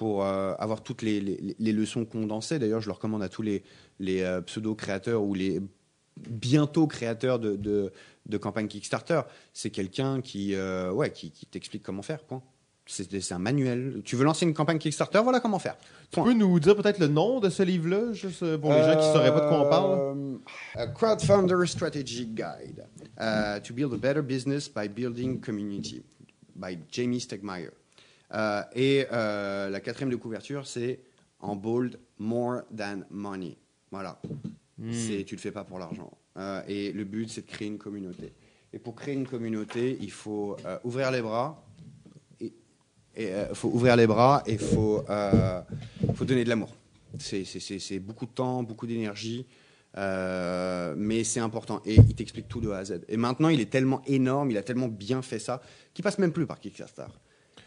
pour 0.00 0.24
euh, 0.24 0.54
avoir 0.58 0.82
toutes 0.82 1.02
les, 1.02 1.20
les- 1.20 1.54
les 1.58 1.72
leçons 1.74 2.06
condensées. 2.06 2.58
D'ailleurs, 2.58 2.80
je 2.80 2.86
le 2.86 2.94
recommande 2.94 3.22
à 3.22 3.28
tous 3.28 3.42
les, 3.42 3.62
les 3.98 4.22
euh, 4.22 4.40
pseudo-créateurs 4.40 5.22
ou 5.22 5.34
les 5.34 5.60
bientôt 6.16 6.86
créateurs 6.86 7.38
de, 7.38 7.54
de, 7.54 7.92
de 8.24 8.38
campagnes 8.38 8.66
Kickstarter. 8.66 9.20
C'est 9.52 9.68
quelqu'un 9.68 10.22
qui, 10.22 10.54
euh, 10.54 10.90
ouais, 10.90 11.10
qui, 11.12 11.30
qui 11.30 11.44
t'explique 11.44 11.82
comment 11.82 12.00
faire. 12.00 12.20
Point. 12.24 12.42
C'est 12.86 13.32
un 13.32 13.38
manuel. 13.38 14.00
Tu 14.02 14.16
veux 14.16 14.24
lancer 14.24 14.46
une 14.46 14.54
campagne 14.54 14.78
Kickstarter, 14.78 15.20
voilà 15.22 15.38
comment 15.38 15.58
faire. 15.58 15.76
Tu 16.10 16.22
peux 16.22 16.32
nous 16.32 16.58
dire 16.58 16.74
peut-être 16.76 16.98
le 16.98 17.08
nom 17.08 17.38
de 17.38 17.50
ce 17.50 17.62
livre-là, 17.62 18.14
juste 18.14 18.56
pour 18.56 18.72
les 18.72 18.82
gens 18.82 18.92
qui 18.98 19.06
ne 19.06 19.12
sauraient 19.12 19.34
pas 19.34 19.42
de 19.44 19.48
quoi 19.50 19.66
on 19.66 19.68
parle? 19.68 20.38
A 20.76 20.86
Crowdfunder 20.86 21.66
Strategy 21.66 22.24
Guide 22.26 22.86
uh, 23.20 23.60
to 23.62 23.74
Build 23.74 23.92
a 23.92 23.98
Better 23.98 24.22
Business 24.22 24.66
by 24.66 24.88
Building 24.88 25.40
Community 25.40 26.02
by 26.56 26.78
Jamie 26.90 27.20
Stegmaier. 27.20 27.70
Euh, 28.32 28.62
et 28.74 29.06
euh, 29.12 29.68
la 29.70 29.80
quatrième 29.80 30.10
de 30.10 30.16
couverture, 30.16 30.66
c'est 30.66 31.00
en 31.40 31.56
bold 31.56 31.98
More 32.18 32.62
Than 32.76 33.00
Money. 33.10 33.56
Voilà. 33.90 34.20
C'est 34.92 35.24
tu 35.24 35.34
le 35.34 35.40
fais 35.40 35.50
pas 35.52 35.64
pour 35.64 35.78
l'argent. 35.78 36.10
Euh, 36.38 36.62
et 36.66 36.92
le 36.92 37.04
but, 37.04 37.28
c'est 37.28 37.42
de 37.42 37.46
créer 37.50 37.68
une 37.68 37.76
communauté. 37.78 38.32
Et 38.72 38.78
pour 38.78 38.94
créer 38.94 39.14
une 39.14 39.26
communauté, 39.26 39.98
il 40.00 40.10
faut 40.12 40.56
ouvrir 40.84 41.10
les 41.10 41.20
bras. 41.22 41.62
Et 42.40 42.52
il 43.16 43.54
faut 43.54 43.68
ouvrir 43.68 43.96
les 43.96 44.06
bras 44.06 44.42
et 44.46 44.52
il 44.52 44.58
faut, 44.58 45.04
faut 46.14 46.24
donner 46.24 46.44
de 46.44 46.48
l'amour. 46.48 46.74
C'est- 47.18 47.98
beaucoup 47.98 48.24
de 48.26 48.30
temps, 48.30 48.62
beaucoup 48.62 48.86
d'énergie. 48.86 49.46
euh, 49.98 50.94
mais 50.96 51.24
c'est 51.24 51.40
important 51.40 51.82
et 51.84 51.96
il 51.96 52.14
t'explique 52.14 52.46
tout 52.48 52.60
de 52.60 52.70
A 52.70 52.78
à 52.78 52.84
Z. 52.84 53.00
Et 53.08 53.16
maintenant, 53.16 53.48
il 53.48 53.60
est 53.60 53.68
tellement 53.70 54.02
énorme, 54.06 54.52
il 54.52 54.56
a 54.56 54.62
tellement 54.62 54.86
bien 54.86 55.20
fait 55.20 55.40
ça, 55.40 55.60
qu'il 55.94 56.04
passe 56.04 56.18
même 56.18 56.32
plus 56.32 56.46
par 56.46 56.60
Kickstarter. 56.60 57.06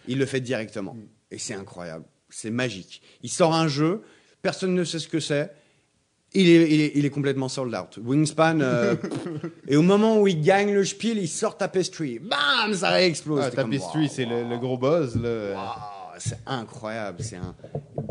Il 0.08 0.18
le 0.18 0.26
fait 0.26 0.42
directement. 0.42 0.96
Et 1.32 1.38
c'est 1.38 1.54
incroyable. 1.54 2.06
C'est 2.30 2.52
magique. 2.52 3.02
Il 3.22 3.30
sort 3.30 3.54
un 3.54 3.68
jeu, 3.68 4.02
personne 4.42 4.74
ne 4.74 4.84
sait 4.84 5.00
ce 5.00 5.08
que 5.08 5.20
c'est. 5.20 5.52
Il 6.36 6.50
est, 6.50 6.72
il, 6.72 6.82
est, 6.82 6.92
il 6.96 7.06
est 7.06 7.12
complètement 7.12 7.48
sold 7.48 7.76
out. 7.76 8.00
Wingspan, 8.04 8.60
euh, 8.62 8.96
et 9.68 9.76
au 9.76 9.84
moment 9.84 10.20
où 10.20 10.28
il 10.28 10.42
gagne 10.42 10.74
le 10.74 10.84
spiel, 10.84 11.20
il 11.20 11.28
sort 11.28 11.58
Tapestry. 11.58 12.18
Bam, 12.18 12.74
ça 12.74 12.90
réexplose. 12.90 13.42
Ah, 13.44 13.52
Tapestry, 13.52 14.04
wow, 14.06 14.10
c'est 14.12 14.26
le, 14.26 14.42
wow, 14.42 14.50
le 14.50 14.58
gros 14.58 14.78
buzz. 14.80 15.16
Wow, 15.16 15.60
c'est 16.18 16.40
incroyable. 16.48 17.20
C'est 17.22 17.36
un 17.36 17.56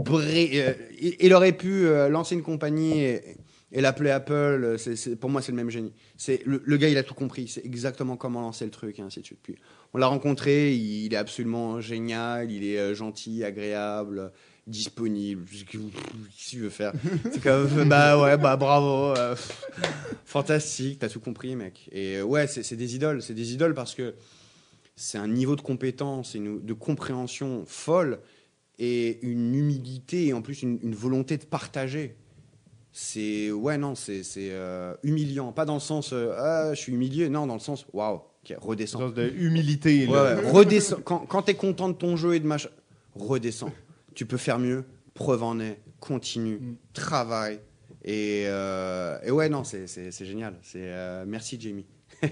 bré- 0.05 0.51
euh, 0.55 0.73
il, 1.19 1.35
aurait 1.35 1.53
pu 1.53 1.87
euh, 1.87 2.09
lancer 2.09 2.37
une 2.37 2.43
compagnie 2.43 3.01
et, 3.01 3.37
et 3.73 3.81
l'appeler 3.81 4.11
Apple. 4.11 4.77
C'est- 4.79 5.17
pour 5.17 5.31
moi, 5.31 5.43
c'est 5.43 5.53
le 5.53 5.57
même 5.57 5.71
génie. 5.71 5.93
C'est 6.17 6.43
le, 6.47 6.63
le 6.65 6.77
gars, 6.77 6.89
il 6.89 6.99
a 6.99 7.03
tout 7.03 7.15
compris. 7.15 7.49
C'est 7.49 7.65
exactement 7.65 8.17
comment 8.17 8.41
lancer 8.41 8.65
le 8.65 8.71
truc 8.71 8.99
et 8.99 9.03
ainsi 9.03 9.21
de 9.21 9.25
suite. 9.27 9.39
Puis, 9.43 9.57
on 9.95 9.99
l'a 9.99 10.07
rencontré. 10.07 10.75
Il, 10.75 11.05
il 11.07 11.15
est 11.15 11.17
absolument 11.17 11.81
génial. 11.81 12.51
Il 12.51 12.65
est 12.65 12.79
euh, 12.79 12.95
gentil, 12.95 13.45
agréable, 13.45 14.31
disponible. 14.67 15.45
Qu'est-ce 15.51 16.51
qu'il 16.51 16.61
veut 16.61 16.71
faire 16.71 16.93
C'est 17.33 17.43
comme 17.43 17.89
bah 17.89 18.21
ouais, 18.23 18.37
bah 18.37 18.57
bravo, 18.57 19.17
euh, 19.19 19.35
fantastique. 20.25 20.99
T'as 21.01 21.09
tout 21.09 21.21
compris, 21.21 21.57
mec. 21.57 21.89
Et 21.93 22.17
euh, 22.17 22.23
ouais, 22.25 22.47
c'est 22.47 22.77
des 22.77 22.95
idoles. 22.95 23.23
C'est 23.23 23.35
des 23.35 23.53
idoles 23.55 23.75
parce 23.75 23.95
que 23.95 24.15
c'est 24.95 25.19
un 25.19 25.29
niveau 25.29 25.57
de 25.57 25.63
compétence 25.63 26.35
et 26.35 26.39
de 26.41 26.73
compréhension 26.75 27.65
folle 27.67 28.19
et 28.79 29.19
une 29.23 29.55
humilité 29.55 30.27
et 30.27 30.33
en 30.33 30.43
plus 30.43 30.63
une, 30.63 30.79
une 30.83 30.95
volonté 30.95 31.39
de 31.39 31.45
partager. 31.45 32.17
C'est 32.93 33.51
ouais 33.51 33.79
non 33.79 33.95
c'est 33.95 34.23
c'est, 34.23 34.51
euh, 34.51 34.95
humiliant. 35.03 35.53
Pas 35.53 35.65
dans 35.65 35.75
le 35.75 35.81
sens 35.81 36.13
euh, 36.13 36.35
ah, 36.37 36.75
je 36.75 36.79
suis 36.81 36.93
humilié. 36.93 37.29
Non 37.29 37.47
dans 37.47 37.55
le 37.55 37.61
sens 37.61 37.87
waouh 37.93 38.17
ok, 38.17 38.51
Une 38.51 38.57
redescends 38.59 38.99
sorte 38.99 39.15
de 39.15 39.31
humilité. 39.31 40.07
Ouais, 40.07 40.13
là. 40.13 40.37
ouais, 40.37 40.51
redescends. 40.51 41.01
Quand, 41.03 41.21
quand 41.21 41.43
t'es 41.43 41.55
content 41.55 41.89
de 41.89 41.95
ton 41.95 42.17
jeu 42.17 42.35
et 42.35 42.41
de 42.41 42.47
machin 42.47 42.69
redescends. 43.15 43.73
Tu 44.15 44.27
peux 44.27 44.37
faire 44.37 44.59
mieux. 44.59 44.85
Preuve 45.15 45.43
en 45.43 45.59
est. 45.59 45.81
Continue. 46.01 46.57
Mm. 46.57 46.77
travaille. 46.93 47.61
Et, 48.05 48.45
euh, 48.47 49.19
et 49.23 49.31
ouais 49.31 49.49
non 49.49 49.65
c'est 49.65 49.87
c'est 49.87 50.11
c'est 50.11 50.27
génial. 50.27 50.59
C'est 50.63 50.81
euh, 50.83 51.25
merci 51.27 51.59
Jamie 51.61 51.87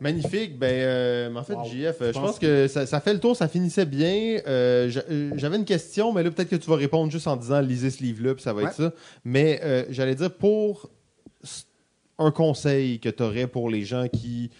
Magnifique. 0.00 0.58
Ben, 0.58 0.66
euh, 0.72 1.30
mais 1.30 1.40
en 1.40 1.44
fait, 1.44 1.54
Wow. 1.54 1.64
JF, 1.64 1.96
euh, 2.02 2.12
je 2.12 2.18
pense 2.18 2.38
que 2.38 2.68
ça, 2.68 2.86
ça 2.86 3.00
fait 3.00 3.12
le 3.14 3.20
tour, 3.20 3.36
ça 3.36 3.48
finissait 3.48 3.84
bien. 3.86 4.38
Euh, 4.46 4.88
j'a- 4.88 5.02
J'avais 5.36 5.56
une 5.56 5.64
question, 5.64 6.12
mais 6.12 6.22
là, 6.22 6.30
peut-être 6.30 6.50
que 6.50 6.56
tu 6.56 6.70
vas 6.70 6.76
répondre 6.76 7.10
juste 7.10 7.26
en 7.26 7.36
disant 7.36 7.60
lisez 7.60 7.90
ce 7.90 8.02
livre-là, 8.02 8.34
puis 8.34 8.42
ça 8.42 8.52
va 8.52 8.62
être 8.64 8.74
ça. 8.74 8.92
Mais 9.24 9.60
euh, 9.64 9.84
j'allais 9.90 10.14
dire, 10.14 10.32
pour 10.32 10.88
un 12.18 12.30
conseil 12.30 12.98
que 13.00 13.08
tu 13.08 13.22
aurais 13.22 13.46
pour 13.46 13.70
les 13.70 13.84
gens 13.84 14.06
qui, 14.08 14.50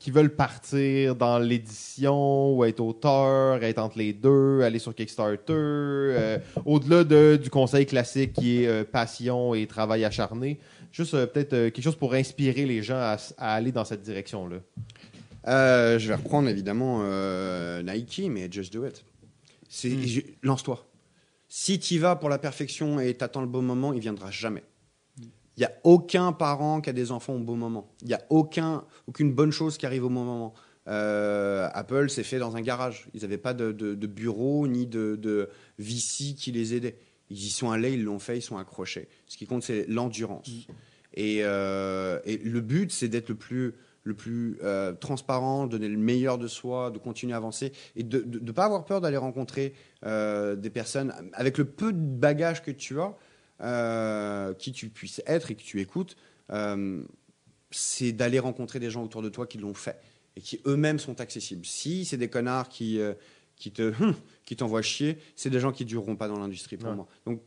qui 0.00 0.10
veulent 0.10 0.34
partir 0.34 1.14
dans 1.14 1.38
l'édition 1.38 2.54
ou 2.56 2.64
être 2.64 2.80
auteur, 2.80 3.62
être 3.62 3.78
entre 3.78 3.96
les 3.98 4.12
deux, 4.12 4.62
aller 4.62 4.78
sur 4.80 4.94
Kickstarter, 4.94 6.38
au-delà 6.64 7.04
de- 7.04 7.38
du 7.42 7.48
conseil 7.48 7.86
classique 7.86 8.32
qui 8.32 8.64
est 8.64 8.84
passion 8.84 9.54
et 9.54 9.66
travail 9.66 10.04
acharné, 10.04 10.58
juste 10.92 11.14
euh, 11.14 11.26
peut-être 11.26 11.52
euh, 11.54 11.70
quelque 11.70 11.82
chose 11.84 11.96
pour 11.96 12.14
inspirer 12.14 12.64
les 12.66 12.82
gens 12.82 12.96
à, 12.98 13.16
aller 13.38 13.72
dans 13.72 13.84
cette 13.84 14.02
direction-là. 14.02 14.58
Euh, 15.48 15.98
je 15.98 16.06
vais 16.08 16.14
reprendre 16.14 16.48
évidemment 16.48 17.02
Nike, 17.82 18.22
mais 18.30 18.48
just 18.50 18.72
do 18.72 18.86
it. 18.86 19.04
C'est 19.68 19.88
Hmm. 19.90 20.02
je- 20.06 20.20
lance-toi. 20.42 20.86
Si 21.48 21.78
tu 21.80 21.98
vas 21.98 22.14
pour 22.16 22.28
la 22.28 22.38
perfection 22.38 23.00
et 23.00 23.12
t'attends 23.14 23.40
le 23.40 23.46
beau 23.46 23.60
moment, 23.60 23.92
il 23.92 24.00
viendra 24.00 24.30
jamais. 24.30 24.62
Il 25.18 25.60
n'y 25.60 25.64
a 25.64 25.72
aucun 25.84 26.32
parent 26.32 26.80
qui 26.80 26.88
a 26.88 26.92
des 26.94 27.10
enfants 27.10 27.34
au 27.34 27.38
bon 27.40 27.56
moment. 27.56 27.90
Il 28.02 28.08
n'y 28.08 28.14
a 28.14 28.22
aucun, 28.30 28.84
aucune 29.06 29.32
bonne 29.34 29.50
chose 29.50 29.76
qui 29.76 29.84
arrive 29.84 30.04
au 30.04 30.08
bon 30.08 30.24
moment. 30.24 30.54
Euh, 30.88 31.68
Apple 31.74 32.08
s'est 32.08 32.22
fait 32.22 32.38
dans 32.38 32.56
un 32.56 32.62
garage. 32.62 33.08
Ils 33.12 33.20
n'avaient 33.22 33.36
pas 33.38 33.52
de, 33.54 33.70
de- 33.72 33.94
de 33.94 34.06
bureau 34.06 34.66
ni 34.66 34.86
de, 34.86 35.16
de 35.20 35.50
VC 35.78 36.34
qui 36.34 36.52
les 36.52 36.74
aidait. 36.74 36.96
Ils 37.32 37.46
y 37.46 37.48
sont 37.48 37.70
allés, 37.70 37.94
ils 37.94 38.04
l'ont 38.04 38.18
fait, 38.18 38.36
ils 38.36 38.42
sont 38.42 38.58
accrochés. 38.58 39.08
Ce 39.26 39.38
qui 39.38 39.46
compte, 39.46 39.62
c'est 39.62 39.86
l'endurance. 39.88 40.50
Et, 41.14 41.38
euh, 41.42 42.20
et 42.26 42.36
le 42.36 42.60
but, 42.60 42.92
c'est 42.92 43.08
d'être 43.08 43.30
le 43.30 43.36
plus, 43.36 43.72
le 44.04 44.12
plus 44.12 44.58
euh, 44.62 44.92
transparent, 44.92 45.66
donner 45.66 45.88
le 45.88 45.96
meilleur 45.96 46.36
de 46.36 46.46
soi, 46.46 46.90
de 46.90 46.98
continuer 46.98 47.32
à 47.32 47.38
avancer 47.38 47.72
et 47.96 48.02
de 48.02 48.22
ne 48.38 48.52
pas 48.52 48.66
avoir 48.66 48.84
peur 48.84 49.00
d'aller 49.00 49.16
rencontrer 49.16 49.72
euh, 50.04 50.56
des 50.56 50.68
personnes 50.68 51.14
avec 51.32 51.56
le 51.56 51.64
peu 51.64 51.94
de 51.94 51.98
bagage 51.98 52.62
que 52.62 52.70
tu 52.70 52.96
as, 53.00 54.52
qui 54.58 54.72
tu 54.72 54.90
puisses 54.90 55.22
être 55.26 55.50
et 55.50 55.54
que 55.54 55.62
tu 55.62 55.80
écoutes. 55.80 56.16
c'est 57.70 58.12
d'aller 58.12 58.40
rencontrer 58.40 58.78
des 58.78 58.90
gens 58.90 59.02
autour 59.04 59.22
de 59.22 59.30
toi 59.30 59.46
qui 59.46 59.56
l'ont 59.56 59.74
fait 59.74 59.98
et 60.36 60.42
qui 60.42 60.60
eux-mêmes 60.66 60.98
sont 60.98 61.22
accessibles. 61.22 61.64
Si 61.64 62.04
c'est 62.04 62.18
des 62.18 62.28
connards 62.28 62.68
qui, 62.68 63.00
qui 63.62 63.70
te 63.72 63.92
hum, 64.02 64.14
qui 64.44 64.56
t'envoient 64.56 64.82
chier, 64.82 65.18
c'est 65.36 65.50
des 65.50 65.60
gens 65.60 65.72
qui 65.72 65.84
dureront 65.84 66.16
pas 66.16 66.28
dans 66.28 66.38
l'industrie 66.38 66.76
pour 66.76 66.90
Ouais. 66.90 66.96
moi. 66.96 67.06
Donc 67.26 67.40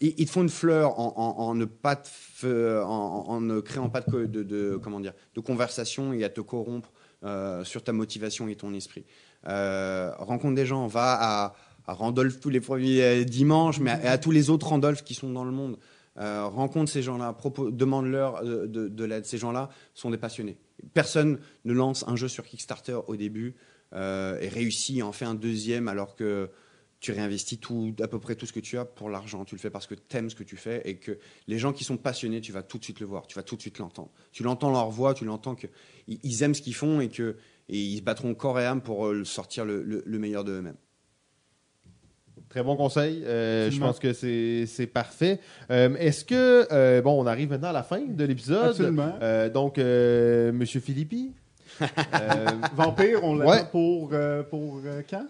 ils, 0.00 0.14
ils 0.16 0.26
te 0.26 0.30
font 0.30 0.42
une 0.42 0.48
fleur 0.48 0.98
en, 1.00 1.12
en- 1.16 1.42
en 1.42 1.54
ne 1.54 1.64
pas 1.64 1.96
te 1.96 2.08
fe- 2.08 2.82
en, 2.82 3.24
en 3.28 3.40
ne 3.40 3.60
créant 3.60 3.88
pas 3.90 4.00
de, 4.00 4.10
co- 4.10 4.26
de, 4.26 4.42
de- 4.44 4.78
comment 4.82 5.00
dire 5.00 5.14
de 5.34 5.40
conversation 5.40 6.12
et 6.12 6.22
à 6.24 6.28
te 6.28 6.40
corrompre 6.40 6.92
euh, 7.24 7.64
sur 7.64 7.82
ta 7.82 7.92
motivation 7.92 8.46
et 8.48 8.54
ton 8.54 8.72
esprit. 8.74 9.04
Euh, 9.48 10.12
rencontre 10.18 10.54
des 10.54 10.66
gens, 10.66 10.86
va 10.86 11.16
à, 11.20 11.54
à 11.86 11.92
Randolph 11.94 12.38
tous 12.40 12.48
les 12.50 12.60
premiers 12.60 13.02
euh, 13.02 13.24
dimanches, 13.24 13.80
mais 13.80 13.90
à, 13.90 14.18
tous 14.18 14.30
les 14.30 14.50
autres 14.50 14.68
Randolph 14.68 15.02
qui 15.02 15.14
sont 15.14 15.32
dans 15.32 15.44
le 15.44 15.50
monde. 15.52 15.78
Euh, 16.18 16.44
rencontre 16.46 16.90
ces 16.90 17.02
gens-là, 17.02 17.36
demande-leur 17.70 18.36
euh, 18.44 18.66
de, 18.66 18.88
de 18.88 19.04
l'aide. 19.04 19.24
Ces 19.24 19.38
gens-là 19.38 19.68
sont 19.94 20.10
des 20.10 20.18
passionnés. 20.18 20.58
Personne 20.94 21.38
ne 21.64 21.72
lance 21.72 22.04
un 22.08 22.16
jeu 22.16 22.28
sur 22.28 22.44
Kickstarter 22.44 22.98
au 23.08 23.16
début 23.16 23.54
euh, 23.94 24.38
et 24.40 24.48
réussit 24.48 24.98
et 24.98 25.02
en 25.02 25.12
fait 25.12 25.24
un 25.24 25.34
deuxième 25.34 25.88
alors 25.88 26.14
que 26.16 26.50
tu 27.00 27.12
réinvestis 27.12 27.58
tout, 27.58 27.94
à 28.00 28.08
peu 28.08 28.18
près 28.18 28.34
tout 28.34 28.44
ce 28.44 28.52
que 28.52 28.58
tu 28.58 28.76
as 28.76 28.84
pour 28.84 29.08
l'argent. 29.08 29.44
Tu 29.44 29.54
le 29.54 29.60
fais 29.60 29.70
parce 29.70 29.86
que 29.86 29.94
tu 29.94 30.16
aimes 30.16 30.30
ce 30.30 30.34
que 30.34 30.42
tu 30.42 30.56
fais 30.56 30.82
et 30.84 30.96
que 30.96 31.16
les 31.46 31.56
gens 31.58 31.72
qui 31.72 31.84
sont 31.84 31.96
passionnés, 31.96 32.40
tu 32.40 32.50
vas 32.50 32.64
tout 32.64 32.76
de 32.78 32.82
suite 32.84 32.98
le 32.98 33.06
voir, 33.06 33.28
tu 33.28 33.36
vas 33.36 33.44
tout 33.44 33.54
de 33.54 33.60
suite 33.60 33.78
l'entendre. 33.78 34.10
Tu 34.32 34.42
l'entends 34.42 34.70
leur 34.72 34.90
voix, 34.90 35.14
tu 35.14 35.24
l'entends 35.24 35.54
qu'ils 35.54 35.70
ils 36.08 36.42
aiment 36.42 36.54
ce 36.54 36.62
qu'ils 36.62 36.74
font 36.74 37.00
et 37.00 37.08
que 37.08 37.36
et 37.68 37.78
ils 37.78 37.98
se 37.98 38.02
battront 38.02 38.34
corps 38.34 38.58
et 38.58 38.64
âme 38.66 38.80
pour 38.82 39.06
euh, 39.06 39.24
sortir 39.24 39.64
le, 39.64 39.82
le- 39.82 40.02
le 40.04 40.18
meilleur 40.18 40.42
d'eux-mêmes. 40.42 40.76
Très 42.48 42.62
bon 42.62 42.76
conseil. 42.76 43.22
Euh, 43.24 43.70
je 43.70 43.78
pense 43.78 43.98
que 43.98 44.12
c'est 44.14 44.64
c'est 44.66 44.86
parfait. 44.86 45.38
Euh, 45.70 45.94
Est-ce 45.96 46.24
que, 46.24 46.66
euh, 46.72 47.02
bon, 47.02 47.22
on 47.22 47.26
arrive 47.26 47.50
maintenant 47.50 47.68
à 47.68 47.72
la 47.72 47.82
fin 47.82 48.00
de 48.00 48.24
l'épisode. 48.24 48.70
Absolument. 48.70 49.18
Euh, 49.20 49.50
donc, 49.50 49.76
euh, 49.78 50.50
Monsieur 50.50 50.80
Philippi? 50.80 51.32
Euh, 51.80 52.46
Vampire, 52.74 53.22
on 53.24 53.36
l'attend 53.36 53.50
Ouais. 53.52 53.64
pour, 53.70 54.10
euh, 54.12 54.42
pour 54.42 54.80
euh, 54.84 55.02
quand? 55.08 55.26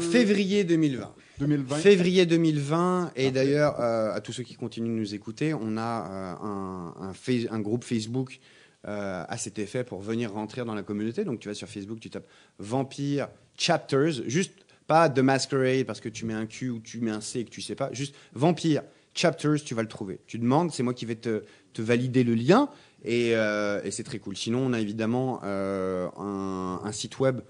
Février 0.00 0.64
2020. 0.64 1.12
2020 1.38 1.76
Février 1.76 2.26
2020, 2.26 3.12
et 3.16 3.30
d'ailleurs, 3.30 3.80
euh, 3.80 4.12
à 4.12 4.20
tous 4.20 4.32
ceux 4.32 4.42
qui 4.42 4.54
continuent 4.56 4.94
de 4.94 5.00
nous 5.00 5.14
écouter, 5.14 5.54
on 5.54 5.76
a 5.78 5.80
euh, 6.10 6.44
un, 6.46 6.94
un 7.08 7.12
Face- 7.14 7.46
un 7.50 7.60
groupe 7.60 7.82
Facebook 7.84 8.40
euh, 8.86 9.24
à 9.26 9.36
cet 9.38 9.58
effet 9.58 9.82
pour 9.82 10.00
venir 10.02 10.32
rentrer 10.32 10.64
dans 10.66 10.74
la 10.74 10.82
communauté. 10.82 11.24
Donc 11.24 11.40
tu 11.40 11.48
vas 11.48 11.54
sur 11.54 11.66
Facebook, 11.68 11.98
tu 11.98 12.10
tapes 12.10 12.26
Vampire 12.58 13.28
Chapters, 13.56 14.22
juste 14.26 14.52
pas 14.86 15.08
The 15.08 15.20
Masquerade 15.20 15.84
parce 15.84 16.00
que 16.00 16.10
tu 16.10 16.26
mets 16.26 16.34
un 16.34 16.44
Q 16.46 16.68
ou 16.70 16.78
tu 16.80 17.00
mets 17.00 17.10
un 17.10 17.20
C 17.22 17.40
et 17.40 17.44
que 17.46 17.50
tu 17.50 17.62
sais 17.62 17.74
pas, 17.74 17.88
juste 17.92 18.14
Vampire 18.34 18.82
Chapters, 19.14 19.62
tu 19.64 19.74
vas 19.74 19.82
le 19.82 19.88
trouver. 19.88 20.20
Tu 20.26 20.38
demandes, 20.38 20.70
c'est 20.72 20.82
moi 20.82 20.92
qui 20.94 21.04
vais 21.06 21.16
te, 21.16 21.42
te 21.72 21.80
valider 21.82 22.22
le 22.22 22.34
lien, 22.34 22.68
et, 23.04 23.32
euh, 23.34 23.80
et 23.84 23.90
c'est 23.90 24.02
très 24.04 24.18
cool. 24.18 24.36
Sinon, 24.36 24.60
on 24.60 24.72
a 24.72 24.80
évidemment 24.80 25.40
euh, 25.44 26.08
un, 26.18 26.80
un 26.84 26.92
site 26.92 27.18
web, 27.18 27.40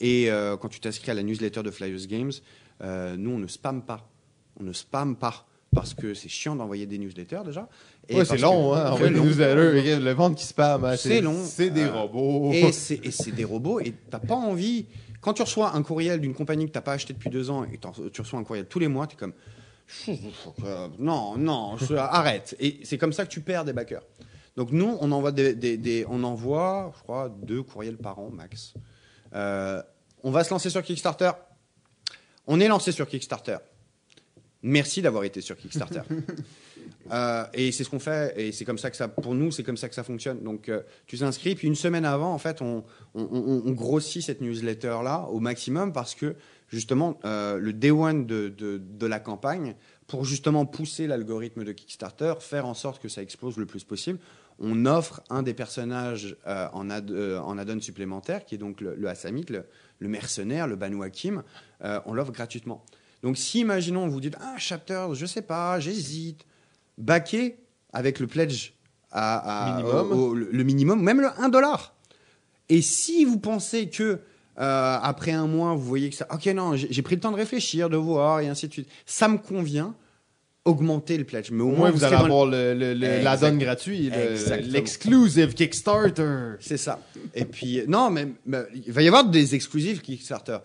et 0.00 0.30
euh, 0.30 0.56
quand 0.56 0.68
tu 0.68 0.80
t'inscris 0.80 1.10
à 1.10 1.14
la 1.14 1.22
newsletter 1.22 1.62
de 1.62 1.70
Flyers 1.70 2.06
Games, 2.06 2.32
nous, 2.82 3.30
on 3.30 3.38
ne 3.38 3.46
spamme 3.46 3.82
pas. 3.82 4.08
On 4.60 4.62
ne 4.64 4.72
spamme 4.72 5.16
pas 5.16 5.46
parce 5.74 5.94
que 5.94 6.14
c'est 6.14 6.28
chiant 6.28 6.54
d'envoyer 6.54 6.86
des 6.86 6.98
newsletters 6.98 7.40
déjà. 7.44 7.68
Et 8.08 8.16
ouais, 8.16 8.24
c'est 8.24 8.38
long, 8.38 8.70
que- 8.72 8.76
hein. 8.78 8.90
Envoyer 8.92 9.12
des 9.14 9.20
newsletters, 9.20 10.00
le 10.00 10.12
ventre 10.12 10.36
qui 10.36 10.44
spam. 10.46 10.84
hein, 10.84 10.96
C'est 10.96 11.20
long. 11.20 11.42
C'est 11.44 11.70
des 11.70 11.86
robots. 11.86 12.52
Et 12.52 13.10
c'est 13.10 13.32
des 13.32 13.44
robots 13.44 13.80
et 13.80 13.92
t'as 14.10 14.20
pas 14.20 14.34
envie. 14.36 14.86
Quand 15.20 15.32
tu 15.32 15.42
reçois 15.42 15.74
un 15.74 15.82
courriel 15.82 16.20
d'une 16.20 16.34
compagnie 16.34 16.66
que 16.66 16.70
t'as 16.72 16.82
pas 16.82 16.92
acheté 16.92 17.14
depuis 17.14 17.30
deux 17.30 17.50
ans 17.50 17.64
et 17.64 17.80
tu 18.12 18.20
reçois 18.20 18.38
un 18.38 18.44
courriel 18.44 18.66
tous 18.66 18.78
les 18.78 18.88
mois, 18.88 19.06
tu 19.08 19.14
es 19.14 19.18
comme 19.18 19.32
non, 20.98 21.36
non, 21.36 21.76
je- 21.78 21.94
arrête. 21.94 22.54
Et 22.60 22.80
c'est 22.84 22.98
comme 22.98 23.12
ça 23.12 23.24
que 23.24 23.30
tu 23.30 23.40
perds 23.40 23.64
des 23.64 23.72
backers. 23.72 24.02
Donc 24.56 24.70
nous, 24.70 24.96
on 25.00 25.10
envoie 25.12 25.32
des, 25.32 25.54
des- 25.54 25.76
des- 25.76 26.06
on 26.08 26.22
envoie, 26.24 26.92
je 26.96 27.02
crois, 27.02 27.28
deux 27.42 27.62
courriels 27.62 27.96
par 27.98 28.18
an 28.18 28.30
max. 28.30 28.74
Euh, 29.34 29.82
on 30.22 30.30
va 30.30 30.44
se 30.44 30.50
lancer 30.50 30.70
sur 30.70 30.82
Kickstarter. 30.82 31.32
On 32.46 32.60
est 32.60 32.68
lancé 32.68 32.92
sur 32.92 33.06
Kickstarter. 33.08 33.56
Merci 34.62 35.02
d'avoir 35.02 35.24
été 35.24 35.40
sur 35.40 35.56
Kickstarter. 35.56 36.00
Euh, 37.12 37.44
et 37.52 37.70
c'est 37.72 37.84
ce 37.84 37.90
qu'on 37.90 37.98
fait, 37.98 38.34
et 38.38 38.50
c'est 38.52 38.64
comme 38.64 38.78
ça 38.78 38.90
que 38.90 38.96
ça, 38.96 39.08
pour 39.08 39.34
nous, 39.34 39.50
c'est 39.50 39.62
comme 39.62 39.76
ça 39.76 39.88
que 39.90 39.94
ça 39.94 40.02
fonctionne. 40.04 40.42
Donc, 40.42 40.68
euh, 40.70 40.82
tu 41.06 41.18
t'inscris, 41.18 41.54
puis 41.54 41.66
une 41.68 41.74
semaine 41.74 42.04
avant, 42.06 42.32
en 42.32 42.38
fait, 42.38 42.60
on, 42.62 42.82
on, 43.14 43.22
on- 43.30 43.62
on 43.66 43.70
grossit 43.72 44.22
cette 44.22 44.40
newsletter-là 44.40 45.26
au 45.30 45.38
maximum 45.40 45.92
parce 45.92 46.14
que 46.14 46.34
justement 46.68 47.18
euh, 47.24 47.58
le 47.58 47.72
day 47.74 47.90
one 47.90 48.26
de, 48.26 48.48
de, 48.48 48.78
de 48.78 49.06
la 49.06 49.18
campagne 49.20 49.76
pour 50.06 50.24
justement 50.24 50.64
pousser 50.66 51.06
l'algorithme 51.06 51.64
de 51.64 51.72
Kickstarter, 51.72 52.34
faire 52.40 52.66
en 52.66 52.74
sorte 52.74 53.02
que 53.02 53.08
ça 53.08 53.22
explose 53.22 53.56
le 53.58 53.66
plus 53.66 53.84
possible. 53.84 54.18
On 54.58 54.86
offre 54.86 55.20
un 55.30 55.42
des 55.42 55.54
personnages 55.54 56.36
euh, 56.46 56.68
en, 56.72 56.88
euh, 56.90 57.38
en 57.40 57.58
add-on 57.58 57.80
supplémentaire, 57.80 58.44
qui 58.44 58.54
est 58.54 58.58
donc 58.58 58.80
le, 58.80 58.94
le 58.94 59.08
Hassamite, 59.08 59.50
le, 59.50 59.64
le 59.98 60.08
mercenaire, 60.08 60.66
le 60.68 60.76
Banu 60.76 61.02
Hakim. 61.04 61.42
Euh, 61.84 62.00
on 62.06 62.14
l'offre 62.14 62.32
gratuitement. 62.32 62.84
Donc 63.22 63.36
si, 63.36 63.60
imaginons, 63.60 64.06
vous 64.08 64.20
dites, 64.20 64.36
ah, 64.40 64.54
chapter, 64.58 65.06
je 65.14 65.26
sais 65.26 65.42
pas, 65.42 65.80
j'hésite, 65.80 66.44
baquer 66.98 67.56
avec 67.92 68.20
le 68.20 68.26
pledge 68.26 68.74
à, 69.10 69.66
à- 69.66 69.76
Minimum. 69.76 70.12
au- 70.12 70.14
au- 70.30 70.34
le, 70.34 70.62
minimum, 70.64 71.02
même 71.02 71.20
le 71.20 71.28
1 71.38 71.48
dollar. 71.48 71.94
Et 72.68 72.80
si 72.82 73.24
vous 73.24 73.38
pensez 73.38 73.88
que 73.90 74.20
après 74.56 75.32
un 75.32 75.46
mois, 75.48 75.74
vous 75.74 75.82
voyez 75.82 76.10
que 76.10 76.16
ça, 76.16 76.26
ok, 76.32 76.46
non, 76.46 76.76
j'ai 76.76 77.02
pris 77.02 77.16
le 77.16 77.20
temps 77.20 77.32
de 77.32 77.36
réfléchir, 77.36 77.90
de 77.90 77.96
voir, 77.96 78.40
et 78.40 78.48
ainsi 78.48 78.68
de 78.68 78.72
suite, 78.72 78.88
ça 79.04 79.26
me 79.28 79.36
convient, 79.38 79.94
augmentez 80.64 81.18
le 81.18 81.24
pledge. 81.24 81.50
Mais 81.50 81.62
au, 81.62 81.68
Au 81.68 81.72
moins, 81.76 81.90
vous 81.90 81.98
serez 81.98 82.14
allez 82.14 82.24
avoir 82.24 82.46
le, 82.46 82.74
le, 82.74 82.94
le- 82.94 83.06
Exact- 83.06 83.22
l'add-on 83.42 83.56
gratuit, 83.58 84.10
le- 84.10 84.32
Exactement. 84.32 84.72
l'exclusive 84.72 85.54
Kickstarter. 85.54 86.54
C'est 86.60 86.76
ça. 86.78 87.00
Et 87.34 87.44
puis, 87.44 87.82
non, 87.86 88.10
mais, 88.10 88.28
mais 88.46 88.60
il 88.86 88.92
va 88.92 89.02
y 89.02 89.06
avoir 89.06 89.24
des 89.28 89.54
exclusifs 89.54 90.00
Kickstarter. 90.02 90.58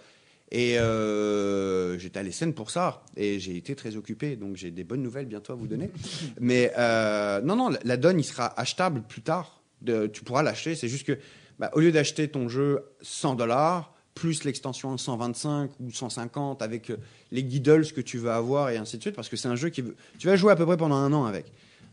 Et 0.52 0.80
euh, 0.80 1.98
j'étais 2.00 2.20
à 2.20 2.24
l'ESN 2.24 2.54
pour 2.54 2.72
ça. 2.72 3.04
Et 3.16 3.40
j'ai 3.40 3.56
été 3.58 3.76
très 3.76 3.96
occupé. 3.96 4.36
Donc, 4.36 4.56
j'ai 4.56 4.72
des 4.72 4.84
bonnes 4.84 5.04
nouvelles 5.04 5.26
bientôt 5.28 5.54
à 5.54 5.56
vous 5.56 5.68
donner. 5.68 5.92
Mais 6.40 6.72
euh, 6.78 7.42
non, 7.42 7.56
non, 7.56 7.70
la- 7.70 7.80
la 7.84 7.98
donne, 7.98 8.20
il 8.20 8.24
sera 8.24 8.60
achetable 8.60 9.04
plus 9.08 9.22
tard. 9.22 9.62
De- 9.82 10.08
tu 10.08 10.24
pourras 10.24 10.42
l'acheter. 10.44 10.76
C'est 10.76 10.88
juste 10.88 11.06
que, 11.06 11.18
bah, 11.60 11.70
au 11.74 11.80
lieu 11.80 11.92
d'acheter 11.92 12.28
ton 12.30 12.50
jeu 12.50 12.80
100 13.02 13.36
dollars, 13.36 13.94
plus 14.20 14.44
l'extension 14.44 14.98
125 14.98 15.72
ou 15.80 15.92
150 15.92 16.62
avec 16.62 16.90
euh, 16.90 16.98
les 17.32 17.44
guidles 17.44 17.86
que 17.94 18.02
tu 18.02 18.18
veux 18.18 18.32
avoir 18.32 18.70
et 18.70 18.78
ainsi 18.78 18.98
de 18.98 19.02
suite, 19.02 19.16
parce 19.16 19.30
que 19.30 19.38
c'est 19.38 19.48
un 19.48 19.56
jeu 19.56 19.70
qui 19.70 19.82
veut- 19.82 19.96
tu 20.18 20.28
vas 20.28 20.36
jouer 20.36 20.52
à 20.52 20.56
peu 20.58 20.66
près 20.66 20.76
pendant 20.78 20.98
un 20.98 21.12
an 21.14 21.24
avec. 21.26 21.46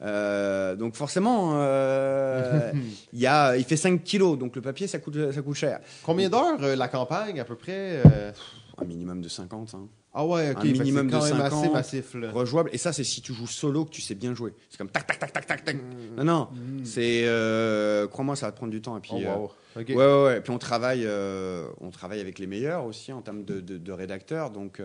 Euh, 0.02 0.74
donc 0.76 0.94
forcément, 0.96 1.52
euh, 1.54 2.72
il 3.12 3.20
y 3.20 3.26
a, 3.26 3.56
il 3.56 3.64
fait 3.64 3.76
5 3.76 4.02
kilos, 4.02 4.36
donc 4.38 4.56
le 4.56 4.62
papier 4.62 4.86
ça 4.88 4.98
coûte, 4.98 5.32
ça 5.32 5.40
coûte 5.40 5.54
cher. 5.56 5.80
Combien 6.02 6.28
d'heures 6.28 6.62
euh, 6.62 6.74
la 6.76 6.88
campagne, 6.88 7.38
à 7.40 7.44
peu 7.44 7.54
près 7.54 8.02
euh? 8.04 8.32
Un 8.78 8.84
minimum 8.84 9.22
de 9.22 9.28
50. 9.28 9.74
Hein. 9.74 9.86
Ah 10.18 10.24
ouais, 10.24 10.50
ok. 10.52 10.60
Un 10.60 10.64
minimum 10.72 11.10
quand 11.10 11.18
de 11.18 11.24
même 11.24 11.36
50. 11.42 11.62
assez 11.64 11.70
massif, 11.72 12.14
là. 12.14 12.30
Rejouable. 12.32 12.70
Et 12.72 12.78
ça, 12.78 12.92
c'est 12.94 13.04
si 13.04 13.20
tu 13.20 13.34
joues 13.34 13.46
solo 13.46 13.84
que 13.84 13.90
tu 13.90 14.00
sais 14.00 14.14
bien 14.14 14.34
jouer. 14.34 14.54
C'est 14.70 14.78
comme 14.78 14.88
tac, 14.88 15.06
tac, 15.06 15.18
tac, 15.18 15.30
tac, 15.30 15.44
tac, 15.46 15.62
tac. 15.64 15.76
Non, 16.16 16.24
non. 16.24 16.48
C'est, 16.84 17.24
euh, 17.26 18.06
crois-moi, 18.06 18.34
ça 18.34 18.46
va 18.46 18.52
te 18.52 18.56
prendre 18.56 18.72
du 18.72 18.80
temps. 18.80 18.96
Et 18.96 19.00
puis, 19.00 19.10
Oh, 19.14 19.50
euh. 19.76 19.82
Ouais, 19.82 19.94
ouais, 19.94 20.24
ouais. 20.24 20.40
Puis 20.40 20.52
on 20.52 20.58
travaille, 20.58 21.02
euh, 21.04 21.68
on 21.82 21.90
travaille 21.90 22.20
avec 22.20 22.38
les 22.38 22.46
meilleurs 22.46 22.86
aussi 22.86 23.12
en 23.12 23.20
termes 23.20 23.44
de, 23.44 23.60
de- 23.60 23.76
de 23.76 23.92
rédacteurs. 23.92 24.50
Donc, 24.50 24.80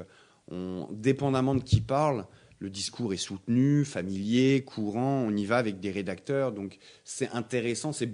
on, 0.51 0.87
dépendamment 0.91 1.55
de 1.55 1.63
qui 1.63 1.79
parle, 1.79 2.25
le 2.59 2.69
discours 2.69 3.13
est 3.13 3.17
soutenu, 3.17 3.85
familier, 3.85 4.63
courant. 4.65 5.23
On 5.25 5.33
y 5.33 5.45
va 5.45 5.57
avec 5.59 5.79
des 5.79 5.91
rédacteurs. 5.91 6.51
Donc, 6.51 6.77
c'est 7.05 7.29
intéressant, 7.29 7.93
c'est, 7.93 8.09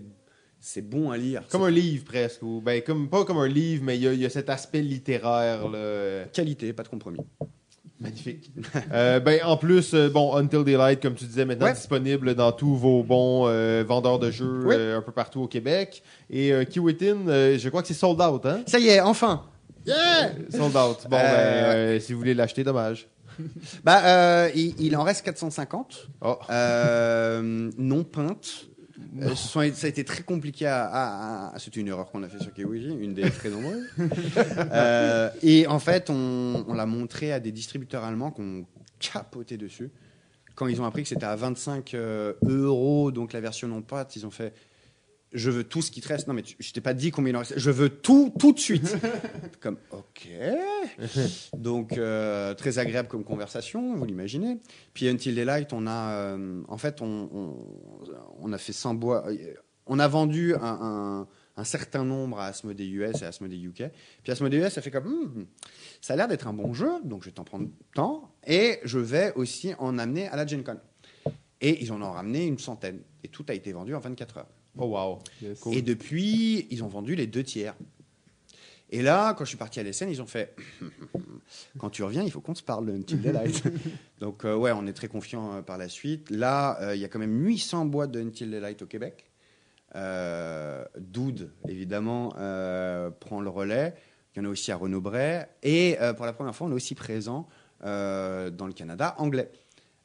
c'est 0.70 0.82
bon 0.82 1.12
à 1.12 1.18
lire. 1.18 1.44
Comme 1.50 1.64
un 1.64 1.70
livre, 1.70 2.04
presque. 2.04 2.44
Ou, 2.44 2.62
ben, 2.62 2.82
comme, 2.82 3.08
pas 3.10 3.24
comme 3.24 3.38
un 3.38 3.48
livre, 3.48 3.84
mais 3.86 3.96
il 3.96 4.04
y, 4.04 4.08
a- 4.08 4.14
il 4.14 4.20
y 4.20 4.26
a 4.26 4.30
cet 4.30 4.50
aspect 4.50 4.82
littéraire, 4.82 5.70
là. 5.70 6.26
Qualité, 6.34 6.74
pas 6.74 6.84
de 6.84 6.90
compromis. 6.90 7.20
Magnifique. 8.02 8.52
Euh, 8.94 9.20
ben, 9.22 9.40
en 9.46 9.56
plus, 9.58 9.94
euh, 9.94 10.10
bon, 10.10 10.36
Until 10.36 10.64
Daylight, 10.66 11.02
comme 11.02 11.16
tu 11.16 11.24
disais, 11.26 11.46
maintenant 11.46 11.68
Ouais. 11.68 11.74
disponible 11.74 12.36
dans 12.36 12.52
tous 12.52 12.76
vos 12.76 13.02
bons 13.02 13.48
euh, 13.48 13.84
vendeurs 13.88 14.20
de 14.20 14.30
jeux 14.30 14.94
un 14.96 15.02
peu 15.02 15.12
partout 15.14 15.42
au 15.42 15.48
Québec. 15.48 16.04
Et 16.30 16.52
Kiwitin, 16.70 17.26
je 17.58 17.70
crois 17.70 17.82
que 17.82 17.88
c'est 17.88 17.94
sold 17.94 18.20
out, 18.22 18.46
hein? 18.46 18.62
Ça 18.68 18.78
y 18.80 18.90
est, 18.90 19.00
enfin. 19.00 19.44
Sold 19.86 20.76
out. 20.76 20.98
Bon, 21.10 21.18
ben, 21.18 22.00
si 22.02 22.12
vous 22.14 22.20
voulez 22.20 22.34
l'acheter, 22.34 22.64
dommage. 22.66 23.08
Bah, 23.84 24.50
il, 24.54 24.76
il 24.80 24.96
en 24.98 25.04
reste 25.04 25.24
450. 25.24 26.08
Oh. 26.22 26.38
Euh, 26.50 27.72
non 27.78 28.04
peintes. 28.04 28.68
Euh, 29.22 29.36
ça 29.36 29.60
a 29.62 29.66
été 29.66 30.04
très 30.04 30.24
compliqué 30.24 30.66
à. 30.68 30.86
à- 30.86 31.56
à- 31.56 31.60
C'était 31.60 31.80
une 31.82 31.88
erreur 31.88 32.10
qu'on 32.12 32.24
a 32.24 32.30
fait 32.30 32.40
sur 32.42 32.54
Kiwiji, 32.54 32.90
une 33.00 33.14
des 33.14 33.30
très 33.32 33.50
nombreuses. 33.50 33.84
Euh, 34.72 35.30
et 35.44 35.68
en 35.68 35.80
fait, 35.80 36.10
on, 36.10 36.66
on 36.68 36.74
l'a 36.74 36.86
montré 36.86 37.32
à 37.32 37.40
des 37.40 37.52
distributeurs 37.52 38.04
allemands 38.04 38.32
qui 38.32 38.42
ont 38.42 38.66
capoté 39.00 39.58
dessus. 39.58 39.90
Quand 40.56 40.68
ils 40.68 40.82
ont 40.82 40.86
appris 40.86 41.04
que 41.04 41.10
c'était 41.10 41.26
à 41.26 41.36
25 41.36 41.94
euh, 41.94 42.34
euros, 42.44 43.12
donc 43.12 43.34
la 43.34 43.40
version 43.42 43.68
non 43.68 43.82
pâte, 43.82 44.16
ils 44.16 44.26
ont 44.26 44.32
fait. 44.32 44.54
Je 45.34 45.52
veux 45.52 45.64
tout 45.66 45.82
ce 45.82 45.92
qui 45.92 46.00
te 46.02 46.08
reste. 46.08 46.28
Non, 46.28 46.34
mais 46.34 46.42
tu- 46.42 46.56
je 46.60 46.72
t'ai 46.72 46.80
pas 46.82 46.94
dit 46.94 47.12
combien 47.12 47.32
il 47.32 47.36
en 47.36 47.40
reste. 47.40 47.58
Je 47.60 47.70
veux 47.72 47.90
tout, 47.90 48.34
tout 48.40 48.54
de 48.54 48.60
suite. 48.60 48.96
comme, 49.60 49.78
ok. 49.92 50.30
Donc, 51.58 51.98
euh, 51.98 52.54
très 52.54 52.80
agréable 52.80 53.08
comme 53.10 53.24
conversation, 53.24 53.96
vous 53.96 54.06
l'imaginez. 54.06 54.60
Puis, 54.94 55.08
Until 55.08 55.36
Daylight, 55.36 55.74
on 55.74 55.86
a, 55.88 56.12
euh, 56.12 56.62
en 56.68 56.78
fait, 56.78 57.02
on, 57.02 57.30
on, 57.34 57.56
on 58.40 58.54
a 58.54 58.58
fait 58.58 58.74
100 58.74 58.94
bois. 58.96 59.28
euh, 59.28 59.54
On 59.86 60.00
a 60.00 60.08
vendu 60.08 60.54
un, 60.56 60.60
un- 60.64 61.28
un 61.60 61.64
certain 61.64 62.04
nombre 62.04 62.40
à 62.40 62.46
Asmodee 62.48 62.90
US 62.92 63.22
et 63.22 63.26
à 63.26 63.30
Asmodee 63.30 63.64
UK. 63.66 63.84
Puis, 64.24 64.32
Asmodee 64.32 64.58
US, 64.58 64.74
ça 64.74 64.82
fait 64.82 64.92
comme, 64.92 65.06
Hmm, 65.08 65.46
ça 66.02 66.14
a 66.14 66.16
l'air 66.16 66.28
d'être 66.28 66.48
un 66.48 66.54
bon 66.54 66.74
jeu, 66.74 66.90
donc 67.04 67.24
je 67.24 67.30
vais 67.30 67.34
t'en 67.34 67.44
prendre 67.44 67.68
temps. 67.96 68.32
Et 68.46 68.80
je 68.84 69.00
vais 69.00 69.34
aussi 69.36 69.74
en 69.80 69.98
amener 69.98 70.28
à 70.28 70.36
la 70.36 70.46
Gen 70.46 70.64
Con. 70.64 70.78
Et 71.60 71.82
ils 71.84 71.92
en 71.92 72.02
ont 72.02 72.12
ramené 72.12 72.46
une 72.46 72.60
centaine. 72.60 73.02
Et 73.24 73.28
tout 73.30 73.46
a 73.50 73.54
été 73.54 73.72
vendu 73.74 73.96
en 73.96 74.00
24 74.00 74.38
heures. 74.38 74.48
Oh, 74.78 74.86
wow. 74.86 75.20
Cool. 75.62 75.76
Et 75.76 75.82
depuis, 75.82 76.68
ils 76.70 76.84
ont 76.84 76.88
vendu 76.88 77.16
les 77.16 77.28
deux 77.28 77.44
tiers. 77.44 77.76
Et 78.90 79.02
là, 79.02 79.34
quand 79.34 79.44
je 79.44 79.50
suis 79.50 79.58
parti 79.58 79.80
à 79.82 79.84
l'ESN, 79.84 80.08
ils 80.10 80.22
ont 80.22 80.26
fait 80.28 80.56
Quand 81.78 81.90
tu 81.90 82.04
reviens, 82.04 82.24
il 82.24 82.32
faut 82.32 82.40
qu'on 82.42 82.56
se 82.56 82.64
parle 82.64 82.86
de 82.86 82.94
Until 82.94 83.20
Daylight. 83.22 83.64
Donc, 84.22 84.46
euh, 84.46 84.56
ouais, 84.56 84.72
on 84.72 84.88
est 84.88 84.94
très 84.94 85.08
confiant 85.10 85.62
par 85.64 85.78
la 85.78 85.90
suite. 85.90 86.30
Là, 86.30 86.78
euh, 86.82 86.96
il 86.96 87.02
y 87.02 87.06
a 87.06 87.08
quand 87.10 87.20
même 87.20 87.38
800 87.46 87.86
boîtes 87.86 88.12
de 88.12 88.22
Until 88.22 88.50
Daylight 88.50 88.82
au 88.82 88.86
Québec. 88.86 89.30
Euh, 89.96 90.84
Doud, 90.98 91.52
évidemment, 91.68 92.34
euh, 92.38 93.10
prend 93.10 93.42
le 93.42 93.50
relais. 93.50 93.94
Il 94.36 94.40
y 94.40 94.46
en 94.46 94.50
a 94.50 94.52
aussi 94.52 94.72
à 94.72 94.78
Renaud-Bray. 94.78 95.46
Et 95.64 95.98
euh, 96.00 96.14
pour 96.14 96.26
la 96.26 96.34
première 96.34 96.56
fois, 96.56 96.68
on 96.68 96.72
est 96.72 96.76
aussi 96.76 96.96
présent 96.96 97.48
euh, 97.84 98.50
dans 98.50 98.68
le 98.68 98.74
Canada 98.74 99.16
anglais. 99.18 99.52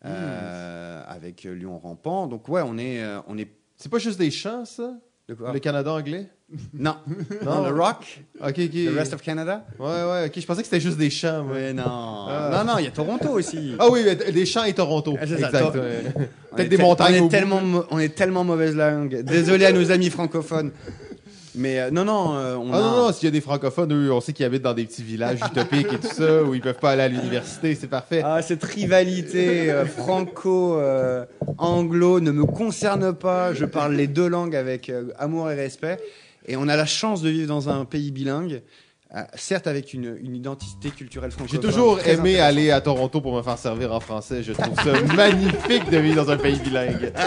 euh, 0.05 1.03
avec 1.07 1.45
Lyon 1.45 1.79
Rampant. 1.79 2.27
Donc, 2.27 2.49
ouais, 2.49 2.63
on 2.65 2.77
est, 2.79 3.03
euh, 3.03 3.21
on 3.29 3.39
est 3.39 3.49
C'est 3.83 3.89
pas 3.91 3.99
juste 3.99 4.19
des 4.19 4.31
chants, 4.31 4.65
ça? 4.65 4.95
Le 5.29 5.59
Canada 5.59 5.93
anglais? 5.93 6.29
Non, 6.75 6.97
Non. 7.45 7.65
le 7.69 7.75
rock, 7.75 8.23
Ok, 8.41 8.55
ok. 8.59 8.71
the 8.71 8.95
rest 8.95 9.13
of 9.15 9.23
Canada? 9.23 9.65
Ouais, 9.79 9.87
ouais, 9.87 10.27
ok. 10.27 10.33
Je 10.41 10.47
pensais 10.47 10.61
que 10.61 10.67
c'était 10.69 10.81
juste 10.81 10.99
des 10.99 11.11
chants, 11.11 11.43
moi. 11.43 11.55
Ouais, 11.57 11.73
non, 11.73 11.83
Ah. 11.85 12.51
non, 12.65 12.73
non, 12.75 12.79
il 12.79 12.85
y 12.85 12.89
a 12.89 12.91
Toronto 12.93 13.31
aussi. 13.31 13.75
Ah 13.81 13.89
oui, 13.91 14.03
mais 14.05 14.15
des 14.15 14.47
champs 14.47 14.63
et 14.65 14.73
Toronto. 14.73 15.17
Ah, 15.21 15.27
ça, 15.27 15.35
exact. 15.35 15.75
Ouais. 15.75 16.03
Peut-être 16.55 16.69
des 16.69 16.77
montagnes 16.77 17.23
On 17.23 17.27
est 17.27 17.31
tellement, 17.31 17.61
on 17.91 17.99
est 17.99 18.15
tellement 18.15 18.45
mauvaise 18.45 18.77
langue. 18.77 19.23
Désolé 19.23 19.65
à 19.65 19.73
nos 19.73 19.91
amis 19.91 20.11
francophones. 20.11 20.71
Mais 21.55 21.81
euh, 21.81 21.91
non, 21.91 22.05
non, 22.05 22.35
euh, 22.37 22.55
on 22.57 22.73
Ah 22.73 22.79
a. 22.79 22.81
non, 22.81 22.97
non, 23.07 23.13
s'il 23.13 23.25
y 23.27 23.29
a 23.29 23.31
des 23.31 23.41
francophones, 23.43 23.93
eux, 23.93 24.11
on 24.13 24.21
sait 24.23 24.33
qu'ils 24.33 24.47
habitent 24.47 24.63
dans 24.63 24.73
des 24.75 24.85
petits 24.85 25.03
villages 25.03 25.39
utopiques 25.47 25.93
et 25.93 25.99
tout 25.99 26.09
ça, 26.15 26.43
où 26.45 26.55
ils 26.55 26.61
peuvent 26.63 26.79
pas 26.79 26.93
aller 26.93 27.03
à 27.03 27.09
l'université, 27.09 27.75
c'est 27.75 27.89
parfait. 27.89 28.23
Ah, 28.25 28.41
cette 28.43 28.65
rivalité 28.65 29.71
euh, 29.71 29.85
franco-anglo 29.87 32.21
ne 32.21 32.31
me 32.31 32.45
concerne 32.47 33.13
pas. 33.13 33.53
Je 33.55 33.65
parle 33.67 33.95
les 33.95 34.07
deux 34.07 34.29
langues 34.29 34.57
avec 34.57 34.91
amour 35.19 35.51
et 35.51 35.55
respect. 35.55 35.99
Et 36.47 36.57
on 36.57 36.67
a 36.69 36.77
la 36.77 36.87
chance 36.87 37.21
de 37.23 37.29
vivre 37.29 37.49
dans 37.49 37.69
un 37.69 37.85
pays 37.85 38.11
bilingue, 38.11 38.63
euh, 39.15 39.21
certes 39.35 39.67
avec 39.67 39.93
une, 39.95 40.17
une 40.23 40.35
identité 40.35 40.89
culturelle 40.91 41.31
J'ai 41.31 41.37
francophone. 41.37 41.61
toujours 41.61 41.99
très 41.99 42.15
aimé 42.15 42.41
aller 42.41 42.71
à 42.71 42.81
Toronto 42.81 43.21
pour 43.21 43.37
me 43.37 43.43
faire 43.43 43.59
servir 43.59 43.93
en 43.93 44.01
français. 44.01 44.43
Je 44.43 44.53
trouve 44.53 44.75
ça 44.83 44.93
magnifique 45.15 45.91
de 45.91 45.99
vivre 45.99 46.25
dans 46.25 46.31
un 46.33 46.39
pays 46.39 46.59
bilingue. 46.59 47.13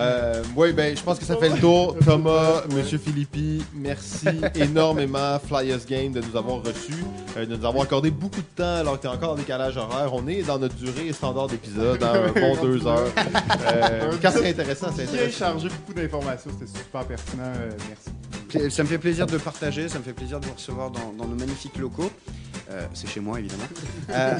Euh, 0.00 0.42
oui, 0.56 0.72
ben, 0.72 0.96
je 0.96 1.02
pense 1.02 1.18
que 1.18 1.24
ça 1.24 1.36
fait 1.36 1.48
le 1.50 1.58
tour. 1.58 1.96
Thomas, 2.04 2.62
Monsieur 2.74 2.98
Philippi, 2.98 3.62
merci 3.74 4.26
énormément, 4.54 5.38
Flyers 5.46 5.84
Game, 5.86 6.12
de 6.12 6.20
nous 6.20 6.36
avoir 6.36 6.62
reçus, 6.62 7.04
euh, 7.36 7.44
de 7.46 7.56
nous 7.56 7.64
avoir 7.66 7.84
accordé 7.84 8.10
beaucoup 8.10 8.40
de 8.40 8.46
temps 8.56 8.76
alors 8.76 8.96
que 8.96 9.02
tu 9.02 9.06
es 9.06 9.10
encore 9.10 9.32
en 9.32 9.36
décalage 9.36 9.76
horaire. 9.76 10.12
On 10.14 10.26
est 10.26 10.42
dans 10.42 10.58
notre 10.58 10.74
durée 10.76 11.12
standard 11.12 11.48
d'épisode, 11.48 12.02
hein, 12.02 12.12
un 12.34 12.40
bon 12.40 12.56
deux 12.62 12.86
heures. 12.86 13.06
Euh, 13.72 14.12
quand 14.22 14.30
c'est 14.32 14.48
intéressant, 14.50 14.88
c'est 14.96 15.04
Bien 15.04 15.14
intéressant. 15.14 15.38
chargé, 15.38 15.68
beaucoup 15.68 15.94
d'informations, 15.98 16.50
c'était 16.58 16.78
super 16.78 17.04
pertinent. 17.04 17.42
euh, 17.56 17.70
merci. 17.88 18.70
Ça 18.74 18.82
me 18.82 18.88
fait 18.88 18.98
plaisir 18.98 19.26
de 19.26 19.38
partager, 19.38 19.88
ça 19.88 19.98
me 19.98 20.04
fait 20.04 20.12
plaisir 20.12 20.40
de 20.40 20.46
vous 20.46 20.54
recevoir 20.54 20.90
dans, 20.90 21.12
dans 21.16 21.26
nos 21.28 21.36
magnifiques 21.36 21.78
locaux. 21.78 22.10
Euh, 22.70 22.86
c'est 22.94 23.08
chez 23.08 23.20
moi, 23.20 23.38
évidemment. 23.38 23.64
Euh, 24.10 24.38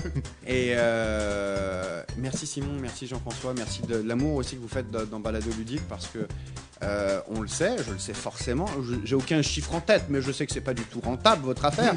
et 0.49 0.73
euh, 0.75 2.03
merci 2.17 2.45
Simon, 2.45 2.73
merci 2.81 3.07
Jean-François, 3.07 3.55
merci 3.57 3.83
de 3.83 3.97
l'amour 4.05 4.35
aussi 4.35 4.57
que 4.57 4.61
vous 4.61 4.67
faites 4.69 4.91
dans, 4.91 5.05
dans 5.05 5.21
Balado 5.21 5.49
Ludique 5.57 5.83
parce 5.89 6.09
que 6.09 6.27
on 7.29 7.41
le 7.43 7.47
sait, 7.49 7.77
je 7.87 7.93
le 7.93 7.99
sais 7.99 8.15
forcément. 8.15 8.65
J'ai 9.05 9.15
aucun 9.15 9.43
chiffre 9.43 9.75
en 9.75 9.81
tête, 9.81 10.05
mais 10.09 10.23
je 10.23 10.33
sais 10.33 10.47
que 10.47 10.53
c'est 10.53 10.63
pas 10.63 10.73
du 10.75 10.83
tout 10.85 11.01
rentable 11.01 11.45
votre 11.45 11.65
affaire. 11.67 11.93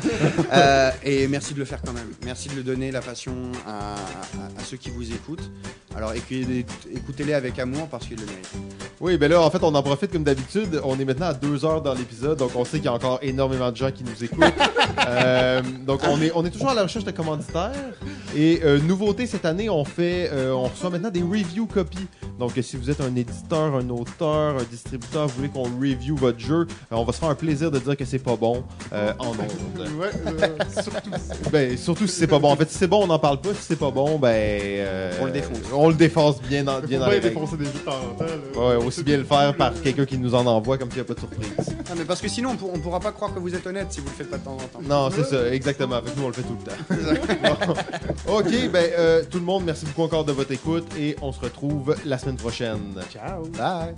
Et 1.03 1.27
merci 1.29 1.53
de 1.53 1.59
le 1.59 1.65
faire 1.65 1.81
quand 1.81 1.93
même. 1.93 2.09
Merci 2.25 2.49
de 2.49 2.55
le 2.55 2.63
donner 2.63 2.91
la 2.91 2.99
passion 3.01 3.33
à, 3.65 3.93
à- 3.95 3.95
à 3.95 4.63
ceux 4.65 4.75
qui 4.77 4.89
vous 4.89 5.09
écoutent. 5.11 5.49
Alors 5.95 6.13
écoutez- 6.13 6.65
écoutez-les 6.93 7.33
avec 7.33 7.57
amour 7.59 7.87
parce 7.87 8.05
qu'ils 8.07 8.19
le 8.19 8.25
méritent. 8.25 8.49
Oui, 8.99 9.17
ben 9.17 9.31
là, 9.31 9.41
en 9.41 9.49
fait, 9.49 9.63
on 9.63 9.73
en 9.73 9.83
profite 9.83 10.11
comme 10.11 10.23
d'habitude. 10.25 10.79
On 10.83 10.99
est 10.99 11.05
maintenant 11.05 11.27
à 11.27 11.33
deux 11.33 11.63
heures 11.65 11.81
dans 11.81 11.93
l'épisode, 11.93 12.37
donc 12.37 12.51
on 12.55 12.63
sait 12.65 12.77
qu'il 12.77 12.85
y 12.85 12.89
a 12.89 12.93
encore 12.93 13.19
énormément 13.21 13.71
de 13.71 13.77
gens 13.77 13.91
qui 13.91 14.03
nous 14.03 14.21
écoutent. 14.23 14.43
Donc, 15.85 16.01
on 16.07 16.21
est, 16.21 16.22
on 16.35 16.45
est 16.45 16.49
toujours 16.49 16.69
à 16.69 16.73
la 16.73 16.83
recherche 16.83 17.05
de 17.05 17.11
commanditaires. 17.11 17.71
Et 18.35 18.61
euh, 18.63 18.79
nouveauté 18.79 19.27
cette 19.27 19.45
année, 19.45 19.69
on 19.69 19.85
fait, 19.85 20.29
euh, 20.33 20.51
on 20.53 20.63
reçoit 20.63 20.89
maintenant 20.89 21.11
des 21.11 21.21
review 21.21 21.67
copies. 21.67 22.07
Donc, 22.39 22.53
si 22.61 22.77
vous 22.77 22.89
êtes 22.89 22.99
un 22.99 23.15
éditeur, 23.15 23.75
un 23.75 23.87
auteur, 23.89 24.57
un 24.57 24.63
distributeur, 24.63 25.27
vous 25.27 25.35
voulez 25.35 25.49
qu'on 25.49 25.63
review 25.63 26.15
votre 26.15 26.39
jeu, 26.39 26.61
euh, 26.91 26.95
on 26.95 27.03
va 27.03 27.13
se 27.13 27.19
faire 27.19 27.29
un 27.29 27.35
plaisir 27.35 27.69
de 27.69 27.77
dire 27.77 27.95
que 27.95 28.05
c'est 28.05 28.17
pas 28.19 28.35
bon 28.35 28.63
euh, 28.91 29.13
en 29.19 29.29
ondes. 29.29 29.37
Ouais, 29.99 30.09
euh, 30.27 30.81
surtout. 30.81 31.11
Ben, 31.51 31.77
surtout 31.77 32.07
si 32.07 32.15
c'est 32.15 32.27
pas 32.27 32.39
bon. 32.39 32.49
En 32.51 32.55
fait, 32.55 32.69
si 32.71 32.77
c'est 32.77 32.87
bon, 32.87 33.03
on 33.03 33.07
n'en 33.07 33.19
parle 33.19 33.39
pas. 33.39 33.49
Si 33.53 33.61
c'est 33.61 33.75
pas 33.79 33.91
bon, 33.91 34.17
ben. 34.17 34.29
euh, 34.31 35.11
On 35.21 35.25
le 35.25 35.31
défonce. 35.31 35.57
On 35.73 35.87
le 35.89 35.93
défonce 35.95 36.41
bien 36.41 36.63
dans, 36.63 36.79
bien 36.79 36.99
Faut 36.99 37.05
dans 37.05 37.11
les 37.11 37.19
défoncer 37.19 37.57
des 37.57 37.65
jeux 37.65 37.71
de 37.73 37.77
temps 37.79 37.91
en 37.91 38.15
temps. 38.17 38.25
là. 38.25 38.67
Ouais, 38.79 38.85
aussi 38.85 39.03
bien 39.03 39.17
le 39.17 39.23
faire 39.25 39.55
par 39.55 39.73
quelqu'un 39.79 40.05
qui 40.05 40.17
nous 40.17 40.33
en 40.33 40.45
envoie, 40.47 40.77
comme 40.79 40.89
s'il 40.89 40.97
n'y 40.97 41.01
a 41.01 41.05
pas 41.05 41.13
de 41.13 41.19
surprise. 41.19 41.47
Ah, 41.89 41.93
mais 41.95 42.05
parce 42.05 42.19
que 42.21 42.27
sinon, 42.27 42.51
on, 42.51 42.55
pour- 42.55 42.73
on 42.73 42.79
pourra 42.79 42.99
pas 42.99 43.11
croire 43.11 43.31
que 43.33 43.39
vous 43.39 43.53
êtes 43.53 43.65
honnête 43.67 43.87
si 43.91 43.99
vous 43.99 44.07
le 44.07 44.13
faites 44.13 44.29
pas 44.31 44.37
de 44.39 44.43
temps 44.43 44.53
en 44.55 44.57
temps. 44.57 44.79
Non, 44.83 45.09
c'est 45.15 45.23
ça, 45.25 45.51
exactement. 45.53 46.01
Fait 46.03 46.12
nous, 46.17 46.23
on 46.23 46.27
le 46.27 46.33
fait 46.33 46.43
tout 46.43 46.57
le 46.57 46.63
temps. 46.63 47.75
Bon. 48.25 48.37
ok, 48.37 48.69
ben, 48.71 48.91
euh, 48.97 49.23
tout 49.29 49.39
le 49.39 49.45
monde, 49.45 49.63
merci 49.65 49.85
beaucoup 49.85 50.03
encore 50.03 50.25
de 50.25 50.31
votre 50.31 50.51
écoute 50.51 50.87
et 50.97 51.15
on 51.21 51.31
se 51.31 51.39
retrouve 51.39 51.95
la 52.05 52.17
semaine 52.17 52.37
prochaine. 52.37 52.95
Ciao. 53.11 53.43
Bye! 53.49 53.95